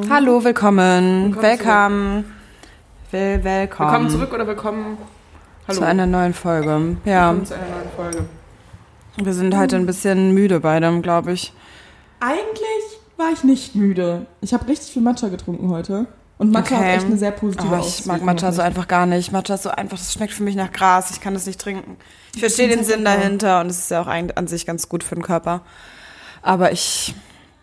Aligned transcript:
Hallo, 0.00 0.44
willkommen. 0.44 1.34
Willkommen 1.34 1.42
Welcome. 1.42 2.24
Will, 3.10 3.42
willkommen. 3.42 3.90
Willkommen 3.90 4.10
zurück 4.10 4.32
oder 4.32 4.46
willkommen 4.46 4.98
Hallo. 5.66 5.78
zu 5.80 5.84
einer 5.84 6.06
neuen 6.06 6.32
Folge. 6.32 6.96
Ja, 7.04 7.30
Willkommen 7.30 7.46
zu 7.46 7.54
einer 7.54 7.64
neuen 7.70 7.90
Folge. 7.96 8.24
wir 9.16 9.32
sind 9.34 9.56
heute 9.56 9.74
ein 9.74 9.86
bisschen 9.86 10.32
müde 10.32 10.60
beide, 10.60 11.00
glaube 11.00 11.32
ich. 11.32 11.52
Eigentlich 12.20 13.00
war 13.16 13.32
ich 13.32 13.42
nicht 13.42 13.74
müde. 13.74 14.26
Ich 14.40 14.54
habe 14.54 14.68
richtig 14.68 14.92
viel 14.92 15.02
Matcha 15.02 15.26
getrunken 15.26 15.70
heute. 15.70 16.06
Und 16.38 16.52
Matcha 16.52 16.76
Okay. 16.76 16.84
hat 16.84 16.96
echt 16.98 17.06
eine 17.06 17.16
sehr 17.18 17.32
positive 17.32 17.74
Oh, 17.74 17.84
ich 17.84 18.06
mag 18.06 18.22
Matcha 18.22 18.52
so 18.52 18.62
einfach 18.62 18.86
gar 18.86 19.06
nicht. 19.06 19.32
Matcha 19.32 19.54
ist 19.54 19.64
so 19.64 19.70
einfach, 19.70 19.98
das 19.98 20.12
schmeckt 20.12 20.32
für 20.34 20.44
mich 20.44 20.54
nach 20.54 20.70
Gras. 20.70 21.10
Ich 21.10 21.20
kann 21.20 21.34
das 21.34 21.46
nicht 21.46 21.60
trinken. 21.60 21.96
Ich 22.34 22.40
verstehe 22.40 22.68
den 22.68 22.84
Sinn 22.84 23.02
lecker. 23.02 23.16
dahinter 23.16 23.60
und 23.60 23.66
es 23.66 23.78
ist 23.80 23.90
ja 23.90 24.00
auch 24.00 24.06
eigentlich 24.06 24.38
an 24.38 24.46
sich 24.46 24.66
ganz 24.66 24.88
gut 24.88 25.02
für 25.02 25.16
den 25.16 25.24
Körper. 25.24 25.62
Aber 26.42 26.70
ich, 26.70 27.12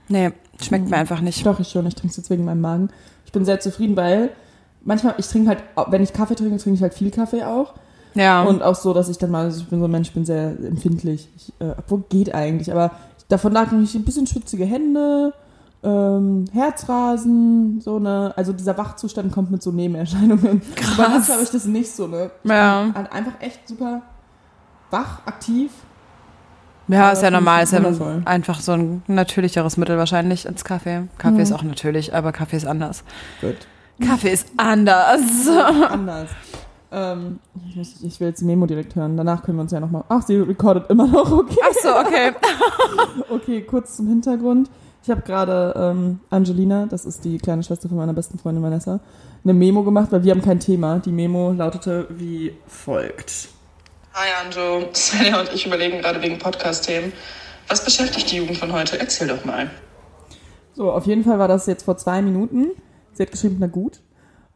nee, 0.10 0.32
schmeckt 0.62 0.90
mir 0.90 0.98
einfach 0.98 1.22
nicht. 1.22 1.46
Doch, 1.46 1.60
ich 1.60 1.70
schon. 1.70 1.86
Ich 1.88 1.96
trinke 1.96 2.12
es 2.12 2.18
jetzt 2.18 2.30
wegen 2.30 2.46
meinem 2.46 2.62
Magen. 2.62 2.90
Ich 3.26 3.32
bin 3.32 3.46
sehr 3.46 3.60
zufrieden, 3.60 3.96
weil 3.96 4.30
manchmal, 4.84 5.16
ich 5.18 5.28
trinke 5.28 5.50
halt, 5.50 5.64
wenn 5.88 6.02
ich 6.04 6.14
Kaffee 6.14 6.36
trinke, 6.36 6.58
trinke 6.58 6.76
ich 6.78 6.82
halt 6.82 6.94
viel 6.94 7.12
Kaffee 7.12 7.44
auch. 7.44 7.74
Ja, 8.16 8.44
Und 8.44 8.64
auch 8.64 8.76
so, 8.76 8.94
dass 8.94 9.10
ich 9.10 9.18
dann 9.20 9.30
mal, 9.30 9.44
also 9.46 9.62
ich 9.62 9.68
bin 9.68 9.80
so 9.80 9.86
ein 9.86 9.92
Mensch, 9.92 10.08
ich 10.08 10.14
bin 10.14 10.26
sehr 10.26 10.50
empfindlich. 10.64 11.30
Ich, 11.36 11.54
äh, 11.60 11.74
obwohl 11.78 12.04
geht 12.10 12.34
eigentlich, 12.34 12.72
aber 12.72 12.92
davon 13.28 13.52
lag 13.52 13.72
nämlich 13.72 13.94
ein 13.94 14.06
bisschen 14.06 14.26
schwitzige 14.26 14.66
Hände, 14.66 15.34
ähm, 15.84 16.46
Herzrasen, 16.52 17.80
so 17.82 18.00
ne, 18.00 18.34
also 18.36 18.54
dieser 18.54 18.76
Wachzustand 18.78 19.32
kommt 19.32 19.52
mit 19.52 19.62
so 19.62 19.72
Nebenerscheinungen. 19.72 20.62
Krass. 20.76 20.98
Bei 20.98 21.34
habe 21.34 21.44
ich 21.44 21.52
das 21.52 21.66
nicht 21.66 21.92
so, 21.92 22.08
ne? 22.08 22.32
Ich 22.44 22.50
Ja. 22.50 22.92
halt 22.96 23.12
einfach 23.12 23.34
echt 23.40 23.68
super 23.68 24.02
wach, 24.90 25.20
aktiv. 25.26 25.72
Ja, 26.88 27.12
ist 27.12 27.22
ja 27.24 27.32
normal. 27.32 27.64
Ist 27.64 27.74
ja 27.74 27.84
wundervoll. 27.84 28.22
einfach 28.26 28.60
so 28.60 28.74
ein 28.74 29.04
natürlicheres 29.08 29.78
Mittel 29.78 29.98
wahrscheinlich 29.98 30.48
als 30.48 30.64
Kaffee. 30.64 31.04
Kaffee 31.18 31.36
Mhm. 31.36 31.40
ist 31.42 31.52
auch 31.52 31.64
natürlich, 31.64 32.14
aber 32.16 32.32
Kaffee 32.32 32.58
ist 32.58 32.66
anders. 32.68 33.04
Gut. 33.42 33.56
Kaffee 34.00 34.30
ist 34.32 34.48
anders. 34.58 35.22
Anders. 35.90 36.30
Ähm, 36.92 37.40
ich, 37.68 37.76
muss, 37.76 38.02
ich 38.02 38.20
will 38.20 38.30
jetzt 38.30 38.40
die 38.42 38.46
Memo 38.46 38.66
direkt 38.66 38.96
hören. 38.96 39.18
Danach 39.18 39.44
können 39.44 39.58
wir 39.58 39.64
uns 39.64 39.72
ja 39.72 39.80
nochmal. 39.80 40.04
Ach, 40.08 40.22
sie 40.22 40.38
recordet 40.38 40.90
immer 40.90 41.08
noch, 41.08 41.30
okay. 41.32 41.58
Ach 41.64 41.74
so, 41.82 41.90
okay. 41.98 42.32
Okay, 43.30 43.62
kurz 43.62 43.98
zum 43.98 44.08
Hintergrund. 44.08 44.70
Ich 45.04 45.10
habe 45.10 45.22
gerade 45.22 45.74
ähm, 45.78 46.20
Angelina, 46.30 46.86
das 46.86 47.06
ist 47.06 47.26
die 47.26 47.38
kleine 47.40 47.64
Schwester 47.64 47.90
von 47.90 47.98
meiner 47.98 48.14
besten 48.14 48.38
Freundin 48.38 48.64
Vanessa, 48.64 49.00
eine 49.44 49.54
Memo 49.54 49.84
gemacht, 49.84 50.12
weil 50.12 50.24
wir 50.24 50.32
haben 50.32 50.42
kein 50.42 50.60
Thema. 50.60 51.00
Die 51.00 51.12
Memo 51.12 51.52
lautete 51.52 52.08
wie 52.10 52.54
folgt. 52.68 53.50
Hi 54.20 54.30
Anjo, 54.44 54.90
Svenja 54.96 55.40
und 55.40 55.54
ich 55.54 55.68
überlegen 55.68 56.00
gerade 56.00 56.20
wegen 56.24 56.40
Podcast-Themen. 56.40 57.14
Was 57.68 57.86
beschäftigt 57.86 58.32
die 58.32 58.38
Jugend 58.38 58.58
von 58.58 58.74
heute? 58.74 59.00
Erzähl 59.00 59.28
doch 59.28 59.46
mal. 59.46 59.70
So, 60.74 60.92
auf 60.92 61.06
jeden 61.06 61.24
Fall 61.24 61.38
war 61.38 61.48
das 61.48 61.68
jetzt 61.68 61.84
vor 61.84 61.98
zwei 61.98 62.24
Minuten. 62.24 62.72
Sie 63.14 63.22
hat 63.22 63.32
geschrieben, 63.32 63.58
na 63.60 63.68
gut. 63.68 64.00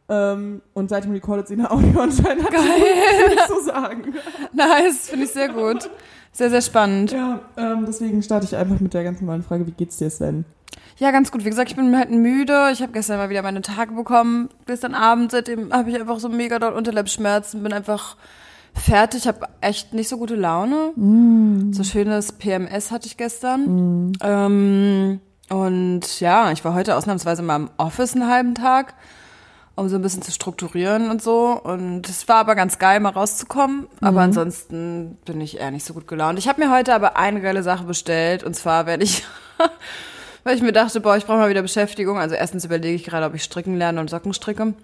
Ähm, 0.08 0.62
und 0.74 0.88
seitdem 0.88 1.12
recordet 1.12 1.46
sie 1.46 1.54
eine 1.54 1.70
Audio 1.70 2.00
anscheinend. 2.00 2.50
Geil. 2.50 3.28
Nicht 3.28 3.46
so 3.46 3.60
sagen. 3.60 4.12
Nice, 4.52 5.08
finde 5.08 5.26
ich 5.26 5.30
sehr 5.30 5.50
gut. 5.50 5.88
Sehr, 6.32 6.50
sehr 6.50 6.62
spannend. 6.62 7.12
Ja, 7.12 7.38
ähm, 7.56 7.84
deswegen 7.86 8.20
starte 8.20 8.46
ich 8.46 8.56
einfach 8.56 8.80
mit 8.80 8.94
der 8.94 9.04
ganz 9.04 9.20
normalen 9.20 9.44
Frage, 9.44 9.64
wie 9.68 9.70
geht's 9.70 9.96
dir 9.98 10.10
denn? 10.10 10.44
Ja, 10.96 11.12
ganz 11.12 11.30
gut. 11.30 11.44
Wie 11.44 11.50
gesagt, 11.50 11.70
ich 11.70 11.76
bin 11.76 11.96
halt 11.96 12.10
müde. 12.10 12.70
Ich 12.72 12.82
habe 12.82 12.90
gestern 12.90 13.18
mal 13.18 13.30
wieder 13.30 13.42
meine 13.42 13.62
Tage 13.62 13.94
bekommen. 13.94 14.48
Gestern 14.66 14.96
Abend, 14.96 15.30
seitdem 15.30 15.72
habe 15.72 15.88
ich 15.88 16.00
einfach 16.00 16.18
so 16.18 16.28
mega 16.28 16.58
doll 16.58 16.72
Unterleibsschmerzen. 16.72 17.62
Bin 17.62 17.72
einfach 17.72 18.16
fertig. 18.74 19.26
habe 19.26 19.46
echt 19.60 19.94
nicht 19.94 20.08
so 20.08 20.18
gute 20.18 20.34
Laune. 20.34 20.92
So 21.72 21.84
schönes 21.84 22.32
PMS 22.32 22.90
hatte 22.90 23.06
ich 23.06 23.16
gestern. 23.16 24.12
Ähm, 24.22 25.20
und 25.48 26.20
ja, 26.20 26.50
ich 26.52 26.64
war 26.64 26.74
heute 26.74 26.96
ausnahmsweise 26.96 27.42
mal 27.42 27.56
im 27.56 27.70
Office 27.76 28.14
einen 28.14 28.28
halben 28.28 28.54
Tag, 28.54 28.94
um 29.74 29.88
so 29.88 29.96
ein 29.96 30.02
bisschen 30.02 30.22
zu 30.22 30.30
strukturieren 30.32 31.10
und 31.10 31.22
so. 31.22 31.60
Und 31.62 32.08
es 32.08 32.26
war 32.28 32.36
aber 32.36 32.54
ganz 32.54 32.78
geil, 32.78 33.00
mal 33.00 33.10
rauszukommen. 33.10 33.86
Aber 34.00 34.20
ansonsten 34.22 35.18
bin 35.24 35.40
ich 35.40 35.58
eher 35.60 35.70
nicht 35.70 35.84
so 35.84 35.94
gut 35.94 36.08
gelaunt. 36.08 36.38
Ich 36.38 36.48
habe 36.48 36.62
mir 36.64 36.72
heute 36.72 36.94
aber 36.94 37.16
eine 37.16 37.40
geile 37.40 37.62
Sache 37.62 37.84
bestellt. 37.84 38.44
Und 38.44 38.54
zwar 38.54 38.86
werde 38.86 39.04
ich, 39.04 39.24
weil 40.44 40.56
ich 40.56 40.62
mir 40.62 40.72
dachte, 40.72 41.00
boah, 41.00 41.16
ich 41.16 41.26
brauche 41.26 41.38
mal 41.38 41.50
wieder 41.50 41.62
Beschäftigung. 41.62 42.18
Also 42.18 42.34
erstens 42.34 42.64
überlege 42.64 42.94
ich 42.94 43.04
gerade, 43.04 43.26
ob 43.26 43.34
ich 43.34 43.42
stricken 43.42 43.76
lerne 43.76 44.00
und 44.00 44.08
Socken 44.10 44.32
stricke. 44.32 44.74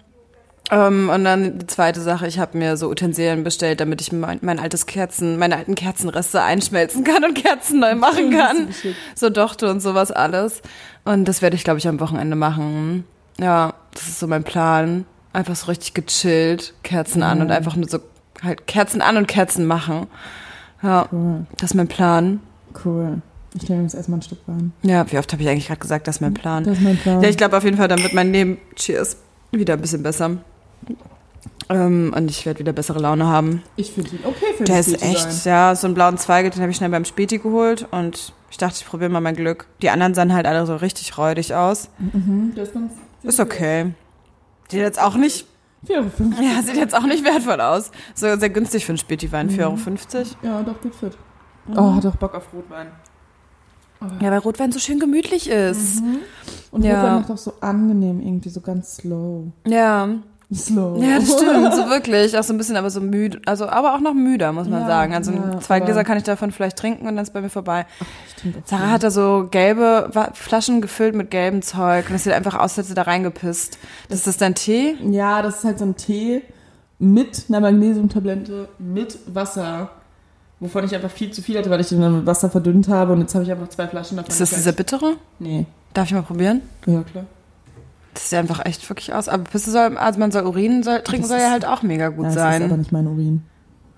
Ähm, 0.71 1.09
und 1.09 1.23
dann 1.23 1.59
die 1.59 1.67
zweite 1.67 1.99
Sache, 2.01 2.27
ich 2.27 2.37
habe 2.39 2.57
mir 2.57 2.77
so 2.77 2.89
Utensilien 2.89 3.43
bestellt, 3.43 3.79
damit 3.79 4.01
ich 4.01 4.11
mein, 4.11 4.39
mein 4.41 4.59
altes 4.59 4.85
Kerzen, 4.85 5.37
meine 5.39 5.55
alten 5.57 5.75
Kerzenreste 5.75 6.41
einschmelzen 6.43 7.03
kann 7.03 7.23
und 7.23 7.33
Kerzen 7.33 7.79
neu 7.79 7.95
machen 7.95 8.29
kann. 8.37 8.69
So 9.15 9.29
Dochte 9.29 9.69
und 9.69 9.79
sowas 9.81 10.11
alles. 10.11 10.61
Und 11.05 11.25
das 11.25 11.41
werde 11.41 11.55
ich, 11.55 11.63
glaube 11.63 11.79
ich, 11.79 11.87
am 11.87 11.99
Wochenende 11.99 12.35
machen. 12.35 13.03
Ja, 13.39 13.73
das 13.93 14.03
ist 14.09 14.19
so 14.19 14.27
mein 14.27 14.43
Plan. 14.43 15.05
Einfach 15.33 15.55
so 15.55 15.67
richtig 15.67 15.93
gechillt, 15.93 16.73
Kerzen 16.83 17.21
an 17.23 17.41
und 17.41 17.51
einfach 17.51 17.75
nur 17.75 17.87
so 17.87 17.99
halt 18.43 18.67
Kerzen 18.67 19.01
an 19.01 19.17
und 19.17 19.27
Kerzen 19.27 19.65
machen. 19.67 20.07
Ja, 20.81 21.07
Cool. 21.11 21.45
das 21.57 21.71
ist 21.71 21.75
mein 21.75 21.87
Plan. 21.87 22.39
Cool. 22.85 23.21
Ich 23.59 23.67
nehme 23.69 23.83
jetzt 23.83 23.95
erstmal 23.95 24.19
ein 24.19 24.21
Stück 24.23 24.39
Wein. 24.47 24.71
Ja, 24.83 25.11
wie 25.11 25.17
oft 25.17 25.31
habe 25.33 25.41
ich 25.41 25.49
eigentlich 25.49 25.67
gerade 25.67 25.79
gesagt, 25.79 26.07
das 26.07 26.17
ist 26.17 26.21
mein 26.21 26.33
Plan? 26.35 26.63
Das 26.63 26.77
ist 26.77 26.83
mein 26.83 26.97
Plan. 26.97 27.21
Ja, 27.21 27.29
ich 27.29 27.37
glaube 27.37 27.57
auf 27.57 27.63
jeden 27.63 27.77
Fall, 27.77 27.87
dann 27.87 28.01
wird 28.03 28.13
mein 28.13 28.31
Leben, 28.31 28.59
cheers, 28.75 29.17
wieder 29.51 29.73
ein 29.73 29.81
bisschen 29.81 30.03
besser. 30.03 30.37
Ähm, 31.69 32.13
und 32.17 32.31
ich 32.31 32.45
werde 32.45 32.59
wieder 32.59 32.73
bessere 32.73 32.99
Laune 32.99 33.27
haben. 33.27 33.61
Ich 33.75 33.91
finde 33.91 34.09
ihn 34.11 34.19
okay 34.25 34.53
für 34.57 34.63
Der 34.63 34.79
ist 34.79 35.01
echt, 35.03 35.31
sein. 35.31 35.51
ja, 35.53 35.75
so 35.75 35.85
einen 35.85 35.93
blauen 35.93 36.17
Zweige, 36.17 36.49
den 36.49 36.61
habe 36.61 36.71
ich 36.71 36.77
schnell 36.77 36.89
beim 36.89 37.05
Späti 37.05 37.37
geholt 37.37 37.87
und 37.91 38.33
ich 38.49 38.57
dachte, 38.57 38.77
ich 38.79 38.85
probiere 38.87 39.11
mal 39.11 39.21
mein 39.21 39.35
Glück. 39.35 39.67
Die 39.83 39.89
anderen 39.91 40.15
sahen 40.15 40.33
halt 40.33 40.47
alle 40.47 40.65
so 40.65 40.75
richtig 40.75 41.15
räudig 41.17 41.53
aus. 41.53 41.89
Mhm, 41.99 42.53
der 42.55 42.63
ist 42.63 42.73
ganz. 42.73 42.93
Ist 43.21 43.39
okay. 43.39 43.93
Sieht 44.71 44.79
jetzt 44.79 44.99
auch 44.99 45.15
nicht, 45.15 45.45
4,50 45.87 45.93
Euro. 45.95 46.43
ja, 46.43 46.63
sieht 46.63 46.75
jetzt 46.77 46.95
auch 46.95 47.03
nicht 47.05 47.23
wertvoll 47.23 47.61
aus. 47.61 47.91
So 48.15 48.35
sehr 48.35 48.49
günstig 48.49 48.85
für 48.85 48.93
einen 48.93 48.97
Späti-Wein, 48.97 49.49
4,50 49.51 49.59
Euro. 49.63 50.25
Ja, 50.41 50.63
doch, 50.63 50.81
geht 50.81 50.95
fit. 50.95 51.17
Oh, 51.75 51.93
hat 51.93 52.05
auch 52.07 52.15
Bock 52.15 52.33
auf 52.33 52.51
Rotwein. 52.51 52.87
Ja, 54.21 54.31
weil 54.31 54.39
Rotwein 54.39 54.71
so 54.71 54.79
schön 54.79 54.99
gemütlich 54.99 55.49
ist. 55.49 56.01
Und 56.71 56.83
Ja. 56.83 56.95
Rotwein 57.01 57.15
macht 57.21 57.31
auch 57.31 57.37
so 57.37 57.53
angenehm, 57.61 58.21
irgendwie 58.21 58.49
so 58.49 58.61
ganz 58.61 58.95
slow. 58.95 59.51
Ja. 59.67 60.07
Slow. 60.53 60.97
Ja, 61.03 61.19
das 61.19 61.31
stimmt, 61.31 61.75
so 61.75 61.89
wirklich. 61.89 62.37
Auch 62.37 62.43
so 62.43 62.53
ein 62.53 62.57
bisschen, 62.57 62.75
aber 62.75 62.89
so 62.89 63.01
müde, 63.01 63.39
also 63.45 63.67
aber 63.69 63.93
auch 63.93 63.99
noch 63.99 64.15
müder, 64.15 64.51
muss 64.51 64.67
man 64.67 64.81
Ja, 64.81 64.87
sagen. 64.87 65.13
Also 65.13 65.31
ja, 65.31 65.59
zwei 65.59 65.79
Gläser 65.79 66.03
kann 66.03 66.17
ich 66.17 66.23
davon 66.23 66.51
vielleicht 66.51 66.77
trinken 66.77 67.07
und 67.07 67.15
dann 67.15 67.23
ist 67.23 67.33
bei 67.33 67.41
mir 67.41 67.49
vorbei. 67.49 67.85
Auch 68.01 68.05
Sarah 68.65 68.89
hat 68.89 69.03
da 69.03 69.11
so 69.11 69.47
gelbe 69.51 70.09
Flaschen 70.33 70.81
gefüllt 70.81 71.13
mit 71.13 71.29
gelbem 71.29 71.61
Zeug 71.61 72.09
und 72.09 72.15
es 72.15 72.23
sieht 72.23 72.33
einfach 72.33 72.55
aus, 72.55 72.61
als 72.61 72.77
hätte 72.77 72.87
sie 72.89 72.93
da 72.95 73.03
reingepisst. 73.03 73.77
Ist 74.09 74.25
das 74.25 74.37
dein 74.37 74.55
Tee? 74.55 74.95
Ja, 75.07 75.43
das 75.43 75.59
ist 75.59 75.65
halt 75.65 75.77
so 75.79 75.85
ein 75.85 75.95
Tee 75.95 76.41
mit 76.97 77.45
einer 77.49 77.59
Magnesiumtablette, 77.59 78.69
mit 78.79 79.19
Wasser. 79.33 79.91
Wovon 80.59 80.83
ich 80.83 80.93
einfach 80.93 81.11
viel 81.11 81.31
zu 81.31 81.41
viel 81.41 81.57
hatte, 81.57 81.69
weil 81.69 81.79
ich 81.79 81.87
den 81.89 82.01
dann 82.01 82.17
mit 82.17 82.25
Wasser 82.25 82.49
verdünnt 82.49 82.89
habe. 82.89 83.13
Und 83.13 83.21
jetzt 83.21 83.33
habe 83.35 83.45
ich 83.45 83.51
einfach 83.51 83.69
zwei 83.69 83.87
Flaschen 83.87 84.17
davon. 84.17 84.29
Ist 84.31 84.41
das 84.41 84.49
dieser 84.49 84.73
bittere? 84.73 85.13
Nee. 85.37 85.65
Darf 85.93 86.07
ich 86.07 86.13
mal 86.13 86.23
probieren? 86.23 86.61
Ja, 86.85 87.03
klar. 87.03 87.25
Das 88.13 88.29
sieht 88.29 88.39
einfach 88.39 88.65
echt 88.65 88.87
wirklich 88.89 89.13
aus. 89.13 89.29
Aber 89.29 89.43
Pisse 89.43 89.71
soll, 89.71 89.97
also 89.97 90.19
man 90.19 90.31
soll 90.31 90.43
Urin 90.45 90.83
soll, 90.83 91.01
trinken 91.01 91.23
Das 91.23 91.29
soll 91.29 91.39
ja 91.39 91.51
halt 91.51 91.65
auch 91.65 91.83
mega 91.83 92.09
gut 92.09 92.25
Ja, 92.25 92.31
das 92.31 92.35
ist 92.35 92.41
aber 92.41 92.69
sein. 92.69 92.79
nicht 92.79 92.91
mein 92.91 93.07
Urin. 93.07 93.43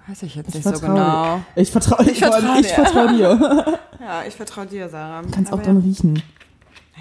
Weiß 0.08 0.24
ich 0.24 0.36
jetzt 0.36 0.50
Ich 0.50 0.56
nicht 0.56 0.64
so 0.64 0.72
vertraue 0.72 0.96
genau. 0.96 1.40
Ich 1.56 1.72
vertraue 1.72 2.10
Ich 2.10 2.20
vertraue 2.20 2.60
ich 2.60 2.68
dir. 2.68 2.74
vertraue 2.74 3.14
dir. 3.16 3.80
Ja, 4.02 4.24
ich 4.28 4.36
vertraue 4.36 4.66
dir, 4.66 4.90
Sarah. 4.90 5.22
Kannst 5.32 5.52
auch 5.54 5.58
Aber 5.58 5.64
dran 5.64 5.78
riechen. 5.78 6.24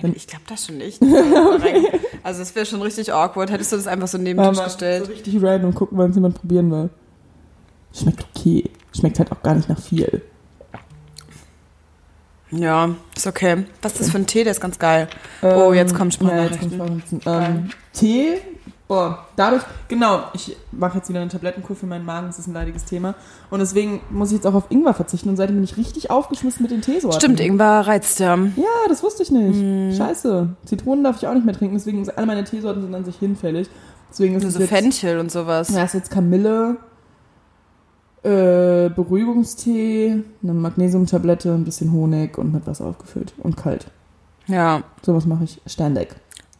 Nein, 0.02 0.12
ich 0.14 0.26
glaube 0.26 0.44
das 0.48 0.66
schon 0.66 0.76
nicht. 0.78 1.00
Also 2.22 2.42
es 2.42 2.54
wäre 2.54 2.66
schon 2.66 2.82
richtig 2.82 3.12
awkward. 3.14 3.50
Hättest 3.50 3.72
du 3.72 3.76
das 3.76 3.86
einfach 3.86 4.06
so 4.08 4.18
neben 4.18 4.38
den 4.38 4.50
Tisch 4.50 4.58
Aber 4.58 4.66
gestellt? 4.66 5.06
So 5.06 5.12
richtig 5.12 5.42
random 5.42 5.74
gucken, 5.74 5.96
wann 5.96 6.10
es 6.10 6.16
jemand 6.16 6.34
probieren 6.38 6.70
will. 6.70 6.90
Schmeckt 7.94 8.26
okay. 8.36 8.68
Schmeckt 8.94 9.18
halt 9.18 9.32
auch 9.32 9.42
gar 9.42 9.54
nicht 9.54 9.70
nach 9.70 9.80
viel. 9.80 10.20
Ja, 12.50 12.90
ist 13.16 13.26
okay. 13.26 13.64
Was 13.82 13.92
ist 13.92 14.00
das 14.02 14.10
für 14.10 14.18
ein 14.18 14.26
Tee? 14.26 14.44
Der 14.44 14.52
ist 14.52 14.60
ganz 14.60 14.78
geil. 14.78 15.08
Oh, 15.42 15.72
jetzt 15.72 15.94
kommen 15.94 16.10
Sprachnachrichten. 16.10 16.78
Ja, 16.78 16.86
jetzt. 16.86 17.26
Ähm, 17.26 17.70
Tee, 17.92 18.38
boah, 18.88 19.26
dadurch, 19.36 19.62
genau, 19.86 20.24
ich 20.32 20.56
mache 20.72 20.98
jetzt 20.98 21.08
wieder 21.08 21.20
eine 21.20 21.30
Tablettenkur 21.30 21.76
für 21.76 21.86
meinen 21.86 22.04
Magen, 22.04 22.26
das 22.26 22.40
ist 22.40 22.48
ein 22.48 22.54
leidiges 22.54 22.84
Thema. 22.84 23.14
Und 23.50 23.60
deswegen 23.60 24.00
muss 24.10 24.30
ich 24.30 24.38
jetzt 24.38 24.46
auch 24.46 24.54
auf 24.54 24.64
Ingwer 24.70 24.94
verzichten 24.94 25.28
und 25.28 25.36
seitdem 25.36 25.56
bin 25.56 25.64
ich 25.64 25.76
richtig 25.76 26.10
aufgeschmissen 26.10 26.62
mit 26.62 26.72
den 26.72 26.82
Teesorten. 26.82 27.20
Stimmt, 27.20 27.38
Ingwer 27.38 27.86
reizt 27.86 28.18
ja. 28.18 28.34
Ja, 28.34 28.88
das 28.88 29.02
wusste 29.04 29.22
ich 29.22 29.30
nicht. 29.30 29.60
Mhm. 29.60 29.94
Scheiße. 29.96 30.48
Zitronen 30.64 31.04
darf 31.04 31.18
ich 31.18 31.28
auch 31.28 31.34
nicht 31.34 31.46
mehr 31.46 31.54
trinken, 31.54 31.76
deswegen 31.76 32.04
sind 32.04 32.16
alle 32.18 32.26
meine 32.26 32.42
Teesorten 32.42 32.82
sind 32.82 32.94
an 32.94 33.04
sich 33.04 33.16
hinfällig. 33.16 33.68
Deswegen 34.10 34.34
ist 34.34 34.42
Nur 34.42 34.50
es 34.50 34.58
jetzt, 34.58 34.68
Fenchel 34.70 35.20
und 35.20 35.30
sowas. 35.30 35.68
ja, 35.70 35.84
ist 35.84 35.94
jetzt 35.94 36.10
Kamille, 36.10 36.78
äh, 38.22 38.88
Beruhigungstee, 38.90 40.22
eine 40.42 40.52
Magnesiumtablette, 40.54 41.52
ein 41.52 41.64
bisschen 41.64 41.92
Honig 41.92 42.36
und 42.38 42.52
mit 42.52 42.66
Wasser 42.66 42.86
aufgefüllt 42.86 43.32
und 43.38 43.56
kalt. 43.56 43.86
Ja. 44.46 44.82
Sowas 45.02 45.26
mache 45.26 45.44
ich 45.44 45.60
ständig. 45.66 46.08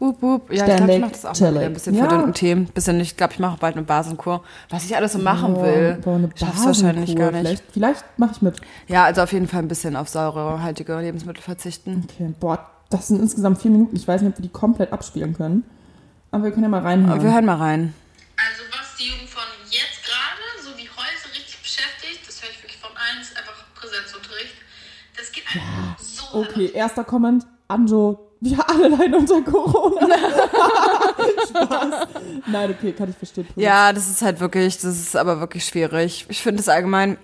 Up, 0.00 0.22
up. 0.24 0.50
Ja, 0.50 0.66
ich 0.66 0.76
glaube, 0.76 0.92
ich 0.94 1.00
mache 1.00 1.10
das 1.10 1.24
auch 1.26 1.28
mal 1.28 1.34
chillig. 1.34 1.54
wieder. 1.56 1.66
Ein 1.66 1.72
bisschen 1.74 1.94
Ja. 1.94 2.00
verdünnten 2.08 2.32
Tee. 2.34 2.54
Bisschen, 2.54 3.00
ich 3.00 3.16
glaube, 3.18 3.34
ich 3.34 3.38
mache 3.38 3.58
bald 3.60 3.76
eine 3.76 3.84
Basenkur. 3.84 4.42
Was 4.70 4.84
ich 4.84 4.96
alles 4.96 5.12
so 5.12 5.18
machen 5.18 5.52
Boah, 5.54 5.64
will. 5.64 5.98
boah, 6.02 6.14
eine 6.14 6.30
Schaff's 6.34 6.64
wahrscheinlich 6.64 7.14
gar 7.16 7.30
nicht. 7.32 7.42
Vielleicht, 7.42 7.64
vielleicht 7.72 8.04
mache 8.18 8.30
ich 8.36 8.40
mit. 8.42 8.60
Ja, 8.88 9.04
also 9.04 9.20
auf 9.20 9.32
jeden 9.34 9.46
Fall 9.46 9.60
ein 9.60 9.68
bisschen 9.68 9.96
auf 9.96 10.08
säurehaltige 10.08 10.98
Lebensmittel 10.98 11.42
verzichten. 11.42 12.04
Okay, 12.10 12.32
boah, 12.40 12.60
Das 12.88 13.08
sind 13.08 13.20
insgesamt 13.20 13.58
vier 13.60 13.70
Minuten. 13.70 13.94
Ich 13.94 14.08
weiß 14.08 14.22
nicht, 14.22 14.30
ob 14.32 14.38
wir 14.38 14.42
die 14.42 14.48
komplett 14.48 14.92
abspielen 14.92 15.34
können. 15.34 15.64
Aber 16.30 16.44
wir 16.44 16.50
können 16.52 16.62
ja 16.62 16.68
mal 16.70 16.80
reinhören. 16.80 17.22
Wir 17.22 17.34
hören 17.34 17.44
mal 17.44 17.56
rein. 17.56 17.92
Okay, 26.32 26.70
erster 26.72 27.04
Comment. 27.04 27.46
Anjo, 27.68 28.18
wir 28.40 28.58
alle 28.68 28.88
leiden 28.88 29.14
unter 29.14 29.42
Corona. 29.42 30.16
Spaß. 31.48 32.08
Nein, 32.46 32.70
okay, 32.76 32.92
kann 32.92 33.10
ich 33.10 33.16
verstehen. 33.16 33.46
Ja, 33.56 33.92
das 33.92 34.08
ist 34.08 34.22
halt 34.22 34.40
wirklich, 34.40 34.76
das 34.76 34.98
ist 34.98 35.16
aber 35.16 35.40
wirklich 35.40 35.64
schwierig. 35.64 36.26
Ich 36.28 36.42
finde 36.42 36.60
es 36.60 36.68
allgemein, 36.68 37.18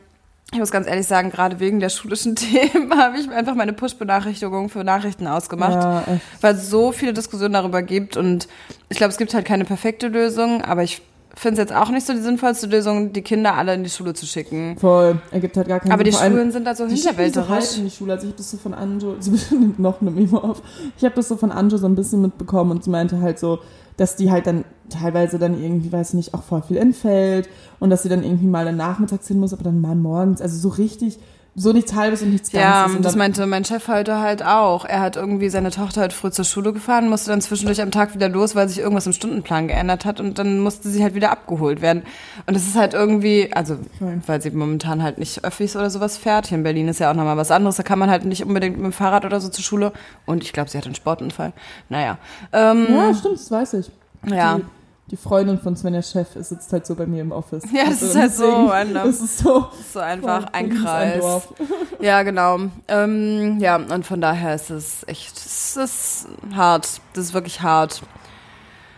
ich 0.53 0.59
muss 0.59 0.71
ganz 0.71 0.87
ehrlich 0.87 1.07
sagen, 1.07 1.31
gerade 1.31 1.59
wegen 1.59 1.81
der 1.81 1.89
schulischen 1.89 2.37
Themen 2.37 2.97
habe 2.97 3.19
ich 3.19 3.29
einfach 3.31 3.55
meine 3.55 3.73
Push-Benachrichtigungen 3.73 4.69
für 4.69 4.85
Nachrichten 4.85 5.27
ausgemacht, 5.27 5.83
Ja, 5.83 6.05
weil 6.41 6.55
es 6.55 6.71
so 6.71 6.93
viele 6.93 7.13
Diskussionen 7.13 7.55
darüber 7.55 7.83
gibt 7.83 8.17
und 8.17 8.47
ich 8.89 8.97
glaube, 8.97 9.11
es 9.11 9.19
gibt 9.19 9.35
halt 9.35 9.45
keine 9.47 9.65
perfekte 9.65 10.09
Lösung, 10.09 10.63
aber 10.63 10.83
ich 10.83 11.03
finde 11.39 11.61
es 11.63 11.69
jetzt 11.69 11.77
auch 11.79 11.91
nicht 11.91 12.07
so 12.07 12.13
die 12.15 12.21
sinnvollste 12.21 12.67
Lösung, 12.67 13.13
die 13.13 13.23
Kinder 13.23 13.55
alle 13.55 13.75
in 13.75 13.85
die 13.85 13.91
Schule 13.91 14.15
zu 14.15 14.25
schicken. 14.27 14.77
Voll, 14.79 15.21
ergibt 15.31 15.57
halt 15.57 15.69
gar 15.69 15.81
keinen 15.81 15.93
Aber 15.93 16.03
die 16.03 16.11
Sinn. 16.11 16.17
Vor 16.19 16.25
allem- 16.25 16.33
Schulen 16.35 16.53
sind 16.53 16.67
halt 16.67 16.77
so 16.79 16.87
Die 16.87 16.95
hinterwäldlerisch. 16.97 17.77
in 17.79 17.85
die 17.85 17.91
Schule. 17.91 18.13
Also 18.15 18.25
ich 18.27 18.31
habe 18.33 18.39
das 18.39 18.51
so 18.51 18.57
von 18.57 18.75
Anjo, 18.75 19.17
sie 19.21 19.31
nimmt 19.55 19.79
noch 19.79 20.01
eine 20.01 20.11
Memo 20.11 20.39
auf. 20.39 20.63
Ich 20.97 21.05
habe 21.05 21.15
das 21.15 21.29
so 21.29 21.37
von 21.37 21.53
Anjo 21.53 21.77
so 21.77 21.87
ein 21.87 21.95
bisschen 21.95 22.23
mitbekommen 22.23 22.71
und 22.71 22.85
sie 22.85 22.91
meinte 22.91 23.21
halt 23.21 23.39
so, 23.39 23.59
dass 23.97 24.17
die 24.17 24.31
halt 24.31 24.47
dann 24.47 24.65
teilweise 24.91 25.39
dann 25.39 25.61
irgendwie, 25.63 25.91
weiß 25.93 26.11
ich 26.11 26.15
nicht, 26.15 26.35
auch 26.35 26.43
voll 26.43 26.63
viel 26.63 26.77
entfällt 26.77 27.49
und 27.81 27.91
dass 27.91 28.03
sie 28.03 28.09
dann 28.09 28.23
irgendwie 28.23 28.47
mal 28.47 28.65
dann 28.65 28.77
nachmittags 28.77 29.27
hin 29.29 29.39
muss, 29.41 29.53
aber 29.53 29.63
dann 29.65 29.81
mal 29.81 29.95
morgens. 29.95 30.41
Also 30.41 30.57
so 30.59 30.69
richtig, 30.69 31.19
so 31.59 31.73
nichts 31.73 31.95
halbes 31.95 32.21
und 32.21 32.33
nichts 32.33 32.53
Ja, 32.53 32.83
Ganzes. 32.83 32.97
Und 32.99 33.05
das 33.05 33.17
meinte 33.17 33.47
mein 33.47 33.65
Chef 33.65 33.89
heute 33.89 34.21
halt 34.21 34.45
auch. 34.45 34.85
Er 34.85 35.01
hat 35.01 35.17
irgendwie 35.17 35.49
seine 35.49 35.71
Tochter 35.71 36.03
heute 36.03 36.15
früh 36.15 36.31
zur 36.31 36.45
Schule 36.45 36.75
gefahren, 36.75 37.09
musste 37.09 37.31
dann 37.31 37.41
zwischendurch 37.41 37.81
am 37.81 37.91
Tag 37.91 38.15
wieder 38.15 38.29
los, 38.29 38.55
weil 38.55 38.69
sich 38.69 38.79
irgendwas 38.79 39.07
im 39.07 39.15
Stundenplan 39.15 39.67
geändert 39.67 40.05
hat 40.05 40.21
und 40.21 40.39
dann 40.39 40.61
musste 40.61 40.91
sie 40.91 41.03
halt 41.03 41.15
wieder 41.15 41.31
abgeholt 41.31 41.81
werden. 41.81 42.03
Und 42.47 42.55
es 42.55 42.67
ist 42.67 42.77
halt 42.77 42.93
irgendwie, 42.93 43.51
also 43.55 43.79
weil 44.27 44.43
sie 44.43 44.51
momentan 44.51 45.03
halt 45.03 45.17
nicht 45.17 45.45
Öffis 45.45 45.77
oder 45.77 45.89
sowas 45.89 46.19
fährt. 46.19 46.49
Hier 46.49 46.59
in 46.59 46.65
Berlin 46.65 46.89
ist 46.89 47.01
ja 47.01 47.11
auch 47.11 47.17
nochmal 47.17 47.39
was 47.39 47.51
anderes. 47.51 47.77
Da 47.77 47.83
kann 47.83 47.99
man 47.99 48.11
halt 48.11 48.27
nicht 48.27 48.45
unbedingt 48.45 48.77
mit 48.77 48.85
dem 48.85 48.93
Fahrrad 48.93 49.25
oder 49.25 49.41
so 49.41 49.49
zur 49.49 49.65
Schule. 49.65 49.93
Und 50.27 50.45
ich 50.45 50.53
glaube, 50.53 50.69
sie 50.69 50.77
hat 50.77 50.85
einen 50.85 50.95
Sportunfall. 50.95 51.55
Naja. 51.89 52.19
Ähm, 52.53 52.87
ja, 52.91 53.15
stimmt, 53.15 53.39
das 53.39 53.51
weiß 53.51 53.75
ich. 53.75 53.91
Ja. 54.27 54.57
Die, 54.59 54.65
die 55.11 55.17
Freundin 55.17 55.61
von 55.61 55.77
Svenjas 55.77 56.11
Chef 56.11 56.29
sitzt 56.35 56.73
halt 56.73 56.85
so 56.85 56.95
bei 56.97 57.07
mir 57.07 57.21
im 57.23 57.31
Office. 57.31 57.63
Ja, 57.73 57.85
das 57.85 58.03
Also 58.03 58.07
ist 58.07 58.17
halt 58.17 58.35
so 58.35 58.67
random. 58.67 59.05
Das 59.07 59.21
ist 59.21 59.39
so. 59.39 59.69
so 59.93 60.01
einfach 60.01 60.47
ein 60.53 60.71
Kreis. 60.83 61.21
Dorf. 61.21 61.55
Ja, 62.01 62.23
genau. 62.25 62.59
Ähm, 62.89 63.59
ja, 63.61 63.77
und 63.77 64.05
von 64.05 64.21
daher 64.21 64.55
ist 64.57 64.71
es 64.71 65.05
echt, 65.07 65.37
es 65.37 65.77
ist 65.77 66.27
hart. 66.55 67.01
Das 67.15 67.27
ist 67.27 67.35
wirklich 67.35 67.63
hart. 67.63 68.03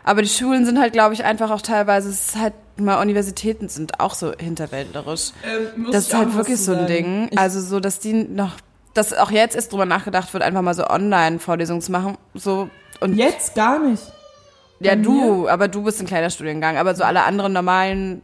Aber 0.02 0.22
die 0.22 0.28
Schulen 0.28 0.64
sind 0.64 0.78
halt, 0.80 0.94
glaube 0.94 1.12
ich, 1.12 1.24
einfach 1.24 1.50
auch 1.50 1.60
teilweise, 1.60 2.08
es 2.08 2.28
ist 2.28 2.36
halt 2.40 2.54
mal 2.78 3.02
Universitäten 3.02 3.68
sind 3.68 4.00
auch 4.00 4.14
so 4.14 4.32
hinterwäldlerisch. 4.38 5.32
Ähm, 5.44 5.88
Das 5.92 6.06
ist 6.06 6.14
halt 6.14 6.34
wirklich 6.34 6.58
so 6.64 6.72
ein. 6.72 6.86
Ding. 6.86 7.28
Ich, 7.30 7.38
Also 7.38 7.60
so, 7.60 7.80
dass 7.80 7.98
die 7.98 8.14
noch, 8.14 8.52
dass 8.94 9.12
auch 9.12 9.30
jetzt 9.30 9.56
erst 9.56 9.72
drüber 9.72 9.84
nachgedacht 9.84 10.32
wird, 10.32 10.42
einfach 10.42 10.62
mal 10.62 10.72
so 10.74 10.86
Online-Vorlesungen 10.88 11.82
zu 11.82 11.92
machen. 11.92 12.16
So 12.34 12.70
und 13.00 13.14
jetzt 13.16 13.54
gar 13.54 13.78
nicht. 13.80 14.02
Ja, 14.80 14.96
du, 14.96 15.48
aber 15.48 15.68
du 15.68 15.82
bist 15.82 16.00
ein 16.00 16.06
kleiner 16.06 16.30
Studiengang, 16.30 16.76
aber 16.76 16.94
so 16.94 17.04
alle 17.04 17.24
anderen 17.24 17.52
normalen 17.52 18.22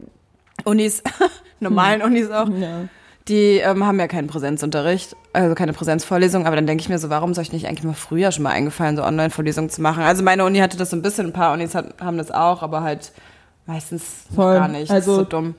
Unis, 0.63 1.03
normalen 1.59 2.01
Unis 2.01 2.29
auch, 2.31 2.47
Ja. 2.49 2.87
die 3.27 3.57
ähm, 3.57 3.85
haben 3.85 3.99
ja 3.99 4.07
keinen 4.07 4.27
Präsenzunterricht, 4.27 5.15
also 5.33 5.53
keine 5.55 5.73
Präsenzvorlesung, 5.73 6.45
aber 6.47 6.55
dann 6.55 6.67
denke 6.67 6.81
ich 6.81 6.89
mir 6.89 6.97
so, 6.99 7.09
warum 7.09 7.33
soll 7.33 7.41
ich 7.43 7.53
nicht 7.53 7.67
eigentlich 7.67 7.83
mal 7.83 7.93
früher 7.93 8.31
schon 8.31 8.43
mal 8.43 8.51
eingefallen, 8.51 8.95
so 8.95 9.03
Online-Vorlesungen 9.03 9.69
zu 9.69 9.81
machen? 9.81 10.03
Also 10.03 10.23
meine 10.23 10.45
Uni 10.45 10.59
hatte 10.59 10.77
das 10.77 10.91
so 10.91 10.95
ein 10.95 11.01
bisschen, 11.01 11.27
ein 11.27 11.33
paar 11.33 11.53
Unis 11.53 11.75
hat, 11.75 11.95
haben 12.01 12.17
das 12.17 12.31
auch, 12.31 12.61
aber 12.63 12.81
halt 12.83 13.11
meistens 13.65 14.03
Voll. 14.33 14.55
gar 14.55 14.67
nicht. 14.67 14.91
Also- 14.91 15.11
das 15.11 15.21
ist 15.23 15.29
so 15.31 15.37
dumm. 15.37 15.55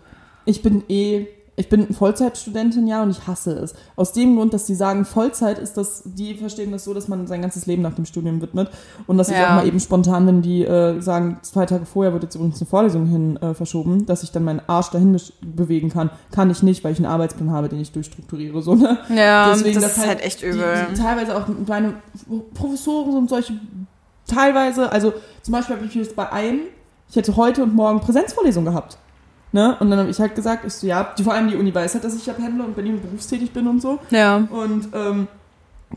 Ich 0.48 0.62
bin 0.62 0.84
eh, 0.88 1.26
ich 1.58 1.70
bin 1.70 1.94
Vollzeitstudentin, 1.94 2.86
ja, 2.86 3.02
und 3.02 3.08
ich 3.10 3.26
hasse 3.26 3.52
es. 3.54 3.74
Aus 3.96 4.12
dem 4.12 4.36
Grund, 4.36 4.52
dass 4.52 4.66
die 4.66 4.74
sagen, 4.74 5.06
Vollzeit 5.06 5.58
ist 5.58 5.78
das, 5.78 6.02
die 6.04 6.34
verstehen 6.34 6.70
das 6.70 6.84
so, 6.84 6.92
dass 6.92 7.08
man 7.08 7.26
sein 7.26 7.40
ganzes 7.40 7.64
Leben 7.64 7.80
nach 7.80 7.94
dem 7.94 8.04
Studium 8.04 8.42
widmet. 8.42 8.70
Und 9.06 9.16
dass 9.16 9.30
ich 9.30 9.36
Ja. 9.36 9.46
auch 9.46 9.54
mal 9.56 9.66
eben 9.66 9.80
spontan, 9.80 10.26
wenn 10.26 10.42
die 10.42 10.64
äh, 10.64 11.00
sagen, 11.00 11.38
zwei 11.42 11.64
Tage 11.64 11.86
vorher 11.86 12.12
wird 12.12 12.24
jetzt 12.24 12.34
übrigens 12.34 12.60
eine 12.60 12.68
Vorlesung 12.68 13.06
hin 13.06 13.36
äh, 13.38 13.54
verschoben, 13.54 14.04
dass 14.04 14.22
ich 14.22 14.32
dann 14.32 14.44
meinen 14.44 14.60
Arsch 14.66 14.90
dahin 14.90 15.18
bewegen 15.42 15.88
kann. 15.88 16.10
Kann 16.30 16.50
ich 16.50 16.62
nicht, 16.62 16.84
weil 16.84 16.92
ich 16.92 16.98
einen 16.98 17.06
Arbeitsplan 17.06 17.50
habe, 17.50 17.70
den 17.70 17.80
ich 17.80 17.90
durchstrukturiere. 17.90 18.60
So, 18.60 18.74
ne? 18.74 18.98
Ja, 19.14 19.50
Deswegen, 19.54 19.80
das 19.80 19.96
ist 19.96 20.06
halt 20.06 20.20
echt 20.22 20.42
die- 20.42 20.46
übel. 20.46 20.86
Die, 20.90 20.94
teilweise 21.00 21.36
auch 21.36 21.46
meine 21.66 21.94
Professoren 22.52 23.16
und 23.16 23.30
solche, 23.30 23.54
teilweise, 24.26 24.90
also 24.92 25.12
zum 25.42 25.52
Beispiel 25.52 25.76
habe 25.76 25.86
ich 25.86 25.94
jetzt 25.94 26.16
bei 26.16 26.30
einem, 26.30 26.60
ich 27.08 27.16
hätte 27.16 27.36
heute 27.36 27.62
und 27.62 27.74
morgen 27.74 28.00
Präsenzvorlesung 28.00 28.64
gehabt. 28.64 28.98
Ne? 29.52 29.76
Und 29.80 29.90
dann 29.90 29.98
habe 30.00 30.10
ich 30.10 30.18
halt 30.18 30.34
gesagt, 30.34 30.64
ich 30.66 30.74
so, 30.74 30.86
ja, 30.86 31.14
die, 31.16 31.24
vor 31.24 31.32
allem 31.32 31.48
die 31.48 31.56
Uni 31.56 31.74
weiß 31.74 31.94
halt, 31.94 32.04
dass 32.04 32.14
ich 32.14 32.26
ja 32.26 32.32
pendle 32.32 32.64
und 32.64 32.74
Berlin 32.74 33.00
berufstätig 33.00 33.52
bin 33.52 33.66
und 33.66 33.80
so. 33.80 33.98
Ja. 34.10 34.36
Und 34.36 34.88
ähm, 34.92 35.28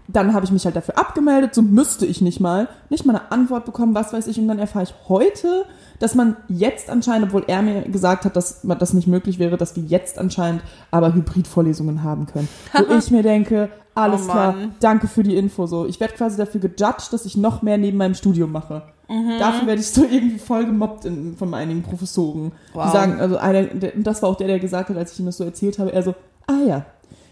dann 0.07 0.33
habe 0.33 0.45
ich 0.45 0.51
mich 0.51 0.65
halt 0.65 0.75
dafür 0.75 0.97
abgemeldet, 0.97 1.55
so 1.55 1.61
müsste 1.61 2.05
ich 2.05 2.21
nicht 2.21 2.39
mal, 2.39 2.67
nicht 2.89 3.05
mal 3.05 3.15
eine 3.15 3.31
Antwort 3.31 3.65
bekommen, 3.65 3.95
was 3.95 4.13
weiß 4.13 4.27
ich. 4.27 4.39
Und 4.39 4.47
dann 4.47 4.59
erfahre 4.59 4.83
ich 4.83 4.93
heute, 5.07 5.65
dass 5.99 6.15
man 6.15 6.37
jetzt 6.47 6.89
anscheinend, 6.89 7.27
obwohl 7.27 7.43
er 7.47 7.61
mir 7.61 7.81
gesagt 7.83 8.25
hat, 8.25 8.35
dass 8.35 8.61
das 8.63 8.93
nicht 8.93 9.07
möglich 9.07 9.39
wäre, 9.39 9.57
dass 9.57 9.75
wir 9.75 9.83
jetzt 9.83 10.17
anscheinend 10.17 10.61
aber 10.91 11.13
Hybridvorlesungen 11.13 12.03
haben 12.03 12.27
können. 12.27 12.47
Wo 12.87 12.95
ich 12.95 13.11
mir 13.11 13.23
denke, 13.23 13.69
alles 14.01 14.21
Oh 14.27 14.31
klar, 14.31 14.55
danke 14.79 15.07
für 15.07 15.23
die 15.23 15.35
Info. 15.35 15.65
So, 15.65 15.85
ich 15.85 15.99
werde 15.99 16.13
quasi 16.13 16.37
dafür 16.37 16.61
gejudged, 16.61 17.11
dass 17.11 17.25
ich 17.25 17.37
noch 17.37 17.61
mehr 17.61 17.77
neben 17.77 17.97
meinem 17.97 18.15
Studium 18.15 18.51
mache. 18.51 18.83
Mhm. 19.07 19.39
Dafür 19.39 19.67
werde 19.67 19.81
ich 19.81 19.89
so 19.89 20.03
irgendwie 20.03 20.37
voll 20.37 20.65
gemobbt 20.65 21.05
in, 21.05 21.35
von 21.35 21.53
einigen 21.53 21.81
Professoren. 21.81 22.51
Wow. 22.73 22.85
Die 22.85 22.91
sagen, 22.91 23.19
also 23.19 23.37
einer, 23.37 23.63
der, 23.63 23.95
und 23.95 24.05
das 24.05 24.21
war 24.21 24.29
auch 24.29 24.35
der, 24.35 24.47
der 24.47 24.59
gesagt 24.59 24.89
hat, 24.89 24.97
als 24.97 25.13
ich 25.13 25.19
ihm 25.19 25.25
das 25.25 25.37
so 25.37 25.43
erzählt 25.43 25.79
habe, 25.79 25.91
er 25.91 26.03
so, 26.03 26.15
ah 26.47 26.61
ja, 26.65 26.85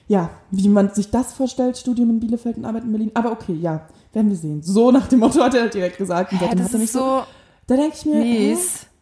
ja, 0.08 0.30
wie 0.52 0.70
man 0.70 0.94
sich 0.94 1.12
das 1.12 1.34
vorstellt, 1.34 1.78
Studium 1.78 2.10
in 2.10 2.20
Bielefeld 2.20 2.58
und 2.58 2.66
Arbeit 2.66 2.84
in 2.84 2.92
Berlin. 2.92 3.12
Aber 3.14 3.32
okay, 3.32 3.54
ja, 3.54 3.82
werden 4.14 4.30
wir 4.30 4.38
sehen. 4.38 4.64
So 4.64 4.92
nach 4.92 5.08
dem 5.08 5.20
Motto 5.20 5.42
hat 5.42 5.54
er 5.54 5.68
direkt 5.68 5.98
gesagt. 5.98 6.32
Und 6.32 6.42
Ja, 6.42 6.48
seitdem 6.48 6.60
das 6.60 6.68
hat 6.68 6.74
er 6.74 6.80
mich 6.80 6.86
ist 6.86 6.94
so 6.94 7.24
da 7.68 7.76
denke 7.76 7.96
ich 7.98 8.06
mir, 8.06 8.22
hä? 8.22 8.58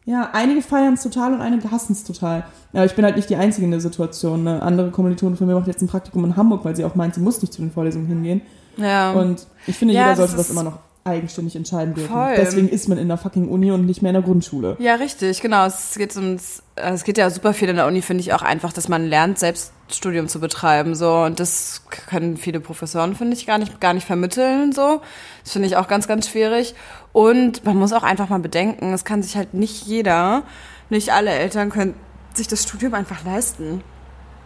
Ja, 0.05 0.29
einige 0.33 0.61
feiern 0.61 0.93
es 0.93 1.03
total 1.03 1.33
und 1.33 1.41
einige 1.41 1.71
hassen 1.71 1.93
es 1.93 2.03
total. 2.03 2.39
Ja, 2.73 2.81
aber 2.81 2.85
ich 2.85 2.95
bin 2.95 3.03
halt 3.05 3.15
nicht 3.15 3.29
die 3.29 3.35
Einzige 3.35 3.65
in 3.65 3.71
der 3.71 3.81
Situation. 3.81 4.43
Ne? 4.43 4.61
Andere 4.61 4.91
Kommilitonen 4.91 5.35
von 5.37 5.47
mir 5.47 5.55
macht 5.55 5.67
jetzt 5.67 5.81
ein 5.81 5.87
Praktikum 5.87 6.23
in 6.25 6.35
Hamburg, 6.37 6.63
weil 6.63 6.75
sie 6.75 6.85
auch 6.85 6.95
meint, 6.95 7.15
sie 7.15 7.21
muss 7.21 7.41
nicht 7.41 7.53
zu 7.53 7.61
den 7.61 7.71
Vorlesungen 7.71 8.05
hingehen. 8.07 8.41
Ja. 8.77 9.11
Und 9.13 9.47
ich 9.67 9.77
finde, 9.77 9.93
Ja, 9.93 10.01
jeder 10.01 10.09
das 10.11 10.17
sollte 10.17 10.35
das 10.37 10.45
ist- 10.47 10.51
immer 10.51 10.63
noch 10.63 10.79
eigenständig 11.05 11.55
entscheiden 11.55 11.93
dürfen. 11.93 12.11
Voll. 12.11 12.33
Deswegen 12.35 12.67
ist 12.67 12.89
man 12.89 12.97
in 12.97 13.07
der 13.07 13.17
fucking 13.17 13.47
Uni 13.47 13.71
und 13.71 13.85
nicht 13.85 14.01
mehr 14.01 14.09
in 14.09 14.15
der 14.15 14.23
Grundschule. 14.23 14.75
Ja, 14.79 14.95
richtig, 14.95 15.39
genau. 15.39 15.65
Es 15.67 15.93
geht 15.95 16.15
ums, 16.17 16.63
äh, 16.75 16.91
es 16.93 17.03
geht 17.03 17.17
ja 17.19 17.29
super 17.29 17.53
viel 17.53 17.69
in 17.69 17.75
der 17.75 17.85
Uni, 17.85 18.01
finde 18.01 18.21
ich 18.21 18.33
auch 18.33 18.41
einfach, 18.41 18.73
dass 18.73 18.89
man 18.89 19.05
lernt, 19.05 19.37
selbst 19.37 19.71
Studium 19.89 20.27
zu 20.27 20.39
betreiben, 20.39 20.95
so. 20.95 21.17
Und 21.23 21.39
das 21.39 21.83
können 22.07 22.37
viele 22.37 22.59
Professoren, 22.59 23.15
finde 23.15 23.35
ich, 23.35 23.45
gar 23.45 23.57
nicht, 23.57 23.79
gar 23.79 23.93
nicht 23.93 24.07
vermitteln, 24.07 24.71
so. 24.71 25.01
Das 25.43 25.53
finde 25.53 25.67
ich 25.67 25.77
auch 25.77 25.87
ganz, 25.87 26.07
ganz 26.07 26.29
schwierig. 26.29 26.75
Und 27.13 27.63
man 27.65 27.77
muss 27.77 27.93
auch 27.93 28.03
einfach 28.03 28.29
mal 28.29 28.39
bedenken, 28.39 28.93
es 28.93 29.05
kann 29.05 29.23
sich 29.23 29.37
halt 29.37 29.53
nicht 29.53 29.85
jeder, 29.85 30.43
nicht 30.89 31.13
alle 31.13 31.31
Eltern 31.31 31.69
können 31.69 31.93
sich 32.33 32.47
das 32.47 32.63
Studium 32.63 32.93
einfach 32.93 33.23
leisten. 33.23 33.81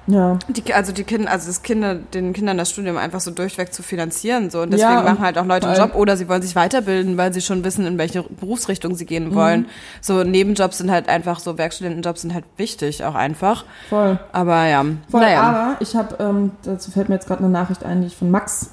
Ja. 0.09 0.39
Die, 0.47 0.73
also 0.73 0.91
die 0.91 1.03
Kinder, 1.03 1.29
also 1.31 1.47
das 1.47 1.61
Kinder, 1.61 1.93
den 1.95 2.33
Kindern 2.33 2.57
das 2.57 2.71
Studium 2.71 2.97
einfach 2.97 3.19
so 3.19 3.29
durchweg 3.31 3.73
zu 3.73 3.83
finanzieren, 3.83 4.49
so. 4.49 4.61
Und 4.61 4.71
deswegen 4.71 4.91
Ja, 4.91 5.01
machen 5.03 5.19
halt 5.19 5.37
auch 5.37 5.45
Leute 5.45 5.67
einen 5.67 5.77
Job 5.77 5.93
oder 5.93 6.17
sie 6.17 6.27
wollen 6.27 6.41
sich 6.41 6.55
weiterbilden, 6.55 7.15
weil 7.17 7.31
sie 7.33 7.41
schon 7.41 7.63
wissen, 7.63 7.85
in 7.85 7.97
welche 7.97 8.23
Berufsrichtung 8.23 8.95
sie 8.95 9.05
gehen 9.05 9.35
wollen. 9.35 9.67
So 10.01 10.23
Nebenjobs 10.23 10.79
sind 10.79 10.89
halt 10.89 11.09
einfach 11.09 11.39
so, 11.39 11.57
Werkstudentenjobs 11.57 12.21
sind 12.21 12.33
halt 12.33 12.45
wichtig, 12.57 13.03
auch 13.03 13.15
einfach. 13.15 13.65
Voll. 13.89 14.19
Aber 14.31 14.65
ja, 14.65 14.83
Voll, 15.09 15.21
naja. 15.21 15.41
aber 15.41 15.75
ich 15.81 15.95
habe, 15.95 16.15
ähm, 16.19 16.51
dazu 16.63 16.89
fällt 16.91 17.09
mir 17.09 17.15
jetzt 17.15 17.27
gerade 17.27 17.43
eine 17.43 17.51
Nachricht 17.51 17.83
ein, 17.83 18.01
die 18.01 18.07
ich 18.07 18.15
von 18.15 18.31
Max 18.31 18.71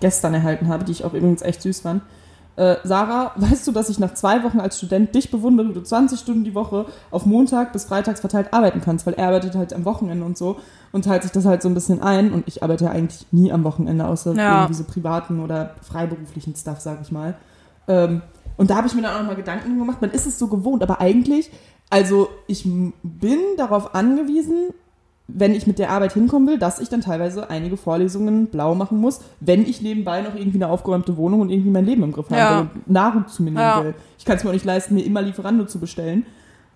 gestern 0.00 0.34
erhalten 0.34 0.68
habe, 0.68 0.84
die 0.84 0.92
ich 0.92 1.04
auch 1.04 1.14
übrigens 1.14 1.42
echt 1.42 1.62
süß 1.62 1.80
fand. 1.80 2.02
Äh, 2.56 2.76
Sarah, 2.84 3.32
weißt 3.36 3.66
du, 3.66 3.72
dass 3.72 3.88
ich 3.88 3.98
nach 3.98 4.14
zwei 4.14 4.42
Wochen 4.44 4.60
als 4.60 4.78
Student 4.78 5.14
dich 5.14 5.30
bewundere, 5.30 5.72
du 5.72 5.80
20 5.82 6.18
Stunden 6.20 6.44
die 6.44 6.54
Woche 6.54 6.86
auf 7.10 7.26
Montag 7.26 7.72
bis 7.72 7.84
Freitags 7.84 8.20
verteilt 8.20 8.52
arbeiten 8.52 8.80
kannst, 8.80 9.06
weil 9.06 9.14
er 9.14 9.26
arbeitet 9.28 9.54
halt 9.56 9.72
am 9.72 9.84
Wochenende 9.84 10.24
und 10.24 10.38
so 10.38 10.56
und 10.92 11.04
teilt 11.04 11.22
sich 11.22 11.32
das 11.32 11.44
halt 11.46 11.62
so 11.62 11.68
ein 11.68 11.74
bisschen 11.74 12.00
ein 12.02 12.32
und 12.32 12.46
ich 12.46 12.62
arbeite 12.62 12.84
ja 12.84 12.90
eigentlich 12.92 13.26
nie 13.32 13.52
am 13.52 13.64
Wochenende, 13.64 14.06
außer 14.06 14.34
Ja. 14.34 14.60
irgendwie 14.60 14.74
so 14.74 14.84
privaten 14.84 15.40
oder 15.40 15.74
freiberuflichen 15.82 16.54
Stuff, 16.54 16.80
sag 16.80 17.00
ich 17.02 17.10
mal. 17.10 17.34
Ähm, 17.88 18.22
und 18.56 18.70
da 18.70 18.76
habe 18.76 18.86
ich 18.86 18.94
mir 18.94 19.02
dann 19.02 19.14
auch 19.14 19.18
nochmal 19.20 19.36
Gedanken 19.36 19.76
gemacht, 19.78 20.00
man 20.00 20.10
ist 20.12 20.26
es 20.26 20.38
so 20.38 20.46
gewohnt, 20.46 20.82
aber 20.84 21.00
eigentlich, 21.00 21.50
also 21.90 22.28
ich 22.46 22.64
bin 23.02 23.38
darauf 23.56 23.94
angewiesen, 23.96 24.68
wenn 25.26 25.54
ich 25.54 25.66
mit 25.66 25.78
der 25.78 25.90
Arbeit 25.90 26.12
hinkommen 26.12 26.46
will, 26.48 26.58
dass 26.58 26.78
ich 26.80 26.88
dann 26.90 27.00
teilweise 27.00 27.48
einige 27.48 27.76
Vorlesungen 27.78 28.46
blau 28.48 28.74
machen 28.74 28.98
muss, 28.98 29.20
wenn 29.40 29.66
ich 29.66 29.80
nebenbei 29.80 30.20
noch 30.20 30.34
irgendwie 30.34 30.58
eine 30.58 30.68
aufgeräumte 30.68 31.16
Wohnung 31.16 31.40
und 31.40 31.50
irgendwie 31.50 31.70
mein 31.70 31.86
Leben 31.86 32.02
im 32.02 32.12
Griff 32.12 32.26
Ja. 32.30 32.36
habe 32.36 32.68
und 32.74 32.90
Nahrung 32.90 33.26
zu 33.28 33.42
mir 33.42 33.50
nehmen 33.50 33.60
Ja. 33.62 33.82
will. 33.84 33.94
Ich 34.18 34.24
kann 34.26 34.36
es 34.36 34.44
mir 34.44 34.50
auch 34.50 34.54
nicht 34.54 34.66
leisten, 34.66 34.94
mir 34.94 35.04
immer 35.04 35.22
Lieferando 35.22 35.64
zu 35.64 35.78
bestellen. 35.80 36.26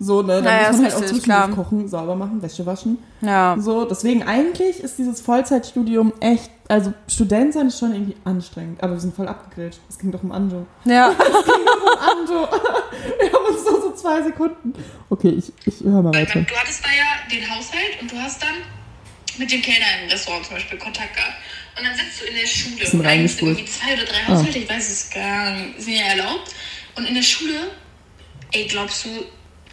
So, 0.00 0.22
ne, 0.22 0.34
dann 0.34 0.44
Naja, 0.44 0.68
muss 0.68 0.76
man 0.78 0.86
ist 0.86 0.94
halt 0.94 0.94
auch 0.94 1.08
zwischendurch 1.08 1.22
klar. 1.24 1.50
kochen, 1.50 1.88
sauber 1.88 2.14
machen, 2.14 2.40
Wäsche 2.40 2.64
waschen. 2.64 2.98
Ja. 3.20 3.56
So, 3.58 3.84
deswegen 3.84 4.22
eigentlich 4.22 4.80
ist 4.80 4.96
dieses 4.96 5.20
Vollzeitstudium 5.20 6.12
echt, 6.20 6.52
also 6.68 6.92
Student 7.08 7.52
sein 7.52 7.66
ist 7.66 7.80
schon 7.80 7.92
irgendwie 7.92 8.14
anstrengend, 8.24 8.80
aber 8.80 8.92
wir 8.92 9.00
sind 9.00 9.12
voll 9.14 9.26
abgegrillt. 9.26 9.80
Es 9.88 9.98
ging 9.98 10.12
doch 10.12 10.22
um 10.22 10.30
Anjo. 10.30 10.66
Ja. 10.84 11.08
Anjo! 12.10 12.46
Wir 13.20 13.32
haben 13.32 13.54
uns 13.54 13.64
nur 13.68 13.80
so 13.80 13.90
zwei 13.92 14.22
Sekunden. 14.22 14.72
Okay, 15.10 15.30
ich, 15.30 15.52
ich 15.64 15.80
höre 15.84 16.02
mal 16.02 16.14
weiter. 16.14 16.40
Du 16.40 16.54
hattest 16.54 16.84
da 16.84 16.88
ja 16.90 17.17
den 17.32 17.49
Haushalt 17.49 18.00
und 18.00 18.11
du 18.12 18.16
hast 18.18 18.42
dann 18.42 18.54
mit 19.38 19.50
dem 19.52 19.62
Kellner 19.62 19.87
im 20.02 20.08
Restaurant 20.11 20.44
zum 20.47 20.56
Beispiel 20.56 20.78
Kontakt 20.78 21.14
gehabt. 21.16 21.35
Und 21.78 21.85
dann 21.87 21.94
sitzt 21.97 22.20
du 22.20 22.25
in 22.26 22.35
der 22.35 22.47
Schule. 22.47 22.75
Eigentlich 22.75 22.90
sind 22.90 23.06
reingespult. 23.06 23.58
irgendwie 23.58 23.73
zwei 23.73 23.94
oder 23.94 24.04
drei 24.04 24.25
Haushalte, 24.26 24.58
ich 24.58 24.68
weiß 24.68 24.88
es 24.90 25.11
gar 25.11 25.52
nicht, 25.52 25.80
sind 25.80 25.94
ja 25.94 26.04
erlaubt. 26.06 26.54
Und 26.97 27.06
in 27.06 27.14
der 27.14 27.23
Schule, 27.23 27.70
ey, 28.52 28.66
glaubst 28.66 29.04
du, 29.04 29.25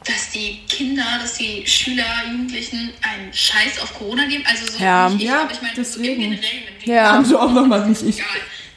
dass 0.05 0.29
die 0.29 0.59
Kinder, 0.69 1.03
dass 1.19 1.33
die 1.39 1.65
Schüler, 1.65 2.05
Jugendlichen 2.29 2.93
einen 3.01 3.33
Scheiß 3.33 3.79
auf 3.81 3.95
Corona 3.97 4.25
geben? 4.27 4.43
Also 4.47 4.71
so 4.71 4.83
Ja. 4.83 5.09
nicht 5.09 5.21
ich, 5.23 5.27
Ja, 5.27 5.41
aber 5.41 5.51
ich 5.51 5.61
meine, 5.63 5.73
so 5.75 5.81
deswegen. 5.81 6.21
im 6.21 6.29
Generell, 6.31 6.49
wenn 6.79 6.85
wir 6.87 6.93
Ja. 6.93 7.11
Anjo 7.13 7.37
auch 7.39 7.51
nochmal 7.51 7.89
nicht 7.89 8.03
ich. 8.03 8.17
egal, 8.19 8.27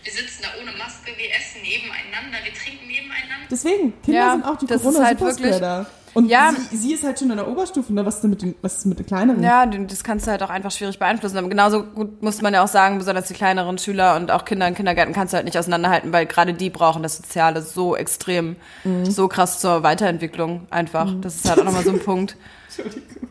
wir 0.05 0.13
sitzen 0.13 0.41
da 0.43 0.49
ohne 0.63 0.73
Maske, 0.73 1.13
wir 1.15 1.29
essen 1.31 1.61
nebeneinander, 1.61 2.39
wir 2.43 2.55
trinken 2.55 2.87
nebeneinander. 2.87 3.47
Deswegen, 3.51 3.93
Kinder 4.03 4.19
Ja, 4.19 4.33
sind 4.33 4.45
auch 4.47 4.57
die 4.57 4.67
das 4.67 4.81
corona 4.83 5.05
halt 5.05 5.19
superspreader 5.19 5.91
Und 6.19 6.29
Ja. 6.29 6.53
sie, 6.71 6.77
sie 6.77 6.93
ist 6.95 7.05
halt 7.05 7.19
schon 7.19 7.31
in 7.31 7.37
der 7.37 7.47
Oberstufe, 7.49 7.93
ne? 7.93 8.05
Was 8.05 8.17
ist 8.17 8.21
denn 8.23 8.31
mit 8.31 8.43
den, 8.43 8.55
was 8.61 8.79
ist 8.79 8.87
mit 8.87 8.99
den 8.99 9.07
kleineren? 9.07 9.43
Ja, 9.43 9.65
das 9.67 10.03
kannst 10.03 10.27
du 10.27 10.31
halt 10.33 10.43
auch 10.43 10.51
einfach 10.51 10.71
schwierig 10.73 10.99
beeinflussen. 10.99 11.39
Aber 11.39 11.49
genauso 11.49 11.85
gut 11.85 12.23
muss 12.23 12.43
man 12.43 12.53
ja 12.53 12.65
auch 12.65 12.69
sagen, 12.69 12.99
besonders 12.99 13.29
die 13.29 13.35
kleineren 13.35 13.79
Schüler 13.79 14.17
und 14.17 14.31
auch 14.33 14.45
Kinder 14.45 14.67
in 14.67 14.75
Kindergärten 14.75 15.15
kannst 15.15 15.33
du 15.33 15.37
halt 15.37 15.45
nicht 15.45 15.57
auseinanderhalten, 15.57 16.13
weil 16.13 16.27
gerade 16.27 16.55
die 16.55 16.71
brauchen 16.71 17.03
das 17.05 17.17
Soziale 17.19 17.63
so 17.63 17.95
extrem, 17.95 18.57
so 19.05 19.29
krass 19.29 19.61
zur 19.61 19.83
Weiterentwicklung 19.85 20.67
einfach. 20.71 21.15
Das 21.21 21.37
ist 21.37 21.49
halt 21.49 21.61
auch 21.61 21.65
nochmal 21.65 21.85
so 21.85 21.91
ein 21.93 22.01
Punkt. 22.01 22.37
Entschuldigung. 22.69 23.29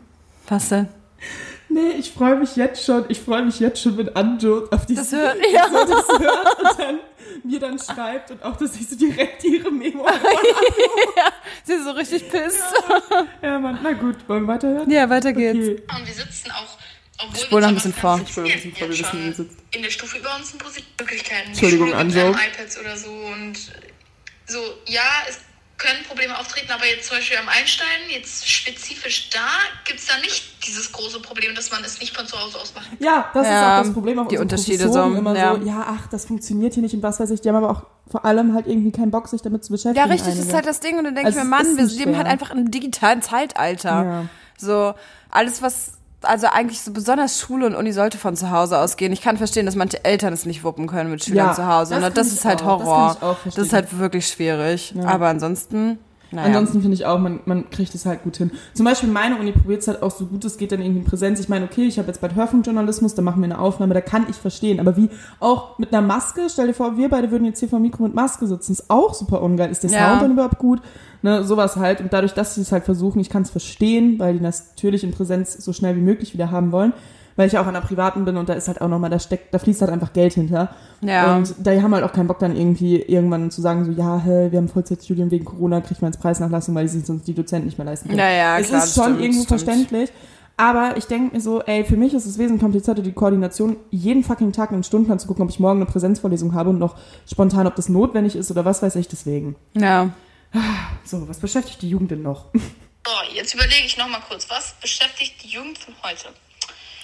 Was 0.48 0.68
denn? 0.70 0.88
Nee, 1.70 1.90
ich 1.98 2.12
freue 2.12 2.36
mich 2.36 2.56
jetzt 2.56 2.82
schon, 2.84 3.04
ich 3.08 3.20
freue 3.20 3.42
mich 3.44 3.60
jetzt 3.60 3.82
schon 3.82 3.96
mit 3.96 4.16
Anjo 4.16 4.66
auf 4.70 4.86
die 4.86 4.94
Das 4.94 5.12
hört, 5.12 5.36
ja. 5.52 5.68
so 5.68 5.84
das 5.84 6.08
hört 6.18 6.58
und 6.62 6.78
dann 6.78 6.98
mir 7.44 7.60
dann 7.60 7.78
schreibt 7.78 8.30
und 8.30 8.42
auch, 8.42 8.56
dass 8.56 8.74
ich 8.76 8.88
so 8.88 8.96
direkt 8.96 9.44
ihre 9.44 9.70
Memo 9.70 10.06
Sie 11.64 11.74
ist 11.74 11.84
so 11.84 11.90
richtig 11.90 12.28
pisst. 12.30 12.62
Ja, 13.42 13.58
Mann, 13.58 13.78
na 13.82 13.92
gut, 13.92 14.16
wollen 14.28 14.44
wir 14.46 14.54
weiterhören? 14.54 14.90
Ja, 14.90 15.08
weiter 15.10 15.32
geht's. 15.32 15.58
Okay. 15.58 15.82
Und 15.98 16.06
wir 16.06 16.14
sitzen 16.14 16.50
auch, 16.52 16.78
obwohl 17.18 17.34
Ich 17.36 17.42
spule 17.42 17.60
noch 17.60 17.68
ein 17.68 17.74
wir 17.74 17.76
bisschen 17.76 17.92
vor. 17.92 18.20
Ich 18.24 18.30
spule 18.30 18.46
ein 18.46 18.52
bisschen 18.54 18.72
vor, 18.74 18.88
wir 18.88 18.98
wissen, 18.98 19.24
wie 19.24 19.32
sitzt. 19.32 19.58
in 19.72 19.82
der 19.82 19.90
Stufe 19.90 20.18
über 20.18 20.34
uns 20.36 20.50
sind 20.50 20.62
Möglichkeiten. 20.98 21.48
Entschuldigung, 21.48 21.92
Anjo. 21.92 22.30
iPads 22.30 22.78
oder 22.80 22.96
so 22.96 23.10
und 23.10 23.58
so, 24.46 24.58
ja, 24.86 25.02
es 25.28 25.38
können 25.78 26.02
Probleme 26.06 26.36
auftreten, 26.36 26.70
aber 26.72 26.84
jetzt 26.86 27.06
zum 27.08 27.16
Beispiel 27.18 27.38
am 27.38 27.48
Einstein, 27.48 27.86
jetzt 28.10 28.48
spezifisch 28.48 29.30
da, 29.30 29.46
gibt 29.84 30.00
es 30.00 30.06
da 30.06 30.18
nicht 30.18 30.66
dieses 30.66 30.90
große 30.90 31.20
Problem, 31.20 31.54
dass 31.54 31.70
man 31.70 31.84
es 31.84 32.00
nicht 32.00 32.16
von 32.16 32.26
zu 32.26 32.38
Hause 32.38 32.58
aus 32.58 32.74
machen 32.74 32.88
kann. 32.98 33.06
Ja, 33.06 33.30
das 33.32 33.46
Ja, 33.46 33.52
ist 33.52 33.78
auch 33.78 33.84
das 33.84 33.94
Problem. 33.94 34.18
Auch 34.18 34.26
die 34.28 34.38
Unterschiede 34.38 34.92
so, 34.92 35.02
immer 35.04 35.36
ja. 35.36 35.54
so, 35.54 35.62
ja, 35.64 35.86
ach, 35.88 36.08
das 36.08 36.26
funktioniert 36.26 36.74
hier 36.74 36.82
nicht 36.82 36.94
und 36.94 37.02
was 37.02 37.20
weiß 37.20 37.30
ich. 37.30 37.40
Die 37.40 37.48
haben 37.48 37.56
aber 37.56 37.70
auch 37.70 37.82
vor 38.10 38.24
allem 38.24 38.54
halt 38.54 38.66
irgendwie 38.66 38.90
keinen 38.90 39.12
Bock, 39.12 39.28
sich 39.28 39.40
damit 39.40 39.64
zu 39.64 39.70
beschäftigen. 39.70 39.96
Ja, 39.96 40.12
richtig, 40.12 40.30
das 40.30 40.34
ist 40.34 40.40
einige. 40.42 40.56
halt 40.56 40.66
das 40.66 40.80
Ding. 40.80 40.98
Und 40.98 41.04
dann 41.04 41.14
denke 41.14 41.26
Also 41.28 41.38
ich 41.38 41.44
mir, 41.44 41.50
Mann, 41.50 41.76
wir 41.76 41.84
leben 41.84 42.16
halt 42.16 42.26
einfach 42.26 42.50
im 42.50 42.70
digitalen 42.70 43.22
Zeitalter. 43.22 43.88
Ja. 44.04 44.24
So, 44.56 44.94
alles, 45.30 45.62
was, 45.62 45.92
also 46.22 46.46
eigentlich 46.48 46.80
so 46.80 46.92
besonders 46.92 47.38
Schule 47.40 47.66
und 47.66 47.74
Uni 47.74 47.92
sollte 47.92 48.18
von 48.18 48.34
zu 48.36 48.50
Hause 48.50 48.78
ausgehen. 48.78 49.12
Ich 49.12 49.22
kann 49.22 49.36
verstehen, 49.36 49.66
dass 49.66 49.76
manche 49.76 50.04
Eltern 50.04 50.32
es 50.32 50.46
nicht 50.46 50.64
wuppen 50.64 50.86
können 50.86 51.10
mit 51.10 51.24
Schülern 51.24 51.48
Ja, 51.48 51.52
zu 51.54 51.66
Hause. 51.66 51.94
das 51.94 52.00
Das, 52.00 52.04
kann 52.08 52.14
das 52.14 52.32
ist 52.32 52.44
halt 52.44 52.62
auch, 52.62 52.78
das 52.78 52.86
Horror. 52.88 53.16
Das, 53.20 53.38
verstehen. 53.38 53.64
ist 53.64 53.72
halt 53.72 53.98
wirklich 53.98 54.26
schwierig. 54.28 54.94
Aber 55.04 55.28
ansonsten, 55.28 55.98
naja. 56.30 56.48
Ansonsten 56.48 56.82
finde 56.82 56.94
ich 56.94 57.06
auch, 57.06 57.18
man, 57.18 57.40
man 57.46 57.70
kriegt 57.70 57.94
es 57.94 58.04
halt 58.04 58.22
gut 58.22 58.36
hin. 58.36 58.50
Zum 58.74 58.84
Beispiel 58.84 59.08
meine 59.08 59.38
Uni 59.38 59.52
probiert 59.52 59.80
es 59.80 59.88
halt 59.88 60.02
auch 60.02 60.10
so 60.10 60.26
gut 60.26 60.44
es 60.44 60.58
geht 60.58 60.72
dann 60.72 60.80
irgendwie 60.82 60.98
in 61.00 61.04
Präsenz. 61.06 61.40
Ich 61.40 61.48
meine, 61.48 61.64
okay, 61.64 61.86
ich 61.86 61.98
habe 61.98 62.08
jetzt 62.08 62.20
bald 62.20 62.34
Hörfunkjournalismus, 62.34 63.14
da 63.14 63.22
machen 63.22 63.40
wir 63.40 63.44
eine 63.46 63.58
Aufnahme, 63.58 63.94
da 63.94 64.02
kann 64.02 64.26
ich 64.28 64.36
verstehen. 64.36 64.78
Aber 64.78 64.94
wie 64.98 65.08
auch 65.40 65.78
mit 65.78 65.90
einer 65.94 66.06
Maske, 66.06 66.42
stell 66.50 66.66
dir 66.66 66.74
vor, 66.74 66.98
wir 66.98 67.08
beide 67.08 67.30
würden 67.30 67.46
jetzt 67.46 67.60
hier 67.60 67.68
vor 67.70 67.78
dem 67.78 67.82
Mikro 67.84 68.02
mit 68.02 68.14
Maske 68.14 68.46
sitzen, 68.46 68.72
ist 68.72 68.90
auch 68.90 69.14
super 69.14 69.40
ungeil. 69.40 69.70
Ist 69.70 69.84
der 69.84 69.90
Ja. 69.90 70.10
Sound 70.10 70.22
dann 70.22 70.32
überhaupt 70.32 70.58
gut? 70.58 70.82
Ne, 71.22 71.42
sowas 71.42 71.76
halt. 71.76 72.00
Und 72.00 72.12
dadurch, 72.12 72.34
dass 72.34 72.54
sie 72.54 72.60
es 72.60 72.70
halt 72.70 72.84
versuchen, 72.84 73.20
ich 73.20 73.28
kann 73.28 73.42
es 73.42 73.50
verstehen, 73.50 74.18
weil 74.18 74.34
die 74.34 74.40
natürlich 74.40 75.02
in 75.02 75.10
Präsenz 75.10 75.54
so 75.54 75.72
schnell 75.72 75.96
wie 75.96 76.00
möglich 76.00 76.32
wieder 76.32 76.50
haben 76.50 76.72
wollen. 76.72 76.92
Weil 77.34 77.46
ich 77.46 77.56
auch 77.56 77.66
an 77.68 77.74
der 77.74 77.82
privaten 77.82 78.24
bin 78.24 78.36
und 78.36 78.48
da 78.48 78.54
ist 78.54 78.66
halt 78.66 78.80
auch 78.80 78.88
nochmal, 78.88 79.10
da 79.10 79.20
steckt, 79.20 79.54
da 79.54 79.60
fließt 79.60 79.80
halt 79.80 79.92
einfach 79.92 80.12
Geld 80.12 80.32
hinter. 80.34 80.70
Ja. 81.02 81.36
Und 81.36 81.54
da 81.62 81.70
haben 81.70 81.94
halt 81.94 82.02
auch 82.02 82.12
keinen 82.12 82.26
Bock 82.26 82.40
dann 82.40 82.56
irgendwie 82.56 82.96
irgendwann 83.00 83.52
zu 83.52 83.60
sagen, 83.60 83.84
so, 83.84 83.92
ja, 83.92 84.18
hä, 84.18 84.48
wir 84.50 84.58
haben 84.58 84.68
Vollzeitstudien 84.68 85.30
wegen 85.30 85.44
Corona, 85.44 85.80
kriegt 85.80 86.02
man 86.02 86.10
jetzt 86.10 86.20
Preisnachlassung, 86.20 86.74
weil 86.74 86.86
die 86.86 86.90
sich 86.90 87.06
sonst 87.06 87.28
die 87.28 87.34
Dozenten 87.34 87.66
nicht 87.66 87.78
mehr 87.78 87.84
leisten 87.84 88.08
können. 88.08 88.18
Ja, 88.18 88.28
ja, 88.28 88.58
es 88.58 88.68
klar, 88.68 88.82
ist 88.82 88.94
schon 88.94 89.04
stimmt, 89.04 89.20
irgendwo 89.20 89.44
stimmt. 89.44 89.60
verständlich. 89.60 90.12
Aber 90.56 90.96
ich 90.96 91.06
denke 91.06 91.36
mir 91.36 91.40
so, 91.40 91.62
ey, 91.62 91.84
für 91.84 91.96
mich 91.96 92.12
ist 92.12 92.26
es 92.26 92.38
wesentlich 92.38 92.60
komplizierter, 92.60 93.02
die 93.02 93.12
Koordination 93.12 93.76
jeden 93.90 94.24
fucking 94.24 94.50
Tag 94.50 94.70
in 94.70 94.78
den 94.78 94.82
Stundenplan 94.82 95.20
zu 95.20 95.28
gucken, 95.28 95.44
ob 95.44 95.50
ich 95.50 95.60
morgen 95.60 95.78
eine 95.80 95.88
Präsenzvorlesung 95.88 96.54
habe 96.54 96.70
und 96.70 96.80
noch 96.80 96.96
spontan, 97.30 97.68
ob 97.68 97.76
das 97.76 97.88
notwendig 97.88 98.34
ist 98.34 98.50
oder 98.50 98.64
was 98.64 98.82
weiß 98.82 98.96
ich 98.96 99.06
deswegen. 99.06 99.54
ja. 99.74 100.10
So, 101.04 101.26
was 101.28 101.38
beschäftigt 101.40 101.82
die 101.82 101.90
Jugend 101.90 102.10
denn 102.10 102.22
noch? 102.22 102.46
So, 102.54 103.12
jetzt 103.34 103.54
überlege 103.54 103.86
ich 103.86 103.96
noch 103.96 104.08
mal 104.08 104.20
kurz, 104.20 104.48
was 104.50 104.74
beschäftigt 104.80 105.42
die 105.42 105.48
Jugend 105.48 105.78
von 105.78 105.94
heute? 106.02 106.28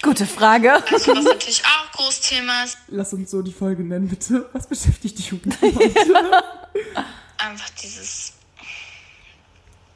Gute 0.03 0.27
Frage. 0.27 0.75
Also, 0.93 1.17
was 1.17 1.25
natürlich 1.25 1.63
auch 1.65 1.91
Großthema 1.93 2.65
ist, 2.65 2.77
Lass 2.89 3.13
uns 3.15 3.31
so 3.31 3.41
die 3.43 3.53
Folge 3.53 3.83
nennen, 3.83 4.09
bitte. 4.09 4.49
Was 4.53 4.67
beschäftigt 4.69 5.19
die 5.19 5.23
Jugend 5.23 5.55
von 5.55 5.75
heute? 5.75 5.95
einfach 7.39 7.71
dieses 7.83 8.35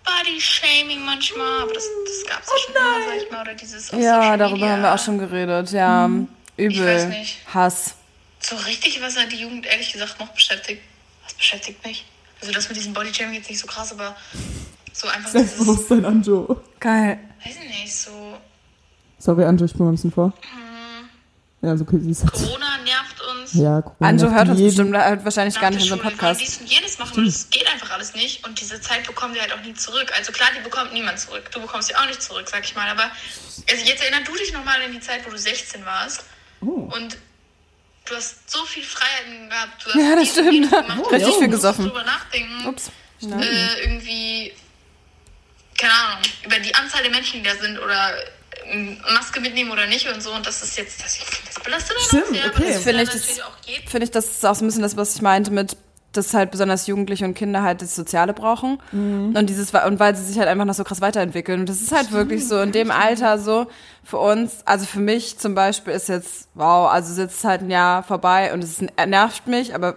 Body-Shaming 0.05 1.05
manchmal, 1.05 1.63
aber 1.63 1.73
das, 1.75 1.85
das 2.07 2.31
gab 2.31 2.43
es 2.43 2.49
ja 2.49 2.59
schon 2.59 2.75
immer, 2.75 3.07
sag 3.07 3.23
ich 3.23 3.31
mal, 3.31 3.41
oder 3.43 3.55
dieses 3.55 3.91
Ja, 3.91 4.37
darüber 4.37 4.57
Media. 4.57 4.71
haben 4.73 4.83
wir 4.83 4.95
auch 4.95 4.99
schon 5.05 5.19
geredet. 5.19 5.71
Ja, 5.73 6.09
übel. 6.57 6.87
weiß 6.87 7.05
nicht. 7.09 7.39
Hass. 7.53 7.95
So 8.41 8.57
richtig, 8.57 9.03
was 9.03 9.17
hat 9.19 9.31
die 9.33 9.37
Jugend 9.41 9.67
ehrlich 9.67 9.93
gesagt 9.93 10.19
noch 10.21 10.29
beschäftigt? 10.29 10.81
Was 11.25 11.35
beschäftigt 11.35 11.85
mich? 11.85 12.07
Also 12.41 12.53
das 12.53 12.69
mit 12.69 12.77
diesem 12.77 12.93
Body-Shaming 12.95 13.35
jetzt 13.35 13.51
nicht 13.51 13.59
so 13.61 13.67
krass, 13.67 13.93
aber 13.93 14.17
so 14.93 15.09
einfach 15.09 15.31
Selbstbewusstsein, 15.31 16.05
Anjo. 16.05 16.61
Geil. 16.81 17.19
weiß 17.45 17.55
ich 17.65 17.69
nicht, 17.83 17.97
so 17.97 18.37
Sorry, 19.19 19.45
Anjo, 19.45 19.65
ich 19.65 19.73
bin 19.73 19.85
mal 19.85 19.91
ein 19.93 19.97
bisschen 19.97 20.13
vor. 20.13 20.33
Ja, 21.61 21.77
so 21.77 21.83
okay, 21.83 21.99
sie 22.01 22.13
ist 22.13 22.23
halt. 22.23 22.33
Corona 22.35 22.77
nervt 22.85 23.21
uns. 23.21 23.55
Ja, 23.55 23.83
Corona 23.83 24.09
Anjo 24.09 24.31
hört 24.31 24.49
uns 24.51 24.61
bestimmt, 24.63 24.97
hört 24.97 25.25
wahrscheinlich 25.25 25.55
nach 25.57 25.63
gar 25.63 25.71
nicht 25.71 25.83
unseren 25.83 25.99
Schule 25.99 26.11
Podcast. 26.13 26.41
dies 26.41 26.59
und 26.59 26.67
jenes 26.71 26.99
machen 27.01 27.19
und 27.19 27.27
es 27.27 27.51
geht 27.51 27.67
einfach 27.73 27.91
alles 27.91 28.15
nicht 28.15 28.47
und 28.47 28.61
diese 28.61 28.81
Zeit 28.81 29.05
bekommen 29.05 29.35
wir 29.35 29.41
halt 29.43 29.53
auch 29.53 29.61
nie 29.63 29.75
zurück. 29.75 30.13
Also 30.17 30.31
klar, 30.31 30.51
die 30.57 30.63
bekommt 30.63 30.93
niemand 30.93 31.19
zurück. 31.19 31.51
Du 31.51 31.61
bekommst 31.61 31.89
sie 31.89 31.97
auch 31.97 32.07
nicht 32.07 32.23
zurück, 32.23 32.49
sag 32.49 32.65
ich 32.65 32.77
mal. 32.77 32.89
Aber 32.89 33.03
also 33.69 33.85
jetzt 33.85 34.01
erinner 34.05 34.23
du 34.25 34.33
dich 34.37 34.53
nochmal 34.53 34.81
in 34.83 34.93
die 34.93 35.01
Zeit, 35.01 35.27
wo 35.27 35.31
du 35.31 35.39
16 35.39 35.85
warst 35.85 36.25
Oh. 36.61 36.89
und 36.95 37.17
du 38.09 38.17
hast 38.17 38.51
so 38.51 38.65
viel 38.65 38.83
Freiheiten 38.83 39.49
gehabt. 39.49 39.85
Du 39.85 39.91
hast 39.91 39.97
Ja, 39.97 40.17
das 40.17 40.29
stimmt. 40.31 40.71
gemacht. 40.71 41.11
Richtig 41.13 41.35
viel 41.37 41.49
gesoffen. 41.49 41.85
drüber 41.87 42.05
nachdenken. 42.05 42.67
Ups. 42.67 42.91
Äh, 43.23 43.83
irgendwie, 43.85 44.53
keine 45.77 45.93
Ahnung, 45.93 46.23
über 46.45 46.59
die 46.61 46.75
Anzahl 46.75 47.03
der 47.03 47.11
Menschen, 47.11 47.43
die 47.43 47.49
da 47.49 47.55
sind 47.57 47.79
oder 47.79 48.15
Maske 49.13 49.41
mitnehmen 49.41 49.71
oder 49.71 49.87
nicht 49.87 50.07
und 50.09 50.23
so. 50.23 50.33
Und 50.33 50.47
das 50.47 50.63
ist 50.63 50.77
jetzt, 50.77 51.03
das, 51.03 51.19
das 51.47 51.63
belastet 51.65 51.97
Stimmt, 52.01 52.27
sehr, 52.29 52.47
okay. 52.47 52.53
weil 52.65 52.73
Das 52.75 52.83
finde 52.83 52.97
ja 52.99 53.03
ich, 53.03 53.09
das- 53.11 53.21
natürlich 53.21 53.43
auch 53.43 53.61
geht. 53.67 53.91
Finde 53.91 54.05
ich, 54.05 54.11
das 54.11 54.27
ist 54.27 54.47
auch 54.47 54.55
so 54.55 54.65
ein 54.65 54.69
bisschen 54.69 54.83
das, 54.83 54.97
was 54.97 55.15
ich 55.17 55.23
meinte 55.23 55.51
mit, 55.51 55.77
dass 56.19 56.35
halt 56.35 56.51
besonders 56.51 56.87
Jugendliche 56.87 57.25
und 57.25 57.35
Kinder 57.35 57.63
halt 57.63 57.81
das 57.81 57.95
Soziale 57.95 58.35
brauchen. 58.35 58.79
Und 58.93 59.47
dieses, 59.47 59.73
und 59.73 59.99
weil 59.99 60.15
sie 60.15 60.25
sich 60.25 60.39
halt 60.39 60.49
einfach 60.49 60.65
noch 60.67 60.75
so 60.75 60.85
krass 60.85 61.01
weiterentwickeln. 61.01 61.61
Und 61.61 61.69
das 61.69 61.81
ist 61.81 61.93
halt 61.93 62.13
wirklich 62.13 62.47
so 62.47 62.61
in 62.61 62.73
dem 62.73 62.91
Alter 62.91 63.39
so 63.39 63.67
für 64.05 64.19
uns, 64.19 64.63
also 64.67 64.85
für 64.85 65.01
mich 65.01 65.39
zum 65.39 65.55
Beispiel 65.55 65.93
ist 65.93 66.09
jetzt, 66.09 66.49
wow, 66.55 66.91
also 66.91 67.13
ist 67.13 67.19
jetzt 67.19 67.45
halt 67.45 67.63
ein 67.63 67.71
Jahr 67.71 68.03
vorbei 68.03 68.53
und 68.53 68.63
es 68.63 68.83
nervt 69.07 69.47
mich, 69.47 69.75
aber 69.75 69.97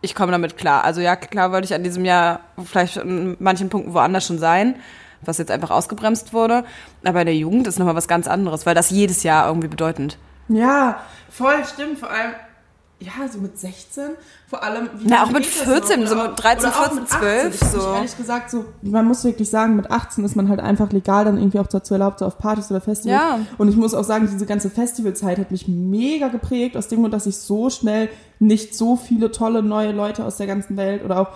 ich 0.00 0.14
komme 0.14 0.32
damit 0.32 0.56
klar. 0.56 0.84
Also 0.84 1.00
ja, 1.00 1.16
klar 1.16 1.52
wollte 1.52 1.66
ich 1.66 1.74
an 1.74 1.84
diesem 1.84 2.04
Jahr 2.04 2.40
vielleicht 2.64 2.96
in 2.96 3.36
manchen 3.38 3.68
Punkten 3.68 3.94
woanders 3.94 4.26
schon 4.26 4.38
sein, 4.38 4.76
was 5.22 5.38
jetzt 5.38 5.50
einfach 5.50 5.70
ausgebremst 5.70 6.32
wurde. 6.32 6.64
Aber 7.04 7.20
in 7.20 7.26
der 7.26 7.36
Jugend 7.36 7.66
ist 7.66 7.78
nochmal 7.78 7.94
was 7.94 8.08
ganz 8.08 8.26
anderes, 8.26 8.66
weil 8.66 8.74
das 8.74 8.90
jedes 8.90 9.22
Jahr 9.22 9.46
irgendwie 9.46 9.68
bedeutend. 9.68 10.18
Ja, 10.48 11.00
voll 11.30 11.64
stimmt. 11.64 12.00
Vor 12.00 12.10
allem, 12.10 12.34
ja, 13.04 13.28
so 13.28 13.38
mit 13.38 13.58
16, 13.58 14.10
vor 14.48 14.62
allem. 14.62 14.88
Wie 14.98 15.08
Na, 15.08 15.24
auch 15.24 15.30
mit 15.30 15.42
geht 15.44 15.60
das 15.60 15.62
14, 15.68 16.00
noch? 16.00 16.08
so 16.08 16.16
mit 16.16 16.42
13, 16.42 16.68
oder 16.68 16.68
auch 16.76 16.80
14, 16.88 16.94
mit 16.96 17.12
18. 17.12 17.20
12, 17.20 17.54
Ich 17.54 17.68
so. 17.68 17.92
ehrlich 17.94 18.16
gesagt, 18.16 18.50
so, 18.50 18.64
man 18.82 19.06
muss 19.06 19.24
wirklich 19.24 19.50
sagen, 19.50 19.76
mit 19.76 19.90
18 19.90 20.24
ist 20.24 20.36
man 20.36 20.48
halt 20.48 20.60
einfach 20.60 20.90
legal 20.92 21.24
dann 21.24 21.38
irgendwie 21.38 21.58
auch 21.58 21.66
dazu 21.66 21.94
erlaubt, 21.94 22.20
so 22.20 22.26
auf 22.26 22.38
Partys 22.38 22.70
oder 22.70 22.80
Festivals. 22.80 23.20
Ja. 23.22 23.40
Und 23.58 23.68
ich 23.68 23.76
muss 23.76 23.94
auch 23.94 24.04
sagen, 24.04 24.28
diese 24.30 24.46
ganze 24.46 24.70
Festivalzeit 24.70 25.38
hat 25.38 25.50
mich 25.50 25.68
mega 25.68 26.28
geprägt, 26.28 26.76
aus 26.76 26.88
dem 26.88 27.00
Grund, 27.00 27.12
dass 27.14 27.26
ich 27.26 27.36
so 27.36 27.70
schnell 27.70 28.08
nicht 28.38 28.74
so 28.76 28.96
viele 28.96 29.30
tolle 29.30 29.62
neue 29.62 29.92
Leute 29.92 30.24
aus 30.24 30.36
der 30.36 30.46
ganzen 30.46 30.76
Welt 30.76 31.04
oder 31.04 31.18
auch, 31.20 31.28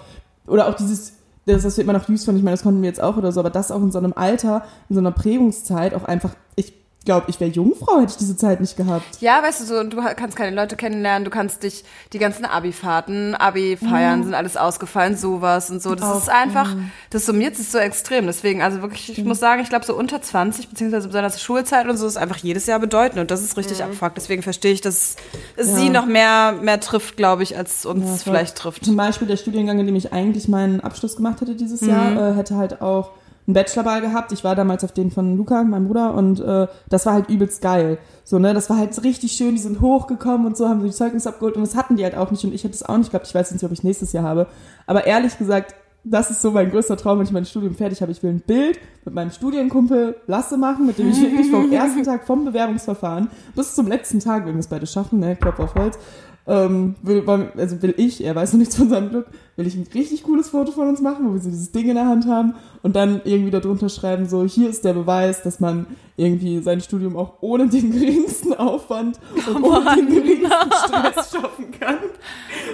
oder 0.47 0.69
auch 0.69 0.75
dieses, 0.75 1.15
das, 1.47 1.63
das 1.63 1.77
wird 1.77 1.87
man 1.87 1.97
noch 1.97 2.07
süß 2.07 2.25
von, 2.25 2.37
ich 2.37 2.43
meine, 2.43 2.55
das 2.55 2.63
konnten 2.63 2.83
wir 2.83 2.89
jetzt 2.89 3.03
auch 3.03 3.17
oder 3.17 3.33
so, 3.33 3.41
aber 3.41 3.51
das 3.51 3.71
auch 3.71 3.81
in 3.83 3.93
so 3.93 3.99
einem 3.99 4.13
Alter, 4.15 4.65
in 4.89 4.95
so 4.95 5.01
einer 5.01 5.13
Prägungszeit 5.13 5.95
auch 5.95 6.05
einfach, 6.05 6.31
ich 6.57 6.76
glaube, 7.07 7.27
ich 7.29 7.41
wäre 7.41 7.51
Jungfrau, 7.51 8.01
hätte 8.01 8.11
ich 8.11 8.19
diese 8.19 8.37
Zeit 8.37 8.61
nicht 8.61 8.77
gehabt. 8.77 9.07
Ja, 9.21 9.43
weißt 9.43 9.63
du, 9.63 9.65
so, 9.65 9.79
und 9.79 9.95
du 9.95 10.03
kannst 10.15 10.37
keine 10.37 10.55
Leute 10.55 10.77
kennenlernen, 10.77 11.25
du 11.25 11.31
kannst 11.31 11.63
dich, 11.63 11.85
die 12.13 12.19
ganzen 12.19 12.45
Abi-Fahrten, 12.45 13.35
Abi-Feiern 13.35 14.25
sind 14.25 14.35
alles 14.35 14.59
ausgefallen, 14.59 15.17
sowas 15.17 15.71
und 15.71 15.81
so. 15.81 15.95
Das 15.95 16.05
Auch, 16.05 16.19
ist 16.19 16.29
einfach, 16.29 16.77
das 17.09 17.25
summiert 17.25 17.57
sich 17.57 17.69
so 17.69 17.79
extrem. 17.79 18.27
Deswegen, 18.27 18.61
also 18.61 18.83
wirklich, 18.83 19.17
ich 19.19 19.25
muss 19.25 19.41
sagen, 19.41 19.63
ich 19.63 19.71
glaube, 19.71 19.87
so 19.87 19.97
unter 19.97 20.21
20, 20.21 20.69
beziehungsweise 20.69 21.07
besonders 21.07 21.41
Schulzeit 21.41 21.89
und 21.89 21.97
so, 21.97 22.07
ist 22.07 22.19
einfach 22.19 22.37
jedes 22.39 22.67
Jahr 22.67 22.81
bedeutend 22.81 23.21
und 23.21 23.31
das 23.31 23.43
ist 23.43 23.57
richtig 23.57 23.83
abfuckt. 23.83 24.19
Deswegen 24.19 24.43
verstehe 24.43 24.73
ich, 24.73 24.83
dass 24.83 25.17
es 25.57 25.75
sie 25.75 25.89
noch 25.89 26.05
mehr, 26.07 26.53
mehr 26.61 26.81
trifft, 26.81 27.17
glaube 27.17 27.43
ich, 27.43 27.57
als 27.57 27.87
uns 27.87 28.05
Ja, 28.05 28.17
vielleicht 28.17 28.57
trifft. 28.59 28.85
Zum 28.85 28.97
Beispiel 28.97 29.29
der 29.29 29.37
Studiengang, 29.37 29.79
in 29.79 29.87
dem 29.87 29.97
ich 29.97 30.13
eigentlich 30.13 30.49
meinen 30.49 30.81
Abschluss 30.81 31.17
gemacht 31.17 31.41
hätte 31.41 31.55
dieses 31.55 31.81
Jahr, 31.81 32.33
äh, 32.33 32.35
hätte 32.35 32.57
halt 32.57 32.83
auch 32.83 33.13
einen 33.47 33.55
Bachelorball 33.55 34.01
gehabt. 34.01 34.33
Ich 34.33 34.45
war 34.45 34.55
damals 34.55 34.85
auf 34.85 34.93
den 34.93 35.11
von 35.11 35.37
Luca, 35.37 35.63
meinem 35.63 35.87
Bruder, 35.87 36.15
und 36.15 36.41
äh, 36.41 36.67
das 36.89 37.07
war 37.07 37.15
halt 37.15 37.29
übelst 37.29 37.63
geil. 37.63 37.99
So, 38.25 38.39
ne, 38.39 38.55
das 38.55 38.69
war 38.71 38.77
halt 38.77 39.03
richtig 39.05 39.33
schön, 39.33 39.55
die 39.55 39.61
sind 39.61 39.81
hochgekommen 39.81 40.47
und 40.47 40.57
so, 40.57 40.69
haben 40.69 40.81
so 40.81 40.87
die 40.87 40.93
Zeugnisse 40.93 41.29
abgeholt 41.29 41.57
und 41.57 41.63
das 41.63 41.77
hatten 41.77 41.97
die 41.97 42.05
halt 42.05 42.17
auch 42.17 42.31
nicht 42.31 42.45
und 42.45 42.53
ich 42.53 42.65
hätte 42.65 42.75
es 42.75 42.83
auch 42.83 42.97
nicht 42.97 43.11
gehabt. 43.11 43.27
Ich 43.27 43.35
weiß 43.35 43.53
nicht, 43.53 43.65
ob 43.65 43.73
ich 43.73 43.85
nächstes 43.85 44.13
Jahr 44.13 44.25
habe. 44.25 44.47
Aber 44.87 45.07
ehrlich 45.07 45.39
gesagt, 45.39 45.75
das 46.09 46.31
ist 46.31 46.41
so 46.41 46.53
mein 46.53 46.71
größter 46.71 46.97
Traum, 46.97 47.19
wenn 47.19 47.27
ich 47.27 47.33
mein 47.33 47.45
Studium 47.45 47.75
fertig 47.75 48.01
habe. 48.01 48.13
Ich 48.13 48.23
will 48.23 48.31
ein 48.31 48.41
Bild 48.41 48.79
mit 49.05 49.15
meinem 49.15 49.33
Studienkumpel 49.33 50.17
Lasse 50.29 50.57
machen, 50.57 50.87
mit 50.87 50.99
dem 50.99 51.11
ich 51.11 51.21
wirklich 51.21 51.51
vom 51.51 51.71
ersten 51.73 52.05
Tag 52.05 52.27
vom 52.27 52.45
Bewerbungsverfahren 52.45 53.29
bis 53.57 53.75
zum 53.75 53.89
letzten 53.89 54.21
Tag, 54.21 54.47
wenn 54.47 54.55
wir 54.55 54.61
es 54.61 54.69
beide 54.69 54.87
schaffen, 54.87 55.19
ne, 55.19 55.35
Klopf 55.35 55.59
auf 55.59 55.75
Holz, 55.75 55.99
ähm, 56.47 56.95
will, 57.03 57.25
also 57.57 57.83
will 57.83 57.95
ich, 57.97 58.23
er 58.23 58.35
weiß 58.35 58.53
noch 58.53 58.61
nichts 58.61 58.77
von 58.77 58.89
seinem 58.89 59.11
Glück, 59.11 59.27
will 59.57 59.67
ich 59.67 59.75
ein 59.75 59.87
richtig 59.95 60.23
cooles 60.23 60.51
Foto 60.51 60.73
von 60.73 60.89
uns 60.89 61.01
machen, 61.01 61.29
wo 61.29 61.35
wir 61.35 61.41
so 61.41 61.51
dieses 61.51 61.73
Ding 61.73 61.89
in 61.89 61.97
der 61.97 62.07
Hand 62.07 62.27
haben 62.27 62.55
und 62.83 62.95
dann 62.95 63.21
irgendwie 63.25 63.51
darunter 63.51 63.89
schreiben, 63.89 64.29
so, 64.29 64.45
hier 64.45 64.69
ist 64.69 64.85
der 64.85 64.93
Beweis, 64.93 65.43
dass 65.43 65.61
man 65.61 65.87
irgendwie 66.17 66.61
sein 66.61 66.81
Studium 66.81 67.17
auch 67.17 67.35
ohne 67.41 67.69
den 67.69 67.91
geringsten 67.91 68.55
Aufwand 68.55 69.19
und 69.35 69.65
ohne 69.65 69.97
den 69.97 70.09
geringsten 70.09 70.73
Stress 70.73 71.33
schaffen 71.33 71.71
kann. 71.79 71.99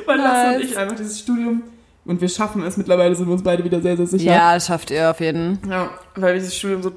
Weil 0.06 0.18
Lasse 0.18 0.46
und 0.54 0.60
Nice. 0.60 0.70
ich 0.70 0.78
einfach 0.78 0.96
dieses 0.96 1.18
Studium, 1.18 1.62
und 2.04 2.20
wir 2.20 2.28
schaffen 2.28 2.62
es, 2.64 2.76
mittlerweile 2.76 3.14
sind 3.14 3.26
wir 3.26 3.32
uns 3.32 3.44
beide 3.44 3.62
wieder 3.62 3.80
sehr, 3.80 3.96
sehr 3.96 4.06
sicher. 4.06 4.32
Ja, 4.32 4.54
das 4.54 4.66
schafft 4.66 4.90
ihr 4.90 5.10
auf 5.10 5.20
jeden. 5.20 5.60
Ja, 5.70 5.90
weil 6.16 6.34
wir 6.34 6.40
dieses 6.40 6.56
Studium 6.56 6.82
so 6.82 6.90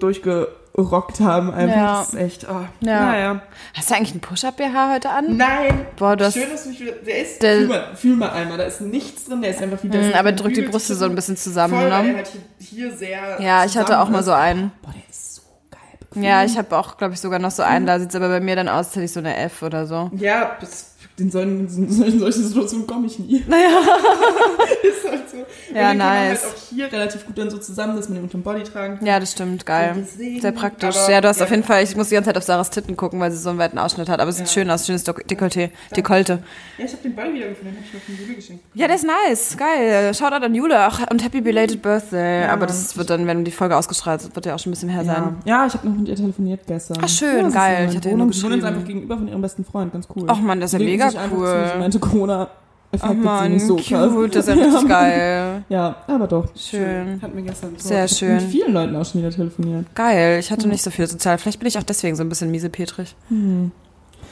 durchgerockt 0.76 1.20
haben, 1.20 1.54
einfach. 1.54 1.76
Ja. 1.76 1.98
Das 2.00 2.10
ist 2.10 2.16
echt, 2.20 2.48
oh, 2.50 2.66
Ja. 2.82 3.00
naja. 3.06 3.42
Hast 3.74 3.90
du 3.90 3.96
eigentlich 3.96 4.12
einen 4.12 4.22
Push-Up-BH 4.22 4.94
heute 4.94 5.10
an? 5.10 5.38
Nein! 5.38 5.86
Boah, 5.98 6.16
du 6.16 6.26
hast, 6.26 6.34
Schön, 6.34 6.50
dass 6.52 6.64
du 6.64 6.70
mich 6.70 6.80
wieder, 6.82 6.92
der 6.94 7.22
ist, 7.22 7.42
Der- 7.42 7.56
fühl, 7.58 7.68
mal, 7.68 7.96
fühl 7.96 8.16
mal 8.16 8.30
einmal, 8.32 8.58
da 8.58 8.64
ist 8.66 8.82
nichts 8.82 9.26
drin, 9.26 9.42
der 9.42 9.52
ist 9.52 9.62
einfach 9.62 9.82
wie 9.84 9.90
der 9.90 10.02
Mm, 10.02 10.06
ist 10.10 10.16
aber 10.16 10.30
ein 10.30 10.36
drück 10.36 10.54
die 10.54 10.62
Brüste 10.64 10.96
so 10.96 11.06
ein 11.06 11.16
bisschen 11.16 11.38
zusammen, 11.38 11.74
voll, 11.74 11.90
ne? 11.90 12.04
der 12.04 12.16
halt 12.18 12.28
hier, 12.60 12.88
hier 12.90 12.98
sehr 12.98 13.42
ja, 13.42 13.66
ich 13.66 13.78
hatte 13.78 14.00
auch 14.00 14.10
mal 14.10 14.24
so 14.24 14.32
einen. 14.34 14.72
Boah, 14.82 14.92
der 14.94 15.10
ist 15.10 15.36
so 15.36 15.42
geil. 15.72 15.80
bequem. 16.00 16.24
Ja, 16.24 16.44
ich 16.44 16.58
habe 16.58 16.76
auch, 16.78 16.98
glaube 16.98 17.14
ich, 17.14 17.20
sogar 17.20 17.40
noch 17.40 17.52
so 17.52 17.64
einen. 17.64 17.86
Da 17.86 18.00
sieht's 18.00 18.16
aber 18.16 18.30
bei 18.30 18.40
mir 18.40 18.56
dann 18.56 18.68
aus, 18.70 18.88
als 18.88 18.96
hätte 18.96 19.06
ich 19.06 19.14
so 19.14 19.20
eine 19.20 19.36
F 19.38 19.62
oder 19.64 19.86
so. 19.86 20.10
Ja, 20.16 20.56
bis, 20.60 20.95
in 21.18 21.32
solchen, 21.32 21.68
in 21.68 22.20
solche 22.20 22.40
Situationen 22.40 22.86
komme 22.86 23.08
ich 23.08 23.18
nie. 23.20 23.44
Naja. 23.48 23.68
ist 24.84 25.10
halt 25.10 25.30
so. 25.30 25.38
Und 25.38 25.46
Ja, 25.76 25.92
den 25.92 26.00
kann 26.00 26.08
man 26.08 26.28
nice. 26.30 26.44
halt 26.44 26.54
auch 26.54 26.70
hier 26.70 26.92
relativ 26.92 27.26
gut 27.26 27.38
dann 27.38 27.50
so 27.50 27.58
zusammen, 27.58 27.96
dass 27.96 28.10
man 28.10 28.16
den 28.16 28.24
unterm 28.26 28.42
Body 28.44 28.64
tragen 28.64 28.98
kann. 28.98 29.06
Ja, 29.08 29.20
das 29.20 29.32
stimmt, 29.32 29.66
geil. 29.66 30.06
Sehr 30.42 30.52
praktisch. 30.52 30.96
aber- 30.98 31.12
Ja, 31.12 31.22
du 31.22 31.28
hast 31.30 31.40
ja. 31.40 31.46
auf 31.46 31.52
jeden 31.52 31.64
Fall, 31.64 31.84
ich 31.84 31.96
muss 31.96 32.10
die 32.10 32.16
ganze 32.16 32.30
Zeit 32.30 32.38
auf 32.38 32.44
Sarahs 32.44 32.70
Titten 32.70 32.98
gucken, 32.98 33.20
weil 33.20 33.32
sie 33.32 33.38
so 33.38 33.50
einen 33.50 33.60
weiten 33.60 33.78
Ausschnitt 33.78 34.10
hat. 34.10 34.20
Aber 34.20 34.30
es 34.30 34.38
sieht 34.38 34.50
schön 34.50 34.70
aus, 34.70 34.86
schönes 34.86 35.06
Dekolleté. 35.06 35.70
Dekolte. 35.96 36.40
Ja, 36.78 36.86
ich 36.86 36.92
habe 36.92 37.04
den 37.04 37.16
Ball 37.16 37.34
wiedergefunden, 37.34 37.74
den 37.74 37.78
habe 37.78 37.86
ich 37.88 37.94
noch 37.94 38.02
von 38.02 38.16
Jule 38.26 38.36
geschenkt. 38.36 38.64
Ja, 38.74 38.88
der 38.88 38.96
ist 38.98 39.06
nice. 39.06 39.56
Geil. 39.58 40.14
Shoutout 40.14 40.46
an 40.46 40.54
Jule 40.56 40.78
ach, 40.80 41.00
und 41.12 41.24
Happy 41.24 41.40
Belated 41.42 41.82
Birthday. 41.82 42.44
Aber 42.46 42.66
das 42.66 42.98
wird 42.98 43.10
dann, 43.10 43.26
wenn 43.28 43.46
die 43.46 43.52
Folge 43.52 43.78
ausgestrahlt 43.78 44.24
wird, 44.24 44.36
wird 44.36 44.46
ja 44.48 44.56
auch 44.56 44.60
schon 44.60 44.72
ein 44.72 44.74
bisschen 44.76 44.90
her 44.90 45.04
Ja, 45.04 45.14
sein. 45.14 45.38
ja 45.46 45.66
ich 45.68 45.74
habe 45.74 45.88
noch 45.88 45.96
mit 45.96 46.10
ihr 46.10 46.16
telefoniert 46.16 46.62
gestern. 46.68 46.98
Ach, 47.02 47.08
schön, 47.10 47.46
ja, 47.46 47.50
geil. 47.50 47.88
Ich 47.90 47.96
hatte 47.96 48.10
nur 48.10 48.18
Wohnung. 48.18 48.32
Jetzt 48.32 48.42
geschrieben. 48.44 48.66
einfach 48.66 48.86
gegenüber 48.86 49.18
von 49.18 49.28
ihrem 49.28 49.42
besten 49.42 49.64
Freund, 49.64 49.94
ganz 49.94 50.08
cool. 50.16 50.26
Ach 50.28 50.40
man, 50.40 50.60
das 50.60 50.70
ist 50.74 50.74
ja 50.74 50.80
Die 50.80 50.86
mega 51.06 51.12
sich 51.12 51.20
einfach 51.20 51.38
cool. 51.38 51.70
zu. 51.74 51.78
Meinte, 51.80 52.00
Corona 52.00 52.48
Ach 52.48 52.96
affected 52.96 53.18
sie 53.20 53.26
man, 53.26 53.52
nicht 53.54 53.66
so 53.66 53.76
krass. 53.76 54.12
cute. 54.14 54.36
Das 54.36 54.48
ist 54.48 54.56
ja 54.58 54.64
richtig 54.66 54.88
geil. 54.88 55.64
Ja, 55.70 55.96
aber 56.08 56.28
doch. 56.28 56.46
Schön. 56.56 57.22
Hat 57.22 57.34
mir 57.36 57.42
gestern 57.42 57.74
so. 57.78 57.88
Sehr 57.90 58.06
Ich 58.06 58.12
schön. 58.18 58.36
Mit 58.36 58.44
vielen 58.44 58.74
Leuten 58.74 58.96
auch 58.96 59.06
schon 59.06 59.22
wieder 59.22 59.32
telefoniert. 59.32 59.86
Geil. 59.96 60.40
Ich 60.40 60.52
hatte 60.52 60.68
nicht 60.68 60.82
so 60.84 60.92
viel 60.92 61.08
sozial. 61.08 61.38
Vielleicht 61.38 61.60
bin 61.60 61.68
ich 61.68 61.78
auch 61.78 61.84
deswegen 61.84 62.16
so 62.16 62.24
ein 62.24 62.30
bisschen 62.30 62.52
miesepetrig. 62.52 63.16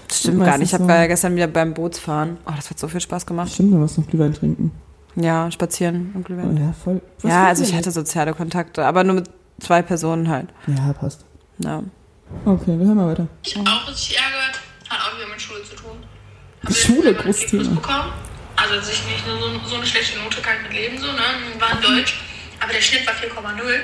Das 0.08 0.20
stimmt 0.20 0.46
gar 0.46 0.58
nicht. 0.58 0.70
Ich 0.70 0.74
habe 0.74 0.84
so. 0.86 0.90
ja 0.90 1.08
gestern 1.08 1.36
wieder 1.36 1.48
beim 1.48 1.74
Bootsfahren. 1.74 2.38
Oh, 2.46 2.52
das 2.56 2.70
hat 2.70 2.80
so 2.80 2.88
viel 2.88 3.02
Spaß 3.02 3.26
gemacht. 3.26 3.52
Stimmt, 3.52 3.74
du 3.74 3.78
musst 3.78 3.98
noch 3.98 4.08
Glühwein 4.08 4.34
trinken. 4.34 4.72
Ja, 5.16 5.50
spazieren 5.52 6.12
und 6.16 6.22
Oh, 6.22 6.24
Glühwein. 6.24 6.58
ja, 6.58 6.74
voll. 6.74 7.02
Was 7.22 7.32
Ja, 7.32 7.46
also 7.48 7.64
ich 7.64 7.76
hatte 7.76 7.92
soziale 7.92 8.34
Kontakte, 8.34 8.86
aber 8.86 9.04
nur 9.04 9.16
mit 9.16 9.30
zwei 9.60 9.82
Personen 9.82 10.28
halt. 10.30 10.48
Ja, 10.68 10.94
passt. 10.94 11.26
Ja. 11.60 11.84
Okay, 12.46 12.80
wir 12.80 12.86
hören 12.88 12.96
mal 12.98 13.08
weiter. 13.12 13.28
Ich 13.44 13.56
auch 13.58 13.88
richtig 13.88 14.18
ärgert, 14.18 14.60
hat 14.90 15.00
auch 15.12 15.18
wieder 15.20 15.30
mit 15.30 15.40
Schule 15.40 15.62
zu 15.64 15.76
tun. 15.76 15.98
Die 16.68 16.74
Schule, 16.74 17.14
großes. 17.14 17.54
Also 18.56 18.76
dass 18.76 18.90
ich 18.90 19.04
nicht 19.06 19.28
nur 19.28 19.40
so, 19.40 19.60
so 19.68 19.76
eine 19.76 19.86
schlechte 19.86 20.20
Note 20.20 20.42
kann 20.42 20.62
mit 20.64 20.74
leben, 20.74 20.98
so, 20.98 21.08
ne? 21.08 21.22
War 21.60 21.72
in 21.72 21.82
Deutsch, 21.82 22.20
aber 22.60 22.72
der 22.72 22.82
Schnitt 22.82 23.06
war 23.06 23.14
4,0. 23.14 23.80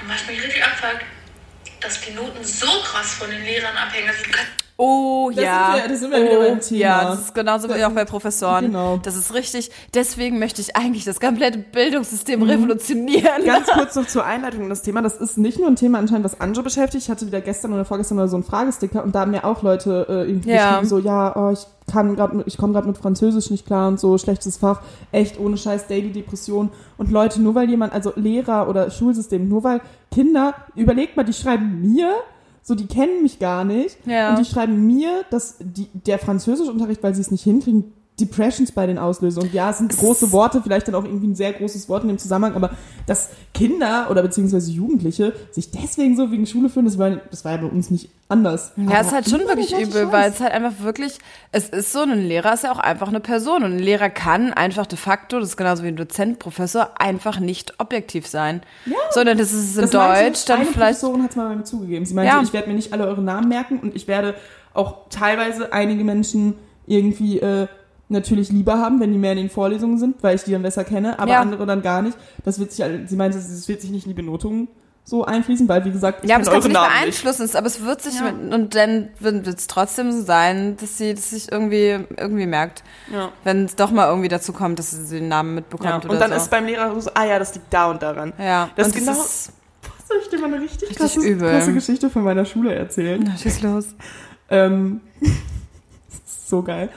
Und 0.00 0.08
was 0.08 0.26
mich 0.26 0.42
richtig 0.42 0.64
abfuckt, 0.64 1.04
dass 1.80 2.00
die 2.00 2.12
Noten 2.12 2.44
so 2.44 2.66
krass 2.82 3.14
von 3.14 3.30
den 3.30 3.42
Lehrern 3.44 3.76
abhängen. 3.76 4.08
Also 4.08 4.24
du 4.24 4.30
kannst 4.30 4.50
Oh 4.82 5.30
Da 5.34 5.42
ja. 5.42 5.72
sind 5.74 5.82
wir- 5.82 5.88
da 5.88 5.94
sind 5.96 6.10
wir 6.12 6.22
wieder 6.22 6.40
oh, 6.40 6.48
beim 6.48 6.60
Thema. 6.60 6.80
Ja, 6.80 7.04
das 7.10 7.20
ist 7.20 7.34
genauso 7.34 7.68
wie 7.68 7.84
auch 7.84 7.90
bei 7.90 8.04
Professoren. 8.06 8.66
Genau. 8.66 8.98
Das 9.02 9.14
ist 9.14 9.34
richtig. 9.34 9.70
Deswegen 9.92 10.38
möchte 10.38 10.62
ich 10.62 10.74
eigentlich 10.74 11.04
das 11.04 11.20
komplette 11.20 11.58
Bildungssystem 11.58 12.40
Mhm. 12.40 12.46
revolutionieren. 12.48 13.44
Ganz 13.44 13.66
kurz 13.72 13.94
noch 13.94 14.06
zur 14.06 14.24
Einleitung 14.24 14.62
in 14.62 14.68
das 14.70 14.80
Thema. 14.82 15.02
Das 15.02 15.16
ist 15.16 15.36
nicht 15.36 15.58
nur 15.58 15.68
ein 15.68 15.76
Thema 15.76 15.98
anscheinend, 15.98 16.24
was 16.24 16.40
Anjo 16.40 16.62
beschäftigt. 16.62 17.04
Ich 17.04 17.10
hatte 17.10 17.26
wieder 17.26 17.42
gestern 17.42 17.74
oder 17.74 17.84
vorgestern 17.84 18.16
mal 18.16 18.28
so 18.28 18.36
einen 18.36 18.44
Fragesticker 18.44 19.04
und 19.04 19.14
da 19.14 19.20
haben 19.20 19.32
mir 19.32 19.44
auch 19.44 19.62
Leute 19.62 20.06
äh, 20.08 20.28
irgendwie 20.30 20.50
Ja. 20.50 20.68
geschrieben, 20.80 20.88
so, 20.88 20.98
ja, 20.98 21.36
oh, 21.36 21.50
ich 21.52 21.66
kann 21.92 22.16
gerade, 22.16 22.42
ich 22.46 22.56
komme 22.56 22.72
gerade 22.72 22.86
mit 22.86 22.96
Französisch 22.96 23.50
nicht 23.50 23.66
klar 23.66 23.88
und 23.88 24.00
so, 24.00 24.16
schlechtes 24.16 24.56
Fach, 24.56 24.80
echt 25.12 25.38
ohne 25.38 25.56
Scheiß 25.58 25.88
Daily 25.88 26.10
Depression. 26.10 26.70
Und 26.96 27.10
Leute, 27.10 27.42
nur 27.42 27.54
weil 27.54 27.68
jemand, 27.68 27.92
also 27.92 28.12
Lehrer 28.16 28.68
oder 28.68 28.90
Schulsystem, 28.90 29.46
nur 29.48 29.62
weil 29.64 29.80
Kinder, 30.10 30.54
überlegt 30.74 31.16
mal, 31.16 31.24
die 31.24 31.32
schreiben 31.32 31.80
mir, 31.82 32.14
so, 32.62 32.74
die 32.74 32.86
kennen 32.86 33.22
mich 33.22 33.38
gar 33.38 33.64
nicht. 33.64 33.96
Ja. 34.06 34.30
Und 34.30 34.38
die 34.38 34.44
schreiben 34.44 34.86
mir, 34.86 35.24
dass 35.30 35.56
die, 35.60 35.88
der 35.92 36.18
Französischunterricht, 36.18 37.02
weil 37.02 37.14
sie 37.14 37.20
es 37.20 37.30
nicht 37.30 37.44
hinkriegen, 37.44 37.92
Depressions 38.20 38.72
bei 38.72 38.86
den 38.86 38.98
auslöse. 38.98 39.40
Und 39.40 39.52
ja, 39.52 39.70
es 39.70 39.78
sind 39.78 39.96
große 39.96 40.30
Worte, 40.32 40.60
vielleicht 40.62 40.86
dann 40.88 40.94
auch 40.94 41.04
irgendwie 41.04 41.26
ein 41.28 41.34
sehr 41.34 41.52
großes 41.52 41.88
Wort 41.88 42.02
in 42.04 42.08
dem 42.08 42.18
Zusammenhang, 42.18 42.54
aber 42.54 42.70
dass 43.06 43.30
Kinder 43.54 44.06
oder 44.10 44.22
beziehungsweise 44.22 44.70
Jugendliche 44.70 45.32
sich 45.50 45.70
deswegen 45.70 46.16
so 46.16 46.30
wegen 46.30 46.46
Schule 46.46 46.68
fühlen, 46.68 46.86
das 46.86 46.98
war, 46.98 47.10
das 47.30 47.44
war 47.44 47.52
ja 47.52 47.58
bei 47.58 47.66
uns 47.66 47.90
nicht 47.90 48.10
anders. 48.28 48.72
Ja, 48.76 48.84
Aber 48.90 49.00
ist 49.00 49.12
halt 49.12 49.28
schon 49.28 49.40
wirklich 49.40 49.72
übel, 49.72 50.04
Scheiß. 50.04 50.12
weil 50.12 50.30
es 50.30 50.40
halt 50.40 50.52
einfach 50.52 50.84
wirklich, 50.84 51.18
es 51.50 51.68
ist 51.70 51.92
so, 51.92 52.02
ein 52.02 52.20
Lehrer 52.28 52.54
ist 52.54 52.62
ja 52.62 52.70
auch 52.70 52.78
einfach 52.78 53.08
eine 53.08 53.18
Person 53.18 53.64
und 53.64 53.72
ein 53.72 53.78
Lehrer 53.80 54.08
kann 54.08 54.52
einfach 54.52 54.86
de 54.86 54.96
facto, 54.96 55.40
das 55.40 55.48
ist 55.50 55.56
genauso 55.56 55.82
wie 55.82 55.88
ein 55.88 55.96
Dozent, 55.96 56.38
Professor, 56.38 56.90
einfach 57.00 57.40
nicht 57.40 57.74
objektiv 57.80 58.28
sein. 58.28 58.62
Ja. 58.86 58.94
Sondern 59.10 59.36
das 59.38 59.52
ist 59.52 59.74
in 59.74 59.82
Das 59.82 59.90
Deutsch 59.90 60.44
dann 60.44 60.60
eine 60.60 60.66
vielleicht, 60.66 61.00
Professorin 61.00 61.22
hat 61.24 61.30
es 61.30 61.36
mal 61.36 61.48
bei 61.48 61.56
mir 61.56 61.64
zugegeben. 61.64 62.04
Sie 62.06 62.14
meinte, 62.14 62.32
Ja. 62.36 62.40
ich 62.42 62.52
werde 62.52 62.68
mir 62.68 62.74
nicht 62.74 62.92
alle 62.92 63.06
eure 63.08 63.22
Namen 63.22 63.48
merken 63.48 63.80
und 63.80 63.96
ich 63.96 64.06
werde 64.06 64.34
auch 64.74 65.08
teilweise 65.10 65.72
einige 65.72 66.04
Menschen 66.04 66.54
irgendwie 66.86 67.40
äh, 67.40 67.66
natürlich 68.10 68.50
lieber 68.50 68.78
haben, 68.78 69.00
wenn 69.00 69.12
die 69.12 69.18
mehr 69.18 69.32
in 69.32 69.38
den 69.38 69.50
Vorlesungen 69.50 69.98
sind, 69.98 70.22
weil 70.22 70.36
ich 70.36 70.42
die 70.44 70.52
dann 70.52 70.62
besser 70.62 70.84
kenne, 70.84 71.18
aber 71.18 71.32
Ja. 71.32 71.40
andere 71.40 71.64
dann 71.66 71.82
gar 71.82 72.02
nicht. 72.02 72.16
Das 72.44 72.58
wird 72.58 72.72
sich, 72.72 72.82
halt- 72.82 73.08
sie 73.08 73.16
meinte, 73.16 73.38
es 73.38 73.68
wird 73.68 73.80
sich 73.80 73.90
nicht 73.90 74.04
in 74.06 74.10
die 74.10 74.14
Benotung 74.22 74.68
so 75.04 75.24
einfließen, 75.24 75.66
weil 75.68 75.84
wie 75.84 75.90
gesagt, 75.90 76.22
ich 76.24 76.28
ja, 76.30 76.36
aber 76.36 76.44
das 76.44 76.52
kannst 76.52 76.66
du 76.66 76.72
nicht 76.72 76.80
beeinflussen, 76.80 77.56
aber 77.56 77.66
es 77.66 77.82
wird 77.84 78.02
sich, 78.02 78.14
Ja. 78.20 78.30
mit, 78.32 78.52
und 78.52 78.74
dann 78.74 79.08
wird 79.18 79.46
es 79.46 79.66
trotzdem 79.66 80.12
so 80.12 80.22
sein, 80.22 80.76
dass 80.76 80.98
sie 80.98 81.14
das 81.14 81.30
sich 81.30 81.50
irgendwie, 81.50 81.98
irgendwie 82.16 82.46
merkt. 82.46 82.84
Ja. 83.12 83.30
Wenn 83.42 83.64
es 83.64 83.74
doch 83.76 83.90
mal 83.90 84.08
irgendwie 84.08 84.28
dazu 84.28 84.52
kommt, 84.52 84.78
dass 84.78 84.90
sie 84.90 85.18
den 85.18 85.28
Namen 85.28 85.54
mitbekommt 85.54 85.90
Ja. 85.90 85.96
oder 85.98 86.10
Und 86.10 86.20
dann 86.20 86.30
so. 86.30 86.36
ist 86.36 86.50
beim 86.50 86.66
Lehrer 86.66 87.00
so, 87.00 87.10
ah 87.14 87.24
ja, 87.24 87.38
das 87.38 87.54
liegt 87.54 87.72
da 87.72 87.90
und 87.90 88.02
daran. 88.02 88.32
ja, 88.38 88.70
das 88.76 88.88
und 88.88 88.94
genau- 88.96 89.12
ist, 89.12 89.52
Soll 90.06 90.18
ich 90.22 90.28
dir 90.28 90.38
mal 90.40 90.46
eine 90.52 90.60
richtig, 90.62 90.82
Richtig 90.90 90.96
krasse, 90.98 91.20
übel. 91.20 91.50
krasse 91.50 91.72
Geschichte 91.72 92.10
von 92.10 92.22
meiner 92.24 92.44
Schule 92.44 92.74
erzählen? 92.74 93.22
na, 93.24 93.36
schieß 93.36 93.62
los. 93.62 93.86
Ähm, 94.50 95.00
so 96.46 96.62
geil. 96.62 96.88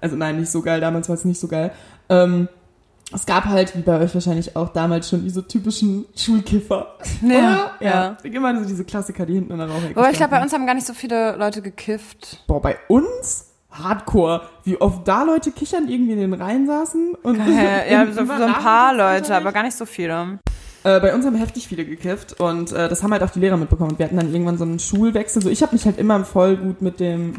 Also 0.00 0.16
nein, 0.16 0.38
nicht 0.38 0.50
so 0.50 0.62
geil, 0.62 0.80
damals 0.80 1.08
war 1.08 1.14
es 1.14 1.24
nicht 1.24 1.40
so 1.40 1.48
geil. 1.48 1.72
Ähm, 2.08 2.48
es 3.12 3.26
gab 3.26 3.46
halt, 3.46 3.76
wie 3.76 3.82
bei 3.82 3.98
euch 3.98 4.14
wahrscheinlich 4.14 4.54
auch 4.54 4.68
damals 4.68 5.08
schon, 5.08 5.24
diese 5.24 5.46
typischen 5.46 6.06
Schulkiffer. 6.16 6.96
Ja, 7.22 7.36
Oder? 7.38 7.72
ja. 7.80 8.16
Immer 8.22 8.56
so 8.60 8.64
diese 8.64 8.84
Klassiker, 8.84 9.26
die 9.26 9.34
hinten 9.34 9.52
in 9.52 9.58
der 9.58 9.68
Rauchecke 9.68 9.98
Aber 9.98 10.10
ich 10.10 10.16
glaube, 10.16 10.30
bei 10.30 10.42
uns 10.42 10.52
haben 10.52 10.64
gar 10.64 10.74
nicht 10.74 10.86
so 10.86 10.94
viele 10.94 11.36
Leute 11.36 11.60
gekifft. 11.60 12.44
Boah, 12.46 12.62
bei 12.62 12.78
uns? 12.88 13.46
Hardcore. 13.70 14.42
Wie 14.64 14.80
oft 14.80 15.06
da 15.06 15.22
Leute 15.24 15.52
kichern 15.52 15.88
irgendwie 15.88 16.12
in 16.12 16.18
den 16.18 16.34
Reihen 16.34 16.66
saßen. 16.66 17.14
Und 17.22 17.38
ja, 17.90 18.06
so, 18.06 18.24
so 18.24 18.32
ein 18.32 18.52
paar 18.52 18.94
Leute, 18.94 19.34
aber 19.34 19.52
gar 19.52 19.62
nicht 19.62 19.76
so 19.76 19.86
viele. 19.86 20.38
Äh, 20.82 21.00
bei 21.00 21.14
uns 21.14 21.26
haben 21.26 21.36
heftig 21.36 21.68
viele 21.68 21.84
gekifft 21.84 22.40
und 22.40 22.72
äh, 22.72 22.88
das 22.88 23.02
haben 23.02 23.12
halt 23.12 23.22
auch 23.22 23.30
die 23.30 23.40
Lehrer 23.40 23.56
mitbekommen. 23.56 23.92
Und 23.92 23.98
wir 23.98 24.06
hatten 24.06 24.16
dann 24.16 24.32
irgendwann 24.32 24.56
so 24.56 24.64
einen 24.64 24.78
Schulwechsel. 24.78 25.42
So, 25.42 25.50
ich 25.50 25.62
habe 25.62 25.74
mich 25.74 25.84
halt 25.84 25.98
immer 25.98 26.24
voll 26.24 26.56
gut 26.56 26.80
mit 26.80 27.00
dem 27.00 27.34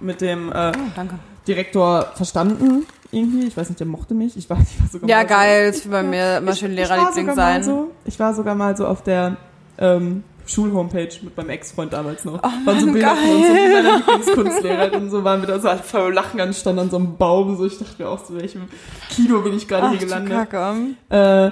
mit 0.00 0.20
dem 0.20 0.50
äh, 0.50 0.72
Danke. 0.96 1.18
Direktor 1.46 2.12
verstanden 2.14 2.86
irgendwie. 3.10 3.46
Ich 3.46 3.56
weiß 3.56 3.68
nicht, 3.68 3.80
der 3.80 3.86
mochte 3.86 4.14
mich. 4.14 4.36
Ich 4.36 4.48
war, 4.48 4.58
ich 4.60 4.80
war 4.80 4.88
sogar 4.88 5.08
Ja, 5.08 5.16
mal 5.18 5.26
geil, 5.26 5.66
das 5.68 5.78
So, 5.78 5.84
will 5.84 5.92
bei 5.92 6.02
mir 6.02 6.38
immer 6.38 6.54
schön 6.54 6.72
Lehrerliebling 6.72 7.34
sein. 7.34 7.62
So, 7.62 7.90
ich 8.04 8.18
war 8.18 8.34
sogar 8.34 8.54
mal 8.54 8.76
so 8.76 8.86
auf 8.86 9.02
der 9.02 9.36
ähm, 9.78 10.24
Schulhomepage 10.46 11.20
mit 11.22 11.36
meinem 11.36 11.50
Ex-Freund 11.50 11.92
damals 11.92 12.24
noch. 12.24 12.40
Oh 12.42 12.66
waren 12.66 12.80
so 12.80 12.86
Mann, 12.86 12.94
Bilder 12.94 13.16
von 13.16 13.30
uns, 13.30 13.46
so 13.46 13.52
geil. 13.52 13.68
mit 13.68 13.84
meiner 13.84 13.96
Lieblingskunstlehrerin 13.98 15.02
und 15.02 15.10
so 15.10 15.24
waren 15.24 15.40
wir 15.40 15.48
da 15.48 15.60
so 15.60 15.68
halt 15.68 15.84
voll 15.84 16.12
lachen 16.12 16.40
anstand 16.40 16.78
an 16.78 16.90
so 16.90 16.96
einem 16.96 17.16
Baum. 17.16 17.56
So, 17.56 17.64
ich 17.66 17.78
dachte 17.78 18.02
mir 18.02 18.08
auch, 18.08 18.24
so 18.24 18.34
welchem 18.36 18.62
Kino 19.10 19.40
bin 19.40 19.54
ich 19.54 19.68
gerade 19.68 19.90
hier 19.90 19.98
gelandet. 19.98 20.50
Kacke. 20.50 20.94
Äh, 21.08 21.50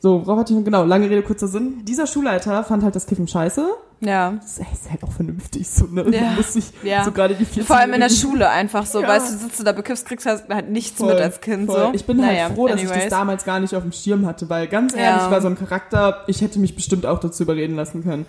so, 0.00 0.26
worauf 0.26 0.40
hatte 0.40 0.54
ich, 0.54 0.64
genau, 0.64 0.84
lange 0.84 1.08
Rede, 1.08 1.22
kurzer 1.22 1.48
Sinn. 1.48 1.84
Dieser 1.84 2.06
Schulleiter 2.06 2.64
fand 2.64 2.82
halt 2.82 2.96
das 2.96 3.06
Kiffen 3.06 3.28
scheiße. 3.28 3.66
Ja. 4.04 4.32
Das 4.32 4.58
ist 4.58 4.90
halt 4.90 5.02
auch 5.04 5.12
vernünftig 5.12 5.68
so, 5.70 5.84
ne? 5.86 6.04
Ja. 6.10 6.22
Man 6.22 6.36
muss 6.36 6.52
sich 6.54 6.64
Ja. 6.82 7.04
so 7.04 7.12
gerade 7.12 7.34
die 7.36 7.44
14 7.44 7.64
Vor 7.64 7.76
allem 7.76 7.92
in 7.94 8.00
der 8.00 8.08
Schule 8.10 8.48
einfach 8.50 8.84
so, 8.84 9.00
Ja. 9.00 9.06
weißt 9.08 9.32
du, 9.32 9.38
sitzt 9.38 9.60
du 9.60 9.64
da 9.64 9.70
bekiffst, 9.72 10.06
kriegst 10.06 10.26
halt 10.26 10.42
halt 10.50 10.70
nichts 10.70 10.98
Voll, 10.98 11.14
mit 11.14 11.22
als 11.22 11.40
Kind 11.40 11.66
voll. 11.66 11.78
so. 11.80 11.92
Ich 11.94 12.04
bin 12.04 12.16
Naja, 12.16 12.44
halt 12.46 12.54
froh, 12.54 12.66
dass 12.66 12.80
ich 12.80 12.88
anyways. 12.88 13.04
das 13.04 13.10
damals 13.10 13.44
gar 13.44 13.60
nicht 13.60 13.74
auf 13.76 13.82
dem 13.82 13.92
Schirm 13.92 14.26
hatte, 14.26 14.50
weil 14.50 14.66
ganz 14.66 14.92
Ja. 14.94 14.98
ehrlich, 15.00 15.30
war 15.30 15.40
so 15.40 15.48
ein 15.48 15.56
Charakter, 15.58 16.24
ich 16.26 16.40
hätte 16.40 16.58
mich 16.58 16.74
bestimmt 16.74 17.06
auch 17.06 17.20
dazu 17.20 17.44
überreden 17.44 17.76
lassen 17.76 18.02
können. 18.02 18.26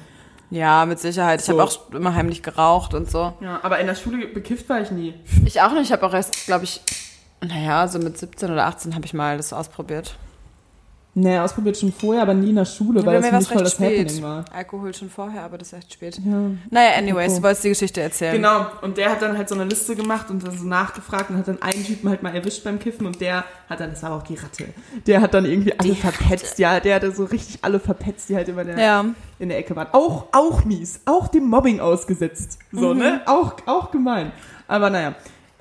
Ja, 0.51 0.85
mit 0.85 0.99
Sicherheit. 0.99 1.39
Ich 1.39 1.47
So. 1.47 1.53
habe 1.53 1.63
auch 1.63 1.91
immer 1.91 2.13
heimlich 2.13 2.43
geraucht 2.43 2.93
und 2.93 3.09
so. 3.09 3.33
Ja, 3.41 3.59
aber 3.63 3.79
in 3.79 3.87
der 3.87 3.95
Schule 3.95 4.27
bekifft 4.27 4.69
war 4.69 4.79
ich 4.81 4.91
nie. 4.91 5.15
Ich 5.45 5.59
auch 5.61 5.71
nicht. 5.73 5.85
Ich 5.85 5.91
habe 5.91 6.05
auch 6.05 6.13
erst, 6.13 6.45
glaube 6.45 6.65
ich, 6.65 6.81
naja, 7.41 7.87
so 7.87 7.97
mit 7.97 8.17
17 8.19 8.51
oder 8.51 8.67
18 8.67 8.93
habe 8.93 9.05
ich 9.05 9.15
mal 9.15 9.37
das 9.37 9.51
ausprobiert. 9.51 10.15
Nee, 11.15 11.37
ausprobiert 11.37 11.77
schon 11.77 11.93
vorher, 11.93 12.23
aber 12.23 12.33
nie 12.33 12.49
in 12.49 12.55
der 12.55 12.65
Schule, 12.65 13.05
weil 13.05 13.21
Bei 13.21 13.29
das 13.29 13.41
mich 13.41 13.47
voll 13.49 13.63
das 13.63 13.73
spät. 13.73 13.99
Happening 13.99 14.23
war. 14.23 14.45
Alkohol 14.51 14.95
schon 14.95 15.11
vorher, 15.11 15.43
aber 15.43 15.59
das 15.59 15.67
ist 15.67 15.73
echt 15.77 15.93
spät. 15.93 16.17
Ja. 16.25 16.31
Naja, 16.71 16.91
anyways, 16.97 17.33
Apropos. 17.33 17.35
du 17.37 17.43
wolltest 17.43 17.63
die 17.65 17.69
Geschichte 17.69 18.01
erzählen. 18.01 18.33
Genau, 18.35 18.65
und 18.81 18.97
der 18.97 19.11
hat 19.11 19.21
dann 19.21 19.37
halt 19.37 19.47
so 19.47 19.53
eine 19.53 19.65
Liste 19.65 19.95
gemacht 19.95 20.31
und 20.31 20.43
dann 20.43 20.57
so 20.57 20.63
nachgefragt 20.65 21.29
und 21.29 21.37
hat 21.37 21.47
dann 21.47 21.61
einen 21.61 21.85
Typen 21.85 22.09
halt 22.09 22.23
mal 22.23 22.33
erwischt 22.33 22.63
beim 22.63 22.79
Kiffen 22.79 23.05
und 23.05 23.21
der 23.21 23.43
hat 23.69 23.79
dann, 23.79 23.91
das 23.91 24.01
war 24.01 24.09
aber 24.09 24.21
auch 24.23 24.27
die 24.27 24.33
Ratte, 24.33 24.65
der 25.05 25.21
hat 25.21 25.35
dann 25.35 25.45
irgendwie 25.45 25.77
alle 25.79 25.93
verpetzt, 25.93 26.57
ja, 26.57 26.79
der 26.79 26.95
hatte 26.95 27.11
so 27.11 27.25
richtig 27.25 27.59
alle 27.61 27.79
verpetzt, 27.79 28.29
die 28.29 28.35
halt 28.35 28.47
immer 28.49 28.61
in 28.61 28.67
der, 28.69 28.79
Ja. 28.79 29.05
in 29.37 29.49
der 29.49 29.59
Ecke 29.59 29.75
waren. 29.75 29.89
Auch, 29.91 30.25
auch 30.31 30.65
mies, 30.65 30.99
auch 31.05 31.27
dem 31.27 31.47
Mobbing 31.47 31.79
ausgesetzt, 31.79 32.57
so, 32.71 32.91
Mhm. 32.95 32.99
ne, 32.99 33.21
auch, 33.27 33.53
auch 33.67 33.91
gemein. 33.91 34.31
Aber 34.67 34.89
naja, 34.89 35.13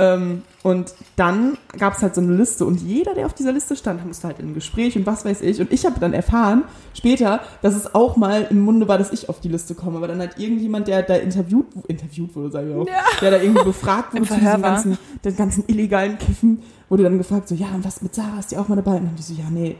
ähm, 0.03 0.43
und 0.65 0.95
dann 1.15 1.57
gab 1.79 1.95
es 1.95 2.03
halt 2.03 2.17
so 2.17 2.21
eine 2.21 2.35
Liste 2.35 2.67
und 2.67 2.81
jeder, 2.81 3.15
der 3.15 3.27
auf 3.27 3.35
dieser 3.35 3.53
Liste 3.53 3.77
stand, 3.77 4.05
musste 4.05 4.27
halt 4.27 4.41
in 4.41 4.49
ein 4.49 4.55
Gespräch 4.55 4.97
und 4.97 5.07
was 5.07 5.25
weiß 5.25 5.43
ich. 5.43 5.61
Und 5.61 5.73
ich 5.73 5.87
habe 5.87 6.01
dann 6.01 6.13
erfahren, 6.13 6.65
später, 6.93 7.41
dass 7.63 7.77
es 7.77 7.95
auch 7.95 8.17
mal 8.17 8.49
im 8.51 8.61
Munde 8.63 8.89
war, 8.89 8.99
dass 8.99 9.13
ich 9.13 9.29
auf 9.29 9.39
die 9.39 9.49
Liste 9.49 9.77
komme. 9.77 9.99
Aber 9.99 10.09
dann 10.09 10.19
halt 10.19 10.39
irgendjemand, 10.39 10.89
der 10.89 11.03
da 11.03 11.15
interviewt, 11.15 11.67
irgendwie 11.87 12.29
wurde, 12.35 12.51
sage 12.51 12.71
ich 12.71 12.75
auch, 12.75 12.87
der 13.21 13.31
da 13.31 13.37
irgendwie 13.41 13.65
befragt 13.65 14.13
wurde 14.13 14.27
zu 14.27 14.35
diesem 14.35 14.63
ganzen, 14.63 14.99
den 15.25 15.37
ganzen 15.37 15.65
illegalen 15.69 16.19
Kiffen, 16.19 16.63
wurde 16.89 17.05
dann 17.05 17.19
gefragt, 17.19 17.47
so, 17.47 17.55
ja, 17.55 17.69
und 17.73 17.85
was 17.85 18.03
mit 18.03 18.13
Sarah, 18.15 18.41
ist 18.41 18.51
die 18.51 18.57
auch 18.57 18.67
mal 18.67 18.77
dabei? 18.77 18.93
Und 18.93 19.03
dann 19.03 19.09
haben 19.09 19.17
die 19.17 19.23
so, 19.23 19.35
ja, 19.35 19.49
nee, 19.51 19.77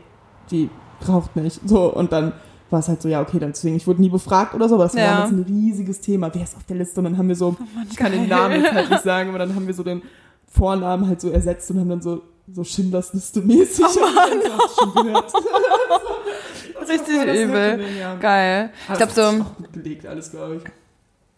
die 0.51 0.69
raucht 1.07 1.35
nicht. 1.35 1.59
So, 1.65 1.93
und 1.93 2.13
dann 2.13 2.31
war 2.69 2.79
es 2.79 2.87
halt 2.87 3.01
so, 3.01 3.07
ja, 3.09 3.21
okay, 3.21 3.39
dann 3.39 3.51
deswegen, 3.51 3.75
ich 3.75 3.85
wurde 3.87 4.01
nie 4.01 4.09
befragt 4.09 4.53
oder 4.55 4.67
so, 4.67 4.75
aber 4.75 4.85
das 4.85 4.95
war 4.95 5.01
Ja. 5.01 5.11
damals 5.13 5.31
ein 5.31 5.43
riesiges 5.47 5.99
Thema. 6.01 6.33
Wer 6.33 6.43
ist 6.43 6.55
auf 6.55 6.63
der 6.63 6.77
Liste? 6.77 6.99
Und 6.99 7.05
dann 7.05 7.17
haben 7.17 7.27
wir 7.27 7.35
so, 7.35 7.55
ich 7.89 7.95
kann 7.97 8.11
den. 8.11 8.27
Namen 8.27 8.61
jetzt 8.63 8.73
halt 8.73 8.89
nicht 8.89 9.03
sagen, 9.03 9.29
aber 9.29 9.37
dann 9.39 9.53
haben 9.55 9.67
wir 9.67 9.73
so 9.73 9.83
den 9.83 10.01
Vornamen 10.47 11.07
halt 11.07 11.21
so 11.21 11.29
ersetzt 11.29 11.69
und 11.71 11.79
haben 11.79 11.89
dann 11.89 12.01
so, 12.01 12.21
so 12.51 12.63
Schindlers 12.63 13.13
Liste 13.13 13.41
mäßig. 13.41 13.85
Oh 13.85 13.99
Mann, 14.15 14.41
schon 14.79 15.05
gehört. 15.05 15.33
Richtig 16.89 17.15
übel. 17.43 17.79
Ja. 17.99 18.15
Geil. 18.15 18.71
Ich 18.91 18.97
glaube 18.97 19.13
so, 19.13 19.31
gut 19.55 19.73
gelegt, 19.73 20.05
alles, 20.05 20.31
glaube 20.31 20.55
ich. 20.57 20.63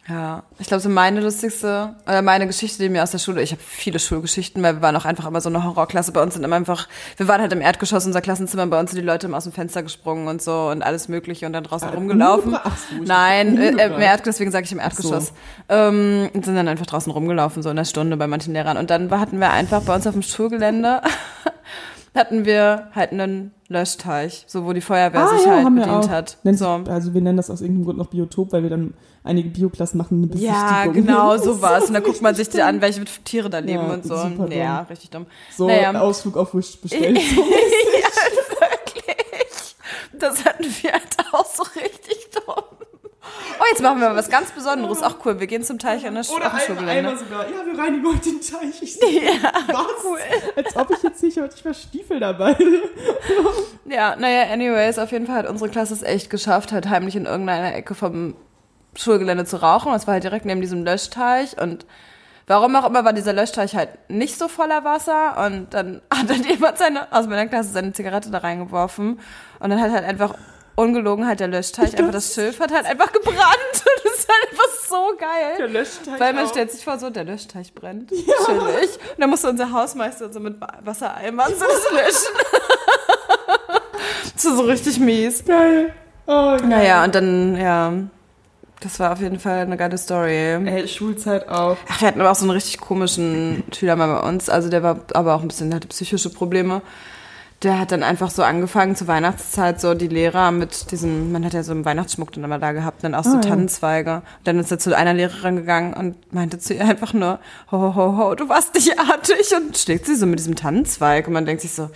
Ja, 0.07 0.43
ich 0.59 0.67
glaube 0.67 0.81
so 0.81 0.89
meine 0.89 1.19
lustigste, 1.19 1.95
oder 2.05 2.21
meine 2.21 2.45
Geschichte, 2.45 2.83
die 2.83 2.89
mir 2.89 3.01
aus 3.01 3.09
der 3.09 3.17
Schule, 3.17 3.41
ich 3.41 3.51
habe 3.51 3.61
viele 3.65 3.97
Schulgeschichten, 3.97 4.61
weil 4.61 4.75
wir 4.75 4.81
waren 4.83 4.95
auch 4.95 5.05
einfach 5.05 5.25
immer 5.25 5.41
so 5.41 5.49
eine 5.49 5.63
Horrorklasse. 5.63 6.11
Bei 6.11 6.21
uns 6.21 6.35
sind 6.35 6.43
immer 6.43 6.55
einfach, 6.55 6.87
wir 7.17 7.27
waren 7.27 7.41
halt 7.41 7.51
im 7.53 7.61
Erdgeschoss 7.61 8.05
unser 8.05 8.21
Klassenzimmer, 8.21 8.67
bei 8.67 8.79
uns 8.79 8.91
sind 8.91 9.01
die 9.01 9.05
Leute 9.05 9.25
immer 9.25 9.37
aus 9.37 9.45
dem 9.45 9.53
Fenster 9.53 9.81
gesprungen 9.81 10.27
und 10.27 10.43
so 10.43 10.69
und 10.69 10.83
alles 10.83 11.07
mögliche 11.07 11.47
und 11.47 11.53
dann 11.53 11.63
draußen 11.63 11.89
rumgelaufen. 11.89 12.55
Ach 12.55 12.77
so, 12.77 13.01
ich 13.01 13.07
Nein, 13.07 13.57
äh, 13.57 13.69
äh, 13.69 13.85
im. 13.87 13.99
Erdgeschoss, 13.99 14.35
deswegen 14.35 14.51
sage 14.51 14.65
ich 14.65 14.71
im 14.73 14.79
Ach 14.79 14.91
so. 14.91 15.11
Erdgeschoss. 15.11 15.33
Ähm, 15.69 16.29
und 16.35 16.45
sind 16.45 16.55
dann 16.55 16.67
einfach 16.67 16.85
draußen 16.85 17.11
rumgelaufen, 17.11 17.63
so 17.63 17.71
in 17.71 17.75
der 17.75 17.85
Stunde 17.85 18.15
bei 18.15 18.27
manchen 18.27 18.53
Lehrern. 18.53 18.77
Und 18.77 18.91
dann 18.91 19.09
hatten 19.09 19.39
wir 19.39 19.49
einfach 19.49 19.81
bei 19.81 19.95
uns 19.95 20.05
auf 20.05 20.13
dem 20.13 20.21
Schulgelände, 20.21 21.01
hatten 22.15 22.45
wir 22.45 22.87
halt 22.93 23.11
einen 23.11 23.51
Löschteich, 23.67 24.45
so 24.47 24.65
wo 24.65 24.73
die 24.73 24.81
Feuerwehr 24.81 25.27
sich 25.27 25.45
halt 25.47 25.65
bedient 25.75 26.09
hat. 26.09 26.37
Nennt 26.43 26.59
So. 26.59 26.67
Also 26.67 27.13
wir 27.13 27.21
nennen 27.21 27.37
das 27.37 27.49
aus 27.49 27.61
irgendeinem 27.61 27.85
Grund 27.85 27.97
noch 27.97 28.07
Biotop, 28.07 28.51
weil 28.53 28.63
wir 28.63 28.69
dann 28.69 28.93
einige 29.23 29.49
Bioklassen 29.49 29.97
machen 29.97 30.17
eine 30.19 30.27
Besichtigung. 30.27 30.55
Ja, 30.55 30.85
genau, 30.85 31.31
Das 31.33 31.41
ist 31.45 31.45
sowas. 31.47 31.87
Und 31.87 31.93
dann 31.95 32.03
guckt 32.03 32.21
man 32.21 32.35
sich 32.35 32.47
die 32.49 32.61
an, 32.61 32.79
welche 32.81 33.03
Tiere 33.23 33.49
da 33.49 33.59
leben 33.59 33.85
Ja, 33.87 33.93
und 33.93 34.05
so. 34.05 34.15
super 34.15 34.43
dumm. 34.47 34.51
Ja, 34.51 34.81
richtig 34.89 35.09
dumm. 35.09 35.25
So 35.55 35.67
Naja. 35.67 35.89
ein 35.89 35.95
Ausflug 35.95 36.37
auf 36.37 36.53
Wish 36.53 36.77
bestellt. 36.81 37.19
Das 40.17 40.43
hatten 40.45 40.63
wir 40.81 40.91
halt 40.93 41.17
auch 41.33 41.45
so 41.45 41.63
richtig 41.75 41.99
dumm. 42.07 42.14
Oh, 43.65 43.71
jetzt 43.71 43.81
machen 43.81 43.99
wir 43.99 44.09
mal 44.09 44.15
was 44.15 44.29
ganz 44.29 44.51
Besonderes. 44.51 45.01
Auch 45.01 45.17
cool. 45.25 45.39
Wir 45.39 45.47
gehen 45.47 45.63
zum 45.63 45.79
Teich 45.79 46.05
an 46.05 46.13
der 46.13 46.23
Oder 46.29 46.45
einmal, 46.45 46.61
Schulgelände. 46.61 47.09
einmal 47.09 47.17
sogar, 47.17 47.45
ja, 47.49 47.65
wir 47.65 47.79
reinigen 47.79 48.05
heute 48.07 48.29
den 48.29 48.41
Teich. 48.41 48.81
Ich 48.81 48.93
so, 48.99 49.07
was? 49.07 50.55
Als 50.55 50.75
ob 50.75 50.91
ich 50.91 51.01
jetzt 51.01 51.23
nicht 51.23 51.39
heute 51.39 51.55
ich 51.55 51.65
war 51.65 51.73
Stiefel 51.73 52.19
dabei. 52.19 52.55
Ja, 53.87 54.15
naja, 54.15 54.51
anyways, 54.51 54.97
auf 54.97 55.11
jeden 55.11 55.27
Fall 55.27 55.37
hat 55.37 55.47
unsere 55.47 55.69
Klasse 55.69 55.93
es 55.93 56.01
echt 56.01 56.31
geschafft, 56.31 56.71
halt 56.71 56.89
heimlich 56.89 57.15
in 57.15 57.25
irgendeiner 57.25 57.75
Ecke 57.75 57.93
vom 57.93 58.35
Schulgelände 58.95 59.45
zu 59.45 59.61
rauchen. 59.61 59.91
Das 59.91 60.07
war 60.07 60.13
halt 60.13 60.23
direkt 60.23 60.45
neben 60.45 60.59
diesem 60.59 60.83
Löschteich 60.83 61.61
und 61.61 61.85
warum 62.47 62.75
auch 62.75 62.87
immer 62.87 63.05
war 63.05 63.13
dieser 63.13 63.33
Löschteich 63.33 63.75
halt 63.75 63.89
nicht 64.09 64.39
so 64.39 64.47
voller 64.47 64.83
Wasser 64.83 65.45
und 65.45 65.73
dann 65.75 66.01
hat 66.11 66.29
dann 66.29 66.43
jemand 66.43 66.79
seine, 66.79 67.11
aus 67.11 67.27
meiner 67.27 67.45
Klasse 67.45 67.69
seine 67.69 67.93
Zigarette 67.93 68.31
da 68.31 68.39
reingeworfen 68.39 69.19
und 69.59 69.69
dann 69.69 69.79
hat 69.79 69.91
halt 69.91 70.03
einfach 70.03 70.33
ungelogen 70.75 71.25
halt 71.27 71.39
der 71.39 71.47
Löschteich, 71.47 71.97
einfach 71.97 72.11
das 72.11 72.33
Schilf 72.33 72.59
hat 72.59 72.71
halt 72.71 72.85
einfach 72.85 73.11
gebrannt 73.11 73.37
und 73.73 74.05
das 74.05 74.13
ist 74.19 74.29
halt 74.29 74.51
einfach 74.51 74.69
so 74.87 75.13
geil. 75.17 75.71
Löschteich 75.71 76.19
Weil 76.19 76.33
man 76.33 76.45
auch. 76.45 76.49
stellt 76.49 76.71
sich 76.71 76.83
vor, 76.83 76.99
so, 76.99 77.09
der 77.09 77.23
Löschteich 77.23 77.73
brennt. 77.73 78.09
Chillig. 78.09 78.25
Und 79.15 79.19
dann 79.19 79.29
musste 79.29 79.49
unser 79.49 79.71
Hausmeister 79.71 80.31
so 80.31 80.39
mit 80.39 80.55
Wassereimern 80.83 81.51
so 81.53 81.65
das 81.65 81.91
löschen. 81.91 82.35
das 84.33 84.45
ist 84.45 84.57
so 84.57 84.63
richtig 84.63 84.99
mies. 84.99 85.45
Geil. 85.45 85.93
Oh, 86.27 86.57
geil. 86.57 86.67
Naja, 86.67 87.03
und 87.03 87.15
dann, 87.15 87.55
ja, 87.57 87.93
das 88.81 88.99
war 88.99 89.13
auf 89.13 89.21
jeden 89.21 89.39
Fall 89.39 89.59
eine 89.59 89.77
geile 89.77 89.97
Story. 89.97 90.35
Ey, 90.35 90.87
Schulzeit 90.87 91.47
auch. 91.47 91.77
Ach, 91.87 92.01
wir 92.01 92.07
hatten 92.07 92.19
aber 92.21 92.31
auch 92.31 92.35
so 92.35 92.43
einen 92.43 92.51
richtig 92.51 92.79
komischen 92.79 93.63
Schüler 93.73 93.95
mal 93.95 94.19
bei 94.19 94.27
uns. 94.27 94.49
Also 94.49 94.69
der 94.69 94.83
war 94.83 94.99
aber 95.13 95.35
auch 95.35 95.41
ein 95.41 95.47
bisschen, 95.47 95.69
der 95.69 95.77
hatte 95.77 95.87
psychische 95.87 96.29
Probleme. 96.29 96.81
Der 97.63 97.79
hat 97.79 97.91
dann 97.91 98.03
einfach 98.03 98.29
so 98.29 98.43
angefangen 98.43 98.95
zur 98.95 99.07
Weihnachtszeit, 99.07 99.79
so 99.79 99.93
die 99.93 100.09
Lehrer 100.09 100.51
mit 100.51 100.91
diesem, 100.91 101.31
man 101.31 101.45
hat 101.45 101.53
ja 101.53 101.63
so 101.63 101.71
einen 101.71 101.85
Weihnachtsschmuck 101.85 102.33
dann 102.33 102.43
immer 102.43 102.59
da 102.59 102.73
gehabt, 102.73 103.03
dann 103.03 103.15
auch 103.15 103.23
so 103.23 103.35
ja. 103.35 103.41
Tannenzweige. 103.41 104.15
Und 104.15 104.23
dann 104.43 104.59
ist 104.59 104.71
er 104.71 104.77
zu 104.77 104.95
einer 104.95 105.13
Lehrerin 105.13 105.55
gegangen 105.55 105.93
und 105.93 106.33
meinte 106.33 106.59
zu 106.59 106.73
ihr 106.73 106.85
einfach 106.85 107.13
nur, 107.13 107.39
ho, 107.71 107.79
ho, 107.79 107.95
ho, 107.95 108.17
ho, 108.17 108.35
du 108.35 108.49
warst 108.49 108.75
nicht 108.75 108.99
artig 108.99 109.53
und 109.55 109.77
schlägt 109.77 110.05
sie 110.05 110.15
so 110.15 110.25
mit 110.25 110.39
diesem 110.39 110.55
Tannenzweig 110.55 111.27
und 111.27 111.33
man 111.33 111.45
denkt 111.45 111.61
sich 111.61 111.71
so, 111.71 111.89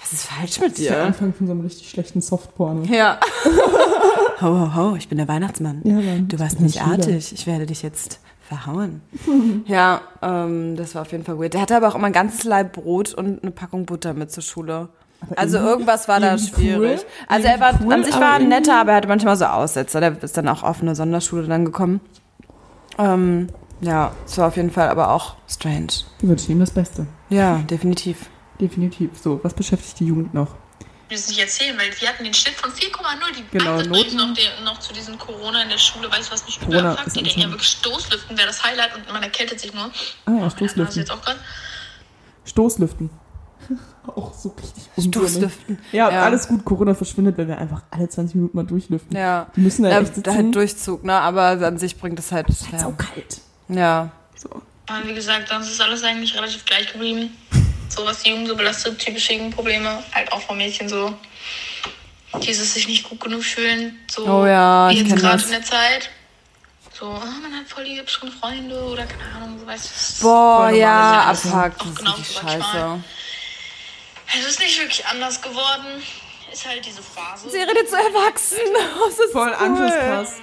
was 0.00 0.12
ist 0.12 0.24
falsch 0.26 0.60
mit 0.60 0.72
Das 0.72 0.78
ist 0.78 0.90
der 0.90 0.96
dir? 0.96 1.06
Anfang 1.06 1.32
von 1.34 1.46
so 1.46 1.52
einem 1.52 1.62
richtig 1.62 1.90
schlechten 1.90 2.20
Softporno. 2.20 2.84
Ja. 2.84 3.20
ho, 4.40 4.46
ho, 4.46 4.74
ho, 4.74 4.96
ich 4.96 5.08
bin 5.08 5.18
der 5.18 5.28
Weihnachtsmann. 5.28 5.82
Ja, 5.84 5.94
Mann. 5.94 6.28
Du 6.28 6.38
warst 6.38 6.60
nicht 6.60 6.82
artig. 6.82 7.32
Ich 7.32 7.46
werde 7.46 7.66
dich 7.66 7.82
jetzt 7.82 8.20
verhauen. 8.46 9.00
ja, 9.66 10.00
ähm, 10.22 10.76
das 10.76 10.94
war 10.94 11.02
auf 11.02 11.12
jeden 11.12 11.24
Fall 11.24 11.38
weird. 11.38 11.54
Der 11.54 11.60
hatte 11.60 11.76
aber 11.76 11.88
auch 11.88 11.94
immer 11.94 12.06
ein 12.06 12.12
ganzes 12.12 12.44
Laib 12.44 12.72
Brot 12.72 13.12
und 13.14 13.42
eine 13.42 13.50
Packung 13.52 13.86
Butter 13.86 14.14
mit 14.14 14.30
zur 14.30 14.42
Schule. 14.42 14.88
Aber 15.20 15.38
Also 15.38 15.58
irgendwas 15.58 16.08
war 16.08 16.20
da 16.20 16.36
schwierig. 16.38 17.00
cool. 17.00 17.06
Also 17.28 17.48
er 17.48 17.58
war 17.60 17.72
cool, 17.82 17.92
an 17.92 18.04
sich 18.04 18.14
war 18.14 18.34
irgendwie- 18.38 18.54
netter, 18.54 18.80
aber 18.80 18.90
er 18.92 18.96
hatte 18.98 19.08
manchmal 19.08 19.36
so 19.36 19.46
Aussetzer. 19.46 20.00
Der 20.00 20.22
ist 20.22 20.36
dann 20.36 20.48
auch 20.48 20.62
auf 20.62 20.82
eine 20.82 20.94
Sonderschule 20.94 21.44
dann 21.46 21.64
gekommen. 21.64 22.00
Ähm, 22.98 23.48
ja, 23.80 24.12
es 24.26 24.38
war 24.38 24.48
auf 24.48 24.56
jeden 24.56 24.70
Fall 24.70 24.88
aber 24.88 25.10
auch 25.10 25.36
strange. 25.48 25.88
Wir 26.20 26.28
wünschen 26.30 26.52
ihm 26.52 26.60
das 26.60 26.70
Beste. 26.70 27.06
Ja, 27.28 27.58
definitiv. 27.70 28.28
Definitiv. 28.60 29.10
So, 29.20 29.40
was 29.42 29.52
beschäftigt 29.54 30.00
die 30.00 30.06
Jugend 30.06 30.32
noch? 30.32 30.48
Es 31.14 31.28
nicht 31.28 31.38
erzählen, 31.38 31.78
weil 31.78 31.90
wir 32.00 32.08
hatten 32.08 32.24
den 32.24 32.34
Schnitt 32.34 32.54
von 32.54 32.70
4,0. 32.72 33.34
Die 33.36 33.58
Genau, 33.58 33.76
Noten. 33.82 34.16
noch, 34.16 34.34
den, 34.34 34.64
noch 34.64 34.78
zu 34.80 34.92
diesem 34.92 35.16
Corona 35.18 35.62
in 35.62 35.68
der 35.68 35.78
Schule, 35.78 36.10
weißt 36.10 36.28
du, 36.28 36.32
was 36.32 36.44
mich 36.46 36.58
Corona 36.58 36.80
überfragt? 36.80 37.06
ist 37.06 37.16
Die 37.16 37.22
denken 37.22 37.40
ja 37.40 37.48
wirklich 37.50 37.68
Stoßlüften 37.68 38.36
wäre 38.36 38.46
das 38.48 38.64
Highlight 38.64 38.94
und 38.96 39.12
man 39.12 39.22
erkältet 39.22 39.60
sich 39.60 39.72
nur. 39.72 39.84
Ah 39.84 39.90
ja, 40.26 40.32
Nase 40.32 40.56
Stoßlüften. 40.56 40.98
jetzt 40.98 41.10
auch. 41.10 41.18
Stoßlüften. 42.44 43.10
Auch 44.06 44.32
so 44.32 44.50
richtig. 44.56 44.84
Stoßlüften. 45.10 45.80
Ja, 45.90 46.08
Ja. 46.10 46.22
alles 46.22 46.46
gut. 46.46 46.64
Corona 46.64 46.94
verschwindet, 46.94 47.36
wenn 47.38 47.48
wir 47.48 47.58
einfach 47.58 47.82
alle 47.90 48.08
20 48.08 48.36
Minuten 48.36 48.56
mal 48.56 48.64
durchlüften. 48.64 49.16
Ja. 49.16 49.48
Die 49.56 49.60
müssen 49.60 49.82
da 49.82 49.88
Ja, 49.90 49.98
echt 50.00 50.14
sitzen. 50.14 50.22
da 50.22 50.32
halt 50.34 50.54
Durchzug, 50.54 51.02
ne? 51.02 51.12
Aber 51.14 51.42
an 51.42 51.76
sich 51.76 51.98
bringt 51.98 52.16
es 52.20 52.30
halt. 52.30 52.48
ist 52.48 52.70
Ja. 52.70 52.78
so 52.78 52.92
kalt. 52.92 53.40
ja. 53.68 54.12
So. 54.36 54.48
Aber 54.88 55.08
wie 55.08 55.14
gesagt, 55.14 55.48
sonst 55.48 55.68
ist 55.72 55.80
alles 55.80 56.04
eigentlich 56.04 56.36
relativ 56.36 56.64
gleich 56.64 56.92
geblieben. 56.92 57.36
So 57.88 58.04
was 58.04 58.22
die 58.22 58.30
Jugend 58.30 58.48
so 58.48 58.56
belastet, 58.56 58.98
typische 58.98 59.32
Jugendprobleme, 59.34 60.02
halt 60.12 60.32
auch 60.32 60.40
von 60.40 60.56
Mädchen 60.56 60.88
so. 60.88 61.14
Dieses 62.42 62.74
sich 62.74 62.86
nicht 62.86 63.08
gut 63.08 63.20
genug 63.20 63.42
fühlen, 63.42 63.98
so 64.10 64.26
Oh 64.26 64.46
ja, 64.46 64.90
wie 64.90 64.94
ich 65.00 65.08
jetzt 65.08 65.16
gerade 65.16 65.42
in 65.42 65.50
der 65.50 65.62
Zeit. 65.62 66.10
So, 66.92 67.06
ah, 67.06 67.24
man 67.42 67.54
hat 67.54 67.66
voll 67.68 67.84
die 67.84 67.98
hübschen 67.98 68.30
Freunde 68.32 68.78
oder 68.82 69.06
keine 69.06 69.24
Ahnung, 69.34 69.58
so 69.58 69.66
weißt 69.66 70.20
du. 70.20 70.24
Boah, 70.24 70.70
ja, 70.70 71.24
abfuck. 71.24 71.52
Auch 71.54 71.68
Das 71.78 71.86
ist 71.88 71.96
genau 71.98 72.16
so 72.16 72.22
scheiße. 72.22 73.04
Es 74.38 74.46
ist 74.46 74.60
nicht 74.60 74.78
wirklich 74.78 75.06
anders 75.06 75.40
geworden. 75.40 76.02
ist 76.52 76.66
halt 76.66 76.84
diese 76.84 77.02
Phase. 77.02 77.48
Sie 77.50 77.58
redet 77.58 77.88
so 77.88 77.96
erwachsen. 77.96 78.58
Das 79.06 79.18
ist 79.18 79.32
Voll 79.32 79.48
cool. 79.48 79.54
Anschlusspass. 79.54 80.40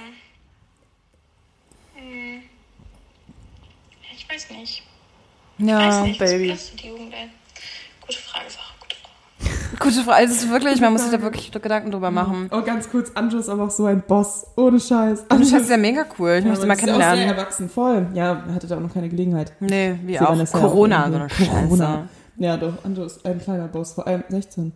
Ich 4.16 4.28
weiß 4.28 4.50
nicht. 4.50 4.82
Ja, 5.58 6.00
nicht. 6.02 6.18
Baby. 6.18 6.46
belastet 6.46 6.82
die 6.82 6.88
Jugend, 6.88 7.12
ey? 7.14 7.28
Gute 8.06 8.18
Frage, 8.18 8.44
Sarah. 8.48 8.64
Gute 8.80 8.96
Frage. 8.96 9.78
Gute 9.78 10.04
Frage. 10.04 10.24
Es 10.24 10.30
ist 10.32 10.50
wirklich, 10.50 10.80
man 10.80 10.92
muss 10.92 11.02
sich 11.02 11.10
da 11.12 11.22
wirklich 11.22 11.50
Gedanken 11.52 11.90
drüber 11.90 12.10
machen. 12.10 12.48
Oh, 12.52 12.62
ganz 12.62 12.90
kurz, 12.90 13.12
Anjo 13.14 13.38
ist 13.38 13.48
aber 13.48 13.64
auch 13.64 13.70
so 13.70 13.86
ein 13.86 14.02
Boss. 14.02 14.46
Ohne 14.56 14.80
Scheiß. 14.80 15.24
Das 15.28 15.40
ist 15.52 15.70
ja 15.70 15.76
mega 15.76 16.04
cool. 16.18 16.36
Ich 16.38 16.44
Ja, 16.44 16.50
möchte 16.50 16.66
mal 16.66 16.76
die 16.76 16.82
ist 16.82 16.86
ja 16.88 16.94
auch 16.94 16.98
sehr 16.98 17.06
kennenlernen. 17.10 17.36
erwachsen, 17.38 17.68
voll. 17.70 18.06
Ja, 18.14 18.44
hatte 18.52 18.66
da 18.66 18.76
auch 18.76 18.80
noch 18.80 18.92
keine 18.92 19.08
Gelegenheit. 19.08 19.52
Nee, 19.60 19.98
wie 20.04 20.12
Sie 20.12 20.20
auch. 20.20 20.52
Corona, 20.52 21.04
auch 21.04 21.08
so 21.08 21.14
eine. 21.14 21.28
Corona. 21.28 21.86
Scheiße. 21.94 22.08
Ja, 22.36 22.56
doch, 22.56 22.84
Anjo 22.84 23.04
ist 23.04 23.24
ein 23.24 23.38
kleiner 23.40 23.68
Boss, 23.68 23.92
vor 23.92 24.06
allem 24.06 24.24
16. 24.28 24.72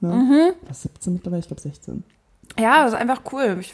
Ne? 0.00 0.08
Mhm. 0.08 0.52
Was, 0.68 0.82
17 0.82 1.12
mittlerweile? 1.14 1.40
Ich 1.40 1.48
glaube 1.48 1.60
16. 1.60 2.04
Ja, 2.58 2.84
das 2.84 2.92
ist 2.92 2.98
einfach 2.98 3.20
cool. 3.32 3.56
Ich, 3.60 3.72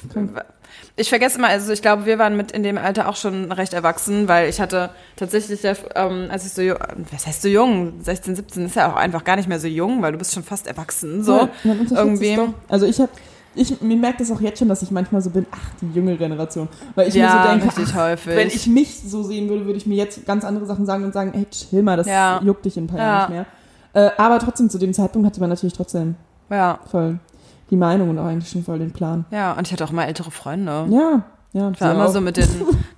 ich 0.96 1.08
vergesse 1.08 1.38
immer, 1.38 1.48
also 1.48 1.72
ich 1.72 1.82
glaube, 1.82 2.06
wir 2.06 2.18
waren 2.18 2.36
mit 2.36 2.52
in 2.52 2.62
dem 2.62 2.78
Alter 2.78 3.08
auch 3.08 3.16
schon 3.16 3.50
recht 3.52 3.72
erwachsen, 3.72 4.28
weil 4.28 4.48
ich 4.48 4.60
hatte 4.60 4.90
tatsächlich, 5.16 5.60
ähm, 5.94 6.28
als 6.30 6.46
ich 6.46 6.52
so 6.52 6.62
jung, 6.62 6.78
was 7.10 7.26
heißt 7.26 7.42
so 7.42 7.48
jung? 7.48 7.94
16, 8.02 8.36
17 8.36 8.66
ist 8.66 8.76
ja 8.76 8.92
auch 8.92 8.96
einfach 8.96 9.24
gar 9.24 9.36
nicht 9.36 9.48
mehr 9.48 9.58
so 9.60 9.66
jung, 9.68 10.02
weil 10.02 10.12
du 10.12 10.18
bist 10.18 10.34
schon 10.34 10.42
fast 10.42 10.66
erwachsen, 10.66 11.22
so. 11.24 11.36
Ja, 11.36 11.48
irgendwie. 11.90 12.38
Also 12.68 12.86
ich 12.86 13.00
habe, 13.00 13.10
ich, 13.54 13.80
mir 13.80 13.96
merkt 13.96 14.20
das 14.20 14.30
auch 14.32 14.40
jetzt 14.40 14.58
schon, 14.58 14.68
dass 14.68 14.82
ich 14.82 14.90
manchmal 14.90 15.20
so 15.22 15.30
bin, 15.30 15.46
ach, 15.50 15.70
die 15.80 15.90
junge 15.92 16.16
Generation. 16.16 16.68
Weil 16.94 17.08
ich 17.08 17.14
mir 17.14 17.20
Ja, 17.20 17.42
so 17.42 17.48
denke, 17.48 17.68
ach, 17.70 17.94
häufig. 17.94 18.36
wenn 18.36 18.48
ich 18.48 18.66
mich 18.66 19.00
so 19.06 19.22
sehen 19.22 19.48
würde, 19.48 19.64
würde 19.64 19.78
ich 19.78 19.86
mir 19.86 19.94
jetzt 19.96 20.26
ganz 20.26 20.44
andere 20.44 20.66
Sachen 20.66 20.86
sagen 20.86 21.04
und 21.04 21.12
sagen, 21.14 21.32
hey, 21.34 21.46
chill 21.50 21.82
mal, 21.82 21.96
das 21.96 22.06
Ja. 22.08 22.40
juckt 22.42 22.64
dich 22.64 22.76
in 22.76 22.84
ein 22.84 22.86
paar 22.88 22.98
Ja. 22.98 23.04
Jahren 23.04 23.18
nicht 23.18 23.46
mehr. 23.94 24.06
Äh, 24.08 24.10
aber 24.18 24.40
trotzdem, 24.40 24.68
zu 24.68 24.78
dem 24.78 24.92
Zeitpunkt 24.92 25.24
hatte 25.26 25.40
man 25.40 25.50
natürlich 25.50 25.74
trotzdem 25.74 26.16
Ja, 26.50 26.80
voll 26.90 27.18
die 27.74 27.78
Meinung 27.78 28.10
und 28.10 28.18
auch 28.18 28.26
eigentlich 28.26 28.50
schon 28.50 28.64
voll 28.64 28.78
den 28.78 28.92
Plan. 28.92 29.24
ja, 29.30 29.52
und 29.52 29.66
ich 29.66 29.72
hatte 29.72 29.84
auch 29.84 29.92
mal 29.92 30.04
ältere 30.04 30.30
Freunde. 30.30 30.86
Ja, 30.90 31.24
ja. 31.52 31.70
Ich 31.70 31.80
war 31.80 31.92
immer 31.94 32.06
auch. 32.06 32.12
so 32.12 32.20
mit 32.20 32.36
den 32.36 32.48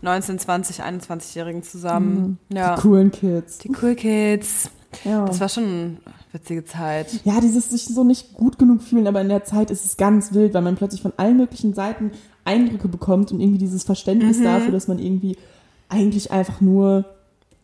19, 0.02 0.38
20, 0.38 0.82
21-Jährigen 0.82 1.62
zusammen. 1.62 2.38
Ja, 2.52 2.74
Die 2.76 2.80
coolen 2.82 3.10
Kids. 3.10 3.58
die 3.58 3.70
Cool 3.70 3.94
Kids. 3.94 4.70
Ja. 5.04 5.24
Das 5.26 5.40
war 5.40 5.48
schon 5.48 5.64
eine 5.64 5.96
witzige 6.32 6.64
Zeit. 6.64 7.20
Ja, 7.24 7.40
dieses 7.40 7.68
sich 7.70 7.84
so 7.86 8.02
nicht 8.04 8.34
gut 8.34 8.58
genug 8.58 8.82
fühlen, 8.82 9.06
aber 9.06 9.20
in 9.20 9.28
der 9.28 9.44
Zeit 9.44 9.70
ist 9.70 9.84
es 9.84 9.96
ganz 9.96 10.32
wild, 10.32 10.54
weil 10.54 10.62
man 10.62 10.76
plötzlich 10.76 11.02
von 11.02 11.12
allen 11.16 11.36
möglichen 11.36 11.74
Seiten 11.74 12.12
Eindrücke 12.44 12.88
bekommt 12.88 13.32
und 13.32 13.40
irgendwie 13.40 13.58
dieses 13.58 13.82
Mhm. 13.84 13.86
Verständnis 13.86 14.42
dafür, 14.42 14.72
dass 14.72 14.88
man 14.88 14.98
irgendwie 14.98 15.36
eigentlich 15.88 16.30
einfach 16.32 16.60
nur 16.60 17.04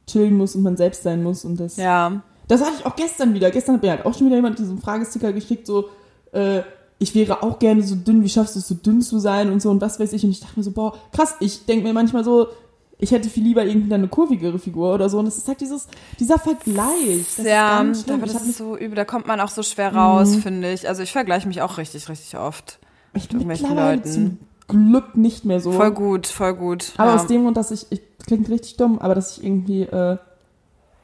chillen 0.07 0.37
muss 0.37 0.55
und 0.57 0.63
man 0.63 0.77
selbst 0.77 1.03
sein 1.05 1.23
muss 1.23 1.45
und 1.45 1.59
das. 1.61 1.77
Ja, 1.77 2.23
Das 2.49 2.61
hatte 2.61 2.73
ich 2.81 2.85
auch 2.87 2.97
gestern 2.97 3.33
wieder. 3.35 3.51
Gestern 3.51 3.77
hat 3.77 3.83
mir 3.83 3.91
halt 3.93 4.05
auch 4.05 4.13
schon 4.15 4.27
wieder 4.27 4.37
jemand 4.37 4.59
diesen 4.59 4.79
Fragesticker 4.79 5.33
geschickt, 5.33 5.67
so, 5.67 5.87
äh, 6.33 6.61
ich 7.03 7.17
wäre 7.17 7.43
auch 7.43 7.59
gerne 7.59 7.83
so 7.83 7.97
dünn, 7.97 8.23
wie 8.23 8.29
schaffst 8.29 8.55
du 8.55 8.61
es, 8.61 8.69
so 8.69 8.75
dünn 8.75 9.03
zu 9.03 9.19
sein 9.19 9.51
und 9.51 9.61
so 9.61 9.71
und 9.71 9.81
was 9.81 9.99
weiß 9.99 10.13
ich. 10.13 10.25
Und 10.25 10.31
ich 10.31 10.41
dachte 10.41 10.55
mir 10.57 10.63
so, 10.63 10.71
boah, 10.71 10.95
krass, 11.13 11.35
ich 11.41 11.67
denke 11.67 11.85
mir 11.85 11.93
manchmal 11.93 12.23
so, 12.23 12.47
ich 12.99 13.11
hätte 13.11 13.29
viel 13.29 13.43
lieber 13.43 13.65
irgendwie 13.65 13.93
eine 13.93 14.07
kurvigere 14.07 14.61
Figur 14.61 14.95
oder 14.95 15.09
so. 15.09 15.19
Und 15.19 15.25
das 15.25 15.37
ist 15.37 15.49
halt 15.49 15.61
dieses, 15.61 15.89
dieser 16.21 16.39
Vergleich. 16.39 17.27
Das 17.37 17.45
ja, 17.45 17.81
aber 17.81 17.91
Ich 17.91 18.05
das 18.05 18.35
hab 18.35 18.43
ist 18.43 18.57
so 18.57 18.77
übel. 18.77 18.95
Da 18.95 19.05
kommt 19.05 19.27
man 19.27 19.41
auch 19.41 19.49
so 19.49 19.65
schwer 19.65 19.93
raus, 19.93 20.37
finde 20.37 20.73
ich. 20.73 20.89
Also 20.89 21.03
ich 21.03 21.11
vergleiche 21.11 21.49
mich 21.49 21.61
auch 21.61 21.79
richtig, 21.79 22.09
richtig 22.09 22.39
oft. 22.39 22.79
Ich 23.15 23.25
mit 23.25 23.33
irgendwelchen 23.33 23.75
Leuten. 23.75 24.09
zum 24.09 24.39
Glück 24.69 25.17
nicht 25.17 25.45
mehr 25.45 25.59
so. 25.59 25.73
Voll 25.73 25.91
gut, 25.91 26.29
voll 26.29 26.55
gut. 26.55 26.93
aber 26.97 27.11
ja. 27.11 27.17
aus 27.17 27.27
dem 27.27 27.43
Grund, 27.43 27.57
dass 27.57 27.73
ich, 27.73 27.87
ich, 27.91 28.01
klingt 28.25 28.49
richtig 28.49 28.77
dumm, 28.77 29.01
aber 29.01 29.17
dass 29.17 29.37
ich 29.37 29.45
irgendwie 29.45 29.83
äh, 29.83 30.19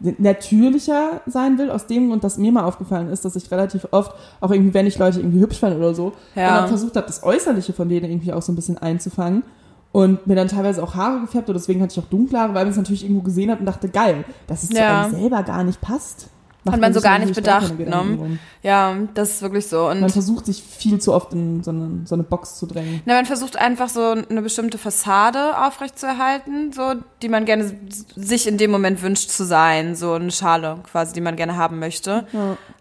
natürlicher 0.01 1.21
sein 1.27 1.59
will, 1.59 1.71
aus 1.71 1.87
dem 1.87 2.09
Grund, 2.09 2.23
dass 2.25 2.39
mir 2.39 2.53
mal 2.53 2.65
aufgefallen 2.65 3.09
ist, 3.09 3.25
dass 3.25 3.37
ich 3.37 3.51
relativ 3.51 3.89
oft, 3.91 4.13
auch 4.41 4.51
irgendwie, 4.51 4.75
wenn 4.75 4.87
ich 4.87 4.99
Leute 4.99 5.21
irgendwie 5.21 5.41
hübsch 5.41 5.59
fand 5.59 5.77
oder 5.77 5.95
so, 5.95 6.13
Ja. 6.35 6.61
dann 6.61 6.69
versucht 6.69 6.97
habe, 6.97 7.07
das 7.07 7.23
Äußerliche 7.25 7.73
von 7.73 7.89
denen 7.89 8.11
irgendwie 8.11 8.33
auch 8.33 8.43
so 8.43 8.53
ein 8.53 8.57
bisschen 8.57 8.79
einzufangen. 8.79 9.43
Und 9.91 10.27
mir 10.27 10.35
dann 10.37 10.49
teilweise 10.49 10.83
auch 10.83 10.95
Haare 10.95 11.21
gefärbt 11.23 11.49
und 11.49 11.55
deswegen 11.55 11.81
hatte 11.81 11.93
ich 11.99 12.05
auch 12.05 12.09
dunkle 12.11 12.39
Haare, 12.39 12.53
weil 12.55 12.65
man 12.65 12.73
es 12.73 12.77
natürlich 12.77 13.05
irgendwo 13.05 13.23
gesehen 13.23 13.51
hat 13.51 13.59
und 13.61 13.65
dachte, 13.67 13.89
geil, 13.89 14.25
dass 14.47 14.63
es 14.63 14.71
Ja. 14.71 14.77
zu 14.77 14.85
einem 15.17 15.21
selber 15.23 15.43
gar 15.43 15.65
nicht 15.65 15.81
passt. 15.81 16.29
Macht 16.65 16.75
Hat 16.75 16.81
man 16.81 16.93
so 16.93 17.01
gar 17.01 17.21
nicht 17.21 17.35
bedacht, 17.35 17.79
ne? 17.79 18.39
Ja, 18.63 18.97
das 19.15 19.31
ist 19.31 19.43
wirklich 19.43 19.69
so. 19.69 19.89
Und 19.89 20.01
Man 20.01 20.11
versucht 20.11 20.47
sich 20.47 20.61
viel 20.61 21.01
zu 21.01 21.15
oft 21.15 21.33
in 21.33 21.63
so 21.63 21.71
eine, 21.71 22.01
so 22.05 22.17
eine 22.17 22.25
Box 22.25 22.59
zu 22.59 22.67
drängen. 22.67 23.01
Na, 23.07 23.15
man 23.15 23.27
versucht 23.27 23.57
einfach 23.57 23.89
so 23.89 24.17
eine 24.29 24.43
bestimmte 24.43 24.77
Fassade 24.77 25.57
aufrechtzuerhalten, 25.65 26.73
so, 26.73 26.95
die 27.23 27.29
man 27.29 27.45
gerne 27.45 27.73
sich 28.17 28.49
in 28.49 28.59
dem 28.59 28.73
Moment 28.73 29.03
wünscht 29.03 29.31
zu 29.31 29.45
sein, 29.45 29.95
so 29.95 30.15
eine 30.15 30.33
Schale 30.33 30.79
quasi, 30.91 31.15
die 31.15 31.21
man 31.21 31.37
gerne 31.37 31.57
haben 31.57 31.79
möchte. 31.79 32.27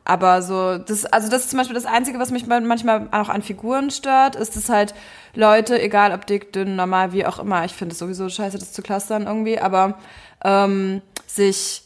Aber 0.04 0.42
so, 0.42 0.80
das, 0.80 1.06
also 1.06 1.30
das 1.30 1.42
ist 1.42 1.52
zum 1.52 1.58
Beispiel 1.60 1.76
das 1.76 1.86
Einzige, 1.86 2.18
was 2.18 2.32
mich 2.32 2.48
manchmal 2.48 3.08
auch 3.12 3.30
an 3.30 3.44
Figuren 3.44 3.92
stört, 3.92 4.36
ist 4.36 4.56
es 4.56 4.70
halt 4.70 4.96
Leute, 5.36 5.80
egal 5.80 6.14
ob 6.14 6.26
dick, 6.26 6.52
dünn, 6.52 6.76
normal, 6.76 7.14
wie 7.14 7.26
auch 7.28 7.38
immer, 7.38 7.64
ich 7.64 7.74
finde 7.74 7.94
es 7.94 8.00
sowieso 8.00 8.28
scheiße, 8.28 8.58
das 8.58 8.74
zu 8.74 8.82
clustern 8.82 9.28
irgendwie, 9.28 9.60
aber 9.60 10.00
ähm, 10.44 11.02
sich 11.28 11.84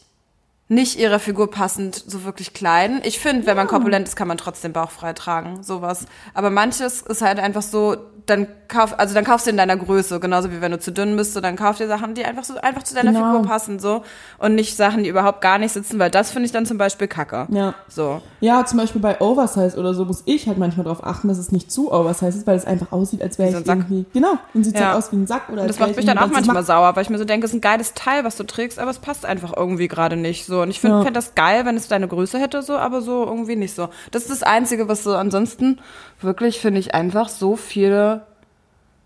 nicht 0.68 0.98
ihrer 0.98 1.18
Figur 1.18 1.50
passend 1.50 1.94
so 2.06 2.24
wirklich 2.24 2.54
kleiden. 2.54 3.00
Ich 3.04 3.18
finde, 3.18 3.46
wenn 3.46 3.56
man 3.56 3.66
korpulent 3.66 4.08
ist, 4.08 4.16
kann 4.16 4.28
man 4.28 4.38
trotzdem 4.38 4.72
bauchfrei 4.72 5.12
tragen, 5.12 5.62
sowas. 5.62 6.06
Aber 6.34 6.48
manches 6.50 7.02
ist 7.02 7.20
halt 7.20 7.38
einfach 7.38 7.62
so, 7.62 7.96
dann 8.24 8.46
kauf, 8.68 8.96
also 9.00 9.14
dann 9.14 9.24
kaufst 9.24 9.46
du 9.46 9.50
in 9.50 9.56
deiner 9.56 9.76
Größe, 9.76 10.20
genauso 10.20 10.52
wie 10.52 10.60
wenn 10.60 10.70
du 10.70 10.78
zu 10.78 10.92
dünn 10.92 11.16
bist, 11.16 11.34
so 11.34 11.40
dann 11.40 11.56
kauf 11.56 11.78
dir 11.78 11.88
Sachen, 11.88 12.14
die 12.14 12.24
einfach 12.24 12.44
so 12.44 12.56
einfach 12.56 12.84
zu 12.84 12.94
deiner 12.94 13.10
Genau. 13.12 13.32
Figur 13.32 13.42
passen, 13.42 13.80
so 13.80 14.02
und 14.38 14.54
nicht 14.54 14.76
Sachen, 14.76 15.02
die 15.02 15.08
überhaupt 15.10 15.40
gar 15.40 15.58
nicht 15.58 15.72
sitzen, 15.72 15.98
weil 15.98 16.08
das 16.08 16.30
finde 16.30 16.46
ich 16.46 16.52
dann 16.52 16.64
zum 16.64 16.78
Beispiel 16.78 17.08
kacke. 17.08 17.48
Ja. 17.50 17.74
So. 17.88 18.22
Ja, 18.38 18.64
zum 18.64 18.78
Beispiel 18.78 19.00
bei 19.00 19.20
Oversize 19.20 19.76
oder 19.76 19.92
so 19.92 20.04
muss 20.04 20.22
ich 20.26 20.46
halt 20.46 20.56
manchmal 20.56 20.84
darauf 20.84 21.04
achten, 21.04 21.26
dass 21.26 21.36
es 21.38 21.50
nicht 21.50 21.72
zu 21.72 21.90
Oversize 21.92 22.38
ist, 22.38 22.46
weil 22.46 22.56
es 22.56 22.64
einfach 22.64 22.92
aussieht, 22.92 23.22
als 23.22 23.40
wäre 23.40 23.50
so 23.50 23.58
ich 23.58 23.66
irgendwie. 23.66 24.06
Genau, 24.14 24.34
dann 24.54 24.62
sieht 24.62 24.78
Ja. 24.78 24.86
halt 24.90 24.98
aus 24.98 25.10
wie 25.10 25.16
ein 25.16 25.26
Sack 25.26 25.48
oder 25.50 25.62
Und 25.62 25.68
das 25.68 25.80
macht 25.80 25.90
ich 25.90 25.96
mich 25.96 26.06
dann 26.06 26.18
auch 26.18 26.28
manchmal 26.30 26.62
sauer, 26.64 26.94
weil 26.94 27.02
ich 27.02 27.10
mir 27.10 27.18
so 27.18 27.24
denke, 27.24 27.44
es 27.46 27.50
ist 27.50 27.56
ein 27.56 27.60
geiles 27.60 27.92
Teil, 27.94 28.22
was 28.22 28.36
du 28.36 28.44
trägst, 28.44 28.78
aber 28.78 28.92
es 28.92 29.00
passt 29.00 29.26
einfach 29.26 29.52
irgendwie 29.56 29.88
gerade 29.88 30.16
nicht 30.16 30.46
so. 30.46 30.61
Und 30.62 30.70
ich 30.70 30.80
finde 30.80 30.98
Ja. 30.98 31.02
fänd 31.04 31.16
das 31.16 31.34
geil, 31.34 31.64
wenn 31.64 31.76
es 31.76 31.88
deine 31.88 32.08
Größe 32.08 32.38
hätte, 32.38 32.62
so, 32.62 32.76
aber 32.76 33.02
so 33.02 33.24
irgendwie 33.24 33.56
nicht 33.56 33.74
so. 33.74 33.88
Das 34.10 34.22
ist 34.22 34.30
das 34.30 34.42
Einzige, 34.42 34.88
was 34.88 35.02
so 35.04 35.14
ansonsten 35.14 35.78
wirklich 36.20 36.60
finde 36.60 36.80
ich 36.80 36.94
einfach 36.94 37.28
so 37.28 37.56
viele, 37.56 38.26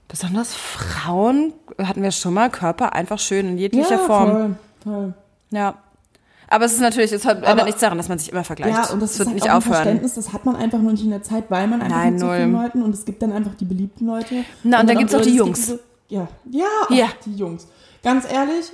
besonders 0.08 0.54
Frauen, 0.54 1.52
hatten 1.82 2.02
wir 2.02 2.10
schon 2.12 2.34
mal, 2.34 2.50
Körper 2.50 2.92
einfach 2.94 3.18
schön 3.18 3.48
in 3.48 3.58
jeglicher 3.58 3.92
ja, 3.96 3.98
Form. 3.98 4.30
Voll, 4.30 4.54
voll. 4.84 5.14
Ja. 5.50 5.74
Aber 6.48 6.64
es 6.64 6.74
ist 6.74 6.80
natürlich, 6.80 7.10
es 7.10 7.24
hat 7.24 7.44
Aber- 7.44 7.64
nichts 7.64 7.80
daran, 7.80 7.98
dass 7.98 8.08
man 8.08 8.18
sich 8.20 8.30
immer 8.30 8.44
vergleicht. 8.44 8.76
Ja, 8.76 8.92
und 8.92 9.02
das 9.02 9.12
ist 9.12 9.18
wird 9.18 9.28
halt 9.30 9.34
nicht 9.34 9.50
auch 9.50 9.56
aufhören. 9.56 9.74
Verständnis, 9.74 10.14
das 10.14 10.32
hat 10.32 10.44
man 10.44 10.54
einfach 10.54 10.78
nur 10.78 10.92
nicht 10.92 11.02
in 11.02 11.10
der 11.10 11.22
Zeit, 11.24 11.44
weil 11.48 11.66
man 11.66 11.82
einfach 11.82 11.96
Nein, 11.96 12.12
mit 12.12 12.20
so 12.20 12.28
vielen. 12.28 12.52
Leuten 12.52 12.82
und 12.82 12.94
es 12.94 13.04
gibt 13.04 13.20
dann 13.20 13.32
einfach 13.32 13.54
die 13.56 13.64
beliebten 13.64 14.06
Leute. 14.06 14.44
Na, 14.62 14.80
und 14.80 14.88
dann 14.88 14.96
gibt's 14.96 15.12
auch 15.14 15.20
die 15.22 15.30
es 15.30 15.34
gibt 15.34 15.38
Jungs. 15.44 15.58
Diese, 15.66 15.80
ja, 16.08 16.28
ja, 16.50 16.64
Ja. 16.90 17.06
die 17.24 17.34
Jungs. 17.34 17.66
Ganz 18.04 18.30
ehrlich, 18.32 18.70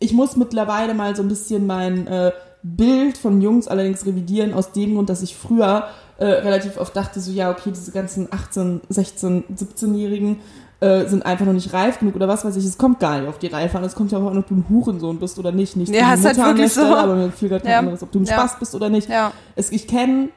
ich 0.00 0.12
muss 0.12 0.36
mittlerweile 0.36 0.94
mal 0.94 1.14
so 1.14 1.22
ein 1.22 1.28
bisschen 1.28 1.66
mein 1.66 2.06
äh, 2.08 2.32
Bild 2.62 3.16
von 3.16 3.40
Jungs 3.40 3.68
allerdings 3.68 4.04
revidieren, 4.04 4.52
aus 4.54 4.72
dem 4.72 4.94
Grund, 4.94 5.08
dass 5.08 5.22
ich 5.22 5.36
früher 5.36 5.84
äh, 6.18 6.24
relativ 6.26 6.76
oft 6.78 6.94
dachte, 6.96 7.20
so 7.20 7.30
ja, 7.30 7.50
okay, 7.50 7.70
diese 7.70 7.92
ganzen 7.92 8.28
18, 8.30 8.80
16, 8.88 9.44
17-Jährigen 9.56 10.40
äh, 10.80 11.06
sind 11.06 11.24
einfach 11.24 11.46
noch 11.46 11.52
nicht 11.52 11.72
reif 11.72 11.98
genug 11.98 12.16
oder 12.16 12.28
was 12.28 12.44
weiß 12.44 12.56
ich, 12.56 12.64
es 12.64 12.76
kommt 12.78 13.00
gar 13.00 13.18
nicht 13.18 13.28
auf 13.28 13.38
die 13.38 13.46
Reife 13.46 13.78
an, 13.78 13.84
es 13.84 13.94
kommt 13.94 14.12
ja 14.12 14.18
auch 14.18 14.30
an, 14.30 14.38
ob 14.38 14.48
du 14.48 14.54
ein 14.56 14.64
Hurensohn 14.68 15.18
bist 15.18 15.38
oder 15.38 15.52
nicht. 15.52 15.76
Nicht 15.76 15.94
Ja, 15.94 16.14
ist 16.14 16.24
halt 16.24 16.36
Mutter 16.36 16.48
der 16.48 16.56
wirklich 16.56 16.72
so. 16.72 16.80
Stelle, 16.82 16.98
aber 16.98 17.14
mir 17.16 17.30
fiel 17.32 17.48
gerade 17.50 17.62
kein 17.62 17.72
Ja. 17.72 17.78
anderes, 17.80 18.02
ob 18.02 18.12
du 18.12 18.18
ein 18.20 18.24
Ja. 18.24 18.34
Spaß 18.34 18.58
bist 18.58 18.74
oder 18.74 18.88
nicht. 18.88 19.08
Ja. 19.08 19.32
Es, 19.56 19.70
ich 19.72 19.86
kenne 19.86 20.28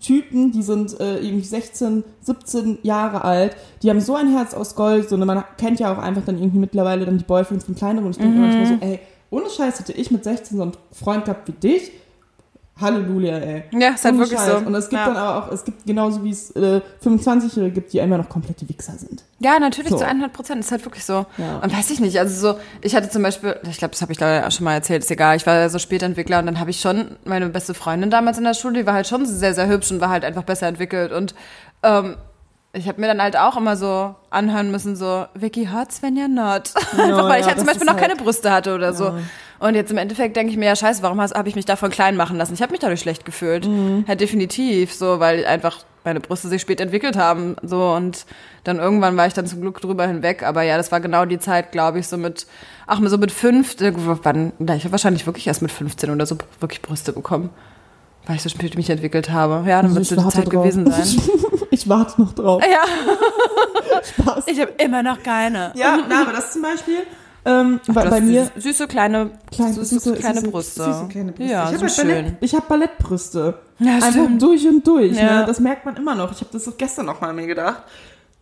Typen, 0.00 0.50
die 0.52 0.62
sind 0.62 0.98
äh, 0.98 1.18
irgendwie 1.18 1.44
16, 1.44 2.02
17 2.20 2.78
Jahre 2.82 3.22
alt, 3.24 3.56
die 3.82 3.90
haben 3.90 4.00
so 4.00 4.14
ein 4.14 4.28
Herz 4.32 4.54
aus 4.54 4.74
Gold, 4.74 5.08
so, 5.08 5.16
ne, 5.16 5.26
man 5.26 5.44
kennt 5.58 5.78
ja 5.80 5.92
auch 5.92 5.98
einfach 5.98 6.24
dann 6.24 6.38
irgendwie 6.38 6.58
mittlerweile 6.58 7.04
dann 7.04 7.18
die 7.18 7.24
Boyfriends 7.24 7.64
von 7.66 7.74
kleineren 7.74 8.06
und 8.06 8.12
ich 8.12 8.18
denke 8.18 8.36
Mhm. 8.36 8.40
manchmal 8.42 8.66
so, 8.66 8.74
ey, 8.80 9.00
ohne 9.30 9.50
Scheiß 9.50 9.80
hätte 9.80 9.92
ich 9.92 10.10
mit 10.10 10.24
16 10.24 10.56
so 10.56 10.62
einen 10.62 10.72
Freund 10.92 11.26
gehabt 11.26 11.46
wie 11.48 11.52
dich, 11.52 11.90
Halleluja, 12.80 13.38
ey. 13.38 13.64
Ja, 13.72 13.88
ist 13.90 14.04
halt 14.04 14.14
Ohne 14.14 14.22
wirklich 14.24 14.38
Scheiß. 14.38 14.60
so. 14.60 14.66
Und 14.66 14.74
es 14.74 14.88
gibt 14.88 15.00
Ja. 15.00 15.06
dann 15.08 15.16
aber 15.16 15.46
auch, 15.46 15.52
es 15.52 15.64
gibt 15.64 15.84
genauso 15.86 16.22
wie 16.24 16.30
es 16.30 16.50
äh, 16.52 16.80
25-Jährige 17.04 17.72
gibt, 17.74 17.92
die 17.92 17.98
immer 17.98 18.18
noch 18.18 18.28
komplette 18.28 18.68
Wichser 18.68 18.92
sind. 18.96 19.24
Ja, 19.40 19.58
natürlich 19.58 19.90
So. 19.90 19.98
zu 19.98 20.06
100 20.06 20.32
Prozent. 20.32 20.60
Ist 20.60 20.70
halt 20.70 20.84
wirklich 20.84 21.04
so. 21.04 21.26
Ja. 21.38 21.58
Und 21.62 21.76
weiß 21.76 21.90
ich 21.90 22.00
nicht. 22.00 22.18
Also 22.18 22.52
so, 22.54 22.58
ich 22.80 22.94
hatte 22.94 23.08
zum 23.10 23.22
Beispiel, 23.22 23.56
ich 23.68 23.78
glaube, 23.78 23.92
das 23.92 24.02
habe 24.02 24.12
ich 24.12 24.18
da 24.18 24.46
auch 24.46 24.50
schon 24.52 24.64
mal 24.64 24.74
erzählt, 24.74 25.02
ist 25.02 25.10
egal. 25.10 25.36
Ich 25.36 25.46
war 25.46 25.54
ja 25.56 25.68
so 25.68 25.78
Spätentwickler 25.78 26.38
und 26.38 26.46
dann 26.46 26.60
habe 26.60 26.70
ich 26.70 26.80
schon 26.80 27.16
meine 27.24 27.48
beste 27.48 27.74
Freundin 27.74 28.10
damals 28.10 28.38
in 28.38 28.44
der 28.44 28.54
Schule, 28.54 28.80
die 28.80 28.86
war 28.86 28.94
halt 28.94 29.06
schon 29.06 29.26
sehr, 29.26 29.54
sehr 29.54 29.68
hübsch 29.68 29.90
und 29.90 30.00
war 30.00 30.10
halt 30.10 30.24
einfach 30.24 30.42
besser 30.44 30.66
entwickelt. 30.68 31.12
Und 31.12 31.34
ähm, 31.82 32.16
ich 32.72 32.86
habe 32.86 33.00
mir 33.00 33.06
dann 33.06 33.22
halt 33.22 33.36
auch 33.36 33.56
immer 33.56 33.76
so 33.76 34.14
anhören 34.30 34.70
müssen, 34.70 34.94
so, 34.94 35.24
Vicky 35.34 35.66
hot, 35.72 35.90
Svenja 35.90 36.28
not. 36.28 36.72
einfach 36.96 37.28
weil 37.28 37.40
ich 37.40 37.46
ja, 37.46 37.48
halt 37.48 37.58
zum 37.58 37.66
Beispiel 37.66 37.86
noch 37.86 37.96
keine 37.96 38.14
halt- 38.14 38.22
Brüste 38.22 38.52
hatte 38.52 38.74
oder 38.74 38.92
so. 38.92 39.14
Und 39.60 39.74
jetzt 39.74 39.90
im 39.90 39.98
Endeffekt 39.98 40.36
denke 40.36 40.52
ich 40.52 40.56
mir, 40.56 40.66
ja 40.66 40.76
scheiße, 40.76 41.02
warum 41.02 41.20
habe 41.20 41.48
ich 41.48 41.56
mich 41.56 41.64
davon 41.64 41.90
klein 41.90 42.16
machen 42.16 42.36
lassen? 42.36 42.54
Ich 42.54 42.62
habe 42.62 42.70
mich 42.72 42.80
dadurch 42.80 43.00
schlecht 43.00 43.24
gefühlt. 43.24 43.66
Mhm. 43.66 44.04
Halt 44.06 44.20
definitiv, 44.20 44.94
so, 44.94 45.18
weil 45.18 45.44
einfach 45.46 45.84
meine 46.04 46.20
Brüste 46.20 46.48
sich 46.48 46.62
spät 46.62 46.80
entwickelt 46.80 47.16
haben. 47.16 47.56
So 47.62 47.92
und 47.92 48.24
dann 48.64 48.78
irgendwann 48.78 49.16
war 49.16 49.26
ich 49.26 49.34
dann 49.34 49.46
zum 49.46 49.60
Glück 49.60 49.80
drüber 49.80 50.06
hinweg. 50.06 50.42
Aber 50.42 50.62
ja, 50.62 50.76
das 50.76 50.92
war 50.92 51.00
genau 51.00 51.24
die 51.24 51.38
Zeit, 51.38 51.72
glaube 51.72 51.98
ich, 51.98 52.06
so 52.06 52.16
mit, 52.16 52.46
ach 52.86 53.00
so 53.04 53.18
mit 53.18 53.32
fünf, 53.32 53.80
äh, 53.80 53.92
wann, 53.94 54.52
na, 54.58 54.76
ich 54.76 54.84
habe 54.84 54.92
wahrscheinlich 54.92 55.26
wirklich 55.26 55.46
erst 55.46 55.62
mit 55.62 55.72
15 55.72 56.10
oder 56.10 56.26
so 56.26 56.38
wirklich 56.60 56.82
Brüste 56.82 57.12
bekommen. 57.12 57.50
Weil 58.26 58.36
ich 58.36 58.42
so 58.42 58.48
spät 58.50 58.76
mich 58.76 58.90
entwickelt 58.90 59.30
habe. 59.30 59.68
Ja, 59.68 59.80
dann 59.80 59.94
wird 59.94 60.02
es 60.02 60.08
die 60.10 60.16
Zeit 60.16 60.44
drauf. 60.46 60.50
gewesen 60.50 60.90
sein. 60.90 61.22
ich 61.70 61.88
warte 61.88 62.20
noch 62.20 62.32
drauf. 62.34 62.62
ja, 62.62 62.82
Spaß. 64.22 64.46
ich 64.48 64.60
habe 64.60 64.72
immer 64.78 65.02
noch 65.02 65.22
keine. 65.22 65.72
Ja, 65.74 65.98
na, 66.08 66.22
aber 66.22 66.32
das 66.32 66.52
zum 66.52 66.62
Beispiel, 66.62 67.04
ähm, 67.48 67.80
Du 67.86 67.92
bei, 67.94 68.20
mir, 68.20 68.50
süße, 68.56 68.86
kleine, 68.86 69.30
Klein- 69.50 69.72
süße, 69.72 69.96
süße- 69.96 70.16
kleine 70.16 70.40
süße- 70.40 70.50
Brüste. 70.50 70.84
süße 70.84 71.06
kleine 71.08 71.32
Brüste. 71.32 71.52
Ja, 71.52 71.70
ich 71.70 71.76
habe 71.78 71.88
so. 71.88 72.02
Ballett, 72.02 72.34
ich 72.40 72.54
hab 72.54 72.68
Ballettbrüste. 72.68 73.54
Ja, 73.78 73.94
Einfach 73.94 74.10
stimmt. 74.10 74.42
durch 74.42 74.66
und 74.68 74.86
durch. 74.86 75.16
Ja. 75.16 75.40
Ne? 75.40 75.46
Das 75.46 75.60
merkt 75.60 75.84
man 75.86 75.96
immer 75.96 76.14
noch. 76.14 76.32
Ich 76.32 76.40
habe 76.40 76.50
das 76.52 76.68
auch 76.68 76.76
gestern 76.76 77.06
noch 77.06 77.20
mal 77.20 77.32
mir 77.32 77.46
gedacht. 77.46 77.82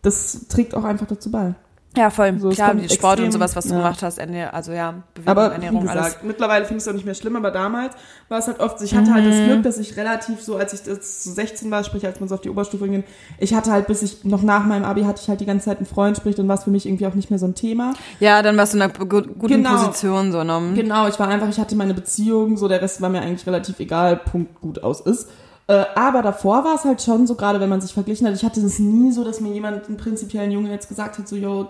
Das 0.01 0.47
trägt 0.49 0.75
auch 0.75 0.83
einfach 0.83 1.07
dazu 1.07 1.31
bei. 1.31 1.53
Ja, 1.95 2.11
voll. 2.11 2.37
So, 2.39 2.49
Klar, 2.49 2.75
Sport 2.89 3.19
und 3.19 3.25
extrem- 3.25 3.31
sowas, 3.31 3.55
was 3.55 3.65
du 3.65 3.71
ja. 3.71 3.77
gemacht 3.77 4.03
hast, 4.03 4.19
also 4.19 4.71
ja, 4.71 4.93
Bewegung, 5.15 5.31
Aber 5.31 5.51
Ernährung, 5.53 5.77
wie 5.81 5.87
gesagt, 5.87 5.99
alles. 6.03 6.17
mittlerweile 6.21 6.65
finde 6.65 6.77
ich 6.77 6.83
es 6.83 6.87
auch 6.89 6.93
nicht 6.93 7.05
mehr 7.05 7.15
schlimm, 7.15 7.35
aber 7.35 7.49
damals 7.49 7.95
war 8.29 8.37
es 8.37 8.45
halt 8.45 8.59
oft, 8.59 8.77
so, 8.77 8.85
ich 8.85 8.93
hatte 8.93 9.11
halt 9.11 9.25
das 9.25 9.35
Mhm. 9.35 9.45
Glück, 9.45 9.63
dass 9.63 9.79
ich 9.79 9.97
relativ 9.97 10.41
so, 10.41 10.57
als 10.57 10.73
ich 10.73 10.83
das 10.83 11.23
so 11.23 11.31
16 11.31 11.71
war, 11.71 11.83
sprich 11.83 12.05
als 12.05 12.19
man 12.19 12.29
so 12.29 12.35
auf 12.35 12.41
die 12.41 12.51
Oberstufe 12.51 12.87
ging, 12.87 13.03
ich 13.39 13.55
hatte 13.55 13.71
halt, 13.71 13.87
bis 13.87 14.03
ich 14.03 14.23
noch 14.25 14.43
nach 14.43 14.63
meinem 14.65 14.85
Abi 14.85 15.03
hatte 15.03 15.21
ich 15.23 15.27
halt 15.29 15.39
die 15.39 15.47
ganze 15.47 15.65
Zeit 15.65 15.77
einen 15.77 15.87
Freund, 15.87 16.17
sprich, 16.17 16.35
dann 16.35 16.47
war 16.47 16.55
es 16.55 16.65
für 16.65 16.69
mich 16.69 16.85
irgendwie 16.85 17.07
auch 17.07 17.15
nicht 17.15 17.31
mehr 17.31 17.39
so 17.39 17.47
ein 17.47 17.55
Thema. 17.55 17.93
Ja, 18.19 18.43
dann 18.43 18.57
warst 18.57 18.73
du 18.73 18.77
in 18.77 18.83
einer 18.83 18.93
gu 18.93 19.05
guten 19.23 19.47
Genau. 19.47 19.71
Position, 19.77 20.31
so, 20.31 20.43
ne? 20.43 20.73
Genau, 20.75 21.07
ich 21.07 21.17
war 21.19 21.29
einfach, 21.29 21.49
ich 21.49 21.57
hatte 21.59 21.75
meine 21.75 21.95
Beziehung, 21.95 22.57
so 22.57 22.67
der 22.67 22.79
Rest 22.81 23.01
war 23.01 23.09
mir 23.09 23.21
eigentlich 23.21 23.47
relativ 23.47 23.79
egal, 23.79 24.17
Punkt 24.17 24.61
gut 24.61 24.83
aus 24.83 25.01
ist. 25.01 25.29
Äh, 25.67 25.83
aber 25.95 26.21
davor 26.21 26.63
war 26.63 26.75
es 26.75 26.85
halt 26.85 27.01
schon 27.01 27.27
so, 27.27 27.35
gerade 27.35 27.59
wenn 27.59 27.69
man 27.69 27.81
sich 27.81 27.93
verglichen 27.93 28.25
hat, 28.25 28.33
ich 28.33 28.43
hatte 28.43 28.61
es 28.61 28.79
nie 28.79 29.11
so, 29.11 29.23
dass 29.23 29.41
mir 29.41 29.51
jemand, 29.51 29.87
einen 29.87 29.97
prinzipiellen 29.97 30.51
Junge 30.51 30.71
jetzt 30.71 30.87
gesagt 30.87 31.17
hat, 31.17 31.27
so, 31.27 31.35
yo, 31.35 31.67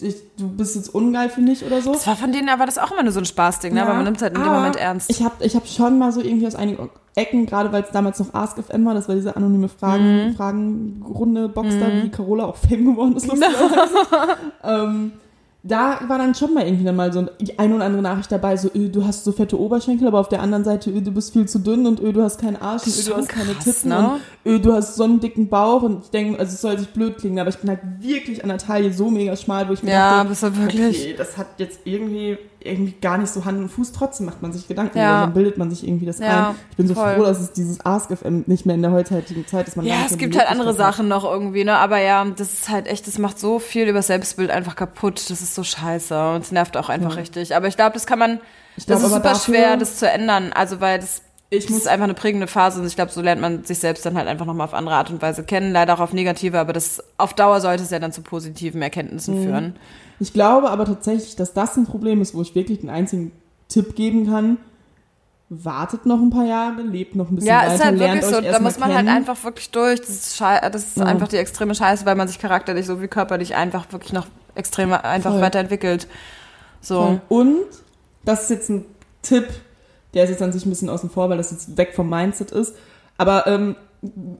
ich, 0.00 0.16
du 0.36 0.48
bist 0.48 0.74
jetzt 0.76 0.92
ungeil 0.94 1.30
für 1.30 1.40
mich 1.40 1.64
oder 1.64 1.80
so. 1.80 1.92
Das 1.92 2.06
war 2.06 2.16
von 2.16 2.32
denen 2.32 2.48
aber 2.48 2.66
das 2.66 2.78
auch 2.78 2.90
immer 2.90 3.02
nur 3.02 3.12
so 3.12 3.20
ein 3.20 3.24
Spaßding, 3.24 3.72
ne? 3.74 3.82
aber 3.82 3.94
man 3.94 4.04
nimmt 4.04 4.16
es 4.16 4.22
halt 4.22 4.36
in 4.36 4.42
dem 4.42 4.52
Moment 4.52 4.76
ernst. 4.76 5.08
Ich 5.08 5.22
habe 5.22 5.44
ich 5.44 5.54
hab 5.54 5.66
schon 5.68 5.98
mal 5.98 6.10
so 6.12 6.20
irgendwie 6.20 6.46
aus 6.46 6.56
einigen 6.56 6.90
Ecken, 7.14 7.46
gerade 7.46 7.70
weil 7.72 7.84
es 7.84 7.90
damals 7.92 8.18
noch 8.18 8.34
AskFM 8.34 8.84
war, 8.84 8.94
das 8.94 9.06
war 9.08 9.14
diese 9.14 9.36
anonyme 9.36 9.68
Fragen, 9.68 10.30
Mhm. 10.30 10.34
Fragenrunde 10.34 11.48
Box 11.48 11.68
da, 11.78 11.86
wie 12.02 12.10
Carola 12.10 12.44
auch 12.46 12.56
Fame 12.56 12.86
geworden 12.86 13.16
ist, 13.16 13.26
lustigerweise. 13.28 13.96
ähm, 14.64 15.12
da 15.66 15.98
war 16.08 16.18
dann 16.18 16.34
schon 16.34 16.52
mal 16.52 16.64
irgendwie 16.66 16.84
dann 16.84 16.94
mal 16.94 17.10
so 17.10 17.26
die 17.40 17.58
eine 17.58 17.74
oder 17.74 17.86
andere 17.86 18.02
Nachricht 18.02 18.30
dabei, 18.30 18.54
so, 18.58 18.68
öh, 18.74 18.90
du 18.90 19.06
hast 19.06 19.24
so 19.24 19.32
fette 19.32 19.58
Oberschenkel, 19.58 20.06
aber 20.06 20.20
auf 20.20 20.28
der 20.28 20.42
anderen 20.42 20.62
Seite, 20.62 20.90
öh, 20.90 21.00
du 21.00 21.10
bist 21.10 21.32
viel 21.32 21.48
zu 21.48 21.58
dünn 21.58 21.86
und 21.86 22.00
öh, 22.02 22.12
du 22.12 22.22
hast 22.22 22.38
keinen 22.38 22.56
Arsch 22.56 22.86
und 22.86 22.92
öh, 22.98 23.02
du 23.08 23.16
hast 23.16 23.28
keine 23.30 23.54
Titten 23.58 23.88
ne? 23.88 24.20
und 24.44 24.52
öh, 24.52 24.58
du 24.58 24.74
hast 24.74 24.96
so 24.96 25.04
einen 25.04 25.20
dicken 25.20 25.48
Bauch 25.48 25.82
und 25.82 26.04
ich 26.04 26.10
denke, 26.10 26.38
also 26.38 26.52
es 26.52 26.60
soll 26.60 26.78
sich 26.78 26.88
blöd 26.90 27.16
klingen, 27.16 27.38
aber 27.38 27.48
ich 27.48 27.56
bin 27.56 27.70
halt 27.70 27.80
wirklich 27.98 28.42
an 28.42 28.50
der 28.50 28.58
Taille 28.58 28.92
so 28.92 29.08
mega 29.08 29.34
schmal, 29.36 29.66
wo 29.66 29.72
ich 29.72 29.82
mir 29.82 29.92
Ja, 29.92 30.16
dachte, 30.18 30.28
bist 30.28 30.42
du 30.42 30.56
wirklich. 30.58 30.98
okay, 31.00 31.14
das 31.16 31.38
hat 31.38 31.46
jetzt 31.56 31.80
irgendwie, 31.84 32.36
irgendwie 32.64 32.94
gar 33.00 33.18
nicht 33.18 33.30
so 33.30 33.44
Hand 33.44 33.58
und 33.58 33.68
Fuß, 33.68 33.92
trotzdem 33.92 34.26
macht 34.26 34.40
man 34.42 34.52
sich 34.52 34.66
Gedanken 34.66 34.96
Ja. 34.98 35.04
darüber, 35.04 35.20
dann 35.26 35.34
bildet 35.34 35.58
man 35.58 35.70
sich 35.70 35.86
irgendwie 35.86 36.06
das 36.06 36.18
Ja, 36.18 36.48
ein. 36.50 36.54
Ich 36.70 36.76
bin 36.76 36.88
so 36.88 36.94
voll. 36.94 37.14
froh, 37.14 37.22
dass 37.24 37.40
es 37.40 37.52
dieses 37.52 37.84
AskFM 37.84 38.44
nicht 38.46 38.64
mehr 38.66 38.74
in 38.74 38.82
der 38.82 38.90
heutigen 38.90 39.46
Zeit 39.46 39.68
ist. 39.68 39.76
Man 39.76 39.84
Ja, 39.86 39.96
es 40.10 40.16
gibt 40.16 40.36
halt 40.38 40.50
andere 40.50 40.70
hat. 40.70 40.76
Sachen 40.76 41.08
noch 41.08 41.24
irgendwie, 41.24 41.64
ne? 41.64 41.76
Aber 41.76 41.98
ja, 42.00 42.24
das 42.24 42.52
ist 42.54 42.68
halt 42.70 42.86
echt, 42.86 43.06
das 43.06 43.18
macht 43.18 43.38
so 43.38 43.58
viel 43.58 43.86
über 43.88 44.02
Selbstbild 44.02 44.50
einfach 44.50 44.76
kaputt. 44.76 45.30
Das 45.30 45.40
ist 45.42 45.54
so 45.54 45.62
scheiße 45.62 46.30
und 46.30 46.42
es 46.42 46.52
nervt 46.52 46.76
auch 46.76 46.88
einfach 46.88 47.16
richtig. 47.16 47.54
Aber 47.54 47.68
ich 47.68 47.76
glaube, 47.76 47.92
das 47.92 48.06
kann 48.06 48.18
man, 48.18 48.40
Ich 48.76 48.86
das 48.86 48.86
glaub 48.86 48.98
ist 48.98 49.04
aber 49.04 49.14
super 49.16 49.28
dafür- 49.34 49.54
schwer, 49.54 49.76
das 49.76 49.98
zu 49.98 50.08
ändern. 50.10 50.52
Also, 50.54 50.80
weil 50.80 50.98
das, 50.98 51.20
Ich 51.50 51.64
das 51.66 51.70
muss- 51.70 51.80
ist 51.82 51.88
einfach 51.88 52.04
eine 52.04 52.14
prägende 52.14 52.46
Phase 52.46 52.80
und 52.80 52.86
ich 52.86 52.96
glaube, 52.96 53.12
so 53.12 53.20
lernt 53.20 53.40
man 53.40 53.62
sich 53.64 53.78
selbst 53.78 54.04
dann 54.06 54.16
halt 54.16 54.26
einfach 54.26 54.46
nochmal 54.46 54.66
auf 54.66 54.74
andere 54.74 54.94
Art 54.96 55.10
und 55.10 55.20
Weise 55.22 55.44
kennen. 55.44 55.70
Leider 55.72 55.94
auch 55.94 56.00
auf 56.00 56.12
negative, 56.12 56.58
aber 56.58 56.72
das, 56.72 57.04
auf 57.18 57.34
Dauer 57.34 57.60
sollte 57.60 57.82
es 57.84 57.90
ja 57.90 57.98
dann 58.00 58.10
zu 58.12 58.22
positiven 58.22 58.80
Erkenntnissen 58.82 59.38
Mhm. 59.38 59.44
führen. 59.44 59.76
Ich 60.20 60.32
glaube 60.32 60.70
aber 60.70 60.84
tatsächlich, 60.84 61.36
dass 61.36 61.52
das 61.52 61.76
ein 61.76 61.86
Problem 61.86 62.20
ist, 62.20 62.34
wo 62.34 62.42
ich 62.42 62.54
wirklich 62.54 62.80
den 62.80 62.90
einzigen 62.90 63.32
Tipp 63.68 63.96
geben 63.96 64.26
kann. 64.26 64.58
Wartet 65.50 66.06
noch 66.06 66.20
ein 66.20 66.30
paar 66.30 66.46
Jahre, 66.46 66.80
lebt 66.82 67.14
noch 67.16 67.28
ein 67.28 67.36
bisschen 67.36 67.48
Ja, 67.50 67.62
weiter, 67.62 67.74
ist 67.74 67.84
halt 67.84 67.98
lernt 67.98 68.22
wirklich 68.22 68.34
so. 68.34 68.40
Da 68.40 68.60
muss 68.60 68.78
man 68.78 68.88
halt 68.94 69.06
kennen. 69.06 69.16
einfach 69.16 69.44
wirklich 69.44 69.70
durch. 69.70 70.00
Das 70.00 70.08
ist, 70.08 70.40
das 70.40 70.74
ist 70.86 70.96
Ja. 70.96 71.04
einfach 71.04 71.28
die 71.28 71.36
extreme 71.36 71.74
Scheiße, 71.74 72.06
weil 72.06 72.14
man 72.16 72.28
sich 72.28 72.38
charakterlich 72.38 72.86
sowie 72.86 73.08
körperlich 73.08 73.54
einfach 73.54 73.90
wirklich 73.92 74.12
noch 74.12 74.26
extrem 74.54 74.92
einfach 74.92 75.32
Voll. 75.32 75.40
weiterentwickelt. 75.42 76.08
So. 76.80 77.20
Und, 77.28 77.58
das 78.24 78.44
ist 78.44 78.50
jetzt 78.50 78.70
ein 78.70 78.84
Tipp, 79.22 79.46
der 80.14 80.24
ist 80.24 80.30
jetzt 80.30 80.42
an 80.42 80.52
sich 80.52 80.64
ein 80.64 80.70
bisschen 80.70 80.88
außen 80.88 81.10
vor, 81.10 81.28
weil 81.28 81.36
das 81.36 81.50
jetzt 81.50 81.76
weg 81.76 81.92
vom 81.94 82.08
Mindset 82.08 82.50
ist. 82.50 82.74
Aber 83.18 83.46
ähm, 83.46 83.76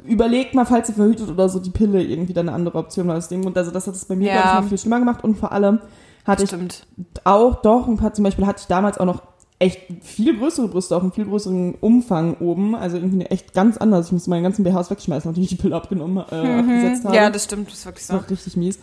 überlegt 0.04 0.54
mal, 0.54 0.64
falls 0.64 0.88
ihr 0.88 0.94
verhütet 0.94 1.28
oder 1.30 1.48
so, 1.48 1.58
die 1.58 1.70
Pille 1.70 2.02
irgendwie 2.02 2.32
dann 2.32 2.48
eine 2.48 2.54
andere 2.56 2.78
Option 2.78 3.08
war. 3.08 3.14
Das. 3.14 3.30
Und 3.30 3.56
also 3.56 3.70
das 3.70 3.86
hat 3.86 3.94
es 3.94 4.04
bei 4.04 4.16
mir, 4.16 4.28
Ja. 4.28 4.34
glaube 4.42 4.48
ich, 4.56 4.62
noch 4.62 4.68
viel 4.68 4.78
schlimmer 4.78 4.98
gemacht. 4.98 5.24
Und 5.24 5.36
vor 5.38 5.52
allem 5.52 5.80
hatte 6.24 6.42
ich 6.44 6.50
Stimmt. 6.50 6.86
auch 7.24 7.56
doch, 7.62 7.86
ein 7.88 7.96
paar, 7.96 8.12
zum 8.14 8.24
Beispiel 8.24 8.46
hatte 8.46 8.60
ich 8.62 8.66
damals 8.66 8.98
auch 8.98 9.04
noch 9.06 9.22
echt 9.58 9.80
viel 10.02 10.36
größere 10.38 10.68
Brüste, 10.68 10.96
auch 10.96 11.02
einen 11.02 11.12
viel 11.12 11.24
größeren 11.26 11.74
Umfang 11.80 12.36
oben. 12.38 12.74
Also 12.74 12.96
irgendwie 12.96 13.24
echt 13.26 13.54
ganz 13.54 13.76
anders. 13.76 14.06
Ich 14.06 14.12
musste 14.12 14.30
meinen 14.30 14.42
ganzen 14.42 14.64
BHs 14.64 14.90
wegschmeißen, 14.90 15.30
nachdem 15.30 15.42
ich 15.44 15.50
die 15.50 15.56
Pille 15.56 15.76
abgenommen, 15.76 16.18
äh, 16.18 16.60
abgesetzt 16.60 17.04
habe. 17.04 17.08
Mhm. 17.08 17.14
Ja, 17.14 17.30
das 17.30 17.44
stimmt, 17.44 17.68
das 17.68 17.74
ist 17.78 17.86
wirklich 17.86 18.06
das 18.06 18.16
so. 18.16 18.22
war 18.22 18.30
richtig 18.30 18.56
mies. 18.56 18.78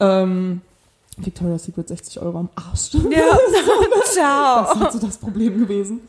Ähm, 0.00 0.60
Victoria's 1.18 1.64
Secret 1.64 1.88
60 1.88 2.20
Euro 2.20 2.38
am 2.38 2.48
Arsch. 2.54 2.92
Ja, 2.94 3.00
Das 4.00 4.12
ciao. 4.14 4.62
ist 4.64 4.80
halt 4.80 4.92
so 4.92 4.98
das 4.98 5.16
Problem 5.18 5.58
gewesen. 5.60 6.00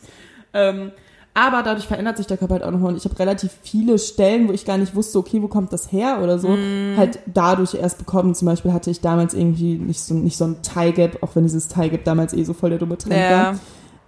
Ähm, 0.53 0.91
aber 1.37 1.61
dadurch 1.61 1.85
verändert 1.85 2.17
sich 2.17 2.25
der 2.25 2.37
Körper 2.37 2.55
halt 2.55 2.63
auch 2.63 2.71
nochmal 2.71 2.93
und 2.93 2.97
ich 2.97 3.05
habe 3.05 3.19
relativ 3.19 3.51
viele 3.61 3.99
Stellen, 3.99 4.47
wo 4.47 4.53
ich 4.53 4.65
gar 4.65 4.79
nicht 4.79 4.95
wusste, 4.95 5.19
okay, 5.19 5.39
wo 5.39 5.47
kommt 5.47 5.71
das 5.71 5.91
her 5.91 6.19
oder 6.23 6.39
so, 6.39 6.57
halt 6.97 7.19
dadurch 7.27 7.75
erst 7.75 7.99
bekommen. 7.99 8.33
Zum 8.33 8.47
Beispiel 8.47 8.73
hatte 8.73 8.89
ich 8.89 9.01
damals 9.01 9.35
irgendwie 9.35 9.75
nicht 9.75 10.01
so, 10.01 10.15
nicht 10.15 10.35
so 10.35 10.45
ein 10.45 10.63
Tie 10.63 10.91
Gap, 10.93 11.21
auch 11.21 11.35
wenn 11.35 11.43
dieses 11.43 11.67
Tie 11.67 11.89
Gap 11.89 12.05
damals 12.05 12.33
eh 12.33 12.43
so 12.43 12.53
voll 12.53 12.71
der 12.71 12.79
dumme 12.79 12.97
Trend 12.97 13.13
war. 13.13 13.53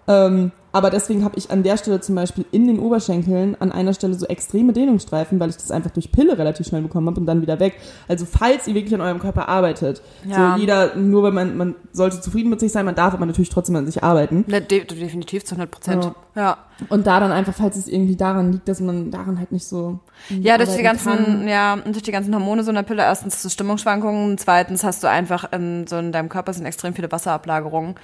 Ja. 0.07 0.25
Ähm, 0.25 0.51
aber 0.71 0.89
deswegen 0.89 1.23
habe 1.23 1.37
ich 1.37 1.49
an 1.51 1.63
der 1.63 1.77
Stelle 1.77 1.99
zum 1.99 2.15
Beispiel 2.15 2.45
in 2.51 2.67
den 2.67 2.79
Oberschenkeln 2.79 3.55
an 3.59 3.71
einer 3.71 3.93
Stelle 3.93 4.13
so 4.13 4.25
extreme 4.27 4.73
Dehnungsstreifen, 4.73 5.39
weil 5.39 5.49
ich 5.49 5.55
das 5.57 5.71
einfach 5.71 5.91
durch 5.91 6.11
Pille 6.11 6.37
relativ 6.37 6.67
schnell 6.67 6.81
bekommen 6.81 7.07
habe 7.07 7.19
und 7.19 7.25
dann 7.25 7.41
wieder 7.41 7.59
weg. 7.59 7.75
Also 8.07 8.25
falls 8.25 8.67
ihr 8.67 8.75
wirklich 8.75 8.93
an 8.93 9.01
eurem 9.01 9.19
Körper 9.19 9.47
arbeitet, 9.49 10.01
Ja. 10.25 10.55
so 10.55 10.61
jeder, 10.61 10.95
nur 10.95 11.23
weil 11.23 11.31
man, 11.31 11.57
man 11.57 11.75
sollte 11.91 12.21
zufrieden 12.21 12.49
mit 12.49 12.59
sich 12.59 12.71
sein, 12.71 12.85
man 12.85 12.95
darf 12.95 13.13
aber 13.13 13.25
natürlich 13.25 13.49
trotzdem 13.49 13.75
an 13.75 13.85
sich 13.85 14.03
arbeiten. 14.03 14.45
Ne, 14.47 14.61
de 14.61 14.83
definitiv 14.85 15.45
zu 15.45 15.55
100 15.55 15.71
Prozent. 15.71 16.03
Ja. 16.05 16.15
Ja. 16.35 16.57
Und 16.87 17.07
da 17.07 17.19
dann 17.19 17.31
einfach, 17.31 17.53
falls 17.53 17.75
es 17.75 17.87
irgendwie 17.87 18.15
daran 18.15 18.53
liegt, 18.53 18.69
dass 18.69 18.79
man 18.79 19.11
daran 19.11 19.37
halt 19.39 19.51
nicht 19.51 19.65
so. 19.65 19.99
Ja, 20.29 20.57
durch 20.57 20.75
die 20.75 20.83
ganzen, 20.83 21.11
kann. 21.11 21.47
ja, 21.47 21.75
durch 21.77 22.03
die 22.03 22.11
ganzen 22.11 22.33
Hormone 22.33 22.63
so 22.63 22.69
in 22.69 22.75
der 22.75 22.83
Pille. 22.83 23.01
Erstens 23.01 23.35
hast 23.35 23.45
du 23.45 23.49
Stimmungsschwankungen, 23.49 24.37
zweitens 24.37 24.83
hast 24.83 25.03
du 25.03 25.09
einfach 25.09 25.51
in, 25.51 25.87
so 25.87 25.97
in 25.97 26.11
deinem 26.11 26.29
Körper 26.29 26.53
sind 26.53 26.65
extrem 26.65 26.93
viele 26.93 27.11
Wasserablagerungen. 27.11 27.95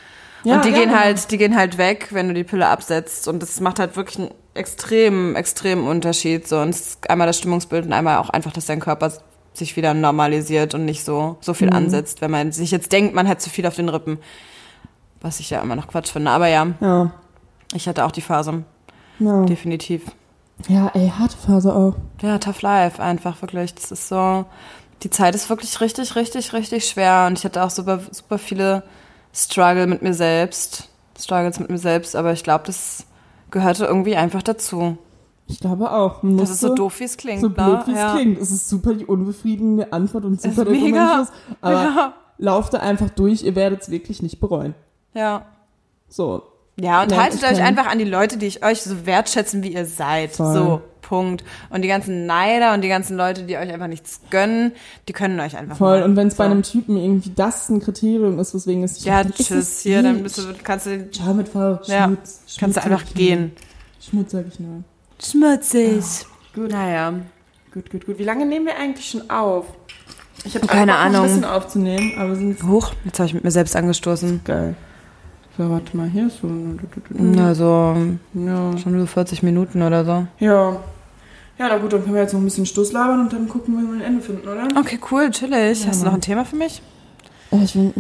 Ja, 0.46 0.56
und 0.56 0.66
die 0.66 0.70
ja, 0.70 0.78
gehen 0.78 0.98
halt, 0.98 1.32
die 1.32 1.38
gehen 1.38 1.56
halt 1.56 1.78
weg, 1.78 2.10
wenn 2.12 2.28
du 2.28 2.34
die 2.34 2.44
Pille 2.44 2.68
absetzt. 2.68 3.28
Und 3.28 3.42
das 3.42 3.60
macht 3.60 3.80
halt 3.80 3.96
wirklich 3.98 4.20
einen 4.20 4.32
extremen, 4.54 5.36
extremen 5.36 5.88
Unterschied. 5.88 6.48
So, 6.48 6.60
und 6.60 6.76
einmal 7.10 7.28
das 7.28 7.38
Stimmungsbild 7.40 7.86
und 7.86 7.94
einmal 7.94 8.18
auch 8.18 8.30
einfach, 8.30 8.54
dass 8.54 8.66
dein 8.68 8.80
Körper 8.80 9.12
sich 9.54 9.76
wieder 9.76 9.94
normalisiert 9.94 10.74
und 10.74 10.86
nicht 10.86 11.04
so, 11.04 11.38
so 11.42 11.52
Mhm. 11.54 11.56
viel 11.56 11.70
ansetzt, 11.72 12.22
wenn 12.22 12.32
man 12.32 12.52
sich 12.52 12.72
jetzt 12.72 12.92
denkt, 12.92 13.14
man 13.16 13.28
hat 13.28 13.42
zu 13.42 13.50
viel 13.50 13.66
auf 13.66 13.76
den 13.76 13.90
Rippen. 13.90 14.20
Was 15.22 15.40
ich 15.40 15.50
ja 15.50 15.62
immer 15.62 15.76
noch 15.76 15.88
Quatsch 15.88 16.12
finde. 16.12 16.30
Aber 16.32 16.48
ja, 16.48 16.68
Ja. 16.82 17.12
ich 17.74 17.88
hatte 17.88 18.06
auch 18.06 18.12
die 18.12 18.22
Phase. 18.22 18.64
Ja. 19.20 19.44
Definitiv. 19.46 20.04
ja, 20.68 20.90
ey, 20.94 21.12
harte 21.18 21.36
Phase 21.38 21.74
auch. 21.74 21.96
Ja, 22.22 22.38
tough 22.38 22.62
life, 22.62 23.02
einfach 23.02 23.42
wirklich. 23.42 23.74
Das 23.76 23.92
ist 23.92 24.08
so, 24.10 24.46
die 25.04 25.10
Zeit 25.10 25.36
ist 25.36 25.50
wirklich 25.50 25.80
richtig, 25.82 26.16
richtig, 26.16 26.54
richtig 26.54 26.88
schwer. 26.88 27.26
Und 27.28 27.38
ich 27.40 27.46
hatte 27.46 27.64
auch 27.64 27.70
super, 27.70 28.00
super 28.12 28.38
viele 28.38 28.84
Struggle 29.36 29.88
mit 29.88 30.02
mir 30.02 30.14
selbst. 30.14 30.90
Struggles 31.20 31.60
mit 31.60 31.70
mir 31.70 31.78
selbst, 31.78 32.16
aber 32.16 32.32
ich 32.34 32.44
glaube, 32.44 32.64
das 32.66 33.06
gehörte 33.52 33.86
irgendwie 33.86 34.16
einfach 34.16 34.42
dazu. 34.42 34.98
Ich 35.48 35.60
glaube 35.60 35.92
auch. 35.92 36.24
Man 36.24 36.38
Das 36.38 36.50
ist 36.50 36.62
so 36.62 36.74
doof, 36.74 37.00
wie 37.00 37.04
es 37.04 37.18
klingt. 37.18 37.42
So 37.42 37.50
blöd, 37.50 37.68
ne? 37.68 37.84
wie 37.88 37.92
es 37.92 37.98
ja. 37.98 38.16
klingt. 38.16 38.40
Es 38.40 38.52
ist 38.52 38.68
super 38.68 38.94
die 38.94 39.06
unbefriedigende 39.06 39.94
Antwort 39.94 40.26
und 40.26 40.42
super 40.42 40.66
der. 40.66 40.76
Schluss. 40.76 41.28
Aber 41.62 41.74
Ja. 41.84 42.14
lauft 42.38 42.74
da 42.74 42.80
einfach 42.80 43.10
durch, 43.12 43.44
ihr 43.44 43.56
werdet 43.56 43.82
es 43.84 43.92
wirklich 43.92 44.22
nicht 44.22 44.40
bereuen. 44.40 44.74
Ja. 45.14 45.46
So. 46.08 46.44
Ja, 46.78 47.04
und 47.04 47.16
haltet 47.16 47.44
euch 47.44 47.52
kennen. 47.52 47.62
einfach 47.66 47.88
an 47.88 48.00
die 48.00 48.06
Leute, 48.06 48.38
die 48.38 48.48
ich 48.48 48.64
euch 48.66 48.82
so 48.82 49.06
wertschätzen, 49.06 49.64
wie 49.64 49.74
ihr 49.74 49.86
seid. 49.86 50.32
Voll. 50.32 50.54
So, 50.54 50.82
Punkt. 51.02 51.44
Und 51.70 51.84
die 51.84 51.88
ganzen 51.88 52.26
Neider 52.26 52.74
und 52.74 52.82
die 52.82 52.88
ganzen 52.90 53.16
Leute, 53.16 53.44
die 53.44 53.56
euch 53.58 53.72
einfach 53.72 53.88
nichts 53.88 54.22
gönnen, 54.30 54.72
die 55.08 55.14
können 55.14 55.40
euch 55.40 55.56
einfach 55.56 55.78
Voll. 55.78 56.00
mal. 56.00 56.06
Und 56.06 56.16
wenn 56.16 56.28
es 56.28 56.36
bei 56.36 56.46
so. 56.46 56.52
einem 56.52 56.64
Typen 56.64 56.98
irgendwie 56.98 57.32
das 57.36 57.70
ein 57.70 57.80
Kriterium 57.80 58.40
ist, 58.40 58.54
weswegen 58.56 58.84
es 58.84 59.04
Ja, 59.06 59.22
ist 59.22 59.36
tschüss, 59.48 59.80
hier, 59.82 60.02
dann 60.04 60.24
bist 60.24 60.38
du, 60.38 60.42
kannst 60.64 60.88
du, 60.88 61.10
Ciao 61.12 61.34
mit 61.34 61.48
V. 61.48 61.76
Schmutz. 61.76 61.88
Ja, 61.88 62.06
Schmutz 62.08 62.58
kannst 62.60 62.78
du 62.78 62.84
einfach 62.84 63.04
gehen. 63.14 63.52
Schmutz 64.02 64.32
sag 64.32 64.46
ich 64.48 64.60
nur. 64.60 64.84
Schmutzig. 65.24 66.04
Gut. 66.54 66.72
Naja. 66.72 67.14
Gut, 67.74 67.90
gut, 67.90 68.06
gut. 68.06 68.18
Wie 68.20 68.24
lange 68.24 68.46
nehmen 68.46 68.66
wir 68.66 68.78
eigentlich 68.78 69.08
schon 69.10 69.30
auf? 69.30 69.66
Ich 70.44 70.56
habe 70.56 70.68
Keine 70.68 70.96
Ahnung. 70.96 71.22
ein 71.22 71.28
bisschen 71.28 71.46
aufzunehmen, 71.46 72.14
aber 72.18 72.36
sind 72.36 72.62
Huch, 72.64 72.92
jetzt 73.06 73.20
habe 73.20 73.28
ich 73.28 73.34
mit 73.34 73.44
mir 73.44 73.52
selbst 73.52 73.76
angestoßen. 73.76 74.42
geil. 74.44 74.76
So, 75.58 75.70
warte 75.70 75.96
mal, 75.96 76.10
hier 76.10 76.28
ist 76.28 76.40
so. 76.42 76.50
Na, 77.10 77.56
so 77.56 77.96
Ja. 78.34 78.78
schon 78.78 79.00
so 79.00 79.06
40 79.06 79.42
Minuten 79.44 79.82
oder 79.82 80.04
so. 80.04 80.28
Ja. 80.40 80.72
Ja, 81.58 81.70
na 81.70 81.78
gut, 81.78 81.94
dann 81.94 82.02
können 82.04 82.16
wir 82.16 82.22
jetzt 82.22 82.34
noch 82.34 82.42
ein 82.42 82.46
bisschen 82.46 82.66
Stoß 82.66 82.92
labern 82.92 83.22
und 83.22 83.32
dann 83.32 83.48
gucken, 83.48 83.78
wie 83.78 83.88
wir 83.88 83.94
ein 83.94 84.02
Ende 84.02 84.22
finden, 84.22 84.46
oder? 84.46 84.68
Okay, 84.78 85.00
cool, 85.10 85.30
chillig. 85.32 85.82
Ja, 85.84 85.88
Hast 85.88 86.02
du 86.02 86.06
noch 86.08 86.14
ein 86.14 86.20
Thema 86.22 86.44
für 86.44 86.58
mich? 86.58 86.82
Äh, 87.52 87.64
Ich, 87.64 87.74
bin, 87.74 87.94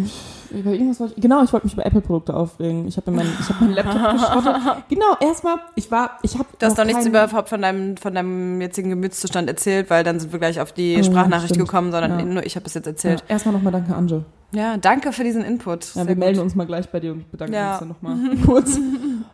über 0.55 0.71
irgendwas 0.71 0.99
wollte 0.99 1.13
ich, 1.15 1.21
genau, 1.21 1.43
ich 1.43 1.53
wollte 1.53 1.65
mich 1.67 1.73
über 1.73 1.85
Apple-Produkte 1.85 2.33
aufregen. 2.33 2.87
Ich 2.87 2.97
habe 2.97 3.11
mein, 3.11 3.27
ich 3.39 3.49
hab 3.49 3.61
meinen 3.61 3.73
Laptop 3.73 4.11
geschrottet. 4.13 4.83
Genau, 4.89 5.15
erstmal, 5.19 5.57
ich 5.75 5.91
war, 5.91 6.17
ich 6.23 6.35
habe 6.35 6.45
Du 6.57 6.65
hast 6.65 6.77
doch 6.77 6.85
nichts 6.85 7.05
überhaupt 7.05 7.49
von 7.49 7.61
deinem, 7.61 7.97
von 7.97 8.13
deinem 8.15 8.59
jetzigen 8.61 8.89
Gemütszustand 8.89 9.47
erzählt, 9.49 9.89
weil 9.89 10.03
dann 10.03 10.19
sind 10.19 10.31
wir 10.31 10.39
gleich 10.39 10.59
auf 10.59 10.71
die 10.71 10.97
Oh, 10.99 11.03
Sprachnachricht 11.03 11.53
stimmt. 11.55 11.67
gekommen, 11.67 11.91
sondern 11.91 12.19
Ja. 12.19 12.25
nur 12.25 12.45
ich 12.45 12.55
habe 12.55 12.65
es 12.65 12.73
jetzt 12.73 12.85
Ja, 12.85 12.91
erzählt. 12.91 13.23
erstmal 13.27 13.53
nochmal 13.53 13.73
danke, 13.73 13.95
Anje. 13.95 14.25
Ja. 14.51 14.77
danke 14.77 15.11
für 15.11 15.23
diesen 15.23 15.43
Input. 15.43 15.83
Ja, 15.83 15.91
Sehr 15.91 16.07
wir 16.07 16.15
gut. 16.15 16.23
melden 16.23 16.39
uns 16.39 16.55
mal 16.55 16.65
gleich 16.65 16.87
bei 16.89 16.99
dir 16.99 17.11
und 17.13 17.29
bedanken 17.31 17.53
Ja. 17.55 17.71
uns 17.71 17.79
dann 17.79 17.87
nochmal 17.89 18.17
kurz. 18.45 18.79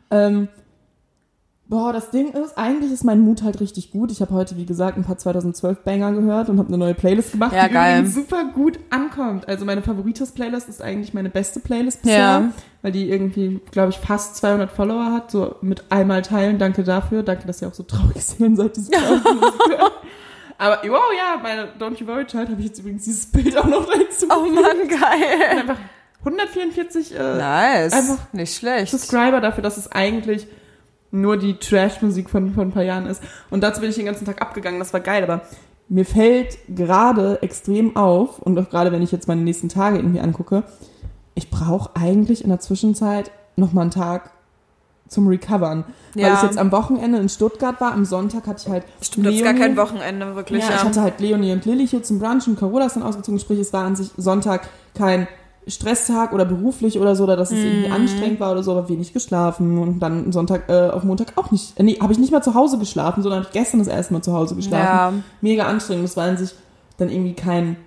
ähm, 0.09 0.47
boah, 1.71 1.93
das 1.93 2.11
Ding 2.11 2.33
ist, 2.33 2.57
eigentlich 2.57 2.91
ist 2.91 3.05
mein 3.05 3.21
Mut 3.21 3.43
halt 3.43 3.61
richtig 3.61 3.91
gut. 3.91 4.11
Ich 4.11 4.19
habe 4.21 4.33
heute, 4.33 4.57
wie 4.57 4.65
gesagt, 4.65 4.97
ein 4.97 5.05
paar 5.05 5.17
2012 5.17 5.79
Banger 5.85 6.11
gehört 6.11 6.49
und 6.49 6.59
habe 6.59 6.67
eine 6.67 6.77
neue 6.77 6.93
Playlist 6.93 7.31
gemacht, 7.31 7.53
Ja, 7.55 7.69
die 7.69 7.73
geil. 7.73 7.99
übrigens 7.99 8.13
super 8.15 8.43
gut 8.53 8.77
ankommt. 8.89 9.47
Also 9.47 9.63
meine 9.63 9.81
Favoritos-Playlist 9.81 10.67
ist 10.67 10.81
eigentlich 10.81 11.13
meine 11.13 11.29
beste 11.29 11.61
Playlist 11.61 12.01
bisher, 12.01 12.17
Ja. 12.19 12.49
weil 12.81 12.91
die 12.91 13.09
irgendwie, 13.09 13.61
glaube 13.71 13.89
ich, 13.91 13.97
fast 13.99 14.35
200 14.35 14.69
Follower 14.69 15.13
hat. 15.13 15.31
So 15.31 15.55
mit 15.61 15.85
einmal 15.89 16.21
teilen, 16.23 16.57
danke 16.59 16.83
dafür. 16.83 17.23
Danke, 17.23 17.47
dass 17.47 17.61
ihr 17.61 17.69
auch 17.69 17.73
so 17.73 17.83
traurig 17.83 18.21
sehen 18.21 18.55
seid, 18.57 18.75
diese 18.75 18.91
traurige 18.91 19.33
Musik 19.33 19.61
hören. 19.69 19.91
Aber, 20.57 20.77
wow, 20.83 21.01
ja, 21.17 21.39
meine 21.41 21.69
Don't 21.79 21.99
You 21.99 22.05
Worry 22.07 22.25
Child 22.25 22.49
habe 22.49 22.59
ich 22.59 22.67
jetzt 22.67 22.79
übrigens 22.79 23.05
dieses 23.05 23.25
Bild 23.27 23.57
auch 23.57 23.65
noch 23.65 23.85
dazu. 23.85 24.27
Oh 24.29 24.45
Mann, 24.47 24.87
geil. 24.89 25.59
Einfach 25.59 25.77
144 26.23 27.15
äh, 27.17 27.37
Nice. 27.37 27.93
Einfach 27.93 28.17
Nicht 28.33 28.55
schlecht. 28.57 28.91
Subscriber 28.91 29.39
dafür, 29.41 29.63
dass 29.63 29.77
es 29.77 29.89
eigentlich 29.91 30.45
nur 31.11 31.37
die 31.37 31.55
Trash-Musik 31.55 32.29
von, 32.29 32.53
von 32.53 32.69
ein 32.69 32.71
paar 32.71 32.83
Jahren 32.83 33.05
ist. 33.05 33.21
Und 33.49 33.61
dazu 33.63 33.81
bin 33.81 33.89
ich 33.89 33.95
den 33.95 34.05
ganzen 34.05 34.25
Tag 34.25 34.41
abgegangen, 34.41 34.79
das 34.79 34.93
war 34.93 34.99
geil, 35.01 35.23
aber 35.23 35.41
mir 35.89 36.05
fällt 36.05 36.57
gerade 36.73 37.41
extrem 37.41 37.95
auf, 37.97 38.39
und 38.39 38.57
auch 38.57 38.69
gerade 38.69 38.91
wenn 38.93 39.01
ich 39.01 39.11
jetzt 39.11 39.27
meine 39.27 39.41
nächsten 39.41 39.67
Tage 39.69 39.97
irgendwie 39.97 40.21
angucke, 40.21 40.63
ich 41.35 41.49
brauche 41.49 41.89
eigentlich 41.95 42.43
in 42.43 42.49
der 42.49 42.59
Zwischenzeit 42.59 43.31
nochmal 43.57 43.83
einen 43.83 43.91
Tag 43.91 44.31
zum 45.09 45.27
Recovern. 45.27 45.83
Weil 46.13 46.23
Ja. 46.23 46.33
ich 46.35 46.43
jetzt 46.43 46.57
am 46.57 46.71
Wochenende 46.71 47.17
in 47.17 47.27
Stuttgart 47.27 47.81
war, 47.81 47.91
am 47.91 48.05
Sonntag 48.05 48.47
hatte 48.47 48.63
ich 48.65 48.71
halt 48.71 48.85
Stimmt, 49.01 49.25
das 49.27 49.35
ist 49.35 49.43
gar 49.43 49.51
Leonie- 49.53 49.65
kein 49.67 49.77
Wochenende, 49.77 50.35
wirklich. 50.35 50.63
ja, 50.63 50.69
Ja, 50.69 50.75
ich 50.77 50.83
hatte 50.83 51.01
halt 51.01 51.19
Leonie 51.19 51.51
und 51.51 51.65
Lilly 51.65 51.85
hier 51.87 52.01
zum 52.03 52.19
Brunch 52.19 52.47
und 52.47 52.57
Carola 52.57 52.85
ist 52.85 52.95
dann 52.95 53.03
ausgezogen. 53.03 53.37
Sprich, 53.39 53.59
es 53.59 53.73
war 53.73 53.83
an 53.83 53.97
sich 53.97 54.11
Sonntag 54.15 54.69
kein 54.97 55.27
Stresstag 55.67 56.33
oder 56.33 56.43
beruflich 56.45 56.97
oder 56.99 57.15
so, 57.15 57.23
oder 57.23 57.35
dass 57.37 57.51
es 57.51 57.59
irgendwie 57.63 57.87
Mhm. 57.87 57.93
anstrengend 57.93 58.39
war 58.39 58.51
oder 58.51 58.63
so, 58.63 58.71
aber 58.71 58.89
wenig 58.89 59.13
geschlafen. 59.13 59.77
Und 59.77 59.99
dann 59.99 60.31
Sonntag 60.31 60.67
äh, 60.69 60.89
auf 60.89 61.03
Montag 61.03 61.33
auch 61.37 61.51
nicht. 61.51 61.77
Äh, 61.79 61.83
nee, 61.83 61.99
habe 62.01 62.11
ich 62.13 62.19
nicht 62.19 62.31
mal 62.31 62.41
zu 62.41 62.55
Hause 62.55 62.77
geschlafen, 62.79 63.21
sondern 63.21 63.41
hab 63.41 63.47
ich 63.47 63.53
gestern 63.53 63.79
das 63.79 63.87
erste 63.87 64.13
Mal 64.13 64.21
zu 64.21 64.33
Hause 64.33 64.55
geschlafen. 64.55 65.17
ja. 65.17 65.23
Mega 65.41 65.65
anstrengend. 65.67 66.03
Das 66.05 66.17
war 66.17 66.25
an 66.25 66.37
sich 66.37 66.51
dann 66.97 67.09
irgendwie 67.09 67.33
kein, 67.33 67.77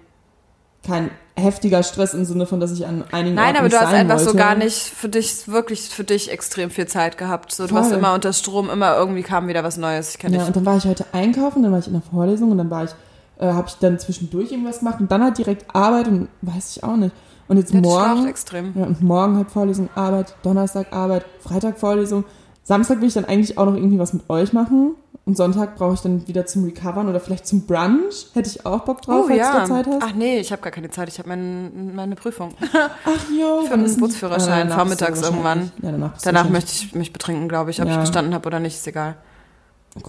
kein 0.86 1.10
heftiger 1.36 1.82
Stress 1.82 2.14
im 2.14 2.24
Sinne 2.24 2.46
von, 2.46 2.60
dass 2.60 2.70
ich 2.70 2.86
an 2.86 3.02
einigen 3.10 3.34
Nein, 3.34 3.46
Orten 3.46 3.56
aber 3.56 3.64
nicht 3.64 3.74
du 3.76 3.80
hast 3.80 3.92
einfach 3.92 4.18
so 4.20 4.26
wollte. 4.26 4.38
gar 4.38 4.54
nicht 4.54 4.76
für 4.78 5.08
dich, 5.08 5.48
wirklich 5.48 5.80
für 5.88 6.04
dich 6.04 6.30
extrem 6.30 6.70
viel 6.70 6.86
Zeit 6.86 7.18
gehabt. 7.18 7.52
So, 7.52 7.66
du 7.66 7.74
warst 7.74 7.90
immer 7.92 8.14
unter 8.14 8.32
Strom, 8.32 8.70
immer 8.70 8.96
irgendwie 8.96 9.22
kam 9.24 9.48
wieder 9.48 9.64
was 9.64 9.76
Neues. 9.76 10.10
Ich 10.12 10.18
kenne 10.18 10.34
Ja, 10.36 10.40
dich. 10.42 10.48
und 10.48 10.56
dann 10.56 10.64
war 10.66 10.76
ich 10.76 10.84
heute 10.84 11.06
einkaufen, 11.12 11.64
dann 11.64 11.72
war 11.72 11.80
ich 11.80 11.88
in 11.88 11.94
der 11.94 12.02
Vorlesung 12.02 12.52
und 12.52 12.58
dann 12.58 12.70
war 12.70 12.84
ich, 12.84 12.90
äh, 13.38 13.46
habe 13.52 13.66
ich 13.66 13.74
dann 13.80 13.98
zwischendurch 13.98 14.52
irgendwas 14.52 14.78
gemacht 14.78 15.00
und 15.00 15.10
dann 15.10 15.24
halt 15.24 15.36
direkt 15.38 15.74
Arbeit 15.74 16.06
und 16.06 16.28
weiß 16.42 16.76
ich 16.76 16.84
auch 16.84 16.94
nicht. 16.96 17.12
Und 17.48 17.58
jetzt 17.58 17.72
du 17.74 17.78
morgen, 17.78 18.26
extrem. 18.26 18.72
ja, 18.76 18.84
und 18.86 19.02
morgen 19.02 19.36
halt 19.36 19.50
Vorlesung, 19.50 19.88
Arbeit, 19.94 20.34
Donnerstag 20.42 20.92
Arbeit, 20.92 21.24
Freitag 21.40 21.78
Vorlesung. 21.78 22.24
Samstag 22.62 23.00
will 23.00 23.08
ich 23.08 23.14
dann 23.14 23.26
eigentlich 23.26 23.58
auch 23.58 23.66
noch 23.66 23.74
irgendwie 23.76 23.98
was 23.98 24.12
mit 24.14 24.28
euch 24.30 24.52
machen. 24.52 24.92
Und 25.26 25.38
Sonntag 25.38 25.76
brauche 25.76 25.94
ich 25.94 26.00
dann 26.00 26.26
wieder 26.28 26.44
zum 26.44 26.64
Recovern 26.64 27.08
oder 27.08 27.18
vielleicht 27.18 27.46
zum 27.46 27.62
Brunch. 27.62 28.26
Hätte 28.34 28.48
ich 28.50 28.66
auch 28.66 28.80
Bock 28.80 29.00
drauf, 29.02 29.24
Oh 29.24 29.28
falls 29.28 29.38
ja. 29.38 29.60
du 29.60 29.68
Zeit 29.68 29.86
hast. 29.86 30.02
Ach 30.02 30.14
nee, 30.14 30.38
ich 30.38 30.52
habe 30.52 30.60
gar 30.60 30.70
keine 30.72 30.90
Zeit. 30.90 31.08
Ich 31.08 31.18
habe 31.18 31.30
mein, 31.30 31.94
meine 31.94 32.14
Prüfung. 32.14 32.52
Ach 32.72 33.30
jo. 33.38 33.62
Für 33.66 33.72
einen? 33.74 33.96
Bootsführerschein, 33.96 34.70
vormittags 34.70 35.22
irgendwann. 35.22 35.70
Ja, 35.82 35.92
danach 35.92 36.12
Danach 36.22 36.48
möchte 36.50 36.72
ich 36.72 36.94
mich 36.94 37.12
betrinken, 37.12 37.48
glaube 37.48 37.70
ich. 37.70 37.80
Ob 37.80 37.88
Ja. 37.88 37.94
ich 37.94 38.00
bestanden 38.00 38.34
habe 38.34 38.46
oder 38.46 38.60
nicht, 38.60 38.74
ist 38.74 38.86
egal. 38.86 39.16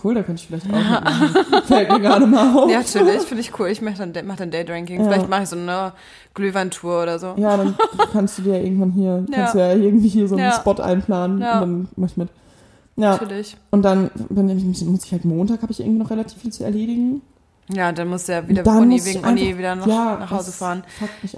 Cool, 0.03 0.15
da 0.15 0.23
könnte 0.23 0.41
ich 0.41 0.47
vielleicht 0.47 0.65
auch. 0.67 1.63
Fällt 1.65 1.91
mir 1.91 1.99
gerade 1.99 2.25
mal 2.25 2.55
auf. 2.57 2.69
Ja, 2.71 2.79
natürlich, 2.79 3.21
finde 3.21 3.41
ich 3.41 3.59
cool. 3.59 3.67
Ich 3.67 3.81
mache 3.83 4.07
dann, 4.07 4.25
mach 4.25 4.35
dann 4.35 4.49
Daydrinking. 4.49 4.99
Ja. 5.01 5.07
Vielleicht 5.07 5.29
mache 5.29 5.43
ich 5.43 5.49
so 5.49 5.57
eine 5.57 5.93
Glühweintour 6.33 7.03
oder 7.03 7.19
so. 7.19 7.35
Ja, 7.37 7.55
dann 7.55 7.75
kannst 8.11 8.39
du 8.39 8.41
dir 8.43 8.57
ja 8.57 8.63
irgendwann 8.63 8.91
hier, 8.91 9.23
Ja. 9.29 9.35
kannst 9.35 9.53
du 9.55 9.59
ja 9.59 9.73
irgendwie 9.73 10.07
hier 10.07 10.27
so 10.27 10.35
einen 10.35 10.45
Ja. 10.45 10.53
Spot 10.53 10.73
einplanen 10.81 11.39
Ja. 11.39 11.55
und 11.55 11.61
dann 11.61 11.87
mach 11.97 12.07
ich 12.09 12.17
mit. 12.17 12.29
Ja, 12.97 13.11
Natürlich. 13.11 13.57
und 13.71 13.83
dann, 13.83 14.09
dann 14.29 14.47
muss 14.67 15.05
ich 15.05 15.11
halt 15.11 15.25
Montag, 15.25 15.61
habe 15.61 15.71
ich 15.71 15.79
irgendwie 15.81 15.99
noch 15.99 16.09
relativ 16.09 16.41
viel 16.41 16.51
zu 16.51 16.63
erledigen. 16.63 17.21
Ja, 17.67 17.91
dann 17.91 18.09
du 18.27 18.33
ja 18.33 18.47
wieder 18.47 18.61
Dann 18.61 18.77
Uni, 18.77 18.95
muss 18.95 19.05
wegen 19.05 19.25
Uni 19.25 19.41
einfach- 19.47 19.57
wieder 19.57 19.75
nach, 19.75 19.87
ja, 19.87 20.17
nach 20.19 20.29
Hause 20.31 20.51
fahren. 20.51 20.83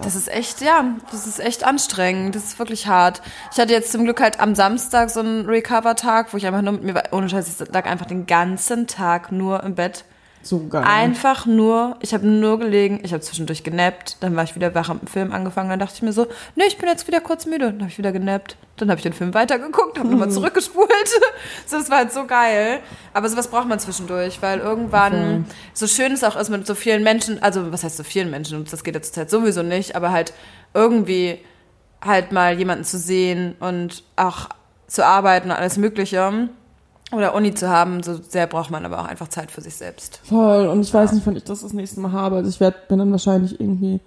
Das 0.02 0.14
ist 0.16 0.28
echt, 0.28 0.62
ja, 0.62 0.84
das 1.10 1.26
ist 1.26 1.40
echt 1.40 1.64
anstrengend. 1.64 2.36
Das 2.36 2.44
ist 2.44 2.60
wirklich 2.60 2.88
hart. 2.88 3.22
Ich 3.54 3.60
hatte 3.60 3.72
jetzt 3.72 3.94
zum 3.94 4.04
Glück 4.04 4.20
halt 4.20 4.40
am 4.42 4.54
Samstag 4.54 5.10
so 5.10 5.22
einen 5.22 5.46
Recover-Tag, 5.46 6.34
wo 6.34 6.38
ich 6.38 6.46
einfach 6.46 6.62
nur 6.62 6.74
mit 6.74 6.84
mir, 6.84 6.96
war- 6.96 7.04
ohne 7.14 7.30
Scheiß, 7.30 7.62
ich 7.62 7.72
lag 7.74 7.86
einfach 7.86 8.08
den 8.08 8.26
ganzen 8.26 8.88
Tag 8.88 9.32
nur 9.32 9.64
im 9.64 9.76
Bett. 9.76 10.04
So 10.42 10.68
geil. 10.68 10.84
Einfach 10.86 11.46
nur, 11.46 11.98
ich 12.00 12.14
habe 12.14 12.26
nur 12.26 12.60
gelegen, 12.60 13.00
ich 13.04 13.14
habe 13.14 13.22
zwischendurch 13.22 13.64
genappt, 13.64 14.18
dann 14.22 14.36
war 14.36 14.44
ich 14.44 14.56
wieder 14.56 14.74
wach, 14.76 14.90
einen 14.90 15.08
Film 15.08 15.32
angefangen, 15.32 15.70
dann 15.70 15.80
dachte 15.80 15.96
ich 15.96 16.02
mir 16.02 16.14
so, 16.14 16.28
nee, 16.56 16.64
ich 16.68 16.78
bin 16.78 16.88
jetzt 16.88 17.08
wieder 17.08 17.20
kurz 17.20 17.46
müde, 17.46 17.72
dann 17.72 17.82
habe 17.82 17.90
ich 17.90 17.98
wieder 17.98 18.12
genappt, 18.12 18.56
dann 18.78 18.90
habe 18.90 18.98
ich 18.98 19.04
den 19.04 19.14
Film 19.14 19.34
weitergeguckt, 19.34 20.00
habe 20.00 20.10
nochmal 20.10 20.32
zurückgespult. 20.32 20.90
so, 21.66 21.78
das 21.78 21.90
war 21.90 21.98
halt 21.98 22.14
so 22.14 22.26
geil. 22.26 22.80
Aber 23.14 23.28
sowas 23.30 23.50
braucht 23.50 23.68
man 23.68 23.80
zwischendurch, 23.80 24.42
weil 24.42 24.60
irgendwann, 24.60 25.46
so 25.74 25.88
schön 25.88 26.12
es 26.14 26.24
auch 26.24 26.36
ist 26.36 26.50
mit 26.50 26.66
so 26.66 26.76
vielen 26.76 27.04
Menschen, 27.04 27.42
also 27.42 27.72
was 27.72 27.84
heißt 27.84 27.98
so 27.98 28.04
vielen 28.04 28.30
Menschen, 28.30 28.58
und 28.58 28.72
das 28.72 28.84
geht 28.84 28.96
jetzt 28.96 29.14
zurzeit 29.14 29.30
sowieso 29.30 29.64
nicht, 29.64 29.96
aber 29.96 30.12
halt 30.12 30.34
irgendwie 30.74 31.40
halt 32.04 32.32
mal 32.32 32.58
jemanden 32.58 32.84
zu 32.84 32.98
sehen 32.98 33.56
und 33.60 34.04
auch 34.16 34.50
zu 34.88 35.06
arbeiten 35.06 35.50
und 35.50 35.58
alles 35.58 35.78
Mögliche. 35.78 36.50
Oder 37.14 37.34
Uni 37.36 37.53
zu 37.53 37.70
haben, 37.70 38.03
so 38.03 38.20
sehr 38.28 38.47
braucht 38.47 38.70
man 38.70 38.86
aber 38.86 38.99
auch 38.99 39.05
einfach 39.05 39.30
Zeit 39.30 39.49
für 39.49 39.62
sich 39.62 39.76
selbst. 39.76 40.20
Voll. 40.26 40.68
Und 40.68 40.82
ich 40.82 40.93
weiß 40.93 41.14
nicht, 41.14 41.26
wann 41.26 41.38
ich 41.38 41.43
das 41.45 41.62
das 41.62 41.72
nächste 41.74 42.01
Mal 42.01 42.12
habe. 42.12 42.36
Also 42.38 42.49
ich 42.49 42.60
werde 42.60 42.78
bin 42.89 42.99
dann 42.99 43.12
wahrscheinlich 43.12 43.60
irgendwie 43.60 44.01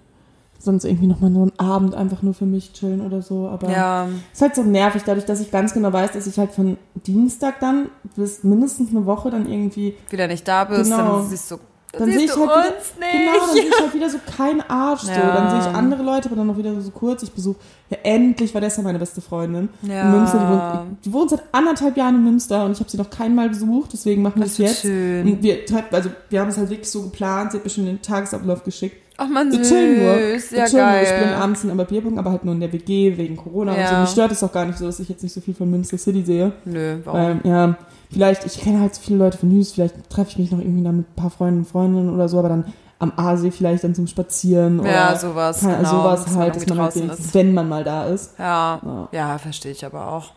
sonst 0.59 0.85
irgendwie 0.85 1.07
nochmal 1.07 1.31
nur 1.31 1.43
einen 1.43 1.59
Abend 1.59 1.95
einfach 1.95 2.21
nur 2.21 2.35
für 2.35 2.45
mich 2.45 2.73
chillen 2.73 3.01
oder 3.01 3.23
so. 3.23 3.47
Aber 3.47 3.71
Ja, 3.71 4.07
ist 4.31 4.41
halt 4.43 4.53
so 4.55 4.61
nervig, 4.61 5.01
dadurch, 5.03 5.25
dass 5.25 5.39
ich 5.39 5.49
ganz 5.49 5.73
genau 5.73 5.91
weiß, 5.91 6.11
dass 6.11 6.27
ich 6.27 6.37
halt 6.37 6.51
von 6.51 6.77
Dienstag 7.07 7.59
dann 7.59 7.89
bis 8.15 8.43
mindestens 8.43 8.91
eine 8.91 9.07
Woche 9.07 9.31
dann 9.31 9.49
irgendwie 9.51 9.95
wieder 10.11 10.27
nicht 10.27 10.47
da 10.47 10.65
bist, 10.65 10.91
Genau. 10.91 10.97
dann 11.21 11.27
siehst 11.27 11.49
du, 11.49 11.57
dann 11.99 12.07
siehst 12.09 12.19
sehe 12.19 12.25
ich 12.25 12.31
halt 12.49 12.49
wieder, 12.49 13.07
genau, 13.11 13.31
dann 13.45 13.49
sehe 13.53 13.63
ich 13.63 13.79
halt 13.81 13.93
wieder 13.93 14.09
so 14.09 14.17
keinen 14.37 14.61
Arsch 14.61 15.01
so. 15.01 15.11
Ja. 15.11 15.35
Dann 15.35 15.49
sehe 15.61 15.69
ich 15.71 15.75
andere 15.75 16.03
Leute, 16.03 16.27
aber 16.29 16.35
dann 16.37 16.47
noch 16.47 16.57
wieder 16.57 16.79
so 16.81 16.91
kurz. 16.91 17.23
Ich 17.23 17.31
besuche, 17.31 17.57
ja 17.89 17.97
endlich 18.03 18.53
war 18.53 18.61
Dessa 18.61 18.81
meine 18.81 18.99
beste 18.99 19.19
Freundin 19.21 19.69
Ja. 19.81 20.03
in 20.03 20.11
Münster. 20.11 20.37
Die 20.39 20.45
wohnt, 20.53 21.05
die 21.05 21.13
wohnt 21.13 21.29
seit 21.31 21.43
anderthalb 21.51 21.97
Jahren 21.97 22.15
in 22.15 22.23
Münster 22.23 22.65
und 22.65 22.71
ich 22.73 22.79
habe 22.79 22.89
sie 22.89 22.97
noch 22.97 23.09
keinmal 23.09 23.49
besucht, 23.49 23.91
deswegen 23.93 24.21
machen 24.21 24.35
wir 24.37 24.43
Das 24.43 24.53
es 24.53 24.57
jetzt. 24.57 24.81
schön. 24.81 25.27
Und 25.27 25.43
wir, 25.43 25.57
also 25.91 26.09
wir 26.29 26.39
haben 26.39 26.49
es 26.49 26.57
halt 26.57 26.69
wirklich 26.69 26.89
so 26.89 27.03
geplant, 27.03 27.51
sie 27.51 27.57
hat 27.57 27.63
mir 27.65 27.69
schon 27.69 27.85
den 27.85 28.01
Tagesablauf 28.01 28.63
geschickt. 28.63 28.97
Ach 29.17 29.27
man, 29.27 29.51
süß, 29.51 29.69
nur. 29.69 29.77
ja 29.77 30.65
chillen 30.65 30.95
nur. 30.97 31.05
Spielen 31.05 31.29
geil. 31.29 31.33
abends 31.35 31.63
in 31.63 31.69
aber 31.69 31.85
Bierpunkt, 31.85 32.17
aber 32.17 32.31
halt 32.31 32.43
nur 32.43 32.55
in 32.55 32.59
der 32.59 32.73
WG 32.73 33.17
wegen 33.17 33.35
Corona 33.37 33.73
und 33.73 33.79
Ja. 33.79 33.89
so. 33.89 34.01
Mich 34.01 34.09
stört 34.09 34.31
es 34.31 34.41
auch 34.43 34.51
gar 34.51 34.65
nicht 34.65 34.79
so, 34.79 34.85
dass 34.85 34.99
ich 34.99 35.09
jetzt 35.09 35.21
nicht 35.21 35.33
so 35.33 35.41
viel 35.41 35.53
von 35.53 35.69
Münster 35.69 35.97
City 35.97 36.23
sehe. 36.23 36.53
Nö, 36.65 36.97
warum? 37.03 37.19
Ähm, 37.19 37.39
ja, 37.43 37.77
vielleicht, 38.11 38.45
ich 38.45 38.59
kenne 38.59 38.79
halt 38.81 38.93
so 38.95 39.01
viele 39.01 39.17
Leute 39.19 39.37
von 39.37 39.49
News, 39.49 39.71
vielleicht 39.73 40.09
treffe 40.09 40.31
ich 40.31 40.37
mich 40.37 40.51
noch 40.51 40.59
irgendwie 40.59 40.83
da 40.83 40.91
mit 40.91 41.09
ein 41.09 41.15
paar 41.15 41.29
Freunden 41.29 41.59
und 41.59 41.65
Freundinnen 41.67 42.13
oder 42.13 42.27
so, 42.29 42.39
aber 42.39 42.49
dann 42.49 42.73
am 42.99 43.13
Aasee 43.15 43.49
vielleicht 43.51 43.83
dann 43.83 43.95
zum 43.95 44.05
Spazieren 44.07 44.79
oder 44.79 44.91
ja, 44.91 45.15
sowas, 45.15 45.61
keine, 45.61 45.77
genau, 45.77 45.89
sowas 45.89 46.25
dass 46.25 46.35
halt, 46.35 46.55
dass 46.55 46.67
man 46.67 46.79
halt 46.81 46.95
wenigstens, 46.95 47.33
wenn 47.33 47.53
man 47.53 47.67
mal 47.67 47.83
da 47.83 48.05
ist. 48.05 48.37
Ja, 48.37 48.79
Ja. 48.83 49.07
ja, 49.11 49.37
verstehe 49.39 49.71
ich 49.71 49.83
aber 49.85 50.07
auch. 50.07 50.33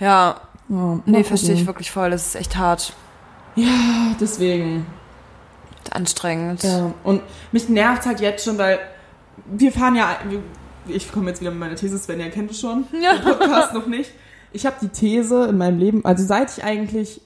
Ja, 0.00 0.40
Ja, 0.68 1.00
nee, 1.06 1.22
verstehe 1.22 1.54
ich 1.54 1.66
wirklich 1.66 1.90
voll, 1.90 2.10
das 2.10 2.26
ist 2.26 2.34
echt 2.36 2.56
hart, 2.56 2.94
Ja, 3.54 3.68
deswegen. 4.20 4.86
anstrengend. 5.92 6.62
Ja, 6.64 6.90
und 7.04 7.20
mich 7.52 7.68
nervt 7.68 8.06
halt 8.06 8.20
jetzt 8.20 8.44
schon, 8.44 8.58
weil 8.58 8.78
wir 9.46 9.70
fahren 9.70 9.94
ja, 9.94 10.16
ich 10.88 11.12
komme 11.12 11.28
jetzt 11.30 11.40
wieder 11.40 11.50
mit 11.50 11.60
meiner 11.60 11.76
These, 11.76 11.98
Sven, 11.98 12.18
ihr 12.20 12.30
kennt 12.30 12.50
es 12.50 12.60
schon, 12.60 12.84
Ja. 13.00 13.12
Podcast 13.22 13.74
noch 13.74 13.86
nicht. 13.86 14.10
Ich 14.54 14.64
habe 14.64 14.76
die 14.80 14.88
These 14.88 15.46
in 15.46 15.58
meinem 15.58 15.78
Leben, 15.78 16.04
also 16.04 16.24
seit 16.24 16.56
ich 16.56 16.64
eigentlich 16.64 17.20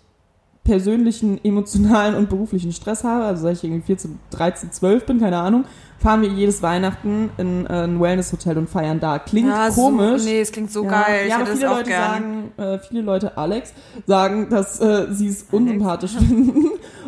persönlichen, 0.65 1.43
emotionalen 1.45 2.15
und 2.15 2.29
beruflichen 2.29 2.73
Stress 2.73 3.05
habe, 3.05 3.25
also 3.25 3.43
seit 3.43 3.57
ich 3.59 3.65
irgendwie 3.65 3.87
14, 3.87 4.19
13, 4.31 4.73
12 4.73 5.07
bin, 5.07 5.21
keine 5.21 5.39
Ahnung, 5.39 5.65
fahren 5.99 6.23
wir 6.23 6.29
jedes 6.29 6.63
Weihnachten 6.63 7.31
in 7.39 7.67
äh, 7.67 7.85
ein 7.85 8.01
Wellness-Hotel 8.01 8.57
und 8.57 8.71
feiern 8.71 9.01
da. 9.01 9.19
Klingt 9.19 9.49
ja, 9.49 9.69
komisch. 9.71 10.23
So, 10.23 10.29
nee, 10.29 10.41
es 10.41 10.53
klingt 10.53 10.71
so 10.71 10.85
ja, 10.85 10.91
geil. 10.91 11.29
Ja, 11.29 11.37
aber 11.37 11.47
viele 11.47 11.67
Leute 11.67 11.91
gern. 11.91 12.03
sagen, 12.11 12.53
äh, 12.57 12.79
viele 12.79 13.03
Leute, 13.03 13.37
Alex, 13.37 13.73
sagen, 14.07 14.49
dass 14.49 14.81
äh, 14.81 15.07
sie 15.11 15.29
es 15.29 15.47
unsympathisch 15.51 16.13
finden. 16.19 16.67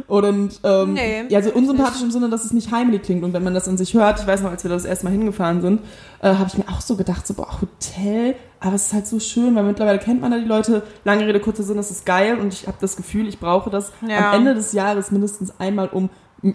Und 0.08 0.60
ähm, 0.64 0.94
Nee, 0.94 1.24
ja, 1.28 1.38
also 1.38 1.52
unsympathisch 1.52 2.02
im 2.02 2.10
Sinne, 2.10 2.28
dass 2.30 2.44
es 2.44 2.52
nicht 2.52 2.72
heimelig 2.72 3.04
klingt. 3.04 3.22
Und 3.22 3.32
wenn 3.32 3.44
man 3.44 3.54
das 3.54 3.68
an 3.68 3.76
sich 3.76 3.94
hört, 3.94 4.18
ich 4.20 4.26
weiß 4.26 4.42
noch, 4.42 4.50
als 4.50 4.64
wir 4.64 4.70
das 4.70 4.84
erste 4.84 5.04
Mal 5.04 5.12
hingefahren 5.12 5.60
sind, 5.60 5.82
äh, 6.20 6.34
habe 6.34 6.46
ich 6.48 6.58
mir 6.58 6.68
auch 6.68 6.80
so 6.80 6.96
gedacht, 6.96 7.26
so, 7.26 7.34
boah, 7.34 7.60
Hotel, 7.60 8.34
aber 8.58 8.74
es 8.74 8.86
ist 8.86 8.92
halt 8.92 9.06
so 9.06 9.20
schön, 9.20 9.54
weil 9.54 9.62
mittlerweile 9.62 10.00
kennt 10.00 10.20
man 10.20 10.32
da 10.32 10.38
die 10.38 10.44
Leute. 10.46 10.82
Lange 11.04 11.26
Rede, 11.26 11.38
kurzer 11.38 11.62
Sinn, 11.62 11.78
es 11.78 11.92
ist 11.92 12.04
geil 12.04 12.38
und 12.38 12.52
ich 12.52 12.66
habe 12.66 12.76
das 12.80 12.96
Gefühl, 12.96 13.28
ich 13.28 13.38
brauche 13.38 13.70
das 13.70 13.92
Ja. 14.06 14.30
am 14.32 14.40
Ende 14.40 14.54
des 14.54 14.72
Jahres 14.72 15.12
mindestens 15.12 15.58
einmal, 15.60 15.88
um 15.88 16.10
Ja. 16.42 16.52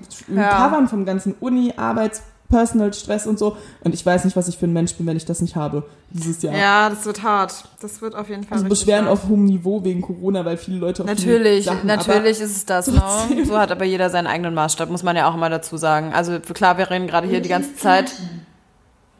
Recovern 0.65 0.87
vom 0.87 1.05
ganzen 1.05 1.35
Uni, 1.39 1.73
Arbeits 1.77 2.23
Personal 2.49 2.93
Stress 2.93 3.25
und 3.25 3.39
so. 3.39 3.57
Und 3.81 3.93
ich 3.95 4.05
weiß 4.05 4.23
nicht, 4.23 4.35
was 4.35 4.47
ich 4.47 4.57
für 4.57 4.67
ein 4.67 4.73
Mensch 4.73 4.93
bin, 4.95 5.07
wenn 5.07 5.17
ich 5.17 5.25
das 5.25 5.41
nicht 5.41 5.55
habe 5.55 5.83
dieses 6.11 6.41
Jahr. 6.43 6.55
Ja, 6.55 6.89
das 6.89 7.05
wird 7.05 7.23
hart. 7.23 7.65
Das 7.81 8.01
wird 8.01 8.13
auf 8.15 8.29
jeden 8.29 8.43
Fall 8.43 8.53
Also 8.53 8.65
richtig 8.65 8.85
Beschweren 8.85 9.05
hart. 9.05 9.13
auf 9.13 9.27
hohem 9.27 9.45
Niveau 9.45 9.83
wegen 9.83 10.01
Corona, 10.01 10.45
weil 10.45 10.57
viele 10.57 10.77
Leute 10.77 11.03
auf 11.03 11.09
Natürlich, 11.09 11.65
Sachen, 11.65 11.87
natürlich 11.87 12.39
ist 12.39 12.55
es 12.55 12.65
das, 12.65 12.87
ne? 12.87 13.01
trotzdem. 13.03 13.45
So 13.45 13.57
hat 13.57 13.71
aber 13.71 13.85
jeder 13.85 14.09
seinen 14.11 14.27
eigenen 14.27 14.53
Maßstab, 14.53 14.89
muss 14.89 15.01
man 15.03 15.15
ja 15.15 15.27
auch 15.27 15.33
immer 15.33 15.49
dazu 15.49 15.77
sagen. 15.77 16.13
Also 16.13 16.39
klar, 16.39 16.77
wir 16.77 16.89
reden 16.91 17.07
gerade 17.07 17.27
hier 17.27 17.41
die 17.41 17.49
ganze 17.49 17.75
Zeit. 17.75 18.11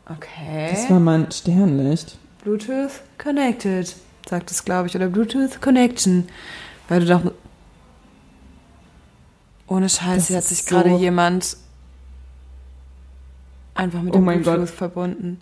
Okay. 0.06 0.70
das 0.72 0.90
war 0.90 1.00
mein 1.00 1.32
Sternlicht. 1.32 2.18
Bluetooth 2.44 2.92
connected, 3.18 3.96
sagt 4.30 4.52
es, 4.52 4.64
glaube 4.64 4.88
ich. 4.88 4.96
Oder 4.96 5.08
Bluetooth 5.08 5.62
Connection. 5.62 6.28
Weil 6.88 7.00
du 7.00 7.06
doch. 7.08 7.22
Ohne 9.68 9.90
Scheiß, 9.90 10.28
hier 10.28 10.38
hat 10.38 10.44
sich 10.44 10.64
so- 10.64 10.70
gerade 10.76 10.90
jemand 10.96 11.58
einfach 13.74 14.02
mit 14.02 14.14
Oh 14.16 14.18
dem 14.20 14.26
Bluetooth 14.42 14.70
verbunden. 14.70 15.42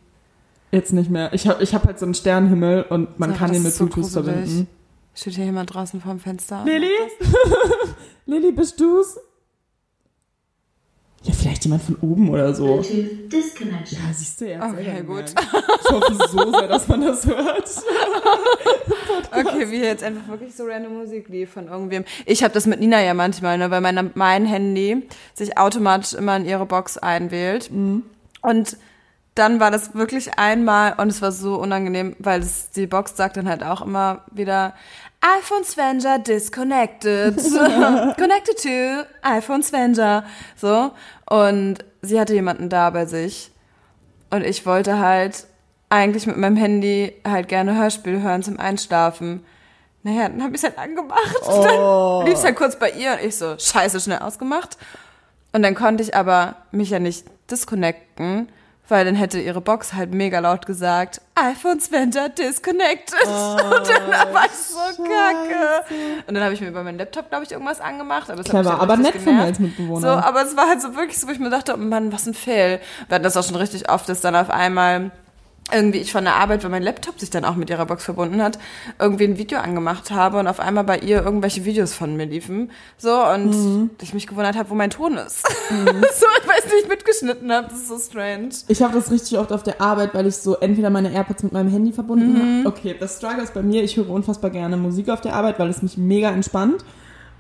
Jetzt 0.72 0.92
nicht 0.94 1.10
mehr. 1.12 1.32
Ich 1.34 1.48
habe 1.48 1.62
ich 1.62 1.76
hab 1.76 1.86
halt 1.86 2.00
so 2.00 2.06
einen 2.06 2.16
Sternenhimmel 2.16 2.84
und 2.84 3.20
man 3.20 3.32
Sag, 3.32 3.40
kann 3.40 3.52
den 3.52 3.64
mit 3.64 3.74
so 3.74 3.86
Bluetooth 3.86 4.04
gruselig. 4.14 4.26
verbinden. 4.36 4.68
Steht 5.16 5.34
hier 5.36 5.46
jemand 5.46 5.72
draußen 5.74 6.02
vorm 6.02 6.20
Fenster? 6.20 6.64
Lilly? 6.66 6.88
Lilly, 8.26 8.52
bist 8.52 8.80
du's? 8.80 9.18
Ja, 11.24 11.34
vielleicht 11.34 11.64
jemand 11.64 11.84
von 11.84 11.96
oben 12.02 12.30
oder 12.30 12.54
so. 12.54 12.82
Disconnection. 12.82 14.00
Ja, 14.00 14.14
siehst 14.14 14.42
du 14.42 14.50
ja. 14.50 14.70
Okay, 14.70 14.84
selber 14.84 15.16
gut. 15.16 15.34
Ich 15.34 15.92
hoffe 15.92 16.16
so 16.16 16.52
sehr, 16.52 16.68
dass 16.68 16.88
man 16.88 17.02
das 17.02 17.26
hört. 17.26 17.70
Okay, 19.36 19.70
wie 19.72 19.78
jetzt 19.78 20.04
einfach 20.04 20.28
wirklich 20.28 20.54
so 20.56 20.64
random 20.66 20.98
Musik 20.98 21.28
lief 21.28 21.52
von 21.52 21.68
irgendwem. 21.68 22.04
Ich 22.26 22.44
habe 22.44 22.54
das 22.54 22.68
mit 22.68 22.80
Nina 22.80 23.02
ja 23.02 23.14
manchmal, 23.14 23.58
ne, 23.58 23.72
weil 23.72 23.82
mein, 23.82 24.12
mein 24.14 24.46
Handy 24.46 25.08
sich 25.34 25.58
automatisch 25.58 26.14
immer 26.14 26.38
in 26.38 26.46
ihre 26.46 26.66
Box 26.66 26.98
einwählt. 26.98 27.70
Und 27.72 28.78
dann 29.36 29.60
war 29.60 29.72
das 29.72 29.96
wirklich 29.96 30.38
einmal 30.38 30.94
und 30.98 31.10
es 31.10 31.22
war 31.22 31.32
so 31.32 31.56
unangenehm, 31.56 32.16
weil 32.20 32.42
es, 32.42 32.70
die 32.72 32.86
Box 32.86 33.18
sagt 33.18 33.38
dann 33.38 33.50
halt 33.50 33.64
auch 33.64 33.82
immer 33.82 34.22
wieder 34.32 34.74
iPhone 35.40 35.64
Svenger 35.64 36.20
disconnected. 36.20 37.38
Connected 38.18 38.62
to 38.62 39.06
iPhone 39.22 39.64
Svenger. 39.64 40.26
So. 40.56 40.92
Und 41.30 41.78
sie 42.02 42.20
hatte 42.20 42.34
jemanden 42.34 42.70
da 42.70 42.90
bei 42.90 43.06
sich. 43.06 43.52
Und 44.30 44.44
ich 44.44 44.66
wollte 44.66 45.00
halt 45.00 45.48
eigentlich 45.90 46.28
mit 46.28 46.38
meinem 46.38 46.58
Handy 46.58 47.14
halt 47.26 47.48
gerne 47.48 47.76
Hörspiel 47.76 48.22
hören 48.22 48.44
zum 48.44 48.60
Einschlafen. 48.60 49.46
Naja, 50.04 50.28
dann 50.28 50.44
habe 50.44 50.56
ich 50.56 50.62
es 50.62 50.64
halt 50.64 50.78
angemacht. 50.78 51.38
Dann 51.48 52.26
lief 52.26 52.34
es 52.34 52.44
halt 52.44 52.58
kurz 52.58 52.78
bei 52.78 52.92
ihr 52.92 53.14
und 53.14 53.22
ich 53.24 53.38
so, 53.38 53.58
scheiße, 53.58 54.02
schnell 54.02 54.20
ausgemacht. 54.20 54.78
Und 55.54 55.64
dann 55.64 55.76
konnte 55.76 56.04
ich 56.04 56.14
aber 56.14 56.56
mich 56.72 56.90
ja 56.90 57.00
nicht 57.00 57.26
disconnecten, 57.50 58.50
weil 58.90 59.06
dann 59.06 59.16
hätte 59.16 59.40
ihre 59.40 59.62
Box 59.62 59.94
halt 59.94 60.14
mega 60.14 60.40
laut 60.40 60.66
gesagt, 60.66 61.22
iPhone 61.36 61.80
Spender 61.80 62.30
disconnected. 62.30 63.16
und 63.26 63.88
dann 63.88 64.34
war 64.34 64.46
ich 64.46 64.52
so 64.52 65.04
kacke. 65.04 65.84
Und 66.28 66.34
dann 66.34 66.44
habe 66.44 66.54
ich 66.54 66.62
mir 66.62 66.68
über 66.68 66.84
meinen 66.84 66.98
Laptop, 66.98 67.30
glaube 67.30 67.46
ich, 67.46 67.52
irgendwas 67.52 67.80
angemacht. 67.80 68.30
Aber, 68.30 68.44
das 68.44 68.50
Clever, 68.50 68.72
halt 68.72 68.82
aber 68.82 68.98
nett 68.98 69.16
von 69.16 69.36
mir 69.36 69.44
als 69.44 69.60
Mitbewohner. 69.60 70.02
So, 70.02 70.08
aber 70.08 70.44
es 70.44 70.56
war 70.58 70.68
halt 70.68 70.82
so 70.82 70.96
wirklich 70.96 71.18
so, 71.18 71.28
wo 71.28 71.32
ich 71.32 71.40
mir 71.40 71.50
dachte, 71.50 71.74
oh 71.74 71.78
Mann, 71.78 72.12
was 72.12 72.26
ein 72.26 72.34
Fail. 72.34 72.80
Wir 73.08 73.16
hatten 73.16 73.24
das 73.24 73.38
auch 73.38 73.44
schon 73.44 73.56
richtig 73.56 73.90
oft, 73.90 74.08
dass 74.10 74.22
dann 74.22 74.36
auf 74.36 74.50
einmal 74.50 75.12
irgendwie 75.72 76.00
ich 76.00 76.12
von 76.12 76.24
der 76.26 76.36
Arbeit, 76.36 76.64
weil 76.64 76.70
mein 76.72 76.84
Laptop 76.84 77.20
sich 77.20 77.30
dann 77.30 77.46
auch 77.46 77.56
mit 77.56 77.70
ihrer 77.70 77.86
Box 77.86 78.04
verbunden 78.04 78.42
hat, 78.42 78.60
irgendwie 79.00 79.24
ein 79.24 79.38
Video 79.38 79.60
angemacht 79.60 80.12
habe 80.12 80.38
und 80.40 80.48
auf 80.48 80.60
einmal 80.60 80.84
bei 80.84 81.00
ihr 81.00 81.24
irgendwelche 81.24 81.64
Videos 81.66 81.94
von 81.94 82.16
mir 82.18 82.26
liefen. 82.26 82.70
So, 82.98 83.12
und 83.26 83.52
Mhm. 83.52 83.90
ich 84.02 84.14
mich 84.14 84.28
gewundert 84.28 84.58
habe, 84.58 84.70
wo 84.70 84.76
mein 84.76 84.90
Ton 84.90 85.16
ist. 85.16 85.42
so, 85.70 86.26
ich 86.42 86.48
weiß 86.48 86.66
nicht, 86.74 86.90
mitgeschnitten 86.90 87.52
habe. 87.52 87.68
Das 87.70 87.78
ist 87.80 87.88
so 87.88 87.98
strange. 87.98 88.50
Ich 88.68 88.82
habe 88.82 88.94
das 88.94 89.10
richtig 89.10 89.38
oft 89.40 89.52
auf 89.54 89.64
der 89.64 89.80
Arbeit, 89.80 90.14
weil 90.14 90.28
ich 90.28 90.36
so 90.36 90.56
entweder 90.58 90.90
meine 90.90 91.12
AirPods 91.14 91.44
mit 91.44 91.54
meinem 91.54 91.70
Handy 91.70 91.94
verbunden 91.94 92.34
Mhm. 92.34 92.66
habe. 92.66 92.68
Okay, 92.76 92.96
das 93.00 93.18
Struggle 93.18 93.44
ist 93.44 93.54
bei 93.54 93.62
mir, 93.64 93.84
ich 93.84 93.96
höre 93.96 94.10
unfassbar 94.10 94.50
gerne 94.52 94.76
Musik 94.78 95.10
auf 95.10 95.22
der 95.22 95.34
Arbeit, 95.34 95.60
weil 95.60 95.70
es 95.70 95.82
mich 95.82 95.98
mega 95.98 96.30
entspannt. 96.30 96.84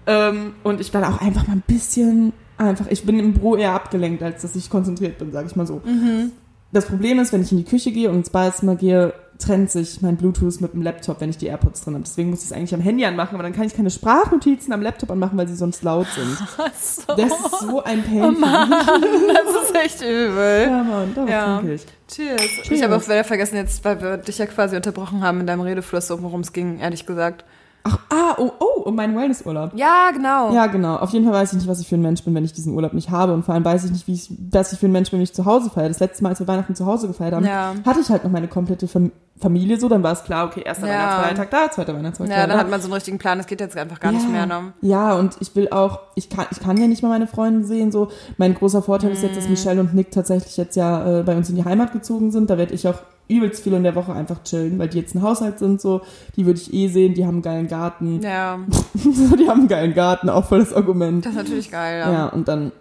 Ähm, 0.08 0.56
und 0.64 0.82
ich 0.82 0.92
dann 0.92 1.04
auch 1.04 1.20
einfach 1.22 1.48
mal 1.48 1.54
ein 1.54 1.64
bisschen 1.68 2.34
einfach, 2.58 2.88
ich 2.90 3.06
bin 3.06 3.20
im 3.20 3.34
Büro 3.34 3.56
eher 3.56 3.74
abgelenkt, 3.74 4.22
als 4.24 4.42
dass 4.44 4.56
ich 4.56 4.70
konzentriert 4.70 5.18
bin, 5.18 5.32
sage 5.32 5.48
ich 5.48 5.56
mal 5.56 5.66
so. 5.68 5.82
Mhm. 5.86 6.32
Das 6.74 6.86
Problem 6.88 7.20
ist, 7.20 7.32
wenn 7.32 7.42
ich 7.42 7.52
in 7.52 7.60
die 7.60 7.64
Küche 7.66 7.92
gehe 7.92 8.10
und 8.10 8.16
ins 8.18 8.30
Badezimmer 8.32 8.76
gehe, 8.76 9.14
trennt 9.40 9.70
sich 9.72 10.02
mein 10.02 10.16
Bluetooth 10.16 10.62
mit 10.62 10.74
dem 10.74 10.82
Laptop, 10.82 11.20
wenn 11.20 11.30
ich 11.30 11.38
die 11.38 11.48
AirPods 11.48 11.82
drin 11.84 11.96
habe. 11.96 12.04
Deswegen 12.04 12.30
muss 12.30 12.40
ich 12.40 12.46
es 12.46 12.52
eigentlich 12.52 12.74
am 12.74 12.82
Handy 12.82 13.04
anmachen, 13.06 13.34
aber 13.36 13.44
dann 13.44 13.54
kann 13.54 13.66
ich 13.66 13.76
keine 13.76 13.90
Sprachnotizen 13.90 14.72
am 14.74 14.82
Laptop 14.82 15.12
anmachen, 15.12 15.38
weil 15.38 15.48
sie 15.48 15.56
sonst 15.56 15.84
laut 15.84 16.08
sind. 16.16 16.38
So, 16.82 17.14
Das 17.16 17.32
ist 17.32 17.60
so 17.62 17.84
ein 17.84 18.04
Pain. 18.04 18.24
Oh 18.24 18.32
Mann, 18.32 18.70
das 18.72 19.64
ist 19.70 19.76
echt 19.76 20.02
übel. 20.02 20.68
Ja, 20.70 20.84
Mann, 20.84 21.12
da 21.16 21.26
Ja. 21.26 21.58
trinke 21.58 21.74
ich. 21.76 21.86
Cheers. 22.08 22.42
Ich 22.42 22.62
Cheers. 22.70 22.82
habe 22.84 22.96
auch 22.96 23.04
wieder 23.04 23.24
vergessen 23.24 23.56
jetzt, 23.58 23.84
weil 23.84 24.02
wir 24.02 24.18
dich 24.18 24.38
ja 24.38 24.46
quasi 24.46 24.76
unterbrochen 24.76 25.22
haben 25.24 25.42
in 25.42 25.48
deinem 25.48 25.62
Redefluss, 25.62 26.10
worum 26.10 26.42
es 26.42 26.54
ging, 26.54 26.80
ehrlich 26.80 27.06
gesagt. 27.06 27.44
Ach, 27.86 27.98
ah, 28.10 28.36
oh, 28.38 28.50
oh, 28.60 28.82
um 28.84 28.96
meinen 28.96 29.16
Wellnessurlaub. 29.18 29.72
Ja, 29.76 30.12
genau. 30.12 30.54
Ja, 30.54 30.68
genau. 30.68 30.96
Auf 30.96 31.10
jeden 31.10 31.26
Fall 31.26 31.34
weiß 31.34 31.52
ich 31.52 31.58
nicht, 31.60 31.68
was 31.68 31.82
ich 31.82 31.88
für 31.90 31.96
ein 31.96 32.02
Mensch 32.02 32.24
bin, 32.24 32.34
wenn 32.34 32.46
ich 32.46 32.54
diesen 32.54 32.74
Urlaub 32.74 32.94
nicht 32.94 33.10
habe. 33.10 33.34
Und 33.34 33.44
vor 33.44 33.54
allem 33.56 33.66
weiß 33.66 33.84
ich 33.84 33.92
nicht, 33.92 34.08
wie 34.08 34.14
ich, 34.14 34.32
was 34.52 34.72
ich 34.72 34.80
für 34.80 34.86
ein 34.86 34.94
Mensch 34.94 35.12
bin, 35.12 35.20
wenn 35.20 35.24
ich 35.26 35.34
zu 35.34 35.44
Hause 35.46 35.70
feiere. 35.70 35.90
Das 35.90 36.00
letzte 36.00 36.24
Mal, 36.24 36.30
als 36.30 36.40
wir 36.40 36.48
Weihnachten 36.48 36.76
zu 36.76 36.86
Hause 36.86 37.08
gefeiert 37.08 37.34
haben, 37.34 37.46
Ja. 37.46 37.74
hatte 37.86 38.00
ich 38.00 38.10
halt 38.10 38.24
noch 38.24 38.32
meine 38.32 38.48
komplette 38.48 38.88
Fam 38.88 39.12
Familie 39.42 39.78
so. 39.78 39.90
Dann 39.90 40.04
war 40.04 40.14
es 40.14 40.24
klar, 40.24 40.46
okay, 40.46 40.62
erster 40.64 40.88
Ja. 40.88 40.94
Weihnachtsfeiertag 40.94 41.50
da, 41.52 41.72
zweiter 41.72 41.96
Weihnachtsfeiertag 41.98 42.38
Ja, 42.38 42.48
dann 42.48 42.56
da. 42.56 42.64
hat 42.64 42.70
man 42.70 42.80
so 42.80 42.86
einen 42.86 42.94
richtigen 42.94 43.18
Plan, 43.18 43.38
das 43.40 43.48
geht 43.48 43.60
jetzt 43.60 43.76
einfach 43.76 44.00
gar 44.00 44.12
nicht 44.14 44.30
mehr. 44.30 44.46
Ne? 44.46 44.72
Ja, 44.82 45.16
und 45.16 45.36
ich 45.42 45.54
will 45.56 45.68
auch, 45.72 46.00
ich 46.16 46.30
kann, 46.30 46.46
ich 46.52 46.60
kann 46.62 46.78
ja 46.78 46.88
nicht 46.88 47.04
mal 47.04 47.10
meine 47.10 47.28
Freunde 47.28 47.66
sehen. 47.66 47.92
So, 47.92 48.08
mein 48.38 48.54
großer 48.54 48.82
Vorteil 48.82 49.12
ist 49.12 49.22
Mhm. 49.22 49.28
jetzt, 49.30 49.38
dass 49.38 49.50
Michelle 49.50 49.82
und 49.82 49.94
Nick 49.94 50.12
tatsächlich 50.12 50.56
jetzt 50.56 50.76
ja 50.78 51.20
äh, 51.20 51.24
bei 51.24 51.36
uns 51.36 51.50
in 51.50 51.56
die 51.58 51.66
Heimat 51.66 51.92
gezogen 51.92 52.32
sind. 52.32 52.50
Da 52.50 52.58
werde 52.58 52.74
ich 52.74 52.88
auch 52.88 53.00
übelst 53.28 53.64
viel 53.64 53.74
in 53.74 53.84
der 53.84 53.96
Woche 53.96 54.14
einfach 54.14 54.44
chillen, 54.44 54.78
weil 54.80 54.90
die 54.90 55.00
jetzt 55.00 55.16
ein 55.16 55.22
Haushalt 55.22 55.60
sind. 55.60 55.80
So, 55.82 56.02
die 56.36 56.46
würde 56.46 56.60
ich 56.60 56.74
eh 56.74 56.88
sehen. 56.88 57.14
Die 57.14 57.26
haben 57.26 57.36
einen 57.36 57.42
geilen 57.42 57.68
Garten. 57.68 58.22
Ja, 58.22 58.60
die 58.94 59.48
haben 59.50 59.62
einen 59.62 59.68
geilen 59.68 59.94
Garten, 59.94 60.30
auch 60.30 60.46
voll 60.46 60.60
das 60.60 60.74
Argument. 60.74 61.26
das 61.26 61.32
ist 61.34 61.38
natürlich 61.38 61.72
geil. 61.72 62.00
Ja, 62.00 62.12
Ja. 62.12 62.26
und 62.28 62.48
dann 62.48 62.72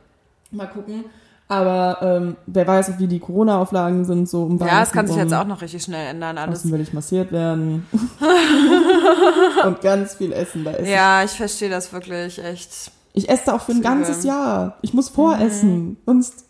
mal 0.50 0.66
gucken. 0.66 1.04
Aber 1.48 1.98
ähm, 2.00 2.36
wer 2.46 2.66
weiß, 2.66 2.98
wie 2.98 3.06
die 3.06 3.18
Corona-Auflagen 3.18 4.06
sind, 4.06 4.26
so 4.26 4.44
um 4.44 4.58
Ja, 4.58 4.82
es 4.82 4.90
kann 4.90 5.06
sich 5.06 5.16
jetzt 5.16 5.34
auch 5.34 5.46
noch 5.46 5.60
richtig 5.60 5.82
schnell 5.82 6.06
ändern, 6.10 6.38
alles. 6.38 6.60
Außen 6.60 6.72
will 6.72 6.80
ich 6.80 6.94
massiert 6.94 7.30
werden. 7.30 7.86
und 9.66 9.80
ganz 9.82 10.14
viel 10.14 10.32
essen. 10.32 10.64
Da 10.64 10.70
esse 10.72 10.90
Ja, 10.90 11.22
ich 11.24 11.32
verstehe 11.32 11.68
das 11.68 11.92
wirklich 11.92 12.42
echt. 12.42 12.90
ich. 13.12 13.28
esse 13.28 13.42
da 13.46 13.54
auch 13.56 13.60
für 13.60 13.72
ein 13.72 13.82
ganzes 13.82 14.24
Jahr. 14.24 14.78
Ich 14.82 14.94
muss 14.94 15.10
voressen. 15.10 15.98
Sonst, 16.06 16.46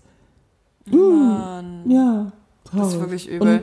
Mann, 0.90 1.82
ja, 1.90 2.32
das 2.72 2.88
ist 2.94 3.00
wirklich 3.00 3.28
übel. 3.28 3.56
Und 3.58 3.62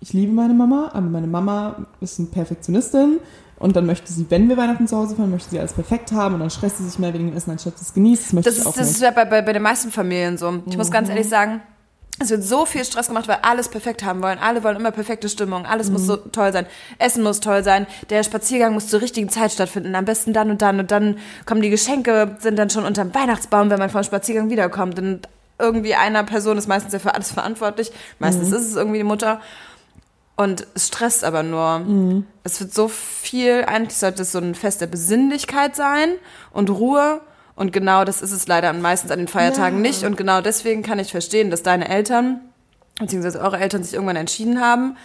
ich 0.00 0.12
liebe 0.12 0.32
meine 0.32 0.54
Mama, 0.54 0.90
aber 0.92 1.06
meine 1.06 1.26
Mama 1.26 1.76
ist 2.00 2.18
eine 2.18 2.28
Perfektionistin. 2.28 3.18
Und 3.58 3.76
dann 3.76 3.86
möchte 3.86 4.12
sie, 4.12 4.26
wenn 4.30 4.48
wir 4.48 4.56
Weihnachten 4.56 4.86
zu 4.88 4.96
Hause 4.96 5.14
fahren, 5.16 5.30
möchte 5.30 5.48
sie 5.50 5.58
alles 5.58 5.72
perfekt 5.72 6.12
haben. 6.12 6.34
Und 6.34 6.40
dann 6.40 6.50
stresst 6.50 6.78
sie 6.78 6.84
sich 6.88 6.98
mehr 6.98 7.14
wegen 7.14 7.28
dem 7.28 7.36
Essen, 7.36 7.52
anstatt 7.52 7.74
es 7.80 7.94
genießt. 7.94 8.24
Das 8.26 8.32
möchte 8.32 8.50
Das 8.50 8.54
ich 8.58 8.60
ist, 8.62 8.66
auch 8.66 8.74
das 8.74 8.86
nicht. 8.88 8.96
ist 8.96 9.02
ja 9.02 9.10
bei, 9.12 9.24
bei, 9.24 9.42
bei 9.42 9.52
den 9.52 9.62
meisten 9.62 9.90
Familien 9.90 10.36
so. 10.36 10.60
Ich 10.66 10.76
muss 10.76 10.88
Mhm. 10.88 10.92
ganz 10.92 11.08
ehrlich 11.08 11.28
sagen, 11.28 11.60
es 12.18 12.30
wird 12.30 12.42
so 12.44 12.66
viel 12.66 12.84
Stress 12.84 13.08
gemacht, 13.08 13.26
weil 13.28 13.38
alles 13.42 13.68
perfekt 13.68 14.04
haben 14.04 14.22
wollen. 14.22 14.38
Alle 14.38 14.62
wollen 14.62 14.76
immer 14.76 14.90
perfekte 14.90 15.28
Stimmung. 15.28 15.66
Alles 15.66 15.90
muss 15.90 16.02
Mhm. 16.02 16.06
so 16.06 16.16
toll 16.16 16.52
sein. 16.52 16.66
Essen 16.98 17.22
muss 17.22 17.40
toll 17.40 17.64
sein. 17.64 17.86
Der 18.10 18.22
Spaziergang 18.24 18.74
muss 18.74 18.88
zur 18.88 19.00
richtigen 19.00 19.28
Zeit 19.30 19.52
stattfinden. 19.52 19.94
Am 19.94 20.04
besten 20.04 20.32
dann 20.32 20.50
und 20.50 20.60
dann. 20.60 20.78
Und 20.80 20.90
dann 20.90 21.16
kommen 21.46 21.62
die 21.62 21.70
Geschenke, 21.70 22.36
sind 22.40 22.56
dann 22.58 22.70
schon 22.70 22.84
unterm 22.84 23.14
Weihnachtsbaum, 23.14 23.70
wenn 23.70 23.78
man 23.78 23.88
vom 23.90 24.02
Spaziergang 24.02 24.50
wiederkommt. 24.50 24.98
Und 24.98 25.28
irgendwie 25.58 25.94
einer 25.94 26.24
Person 26.24 26.58
ist 26.58 26.66
meistens 26.68 26.92
ja 26.92 26.98
für 26.98 27.14
alles 27.14 27.30
verantwortlich. 27.32 27.92
Meistens 28.18 28.48
Mhm. 28.48 28.54
ist 28.54 28.68
es 28.70 28.76
irgendwie 28.76 28.98
die 28.98 29.04
Mutter. 29.04 29.40
Und 30.36 30.66
es 30.74 30.88
stresst 30.88 31.22
aber 31.24 31.42
nur. 31.44 31.78
Mhm. 31.80 32.26
Es 32.42 32.60
wird 32.60 32.74
so 32.74 32.88
viel, 32.88 33.64
eigentlich 33.66 33.96
sollte 33.96 34.22
es 34.22 34.32
so 34.32 34.38
ein 34.38 34.54
Fest 34.56 34.80
der 34.80 34.88
Besinnlichkeit 34.88 35.76
sein 35.76 36.08
und 36.52 36.70
Ruhe. 36.70 37.20
Und 37.54 37.72
genau 37.72 38.04
das 38.04 38.20
ist 38.20 38.32
es 38.32 38.48
leider 38.48 38.72
meistens 38.72 39.12
an 39.12 39.18
den 39.20 39.28
Feiertagen 39.28 39.76
Ja. 39.76 39.82
nicht. 39.82 40.02
Und 40.04 40.16
genau 40.16 40.40
deswegen 40.40 40.82
kann 40.82 40.98
ich 40.98 41.12
verstehen, 41.12 41.50
dass 41.52 41.62
deine 41.62 41.88
Eltern, 41.88 42.40
beziehungsweise 42.98 43.40
eure 43.40 43.58
Eltern 43.60 43.84
sich 43.84 43.94
irgendwann 43.94 44.16
entschieden 44.16 44.60
haben, 44.60 44.96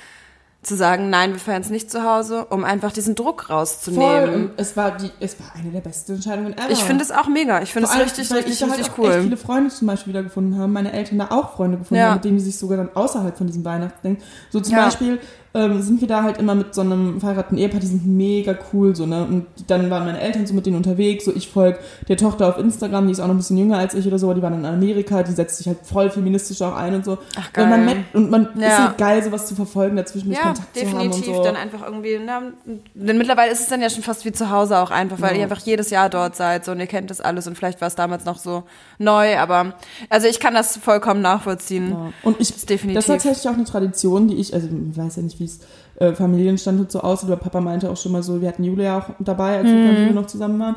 zu 0.61 0.75
sagen, 0.75 1.09
nein, 1.09 1.31
wir 1.31 1.39
feiern 1.39 1.61
es 1.61 1.69
nicht 1.69 1.89
zu 1.89 2.03
Hause, 2.03 2.43
um 2.49 2.65
einfach 2.65 2.91
diesen 2.91 3.15
Druck 3.15 3.45
Voll. 3.45 3.55
rauszunehmen. 3.55 4.33
Und 4.33 4.51
es 4.57 4.75
war, 4.75 4.97
die, 4.97 5.09
es 5.21 5.39
war 5.39 5.47
eine 5.55 5.71
der 5.71 5.79
besten 5.79 6.15
Entscheidungen 6.15 6.51
ever. 6.53 6.69
Ich 6.69 6.83
finde 6.83 7.01
es 7.03 7.11
auch 7.11 7.27
mega. 7.29 7.61
Ich 7.61 7.71
finde 7.71 7.87
es 7.87 7.95
richtig, 7.97 8.29
richtig, 8.31 8.53
ich 8.55 8.61
halt 8.61 8.71
richtig 8.73 8.87
echt 8.89 8.97
cool. 8.99 9.21
viele 9.23 9.37
Freunde 9.37 9.69
zum 9.69 9.87
Beispiel 9.87 10.11
wiedergefunden 10.11 10.59
haben, 10.59 10.73
meine 10.73 10.91
Eltern 10.91 11.19
da 11.19 11.27
auch 11.31 11.53
Freunde 11.55 11.77
gefunden 11.77 12.01
Ja. 12.01 12.09
haben, 12.09 12.15
mit 12.15 12.25
denen 12.25 12.37
die 12.37 12.43
sich 12.43 12.57
sogar 12.57 12.77
dann 12.77 12.89
außerhalb 12.93 13.37
von 13.37 13.47
diesem 13.47 13.63
Weihnachten 13.63 13.99
denken. 14.03 14.23
So 14.49 14.59
zum 14.59 14.73
Ja. 14.75 14.83
Beispiel 14.85 15.19
ähm, 15.53 15.81
sind 15.81 15.99
wir 16.01 16.07
da 16.07 16.21
halt 16.23 16.37
immer 16.37 16.53
mit 16.53 16.75
so 16.75 16.81
einem 16.81 17.19
verheirateten 17.19 17.57
Ehepaar, 17.57 17.79
die 17.79 17.87
sind 17.87 18.05
mega 18.05 18.55
cool, 18.71 18.95
so, 18.95 19.05
ne? 19.07 19.23
Und 19.25 19.45
dann 19.67 19.89
waren 19.89 20.05
meine 20.05 20.19
Eltern 20.21 20.45
so 20.45 20.53
mit 20.53 20.65
denen 20.67 20.75
unterwegs, 20.77 21.25
so 21.25 21.33
ich 21.35 21.49
folge 21.49 21.79
der 22.07 22.17
Tochter 22.17 22.47
auf 22.49 22.57
Instagram, 22.59 23.07
die 23.07 23.13
ist 23.13 23.19
auch 23.19 23.25
noch 23.27 23.33
ein 23.33 23.37
bisschen 23.37 23.57
jünger 23.57 23.77
als 23.79 23.93
ich 23.95 24.05
oder 24.05 24.19
so, 24.19 24.31
die 24.33 24.41
waren 24.43 24.53
in 24.53 24.65
Amerika, 24.65 25.23
die 25.23 25.31
setzt 25.31 25.57
sich 25.57 25.67
halt 25.67 25.79
voll 25.83 26.11
feministisch 26.11 26.61
auch 26.61 26.75
ein 26.75 26.93
und 26.95 27.05
so. 27.05 27.17
Ach, 27.35 27.47
Und 27.57 27.69
man, 27.69 27.85
geil. 27.85 27.85
merkt- 27.95 28.15
und 28.15 28.29
man 28.29 28.45
ist 28.53 28.61
Ja. 28.61 28.87
halt 28.89 28.97
geil, 28.99 29.23
sowas 29.23 29.47
zu 29.47 29.55
verfolgen, 29.55 29.95
dazwischen 29.95 30.31
Ja, 30.31 30.41
Kontakt 30.43 30.77
zu 30.77 30.85
haben 30.85 30.93
und 30.93 31.03
definitiv. 31.05 31.35
so. 31.35 31.43
Dann 31.43 31.55
einfach 31.55 31.83
irgendwie. 31.83 32.19
Na, 32.23 32.41
denn 32.93 33.17
mittlerweile 33.17 33.51
ist 33.51 33.61
es 33.61 33.67
dann 33.67 33.81
ja 33.81 33.89
schon 33.89 34.03
fast 34.03 34.25
wie 34.25 34.31
zu 34.31 34.51
Hause 34.51 34.77
auch 34.77 34.91
einfach, 34.91 35.19
weil 35.19 35.31
Ja. 35.31 35.37
ihr 35.37 35.43
einfach 35.43 35.59
jedes 35.65 35.89
Jahr 35.89 36.09
dort 36.09 36.35
seid 36.35 36.63
so, 36.65 36.73
und 36.73 36.79
ihr 36.79 36.87
kennt 36.87 37.09
das 37.09 37.21
alles 37.21 37.47
und 37.47 37.57
vielleicht 37.57 37.81
war 37.81 37.87
es 37.87 37.95
damals 37.95 38.23
noch 38.25 38.37
so 38.37 38.63
neu, 38.99 39.37
aber 39.37 39.73
also 40.09 40.27
ich 40.27 40.39
kann 40.39 40.53
das 40.53 40.77
vollkommen 40.77 41.21
nachvollziehen. 41.21 41.89
Ja. 41.89 42.11
Und 42.23 42.39
ich, 42.39 42.49
Das 42.49 42.57
ist 42.57 42.69
definitiv. 42.69 42.95
das 42.95 43.05
ist 43.05 43.23
tatsächlich 43.23 43.49
auch 43.49 43.55
eine 43.57 43.63
Tradition, 43.65 44.27
die 44.27 44.35
ich, 44.35 44.53
also 44.53 44.67
ich 44.91 44.97
weiß 44.97 45.15
ja 45.15 45.23
nicht, 45.23 45.38
wie 45.39 45.45
es 45.45 45.59
äh, 45.95 46.13
Familienstandort 46.13 46.91
so 46.91 47.01
aussieht, 47.01 47.29
aber 47.29 47.41
Papa 47.41 47.61
meinte 47.61 47.89
auch 47.89 47.97
schon 47.97 48.11
mal 48.11 48.23
so, 48.23 48.41
wir 48.41 48.47
hatten 48.47 48.63
Julia 48.63 48.97
auch 48.99 49.05
dabei, 49.19 49.57
als 49.57 49.67
Mhm. 49.67 50.05
wir 50.07 50.13
noch 50.13 50.27
zusammen 50.27 50.59
waren. 50.59 50.75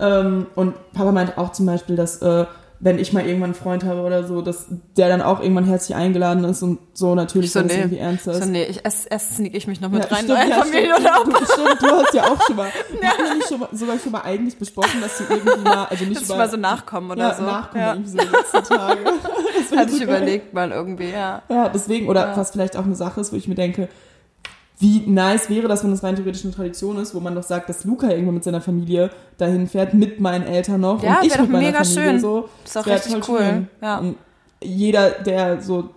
Ähm, 0.00 0.46
und 0.54 0.74
Papa 0.92 1.12
meinte 1.12 1.38
auch 1.38 1.52
zum 1.52 1.66
Beispiel, 1.66 1.96
dass 1.96 2.20
äh, 2.22 2.46
wenn 2.80 2.98
ich 2.98 3.12
mal 3.12 3.24
irgendwann 3.24 3.50
einen 3.50 3.54
Freund 3.54 3.84
habe 3.84 4.00
oder 4.00 4.24
so, 4.24 4.42
dass 4.42 4.66
der 4.96 5.08
dann 5.08 5.22
auch 5.22 5.40
irgendwann 5.40 5.64
herzlich 5.64 5.96
eingeladen 5.96 6.44
ist 6.44 6.62
und 6.62 6.78
so 6.92 7.14
natürlich, 7.14 7.52
so, 7.52 7.60
wenn 7.60 7.66
nee. 7.66 7.74
irgendwie 7.74 7.98
ernster 7.98 8.32
ist. 8.32 8.42
So, 8.42 8.50
nee, 8.50 8.64
ich, 8.64 8.84
erst, 8.84 9.10
erst 9.10 9.36
sneak 9.36 9.54
ich 9.54 9.66
mich 9.66 9.80
noch 9.80 9.90
mit 9.90 10.02
Ja, 10.02 10.10
rein 10.10 10.24
stimmt, 10.24 10.40
in 10.42 10.48
ja, 10.50 10.56
euren 10.56 10.68
Familienurlaub. 10.68 11.20
Stimmt, 11.20 11.40
du, 11.40 11.44
stimmt, 11.46 11.82
du 11.82 11.86
hast 11.86 12.14
ja 12.14 12.22
auch 12.24 12.46
schon 12.46 12.56
mal, 12.56 12.68
wir 13.00 13.08
hatten 13.08 13.24
ja 13.26 13.34
nicht 13.34 13.48
schon 13.48 13.60
mal, 13.60 13.68
sogar 13.72 13.98
schon 13.98 14.12
mal 14.12 14.22
eigentlich 14.22 14.56
besprochen, 14.56 15.00
dass 15.00 15.18
du 15.18 15.24
irgendwie 15.30 15.60
mal, 15.62 15.86
also 15.86 16.04
nicht 16.04 16.20
Dass 16.20 16.28
über, 16.28 16.36
mal 16.36 16.50
so 16.50 16.56
nachkommen 16.56 17.10
oder 17.10 17.28
ja, 17.28 17.34
so. 17.34 17.42
nachkommen 17.42 17.82
ja. 17.82 17.92
irgendwie 17.94 18.10
so 18.10 18.18
die 18.18 18.26
letzten 18.26 18.64
Tage. 18.74 19.00
Das 19.70 19.78
Hatte 19.78 19.92
ich 19.92 20.02
überlegt 20.02 20.52
mal 20.52 20.70
irgendwie, 20.70 21.10
ja. 21.10 21.42
Ja, 21.48 21.68
deswegen, 21.68 22.08
oder 22.08 22.28
Ja. 22.28 22.36
was 22.36 22.50
vielleicht 22.50 22.76
auch 22.76 22.84
eine 22.84 22.96
Sache 22.96 23.20
ist, 23.20 23.32
wo 23.32 23.36
ich 23.36 23.48
mir 23.48 23.54
denke, 23.54 23.88
wie 24.78 25.00
nice 25.06 25.48
wäre 25.50 25.68
das, 25.68 25.84
wenn 25.84 25.90
das 25.92 26.02
rein 26.02 26.16
theoretisch 26.16 26.44
eine 26.44 26.52
Tradition 26.54 26.96
ist, 26.98 27.14
wo 27.14 27.20
man 27.20 27.34
doch 27.34 27.42
sagt, 27.44 27.68
dass 27.68 27.84
Luca 27.84 28.08
irgendwann 28.10 28.34
mit 28.34 28.44
seiner 28.44 28.60
Familie 28.60 29.10
dahin 29.38 29.68
fährt, 29.68 29.94
mit 29.94 30.20
meinen 30.20 30.44
Eltern 30.44 30.80
noch 30.80 31.02
Ja, 31.02 31.18
und 31.20 31.26
ich 31.26 31.30
mit 31.32 31.40
doch 31.40 31.48
meiner 31.48 31.66
mega 31.68 31.84
Familie 31.84 32.10
schön. 32.10 32.20
so. 32.20 32.48
Ist 32.64 32.76
auch 32.78 32.86
richtig 32.86 33.28
cool. 33.28 33.38
schön. 33.38 33.68
Ja. 33.80 33.98
Und 33.98 34.16
jeder, 34.62 35.10
der 35.10 35.60
so 35.62 35.90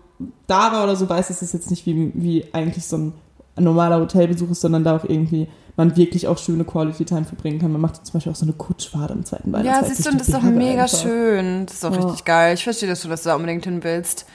da 0.48 0.72
war 0.72 0.84
oder 0.84 0.96
so, 0.96 1.10
weiß, 1.10 1.28
dass 1.28 1.42
es 1.42 1.54
jetzt 1.54 1.70
nicht 1.70 1.86
wie, 1.86 2.12
wie 2.16 2.46
eigentlich 2.54 2.86
so 2.86 2.98
ein 2.98 3.14
normaler 3.60 4.00
Hotelbesuch 4.00 4.52
ist, 4.52 4.62
sondern 4.62 4.84
da 4.84 4.96
auch 4.98 5.04
irgendwie 5.06 5.48
man 5.76 5.96
wirklich 5.96 6.28
auch 6.28 6.40
schöne 6.40 6.64
Quality 6.64 7.06
Time 7.06 7.24
verbringen 7.26 7.60
kann. 7.60 7.72
Man 7.72 7.82
macht 7.82 8.04
zum 8.06 8.14
Beispiel 8.14 8.32
auch 8.32 8.36
so 8.36 8.46
eine 8.46 8.54
Kutschfahrt 8.54 9.12
am 9.12 9.24
zweiten 9.26 9.52
Ja, 9.52 9.60
Weihnachtstag. 9.60 9.88
siehst 9.96 10.06
du, 10.08 10.18
das 10.18 10.28
ist 10.28 10.34
doch 10.36 10.42
mega 10.42 10.84
einfach. 10.84 10.98
schön. 11.02 11.66
Das 11.68 11.76
ist 11.76 11.86
auch 11.86 11.94
Ja. 11.96 12.02
richtig 12.04 12.26
geil. 12.26 12.56
Ich 12.56 12.64
verstehe 12.64 12.90
das 12.90 13.02
dass 13.04 13.24
du 13.24 13.30
da 13.30 13.36
unbedingt 13.36 13.64
hin 13.66 13.84
willst. 13.84 14.26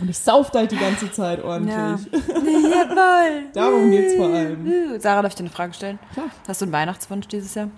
Und 0.00 0.08
ich 0.08 0.18
sauf 0.18 0.50
halt 0.52 0.70
die 0.72 0.76
ganze 0.78 1.10
Zeit 1.12 1.44
ordentlich. 1.44 1.74
Ja. 1.74 1.98
Jawohl. 2.22 3.44
Darum 3.54 3.90
geht's 3.90 4.14
vor 4.14 4.26
allem. 4.26 4.98
Sarah, 4.98 5.22
darf 5.22 5.32
ich 5.32 5.36
dir 5.36 5.44
eine 5.44 5.50
Frage 5.50 5.74
stellen? 5.74 5.98
Klar. 6.14 6.26
Hast 6.48 6.60
du 6.60 6.64
einen 6.64 6.72
Weihnachtswunsch 6.72 7.28
dieses 7.28 7.54
Jahr? 7.54 7.68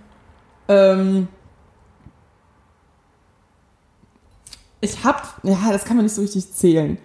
Ähm, 0.68 1.26
ich 4.80 5.04
hab, 5.04 5.38
ja, 5.42 5.58
das 5.70 5.84
kann 5.84 5.96
man 5.96 6.04
nicht 6.06 6.14
so 6.14 6.22
richtig 6.22 6.52
zählen. 6.52 6.98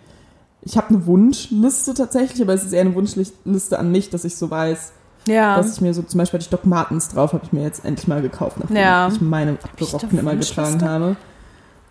Ich 0.61 0.77
habe 0.77 0.89
eine 0.89 1.05
Wunschliste 1.05 1.93
tatsächlich, 1.93 2.41
aber 2.41 2.53
es 2.53 2.63
ist 2.63 2.73
eher 2.73 2.81
eine 2.81 2.95
Wunschliste 2.95 3.79
an 3.79 3.91
mich, 3.91 4.09
dass 4.09 4.25
ich 4.25 4.35
so 4.35 4.49
weiß, 4.49 4.93
Ja. 5.27 5.55
dass 5.57 5.73
ich 5.73 5.81
mir 5.81 5.93
so, 5.93 6.01
zum 6.01 6.17
Beispiel 6.17 6.39
hatte 6.39 6.45
ich 6.45 6.49
Doc 6.49 6.65
Martens 6.65 7.09
drauf, 7.09 7.33
habe 7.33 7.45
ich 7.45 7.53
mir 7.53 7.63
jetzt 7.63 7.85
endlich 7.85 8.07
mal 8.07 8.21
gekauft, 8.21 8.57
nachdem 8.59 8.75
Ja. 8.77 9.07
ich 9.07 9.21
meine 9.21 9.51
abgerockten 9.63 10.17
immer 10.19 10.35
getragen 10.35 10.81
habe. 10.83 11.15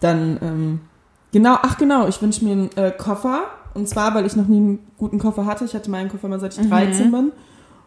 Dann, 0.01 0.39
ähm, 0.43 0.81
genau, 1.39 1.57
ach 1.63 1.77
genau, 1.79 2.09
ich 2.09 2.21
wünsche 2.23 2.45
mir 2.45 2.53
einen 2.53 2.71
äh, 2.77 2.91
Koffer. 2.91 3.45
Und 3.75 3.89
zwar, 3.89 4.15
weil 4.15 4.25
ich 4.27 4.37
noch 4.37 4.47
nie 4.47 4.57
einen 4.57 4.79
guten 4.97 5.19
Koffer 5.19 5.45
hatte. 5.45 5.65
Ich 5.67 5.75
hatte 5.75 5.91
meinen 5.91 6.09
Koffer 6.09 6.29
mal 6.29 6.41
seit 6.41 6.55
ich 6.57 6.65
Mhm. 6.65 6.71
13 6.71 7.11
bin. 7.13 7.33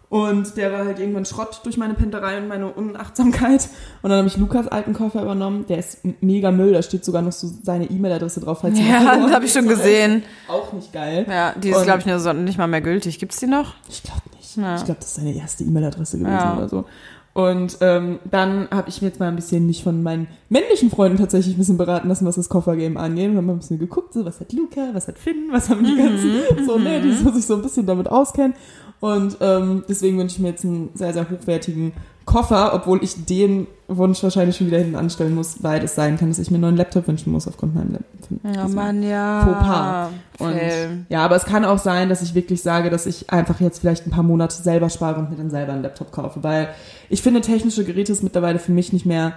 Und 0.10 0.58
der 0.58 0.72
war 0.72 0.86
halt 0.86 0.97
irgendwann 1.00 1.26
Schrott 1.26 1.62
durch 1.64 1.78
meine 1.78 1.93
Penterei 1.93 2.39
und 2.39 2.47
meine 2.47 2.68
Unachtsamkeit. 2.68 3.70
Und 4.02 4.10
dann 4.10 4.18
habe 4.20 4.28
ich 4.28 4.38
Lukas 4.38 4.68
alten 4.68 4.93
Koffer 4.93 5.22
übernommen. 5.22 5.66
Der 5.68 5.78
ist 5.78 6.00
mega 6.22 6.50
Müll. 6.52 6.74
Da 6.74 6.82
steht 6.82 7.06
sogar 7.06 7.22
noch 7.22 7.32
so 7.32 7.47
seine 7.64 7.86
E-Mail-Adresse 7.89 8.39
drauf. 8.39 8.60
Falls 8.62 8.80
Ja, 8.80 9.18
das 9.18 9.32
habe 9.32 9.45
ich 9.45 9.54
schon 9.54 9.68
gesehen. 9.68 10.24
Auch 10.47 10.74
nicht 10.74 10.91
geil. 10.93 11.26
Ja, 11.30 11.54
die 11.56 11.70
ist, 11.70 11.84
glaube 11.84 12.00
ich, 12.00 12.06
nicht 12.06 12.58
mal 12.58 12.68
mehr 12.68 12.82
gültig. 12.82 13.20
Gibt's 13.20 13.38
die 13.38 13.45
noch? 13.47 13.76
Ich 13.88 14.02
glaube 14.02 14.22
nicht. 14.36 14.56
Ja. 14.58 14.76
Ich 14.78 14.86
glaube, 14.86 15.00
das 15.00 15.10
ist 15.10 15.16
seine 15.16 15.34
erste 15.36 15.64
E-Mail-Adresse 15.64 16.18
gewesen 16.18 16.34
Ja. 16.34 16.58
oder 16.58 16.70
so. 16.70 16.86
Und 17.40 17.78
ähm, 17.80 18.20
dann 18.30 18.68
habe 18.70 18.90
ich 18.90 19.02
mir 19.02 19.08
jetzt 19.08 19.22
mal 19.22 19.30
ein 19.30 19.38
bisschen 19.38 19.66
mich 19.66 19.82
von 19.82 20.04
meinen 20.04 20.28
männlichen 20.50 20.90
Freunden 20.90 21.18
tatsächlich 21.18 21.56
ein 21.56 21.60
bisschen 21.60 21.78
beraten 21.78 22.10
lassen, 22.10 22.26
was 22.26 22.36
das 22.36 22.50
Koffergame 22.50 23.00
angeht. 23.00 23.30
Und 23.30 23.38
haben 23.38 23.46
mal 23.46 23.54
ein 23.54 23.60
bisschen 23.60 23.80
geguckt, 23.80 24.14
so 24.14 24.26
was 24.26 24.42
hat 24.42 24.52
Luca, 24.52 24.90
was 24.92 25.08
hat 25.08 25.18
Finn, 25.18 25.48
was 25.50 25.70
haben 25.70 25.86
die 25.86 25.96
ganzen, 25.96 26.66
so, 26.66 26.78
ne, 26.78 27.00
die 27.00 27.14
so, 27.14 27.32
sich 27.32 27.46
so 27.46 27.56
ein 27.56 27.62
bisschen 27.62 27.86
damit 27.86 28.10
auskennen. 28.10 28.56
Und 29.00 29.38
ähm, 29.40 29.86
deswegen 29.88 30.18
wünsche 30.18 30.36
ich 30.36 30.42
mir 30.42 30.50
jetzt 30.50 30.66
einen 30.66 30.90
sehr, 30.96 31.14
sehr 31.14 31.30
hochwertigen 31.30 31.94
Koffer, 32.30 32.73
obwohl 32.75 33.03
ich 33.03 33.25
den 33.25 33.65
Wunsch 33.88 34.21
wahrscheinlich 34.21 34.55
schon 34.55 34.67
wieder 34.67 34.77
hinten 34.77 34.95
anstellen 34.95 35.34
muss, 35.34 35.63
weil 35.63 35.84
es 35.84 35.95
sein 35.95 36.15
kann, 36.17 36.30
dass 36.30 36.38
ich 36.38 36.51
mir 36.51 36.57
einen 36.57 36.61
neuen 36.61 36.77
Laptop 36.77 37.07
wünschen 37.07 37.32
muss 37.32 37.47
aufgrund 37.47 37.73
meinem 37.73 37.93
Laptop. 37.93 38.55
Ja, 38.55 38.67
Mann, 38.67 39.01
ja. 39.01 39.41
Fauxpas. 39.41 40.09
Und 40.38 40.53
Fail. 40.59 41.05
ja, 41.09 41.25
aber 41.25 41.36
es 41.36 41.45
kann 41.45 41.65
auch 41.65 41.80
sein, 41.80 42.07
dass 42.07 42.21
ich 42.21 42.36
wirklich 42.36 42.61
sage, 42.61 42.91
dass 42.91 43.07
ich 43.07 43.32
einfach 43.32 43.59
jetzt 43.59 43.80
vielleicht 43.80 44.05
ein 44.05 44.11
paar 44.11 44.21
Monate 44.23 44.55
selber 44.61 44.89
spare 44.91 45.19
und 45.19 45.32
mir 45.32 45.38
dann 45.38 45.49
selber 45.49 45.73
einen 45.73 45.82
Laptop 45.82 46.11
kaufe, 46.11 46.43
weil 46.43 46.69
ich 47.09 47.23
finde, 47.23 47.41
technische 47.41 47.84
Geräte 47.84 48.11
ist 48.11 48.21
mittlerweile 48.21 48.59
für 48.59 48.71
mich 48.71 48.93
nicht 48.93 49.07
mehr 49.07 49.34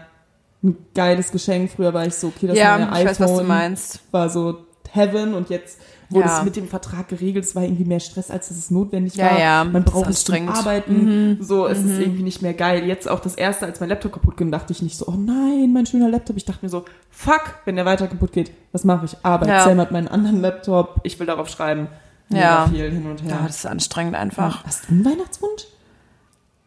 ein 0.63 0.77
geiles 0.95 1.33
Geschenk. 1.33 1.71
Früher 1.71 1.95
war 1.95 2.05
ich 2.07 2.15
so, 2.15 2.27
okay, 2.29 2.47
das 2.47 2.59
Ja, 2.59 2.77
neue 2.77 2.87
ich 2.89 2.93
iPhone 2.93 3.07
weiß, 3.09 3.21
was 3.21 3.37
du 3.39 3.45
meinst. 3.45 4.01
war 4.11 4.29
so 4.29 4.59
Heaven 4.93 5.33
und 5.33 5.49
jetzt 5.49 5.79
wurde 6.13 6.27
Ja. 6.29 6.39
es 6.39 6.45
mit 6.45 6.57
dem 6.57 6.69
Vertrag 6.69 7.09
geregelt. 7.09 7.45
Es 7.45 7.55
war 7.57 7.63
irgendwie 7.63 7.85
mehr 7.85 8.01
Stress, 8.01 8.31
als 8.31 8.49
dass 8.49 8.57
es 8.59 8.71
notwendig 8.71 9.17
Ja, 9.17 9.31
war. 9.31 9.39
ja, 9.41 9.65
Man 9.65 9.73
das 9.73 9.85
ist 9.85 9.93
braucht 9.93 10.11
es 10.11 10.25
zum 10.25 10.35
anstrengend. 10.35 10.51
Mhm. 10.51 10.57
Arbeiten. 10.57 11.39
So, 11.41 11.67
es 11.67 11.79
ist 11.79 11.99
irgendwie 12.01 12.23
nicht 12.23 12.43
mehr 12.43 12.55
geil. 12.55 12.85
Jetzt 12.85 13.09
auch 13.09 13.21
das 13.21 13.35
erste, 13.35 13.67
als 13.67 13.81
mein 13.81 13.89
Laptop 13.89 14.13
kaputt 14.13 14.37
ging, 14.37 14.51
dachte 14.51 14.73
ich 14.73 14.83
nicht 14.83 14.97
so, 14.97 15.07
oh 15.09 15.13
nein, 15.17 15.71
mein 15.73 15.87
schöner 15.87 16.09
Laptop. 16.09 16.37
Ich 16.37 16.45
dachte 16.45 16.61
mir 16.65 16.69
so, 16.71 16.85
fuck, 17.11 17.55
wenn 17.65 17.77
der 17.77 17.85
weiter 17.85 18.07
kaputt 18.09 18.33
geht, 18.33 18.51
was 18.73 18.85
mache 18.85 19.05
ich? 19.07 19.17
Arbeit. 19.23 19.49
Ja. 19.49 19.65
Sam 19.65 19.79
hat 19.81 19.91
meinen 19.93 20.09
anderen 20.09 20.41
Laptop. 20.41 21.01
Ich 21.03 21.19
will 21.19 21.27
darauf 21.27 21.49
schreiben. 21.49 21.89
Ja. 22.29 22.67
viel 22.67 22.91
hin 22.91 23.05
und 23.11 23.21
Ja, 23.23 23.29
her. 23.37 23.41
das 23.47 23.57
ist 23.59 23.67
anstrengend 23.67 24.15
einfach. 24.17 24.65
Hast 24.65 24.89
du 24.89 24.93
einen 24.93 25.05
Weihnachtswunsch? 25.05 25.65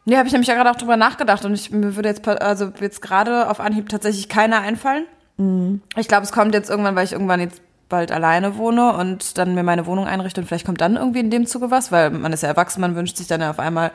Nee, 0.06 0.18
habe 0.18 0.28
ich 0.28 0.34
nämlich 0.34 0.48
ja 0.48 0.54
gerade 0.54 0.70
auch 0.70 0.76
drüber 0.76 0.98
nachgedacht 0.98 1.44
und 1.46 1.56
ich, 1.56 1.72
mir 1.72 1.96
würde 1.96 2.10
jetzt, 2.10 2.28
also 2.28 2.72
jetzt 2.80 3.02
gerade 3.02 3.50
auf 3.50 3.60
Anhieb 3.60 3.90
tatsächlich 3.90 4.30
keiner 4.30 4.60
einfallen. 4.60 5.06
Mhm. 5.38 5.82
Ich 5.98 6.08
glaube, 6.08 6.24
es 6.24 6.32
kommt 6.32 6.54
jetzt 6.54 6.70
irgendwann, 6.70 6.96
weil 6.96 7.06
ich 7.06 7.14
irgendwann 7.14 7.40
jetzt 7.40 7.60
bald 7.90 8.12
alleine 8.12 8.58
wohne 8.58 8.94
und 8.94 9.38
dann 9.38 9.56
mir 9.56 9.64
meine 9.64 9.86
Wohnung 9.86 10.08
einrichte 10.08 10.42
und 10.42 10.48
vielleicht 10.48 10.66
kommt 10.66 10.82
dann 10.82 10.96
irgendwie 10.96 11.20
in 11.20 11.30
dem 11.30 11.46
Zuge 11.46 11.72
was, 11.72 11.92
weil 11.92 12.10
man 12.10 12.34
ist 12.34 12.44
ja 12.44 12.50
erwachsen, 12.50 12.82
man 12.82 12.96
wünscht 12.96 13.18
sich 13.18 13.28
dann 13.28 13.42
ja 13.42 13.50
auf 13.50 13.60
einmal 13.60 13.92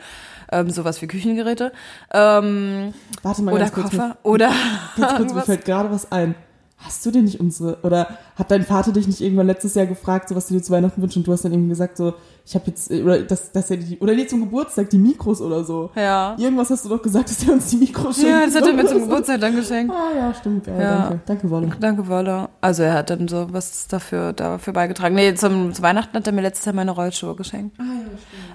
ähm, 0.52 0.70
sowas 0.70 1.00
wie 1.02 1.06
Küchengeräte 1.06 1.72
ähm, 2.12 2.94
Warte 3.22 3.42
mal 3.42 3.52
oder 3.52 3.64
ganz 3.64 3.74
kurz. 3.74 3.90
Koffer 3.90 4.06
Mir, 4.08 4.16
oder 4.22 4.52
ganz 4.96 5.16
kurz, 5.16 5.34
mir 5.34 5.42
fällt 5.46 5.64
gerade 5.64 5.90
was 5.90 6.10
ein. 6.12 6.34
Hast 6.82 7.04
du 7.04 7.10
denn 7.10 7.24
nicht 7.24 7.40
unsere, 7.40 7.78
oder 7.82 8.08
hat 8.36 8.50
dein 8.50 8.64
Vater 8.64 8.90
dich 8.92 9.06
nicht 9.06 9.20
irgendwann 9.20 9.46
letztes 9.46 9.74
Jahr 9.74 9.84
gefragt, 9.84 10.30
so 10.30 10.34
was 10.34 10.46
du 10.48 10.54
dir 10.54 10.62
zu 10.62 10.72
Weihnachten 10.72 11.02
wünschst 11.02 11.18
und 11.18 11.26
du 11.26 11.32
hast 11.32 11.44
dann 11.44 11.52
irgendwie 11.52 11.68
gesagt, 11.68 11.98
so, 11.98 12.14
ich 12.46 12.54
habe 12.54 12.64
jetzt, 12.68 12.90
oder 12.90 13.20
das, 13.22 13.52
dass 13.52 13.70
er 13.70 13.76
die, 13.76 13.98
oder 13.98 14.14
nee, 14.14 14.26
zum 14.26 14.40
Geburtstag 14.40 14.88
die 14.88 14.96
Mikros 14.98 15.42
oder 15.42 15.62
so. 15.62 15.90
Ja. 15.94 16.34
Irgendwas 16.38 16.70
hast 16.70 16.86
du 16.86 16.88
doch 16.88 17.02
gesagt, 17.02 17.28
dass 17.28 17.46
er 17.46 17.52
uns 17.52 17.66
die 17.66 17.76
Mikros 17.76 18.16
schenkt. 18.16 18.30
Ja, 18.30 18.46
das 18.46 18.54
hat 18.54 18.66
er 18.66 18.72
mir 18.72 18.86
zum 18.86 18.98
so. 19.00 19.04
Geburtstag 19.04 19.40
dann 19.40 19.56
geschenkt. 19.56 19.94
Ah 19.94 20.16
ja, 20.16 20.34
stimmt, 20.34 20.64
geil, 20.64 20.80
Ja. 20.80 20.98
danke. 21.08 21.20
Danke, 21.26 21.50
Wolle. 21.50 21.70
Danke, 21.78 22.08
Wolle. 22.08 22.48
Also 22.62 22.82
er 22.82 22.94
hat 22.94 23.10
dann 23.10 23.28
so 23.28 23.52
was 23.52 23.86
dafür, 23.86 24.32
dafür 24.32 24.72
beigetragen. 24.72 25.14
Nee, 25.14 25.34
zum, 25.34 25.74
zu 25.74 25.82
Weihnachten 25.82 26.16
hat 26.16 26.26
er 26.26 26.32
mir 26.32 26.40
letztes 26.42 26.64
Jahr 26.64 26.74
meine 26.74 26.92
Rollschuhe 26.92 27.34
geschenkt. 27.36 27.76
Ah, 27.78 27.84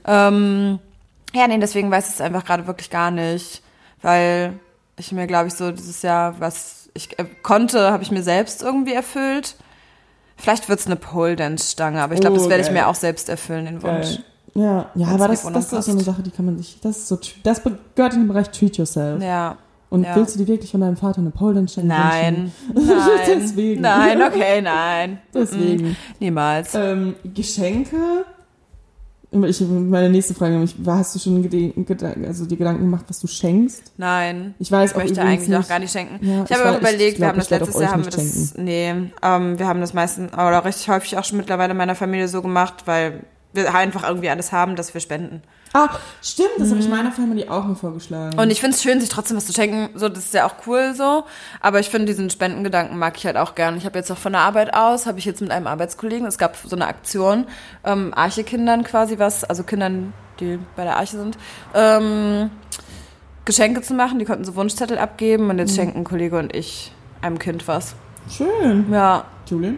ja, 0.07 0.27
ähm, 0.29 0.79
ja, 1.33 1.47
nee, 1.47 1.59
deswegen 1.59 1.91
weiß 1.91 2.07
ich 2.07 2.15
es 2.15 2.21
einfach 2.21 2.43
gerade 2.43 2.65
wirklich 2.65 2.89
gar 2.89 3.11
nicht. 3.11 3.61
Weil 4.01 4.53
ich 4.97 5.11
mir, 5.11 5.27
glaube 5.27 5.47
ich, 5.47 5.53
so 5.53 5.71
dieses 5.71 6.01
Jahr, 6.01 6.39
was 6.39 6.84
ich 6.95 7.19
äh, 7.19 7.25
konnte, 7.43 7.91
habe 7.91 8.01
ich 8.01 8.09
mir 8.09 8.23
selbst 8.23 8.63
irgendwie 8.63 8.93
erfüllt. 8.93 9.55
Vielleicht 10.37 10.67
wird's 10.67 10.87
eine 10.87 10.95
Pole 10.95 11.35
Dance 11.35 11.71
Stange, 11.71 12.01
aber 12.01 12.15
ich 12.15 12.21
glaube, 12.21 12.35
Oh, 12.35 12.39
das 12.39 12.49
werde 12.49 12.63
ich 12.63 12.71
mir 12.71 12.87
auch 12.87 12.95
selbst 12.95 13.29
erfüllen, 13.29 13.65
den 13.65 13.83
Wunsch. 13.83 14.15
Geil. 14.15 14.23
Ja, 14.55 14.89
ja, 14.95 15.07
aber 15.07 15.27
das, 15.27 15.43
das 15.43 15.73
ist 15.73 15.85
so 15.85 15.91
eine. 15.91 16.01
Sache, 16.01 16.23
die 16.23 16.31
kann 16.31 16.45
man 16.45 16.57
sich, 16.57 16.79
das 16.81 16.97
ist 16.97 17.07
so, 17.09 17.19
das 17.43 17.61
gehört 17.95 18.13
in 18.13 18.21
den 18.21 18.27
Bereich 18.29 18.49
Treat 18.51 18.77
Yourself. 18.77 19.21
Ja. 19.21 19.57
Und 19.89 20.03
ja. 20.03 20.15
willst 20.15 20.35
du 20.35 20.39
dir 20.39 20.47
wirklich 20.47 20.71
von 20.71 20.81
deinem 20.81 20.97
Vater 20.97 21.19
eine 21.19 21.29
Pole 21.29 21.55
Dance 21.55 21.75
schenken? 21.75 21.89
Nein. 21.89 22.51
Nein. 22.73 22.91
Deswegen. 23.27 23.81
Nein, 23.81 24.21
okay, 24.21 24.61
nein. 24.61 25.19
Deswegen. 25.33 25.89
Mm, 25.89 25.95
Niemals. 26.19 26.73
Ähm, 26.73 27.15
Geschenke. 27.23 28.25
Ich, 29.43 29.61
meine 29.61 30.09
nächste 30.09 30.33
Frage, 30.33 30.53
nämlich, 30.53 30.75
hast 30.85 31.15
du 31.15 31.19
schon 31.19 31.43
also 32.25 32.45
die 32.45 32.57
Gedanken 32.57 32.83
gemacht, 32.83 33.05
was 33.07 33.19
du 33.19 33.27
schenkst? 33.27 33.91
Nein. 33.97 34.55
Ich 34.59 34.71
weiß 34.71 34.91
Ich 34.91 34.95
auch 34.95 35.01
möchte 35.01 35.21
eigentlich 35.21 35.53
auch 35.53 35.59
nicht, 35.59 35.69
gar 35.69 35.79
nicht 35.79 35.91
schenken. 35.91 36.25
Ja, 36.25 36.43
ich 36.43 36.51
ich 36.51 36.57
habe 36.57 36.69
auch 36.69 36.79
überlegt, 36.79 37.01
ich 37.01 37.07
wir 37.13 37.17
glaub, 37.17 37.29
haben 37.29 37.37
das 37.39 37.49
letztes 37.49 37.75
auch 37.75 37.81
Jahr, 37.81 37.91
haben 37.91 38.05
wir 38.05 38.11
das, 38.11 38.55
nee, 38.57 38.89
ähm, 39.21 39.59
wir 39.59 39.67
haben 39.67 39.81
das 39.81 39.93
meistens, 39.93 40.31
oder 40.33 40.63
recht 40.63 40.87
häufig 40.87 41.17
auch 41.17 41.23
schon 41.23 41.37
mittlerweile 41.37 41.71
in 41.71 41.77
meiner 41.77 41.95
Familie 41.95 42.27
so 42.27 42.41
gemacht, 42.41 42.83
weil 42.85 43.23
wir 43.53 43.73
einfach 43.73 44.07
irgendwie 44.07 44.29
alles 44.29 44.51
haben, 44.51 44.75
dass 44.75 44.93
wir 44.93 45.01
spenden. 45.01 45.41
Ah, 45.77 45.89
stimmt, 46.21 46.51
das 46.57 46.69
habe 46.69 46.79
ich 46.79 46.87
meiner 46.87 47.11
Family 47.11 47.49
auch 47.49 47.65
mal 47.65 47.75
vorgeschlagen. 47.75 48.39
Und 48.39 48.49
ich 48.49 48.61
finde 48.61 48.77
es 48.77 48.81
schön, 48.81 49.01
sich 49.01 49.09
trotzdem 49.09 49.35
was 49.35 49.45
zu 49.45 49.51
schenken. 49.51 49.89
So, 49.99 50.07
das 50.07 50.19
ist 50.19 50.33
ja 50.33 50.45
auch 50.47 50.53
cool 50.67 50.93
so. 50.95 51.25
Aber 51.59 51.81
ich 51.81 51.89
finde 51.89 52.05
diesen 52.05 52.29
Spendengedanken 52.29 52.97
mag 52.97 53.17
ich 53.17 53.25
halt 53.25 53.35
auch 53.35 53.55
gern. 53.55 53.75
Ich 53.75 53.85
habe 53.85 53.97
jetzt 53.97 54.09
auch 54.09 54.17
von 54.17 54.31
der 54.31 54.41
Arbeit 54.41 54.73
aus, 54.73 55.05
habe 55.05 55.19
ich 55.19 55.25
jetzt 55.25 55.41
mit 55.41 55.51
einem 55.51 55.67
Arbeitskollegen, 55.67 56.25
es 56.27 56.37
gab 56.37 56.55
so 56.55 56.77
eine 56.77 56.87
Aktion, 56.87 57.45
ähm, 57.83 58.13
Arche-Kindern 58.15 58.85
quasi 58.85 59.19
was, 59.19 59.43
also 59.43 59.63
Kindern, 59.63 60.13
die 60.39 60.59
bei 60.77 60.85
der 60.85 60.95
Arche 60.95 61.17
sind, 61.17 61.37
ähm, 61.73 62.51
Geschenke 63.43 63.81
zu 63.81 63.95
machen. 63.95 64.17
Die 64.19 64.25
konnten 64.25 64.45
so 64.45 64.55
Wunschzettel 64.55 64.97
abgeben 64.97 65.49
und 65.49 65.59
jetzt 65.59 65.75
schenken 65.75 65.99
ein 65.99 66.03
Kollege 66.05 66.39
und 66.39 66.55
ich 66.55 66.93
einem 67.21 67.37
Kind 67.37 67.67
was. 67.67 67.95
Schön. 68.29 68.91
Ja, 68.93 69.25
Julian? 69.45 69.77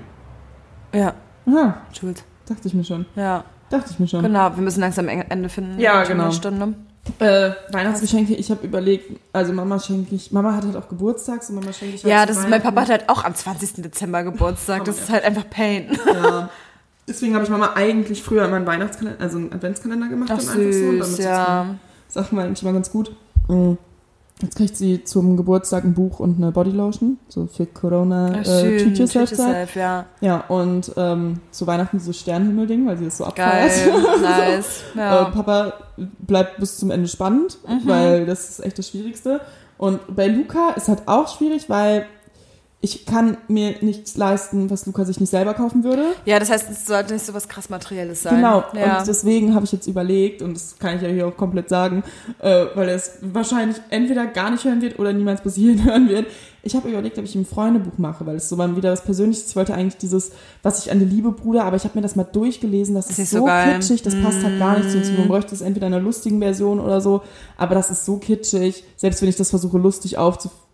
ja, 0.93 1.15
Aha, 1.47 1.77
Jules. 1.91 2.23
dachte 2.45 2.67
ich 2.67 2.75
mir 2.75 2.83
schon. 2.83 3.07
Ja, 3.15 3.43
Dachte 3.69 3.91
ich 3.91 3.99
mir 3.99 4.07
schon. 4.07 4.23
genau. 4.23 4.55
Wir 4.55 4.63
müssen 4.63 4.79
langsam 4.81 5.07
Ende 5.07 5.49
finden. 5.49 5.79
Ja, 5.79 6.03
genau. 6.03 6.25
Eine 6.25 6.33
Stunde. 6.33 6.73
Äh, 7.19 7.51
Weihnachtsgeschenke, 7.71 8.33
ich 8.35 8.51
habe 8.51 8.65
überlegt, 8.65 9.17
also 9.31 9.53
Mama 9.53 9.79
schenke 9.79 10.13
ich, 10.13 10.31
Mama 10.33 10.53
hat 10.53 10.65
halt 10.65 10.75
auch 10.75 10.89
Geburtstag, 10.89 11.41
so 11.41 11.53
Mama 11.53 11.71
schenke 11.71 11.95
ich 11.95 12.03
halt 12.03 12.11
Ja, 12.11 12.25
das 12.25 12.37
ist, 12.37 12.49
mein 12.49 12.61
Papa 12.61 12.81
hat 12.81 12.89
halt 12.89 13.09
auch 13.09 13.23
am 13.23 13.33
20. 13.33 13.81
Dezember 13.81 14.23
Geburtstag. 14.23 14.83
Das 14.83 14.99
ist 14.99 15.09
halt 15.09 15.23
einfach 15.23 15.49
Pain. 15.49 15.97
Ja. 16.05 16.49
Deswegen 17.07 17.33
habe 17.35 17.45
ich 17.45 17.49
Mama 17.49 17.71
eigentlich 17.75 18.21
früher 18.21 18.43
immer 18.45 18.57
einen 18.57 18.65
Weihnachtskalender, 18.65 19.23
also 19.23 19.37
einen 19.37 19.53
Adventskalender 19.53 20.09
gemacht. 20.09 20.29
Ach 20.33 20.37
dann 20.37 20.49
einfach 20.49 20.53
so. 20.55 20.59
Und 20.59 20.71
süß, 20.71 20.99
damit 20.99 21.19
ja. 21.19 21.75
Sachen 22.09 22.37
war 22.37 22.43
eigentlich 22.43 22.61
immer 22.61 22.73
ganz 22.73 22.91
gut. 22.91 23.15
Mhm. 23.47 23.77
Jetzt 24.41 24.55
kriegt 24.55 24.77
sie 24.77 25.03
zum 25.03 25.35
Geburtstag 25.35 25.83
ein 25.83 25.95
Buch 25.95 26.19
und 26.19 26.37
eine 26.37 26.51
Bodylotion, 26.51 27.17
so 27.27 27.47
für 27.47 27.65
Corona. 27.65 28.33
Ach, 28.33 28.47
Äh, 28.47 28.77
treat 28.77 28.99
yourself 28.99 29.31
Treat 29.31 29.75
ja. 29.75 30.05
Ja, 30.21 30.43
und 30.47 30.91
ähm, 30.95 31.39
zu 31.49 31.65
Weihnachten 31.65 31.99
so 31.99 32.13
Sternenhimmel-Ding, 32.13 32.85
weil 32.85 32.97
sie 32.97 33.05
das 33.05 33.17
so 33.17 33.25
abfeiert. 33.25 33.71
nice. 34.21 34.83
Äh, 34.95 34.99
Ja. 34.99 35.25
Papa 35.25 35.73
bleibt 36.19 36.59
bis 36.59 36.77
zum 36.77 36.91
Ende 36.91 37.07
spannend, 37.07 37.57
weil 37.85 38.27
das 38.27 38.49
ist 38.49 38.59
echt 38.65 38.77
das 38.77 38.89
Schwierigste. 38.89 39.41
Und 39.79 39.99
bei 40.15 40.27
Luca 40.27 40.71
ist 40.75 40.87
halt 40.87 41.07
auch 41.07 41.27
schwierig, 41.35 41.67
weil 41.69 42.05
ich 42.79 43.07
kann 43.07 43.37
mir 43.47 43.75
nichts 43.81 44.17
leisten, 44.17 44.69
was 44.69 44.85
Luca 44.85 45.03
sich 45.03 45.19
nicht 45.19 45.31
selber 45.31 45.55
kaufen 45.55 45.83
würde. 45.83 46.03
ja, 46.25 46.37
das 46.37 46.51
heißt, 46.51 46.69
es 46.69 46.85
sollte 46.85 47.13
nicht 47.13 47.25
so 47.25 47.33
was 47.33 47.47
krass 47.47 47.69
Materielles 47.69 48.21
sein. 48.21 48.35
Genau. 48.35 48.63
Ja. 48.73 48.99
Und 48.99 49.07
deswegen 49.07 49.55
habe 49.55 49.65
ich 49.65 49.71
jetzt 49.71 49.87
überlegt, 49.87 50.43
und 50.43 50.53
das 50.53 50.77
kann 50.77 50.95
ich 50.95 51.01
ja 51.01 51.07
hier 51.07 51.27
auch 51.27 51.35
komplett 51.35 51.69
sagen, 51.69 52.03
äh, 52.39 52.65
weil 52.75 52.89
er 52.89 52.95
es 52.95 53.13
wahrscheinlich 53.21 53.77
entweder 53.89 54.27
gar 54.27 54.51
nicht 54.51 54.63
hören 54.63 54.81
wird 54.83 54.99
oder 54.99 55.11
niemals 55.11 55.41
bis 55.41 55.55
hierhin 55.55 55.83
hören 55.85 56.07
wird. 56.07 56.27
Ich 56.61 56.75
habe 56.75 56.87
überlegt, 56.89 57.17
ob 57.17 57.25
ich 57.25 57.33
ihm 57.33 57.41
ein 57.41 57.45
Freundebuch 57.45 57.97
mache, 57.97 58.27
weil 58.27 58.35
es 58.35 58.47
so 58.47 58.55
mal 58.57 58.75
wieder 58.75 58.91
was 58.91 59.03
Persönliches 59.03 59.45
ist. 59.45 59.49
Ich 59.51 59.55
wollte 59.55 59.73
eigentlich 59.73 59.97
dieses, 59.97 60.31
was 60.61 60.85
ich 60.85 60.91
an 60.91 60.99
die 60.99 61.05
Liebe 61.05 61.31
bruder, 61.31 61.63
aber 61.63 61.77
ich 61.77 61.83
habe 61.83 61.97
mir 61.97 62.03
das 62.03 62.15
mal 62.15 62.25
durchgelesen, 62.25 62.93
das 62.93 63.09
ist, 63.09 63.17
nicht 63.17 63.29
so, 63.29 63.39
so. 63.39 63.47
Mm. 63.47 63.73
kitschig, 63.73 64.03
das 64.03 64.13
passt 64.21 64.43
halt 64.43 64.59
gar 64.59 64.77
nicht 64.77 64.91
zu 64.91 64.97
uns. 64.97 65.09
Man 65.11 65.27
bräuchte 65.27 65.55
es 65.55 65.61
entweder 65.61 65.87
in 65.87 65.93
einer 65.93 66.03
lustigen 66.03 66.39
Version 66.39 66.79
oder 66.79 67.01
so, 67.01 67.23
aber 67.57 67.73
das 67.73 67.89
ist 67.89 68.05
so 68.05 68.17
kitschig, 68.17 68.83
selbst 68.97 69.21
wenn 69.21 69.29
ich 69.29 69.35
das 69.35 69.49
versuche 69.49 69.79
lustig 69.79 70.17
aufzuführen. 70.17 70.66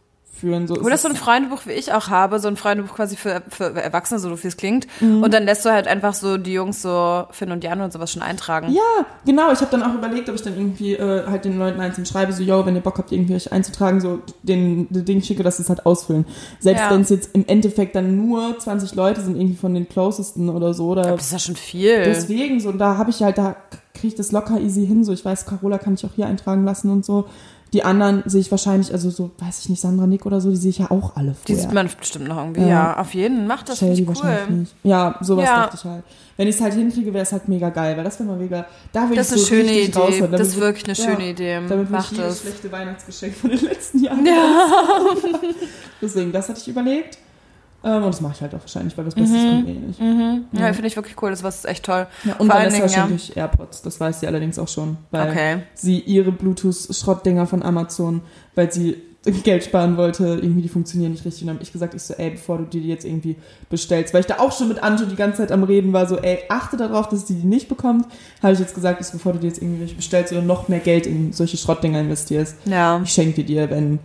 So 0.67 0.75
Oder 0.75 0.95
ist 0.95 1.01
so 1.03 1.07
ein 1.07 1.15
Freundebuch, 1.15 1.61
wie 1.65 1.71
ich 1.71 1.93
auch 1.93 2.09
habe, 2.09 2.39
so 2.39 2.47
ein 2.49 2.57
Freundebuch 2.57 2.95
quasi 2.95 3.15
für, 3.15 3.41
für 3.49 3.73
Erwachsene, 3.75 4.19
so 4.19 4.43
wie 4.43 4.47
es 4.47 4.57
klingt. 4.57 4.87
Mhm. 4.99 5.23
Und 5.23 5.33
dann 5.33 5.43
lässt 5.45 5.65
du 5.65 5.71
halt 5.71 5.87
einfach 5.87 6.13
so 6.13 6.37
die 6.37 6.53
Jungs 6.53 6.81
so 6.81 7.23
Finn 7.31 7.51
und 7.51 7.63
Jan 7.63 7.79
und 7.81 7.93
sowas 7.93 8.11
schon 8.11 8.21
eintragen. 8.21 8.71
Ja, 8.73 9.05
genau. 9.25 9.51
Ich 9.51 9.59
habe 9.61 9.71
dann 9.71 9.83
auch 9.83 9.93
überlegt, 9.93 10.27
ob 10.29 10.35
ich 10.35 10.41
dann 10.41 10.55
irgendwie 10.55 10.93
äh, 10.95 11.25
halt 11.27 11.45
den 11.45 11.57
Leuten 11.57 11.79
einzeln 11.79 12.05
schreibe, 12.05 12.33
so, 12.33 12.43
yo, 12.43 12.65
wenn 12.65 12.75
ihr 12.75 12.81
Bock 12.81 12.97
habt, 12.97 13.11
irgendwie 13.11 13.35
euch 13.35 13.51
einzutragen, 13.51 14.01
so 14.01 14.19
den, 14.43 14.87
den 14.89 15.05
Ding 15.05 15.21
schicke, 15.21 15.43
dass 15.43 15.57
sie 15.57 15.63
es 15.63 15.69
halt 15.69 15.85
ausfüllen. 15.85 16.25
Selbst 16.59 16.81
Ja. 16.81 16.91
wenn 16.91 17.01
es 17.01 17.09
jetzt 17.09 17.29
im 17.33 17.45
Endeffekt 17.47 17.95
dann 17.95 18.15
nur 18.27 18.59
20 18.59 18.95
Leute 18.95 19.21
sind, 19.21 19.35
irgendwie 19.37 19.55
von 19.55 19.73
den 19.73 19.87
Closesten 19.87 20.49
oder 20.49 20.73
so, 20.73 20.87
oder 20.89 21.03
Das 21.03 21.25
ist 21.25 21.31
ja 21.31 21.39
schon 21.39 21.55
viel. 21.55 22.03
deswegen 22.03 22.59
so, 22.59 22.69
und 22.69 22.79
da 22.79 22.97
habe 22.97 23.09
ich 23.09 23.21
halt, 23.23 23.37
da 23.37 23.55
kriege 23.93 24.07
ich 24.07 24.15
das 24.15 24.31
locker 24.31 24.59
easy 24.59 24.85
hin, 24.85 25.03
so, 25.03 25.13
ich 25.13 25.23
weiß, 25.23 25.45
Carola 25.45 25.77
kann 25.77 25.93
ich 25.93 26.05
auch 26.05 26.13
hier 26.15 26.25
eintragen 26.27 26.65
lassen 26.65 26.89
und 26.89 27.05
so. 27.05 27.25
Die 27.73 27.83
anderen 27.83 28.21
sehe 28.27 28.39
ich 28.41 28.51
wahrscheinlich, 28.51 28.91
also 28.93 29.09
so, 29.09 29.31
weiß 29.39 29.59
ich 29.61 29.69
nicht, 29.69 29.81
Sandra, 29.81 30.05
Nick 30.07 30.25
oder 30.27 30.39
so, 30.39 30.51
die 30.51 30.55
sehe 30.57 30.69
ich 30.69 30.77
ja 30.77 30.91
auch 30.91 31.15
alle 31.15 31.31
Die 31.47 31.53
vorher. 31.53 31.63
sieht 31.65 31.73
man 31.73 31.89
bestimmt 31.99 32.27
noch 32.27 32.37
irgendwie. 32.37 32.61
Ja. 32.61 32.67
Ja, 32.67 32.97
auf 32.99 33.13
jeden. 33.15 33.47
Mach 33.47 33.63
das, 33.63 33.79
Shady 33.79 34.05
cool. 34.07 34.37
nicht. 34.57 34.75
Ja, 34.83 35.15
sowas 35.21 35.45
Ja. 35.45 35.63
dachte 35.65 35.77
ich 35.77 35.83
halt. 35.83 36.03
Wenn 36.37 36.47
ich 36.47 36.55
es 36.55 36.61
halt 36.61 36.73
hinkriege, 36.75 37.13
wäre 37.13 37.23
es 37.23 37.31
halt 37.31 37.47
mega 37.47 37.69
geil, 37.69 37.95
weil 37.97 38.03
das 38.03 38.19
wäre 38.19 38.29
mal 38.29 38.37
mega, 38.37 38.65
da 38.91 39.09
will 39.09 39.15
Das 39.15 39.31
ich 39.31 39.37
ist 39.37 39.47
so 39.47 39.53
eine 39.55 39.63
schöne 39.63 39.79
Idee. 39.81 40.27
Das 40.31 40.41
ist 40.47 40.55
wir- 40.55 40.61
wirklich 40.61 40.85
eine 40.85 40.93
ja. 40.97 41.03
schöne 41.15 41.29
Idee. 41.31 41.53
Damit 41.55 41.69
will 41.71 41.87
Mach 41.89 42.11
ich 42.11 42.17
jedes 42.17 42.27
das. 42.27 42.41
schlechte 42.41 42.71
Weihnachtsgeschenk 42.71 43.35
von 43.35 43.49
den 43.49 43.59
letzten 43.61 44.03
Jahren. 44.03 44.27
Deswegen, 46.01 46.31
das 46.31 46.49
hatte 46.49 46.59
ich 46.59 46.67
überlegt. 46.67 47.17
Ähm, 47.83 48.03
und 48.03 48.07
das 48.13 48.21
mache 48.21 48.33
ich 48.35 48.41
halt 48.41 48.55
auch 48.55 48.59
wahrscheinlich, 48.61 48.97
weil 48.97 49.05
das 49.05 49.15
Beste 49.15 49.35
kommt 49.35 49.67
eh 49.67 49.73
nicht. 49.73 49.99
Ja, 50.53 50.71
finde 50.73 50.87
ich 50.87 50.95
wirklich 50.95 51.21
cool. 51.21 51.31
Das 51.31 51.43
war 51.43 51.53
echt 51.69 51.85
toll. 51.85 52.07
Ja, 52.23 52.35
und 52.37 52.47
Vor 52.49 52.55
Vanessa 52.59 52.77
Dingen, 52.87 53.09
ja. 53.09 53.15
ich 53.15 53.35
AirPods. 53.35 53.81
Das 53.81 53.99
weiß 53.99 54.21
sie 54.21 54.27
allerdings 54.27 54.57
auch 54.57 54.67
schon. 54.69 54.97
Weil 55.11 55.29
Okay. 55.29 55.57
sie 55.73 55.99
ihre 55.99 56.31
Bluetooth-Schrottdinger 56.31 57.45
von 57.47 57.61
Amazon, 57.63 58.21
weil 58.55 58.71
sie 58.71 58.97
Geld 59.43 59.63
sparen 59.63 59.95
wollte, 59.95 60.25
irgendwie 60.41 60.61
die 60.61 60.67
funktionieren 60.69 61.11
nicht 61.13 61.23
richtig. 61.23 61.43
Und 61.43 61.47
dann 61.47 61.55
habe 61.57 61.63
ich 61.63 61.71
gesagt, 61.71 61.93
ich 61.93 62.03
so, 62.03 62.13
ey, 62.13 62.31
bevor 62.31 62.57
du 62.57 62.65
dir 62.65 62.81
die 62.81 62.89
jetzt 62.89 63.05
irgendwie 63.05 63.37
bestellst, 63.69 64.13
weil 64.13 64.19
ich 64.21 64.27
da 64.27 64.39
auch 64.39 64.51
schon 64.51 64.67
mit 64.67 64.83
Anjo 64.83 65.05
die 65.05 65.15
ganze 65.15 65.37
Zeit 65.37 65.51
am 65.53 65.63
Reden 65.63 65.93
war, 65.93 66.07
so, 66.07 66.17
ey, 66.17 66.39
achte 66.49 66.75
darauf, 66.75 67.07
dass 67.07 67.25
sie 67.27 67.35
die 67.35 67.47
nicht 67.47 67.69
bekommt, 67.69 68.05
habe 68.41 68.51
ich 68.53 68.59
jetzt 68.59 68.75
gesagt, 68.75 68.99
ich 68.99 69.07
so, 69.07 69.13
bevor 69.13 69.31
du 69.33 69.39
dir 69.39 69.47
jetzt 69.47 69.61
irgendwie 69.61 69.79
welche 69.81 69.95
bestellst 69.95 70.33
oder 70.33 70.41
noch 70.41 70.67
mehr 70.67 70.79
Geld 70.79 71.05
in 71.05 71.31
solche 71.31 71.55
Schrottdinger 71.55 72.01
investierst, 72.01 72.57
Ja. 72.65 72.99
ich 73.01 73.11
schenke 73.11 73.45
dir, 73.45 73.69
wenn 73.69 73.99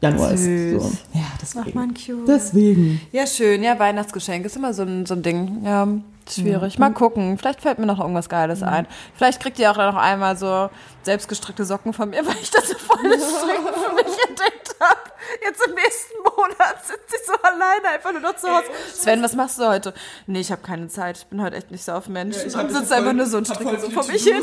Januar 0.00 0.36
Süß. 0.36 0.38
ist. 0.38 0.82
So. 0.82 1.18
Ja, 1.18 1.24
Ach 1.32 1.38
deswegen. 1.40 1.78
man, 1.78 1.94
cute. 1.94 2.28
Deswegen. 2.28 3.00
Ja, 3.12 3.26
schön. 3.26 3.62
Ja, 3.62 3.78
Weihnachtsgeschenk 3.78 4.44
ist 4.44 4.56
immer 4.56 4.74
so 4.74 4.82
ein, 4.82 5.06
so 5.06 5.14
ein 5.14 5.22
Ding. 5.22 5.62
Ja, 5.64 5.88
schwierig. 6.30 6.76
Mhm. 6.78 6.80
Mal 6.80 6.92
gucken. 6.92 7.38
Vielleicht 7.38 7.62
fällt 7.62 7.78
mir 7.78 7.86
noch 7.86 8.00
irgendwas 8.00 8.28
Geiles 8.28 8.62
ein. 8.62 8.86
Vielleicht 9.14 9.40
kriegt 9.40 9.58
ihr 9.58 9.70
auch 9.70 9.76
noch 9.76 9.96
einmal 9.96 10.36
so 10.36 10.68
selbstgestrickte 11.02 11.64
Socken 11.64 11.92
von 11.92 12.10
mir, 12.10 12.26
weil 12.26 12.36
ich 12.42 12.50
das 12.50 12.68
so 12.68 12.76
voll 12.78 12.98
das 13.10 13.22
Stricken 13.22 13.66
für 13.66 13.94
mich 13.94 14.28
entdeckt 14.28 14.74
habe. 14.80 15.00
Jetzt 15.44 15.66
im 15.66 15.74
nächsten 15.74 16.18
Monat 16.22 16.84
sitze 16.84 17.16
ich 17.20 17.26
so 17.26 17.32
alleine 17.42 17.88
einfach 17.94 18.12
nur 18.12 18.20
noch 18.20 18.36
zu 18.36 18.48
Hause. 18.48 18.66
Sven, 18.94 19.22
was 19.22 19.34
machst 19.34 19.58
du 19.58 19.66
heute? 19.66 19.94
Nee, 20.26 20.40
ich 20.40 20.52
habe 20.52 20.62
keine 20.62 20.88
Zeit. 20.88 21.18
Ich 21.18 21.26
bin 21.26 21.42
heute 21.42 21.56
echt 21.56 21.70
nicht 21.70 21.84
so 21.84 21.92
auf 21.92 22.08
Mensch. 22.08 22.36
Ja, 22.36 22.42
ich 22.42 22.54
ich 22.54 22.76
sitze 22.76 22.94
einfach 22.96 23.12
nur 23.12 23.26
so 23.26 23.38
und 23.38 23.46
stricke 23.46 23.80
so 23.80 23.90
vor 23.90 24.06
mich 24.06 24.22
hin. 24.22 24.42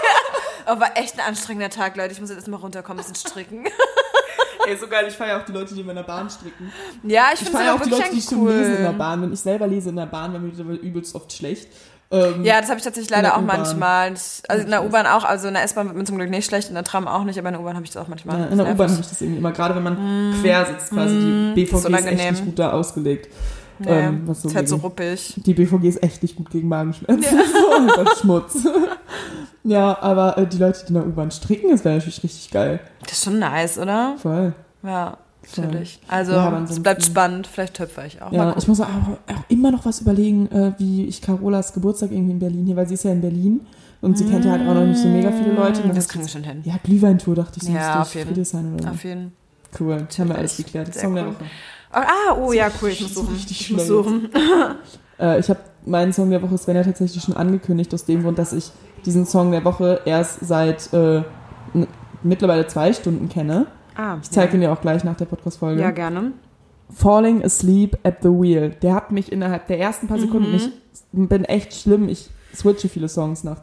Aber 0.66 0.80
war 0.82 0.96
echt 0.96 1.18
ein 1.18 1.26
anstrengender 1.26 1.68
Tag, 1.68 1.96
Leute. 1.96 2.12
Ich 2.12 2.20
muss 2.20 2.30
jetzt 2.30 2.38
erstmal 2.38 2.60
runterkommen, 2.60 3.04
ein 3.04 3.06
bisschen 3.12 3.28
stricken. 3.30 3.66
Ey, 4.66 4.76
so 4.76 4.86
geil, 4.86 5.04
ich 5.08 5.14
feiere 5.14 5.40
auch 5.40 5.44
die 5.44 5.52
Leute, 5.52 5.74
die 5.74 5.80
immer 5.80 5.90
in 5.90 5.96
der 5.96 6.02
Bahn 6.04 6.28
stricken. 6.30 6.72
Ja, 7.02 7.26
ich 7.34 7.40
Ich 7.42 7.48
es 7.48 7.52
feiere 7.52 7.74
auch 7.74 7.80
die 7.80 7.90
Leute, 7.90 8.04
die 8.12 8.18
echt 8.18 8.30
schon 8.30 8.46
lesen 8.46 8.76
in 8.76 8.82
der 8.82 8.90
cool. 8.90 8.96
Bahn. 8.98 9.22
Wenn 9.22 9.32
ich 9.32 9.40
selber 9.40 9.66
lese 9.66 9.90
in 9.90 9.96
der 9.96 10.06
Bahn, 10.06 10.32
wäre 10.32 10.42
mir 10.42 10.52
wieder 10.52 10.82
übelst 10.82 11.14
oft 11.14 11.32
schlecht. 11.32 11.68
Ähm, 12.10 12.44
Ja, 12.44 12.60
das 12.60 12.68
habe 12.68 12.78
ich 12.78 12.84
tatsächlich 12.84 13.10
leider 13.10 13.36
auch 13.36 13.40
manchmal. 13.40 14.08
Also 14.08 14.64
in 14.64 14.70
der 14.70 14.84
U-Bahn 14.84 15.06
auch, 15.06 15.24
also 15.24 15.48
in 15.48 15.54
der 15.54 15.64
S-Bahn 15.64 15.86
wird 15.86 15.96
mir 15.96 16.04
zum 16.04 16.16
Glück 16.16 16.30
nicht 16.30 16.46
schlecht, 16.46 16.68
in 16.68 16.74
der 16.74 16.84
Tram 16.84 17.08
auch 17.08 17.24
nicht, 17.24 17.38
aber 17.38 17.48
in 17.48 17.54
der 17.54 17.60
U-Bahn 17.62 17.74
habe 17.74 17.84
ich 17.84 17.90
das 17.90 18.02
auch 18.02 18.08
manchmal. 18.08 18.38
Ja, 18.40 18.46
in 18.46 18.58
der 18.58 18.66
U-Bahn 18.70 18.90
habe 18.90 19.00
ich 19.00 19.08
das 19.08 19.20
irgendwie 19.20 19.38
immer, 19.38 19.52
gerade 19.52 19.74
wenn 19.74 19.82
man 19.82 20.34
quer 20.40 20.66
sitzt 20.66 20.90
quasi. 20.92 21.14
Die 21.14 21.52
BVG 21.54 21.74
ist, 21.74 21.84
echt 21.84 21.86
unangenehm. 21.86 22.34
nicht 22.34 22.44
gut 22.44 22.58
da 22.58 22.72
ausgelegt. 22.72 23.28
Nee, 23.80 23.90
ähm, 23.90 24.22
was 24.26 24.42
so 24.42 24.48
ist 24.48 24.54
halt 24.54 24.68
so 24.68 24.76
ruppig. 24.76 25.34
Die 25.36 25.54
BVG 25.54 25.84
ist 25.88 26.02
echt 26.02 26.22
nicht 26.22 26.36
gut 26.36 26.50
gegen 26.50 26.68
Magenschmerzen. 26.68 27.24
so 27.52 27.72
einfach 27.74 28.16
Schmutz. 28.20 28.64
ja, 29.64 29.98
aber 30.00 30.38
äh, 30.38 30.46
die 30.46 30.58
Leute, 30.58 30.80
die 30.84 30.88
in 30.88 30.94
der 30.94 31.06
U-Bahn 31.06 31.32
stricken, 31.32 31.70
das 31.70 31.84
wäre 31.84 31.96
natürlich 31.96 32.22
richtig 32.22 32.50
geil. 32.52 32.78
Das 33.04 33.12
ist 33.18 33.24
schon 33.24 33.38
nice, 33.38 33.78
oder? 33.78 34.14
Voll. 34.18 34.54
Ja, 34.82 35.16
natürlich. 35.56 36.00
Also, 36.08 36.32
Ja, 36.32 36.62
es 36.68 36.82
bleibt 36.82 37.04
spannend. 37.04 37.46
Vielleicht 37.46 37.74
töpfer 37.74 38.06
ich 38.06 38.20
auch. 38.22 38.32
Ja, 38.32 38.54
ich 38.56 38.66
muss 38.68 38.80
auch, 38.80 38.86
auch 38.86 39.44
immer 39.48 39.70
noch 39.70 39.84
was 39.86 40.00
überlegen, 40.00 40.50
äh, 40.50 40.72
wie 40.78 41.06
ich 41.06 41.22
Carolas 41.22 41.72
Geburtstag 41.72 42.10
irgendwie 42.12 42.32
in 42.32 42.38
Berlin 42.38 42.66
hier, 42.66 42.76
weil 42.76 42.88
sie 42.88 42.94
ist 42.94 43.04
ja 43.04 43.12
in 43.12 43.20
Berlin 43.20 43.60
und 44.00 44.18
sie 44.18 44.24
kennt 44.24 44.44
ja 44.44 44.52
halt 44.52 44.62
auch 44.68 44.74
noch 44.74 44.84
nicht 44.84 44.98
so 45.00 45.08
mega 45.08 45.30
viele 45.30 45.52
Leute. 45.52 45.80
Und 45.80 45.88
dann 45.88 45.96
das 45.96 46.08
kriegen 46.08 46.24
wir 46.24 46.28
schon 46.30 46.44
hin. 46.44 46.62
Ja, 46.64 46.74
Glühweintour 46.82 47.34
dachte 47.34 47.58
ich, 47.60 47.66
so 47.66 47.72
Ja, 47.72 48.02
auf 48.02 48.14
jeden. 48.14 48.32
Oder 48.32 48.44
so. 48.44 48.58
Auf 48.88 49.04
jeden 49.04 49.32
Cool, 49.78 49.98
jetzt 50.00 50.18
haben 50.18 50.28
wir 50.28 50.36
alles 50.36 50.58
Natürlich. 50.58 50.72
geklärt. 50.72 50.94
Song 50.94 51.14
der 51.14 51.24
cool. 51.26 51.34
Woche. 51.34 51.44
Ah, 51.90 52.34
oh 52.38 52.52
ja, 52.52 52.70
cool. 52.80 52.90
Ich 52.90 53.00
muss 53.00 53.14
suchen. 53.14 53.34
richtig 53.34 53.60
Ich 53.60 53.70
muss 53.72 53.86
suchen. 53.86 54.28
Äh, 55.16 55.38
ich 55.38 55.48
habe 55.48 55.60
meinen 55.86 56.12
Song 56.12 56.28
der 56.30 56.42
Woche 56.42 56.58
Sven 56.58 56.74
ja 56.74 56.82
tatsächlich 56.82 57.22
schon 57.22 57.36
angekündigt, 57.36 57.94
aus 57.94 58.04
dem 58.04 58.24
Grund, 58.24 58.36
dass 58.36 58.52
ich 58.52 58.72
diesen 59.06 59.26
Song 59.26 59.52
der 59.52 59.64
Woche 59.64 60.00
erst 60.06 60.40
seit 60.40 60.92
äh, 60.92 61.22
mittlerweile 62.24 62.66
zwei 62.66 62.92
Stunden 62.92 63.28
kenne. 63.28 63.66
Ah, 63.96 64.16
Ich 64.22 64.30
zeige 64.30 64.56
ihn 64.56 64.60
dir 64.60 64.72
auch 64.72 64.80
gleich 64.80 65.04
nach 65.04 65.16
der 65.16 65.26
Podcast-Folge. 65.26 65.80
Ja, 65.80 65.90
gerne. 65.92 66.32
Falling 66.92 67.44
Asleep 67.44 67.96
at 68.02 68.16
the 68.22 68.28
Wheel. 68.28 68.70
Der 68.82 68.94
hat 68.94 69.10
mich 69.12 69.30
innerhalb 69.32 69.66
der 69.68 69.78
ersten 69.78 70.06
paar 70.08 70.18
Sekunden, 70.18 70.50
Mhm. 70.52 70.56
ich 70.56 70.70
bin 71.12 71.44
echt 71.44 71.74
schlimm, 71.74 72.08
ich 72.08 72.28
switche 72.54 72.88
viele 72.88 73.08
Songs 73.08 73.42
nach 73.44 73.62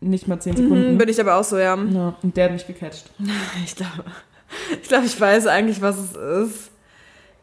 nicht 0.00 0.28
mal 0.28 0.38
zehn 0.40 0.56
Sekunden. 0.56 0.92
Mhm, 0.94 0.98
bin 0.98 1.08
ich 1.08 1.20
aber 1.20 1.36
auch 1.36 1.44
so, 1.44 1.56
ja. 1.58 1.74
ja, 1.76 2.14
und 2.22 2.36
der 2.36 2.44
hat 2.46 2.52
mich 2.52 2.66
gecatcht. 2.66 3.10
Ich 3.64 3.74
glaube, 3.76 4.04
ich, 4.82 4.88
glaube, 4.88 5.06
ich 5.06 5.20
weiß 5.20 5.46
eigentlich, 5.46 5.80
was 5.80 5.96
es 5.98 6.12
ist. 6.14 6.70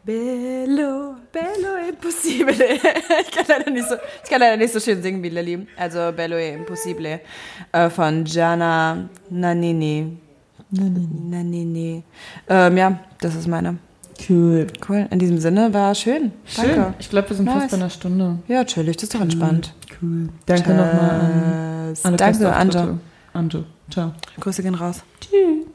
Bello, 0.04 1.14
bello 1.32 1.88
impossibile. 1.88 2.74
Ich 3.22 3.30
kann 3.30 3.44
leider 3.48 3.70
nicht 3.70 3.88
so, 3.88 3.94
ich 4.22 4.30
kann 4.30 4.40
leider 4.40 4.56
nicht 4.58 4.72
so 4.72 4.78
schön 4.78 5.02
singen 5.02 5.22
wie 5.22 5.30
Lilly. 5.30 5.66
Also 5.76 6.12
Bello 6.14 6.36
e 6.36 6.54
impossibile 6.54 7.20
äh, 7.72 7.88
von 7.88 8.22
Gianna 8.24 9.08
Nannini. 9.30 10.18
Nannini. 10.74 12.02
Ähm, 12.48 12.76
ja, 12.76 12.98
das 13.20 13.34
ist 13.34 13.48
meine. 13.48 13.78
Cool. 14.28 14.66
Cool. 14.88 15.06
In 15.10 15.18
diesem 15.18 15.38
Sinne 15.38 15.72
war 15.74 15.94
schön. 15.94 16.32
Schön. 16.44 16.64
Danke. 16.76 16.94
Ich 16.98 17.10
glaube, 17.10 17.30
wir 17.30 17.36
sind 17.36 17.46
Nice. 17.46 17.54
fast 17.54 17.70
bei 17.70 17.76
einer 17.76 17.90
Stunde. 17.90 18.38
Ja, 18.48 18.64
chillig. 18.64 18.96
Das 18.96 19.04
ist 19.04 19.14
doch 19.14 19.20
entspannt. 19.20 19.74
Cool. 20.00 20.28
Danke 20.46 20.70
nochmal 20.70 21.10
an 21.10 21.94
alle 22.02 22.16
Danke. 22.16 22.52
Anja. 22.54 22.98
Anja. 23.32 23.64
Ciao. 23.90 24.12
Grüße 24.40 24.62
gehen 24.62 24.74
raus. 24.74 25.02
Tschüss. 25.20 25.66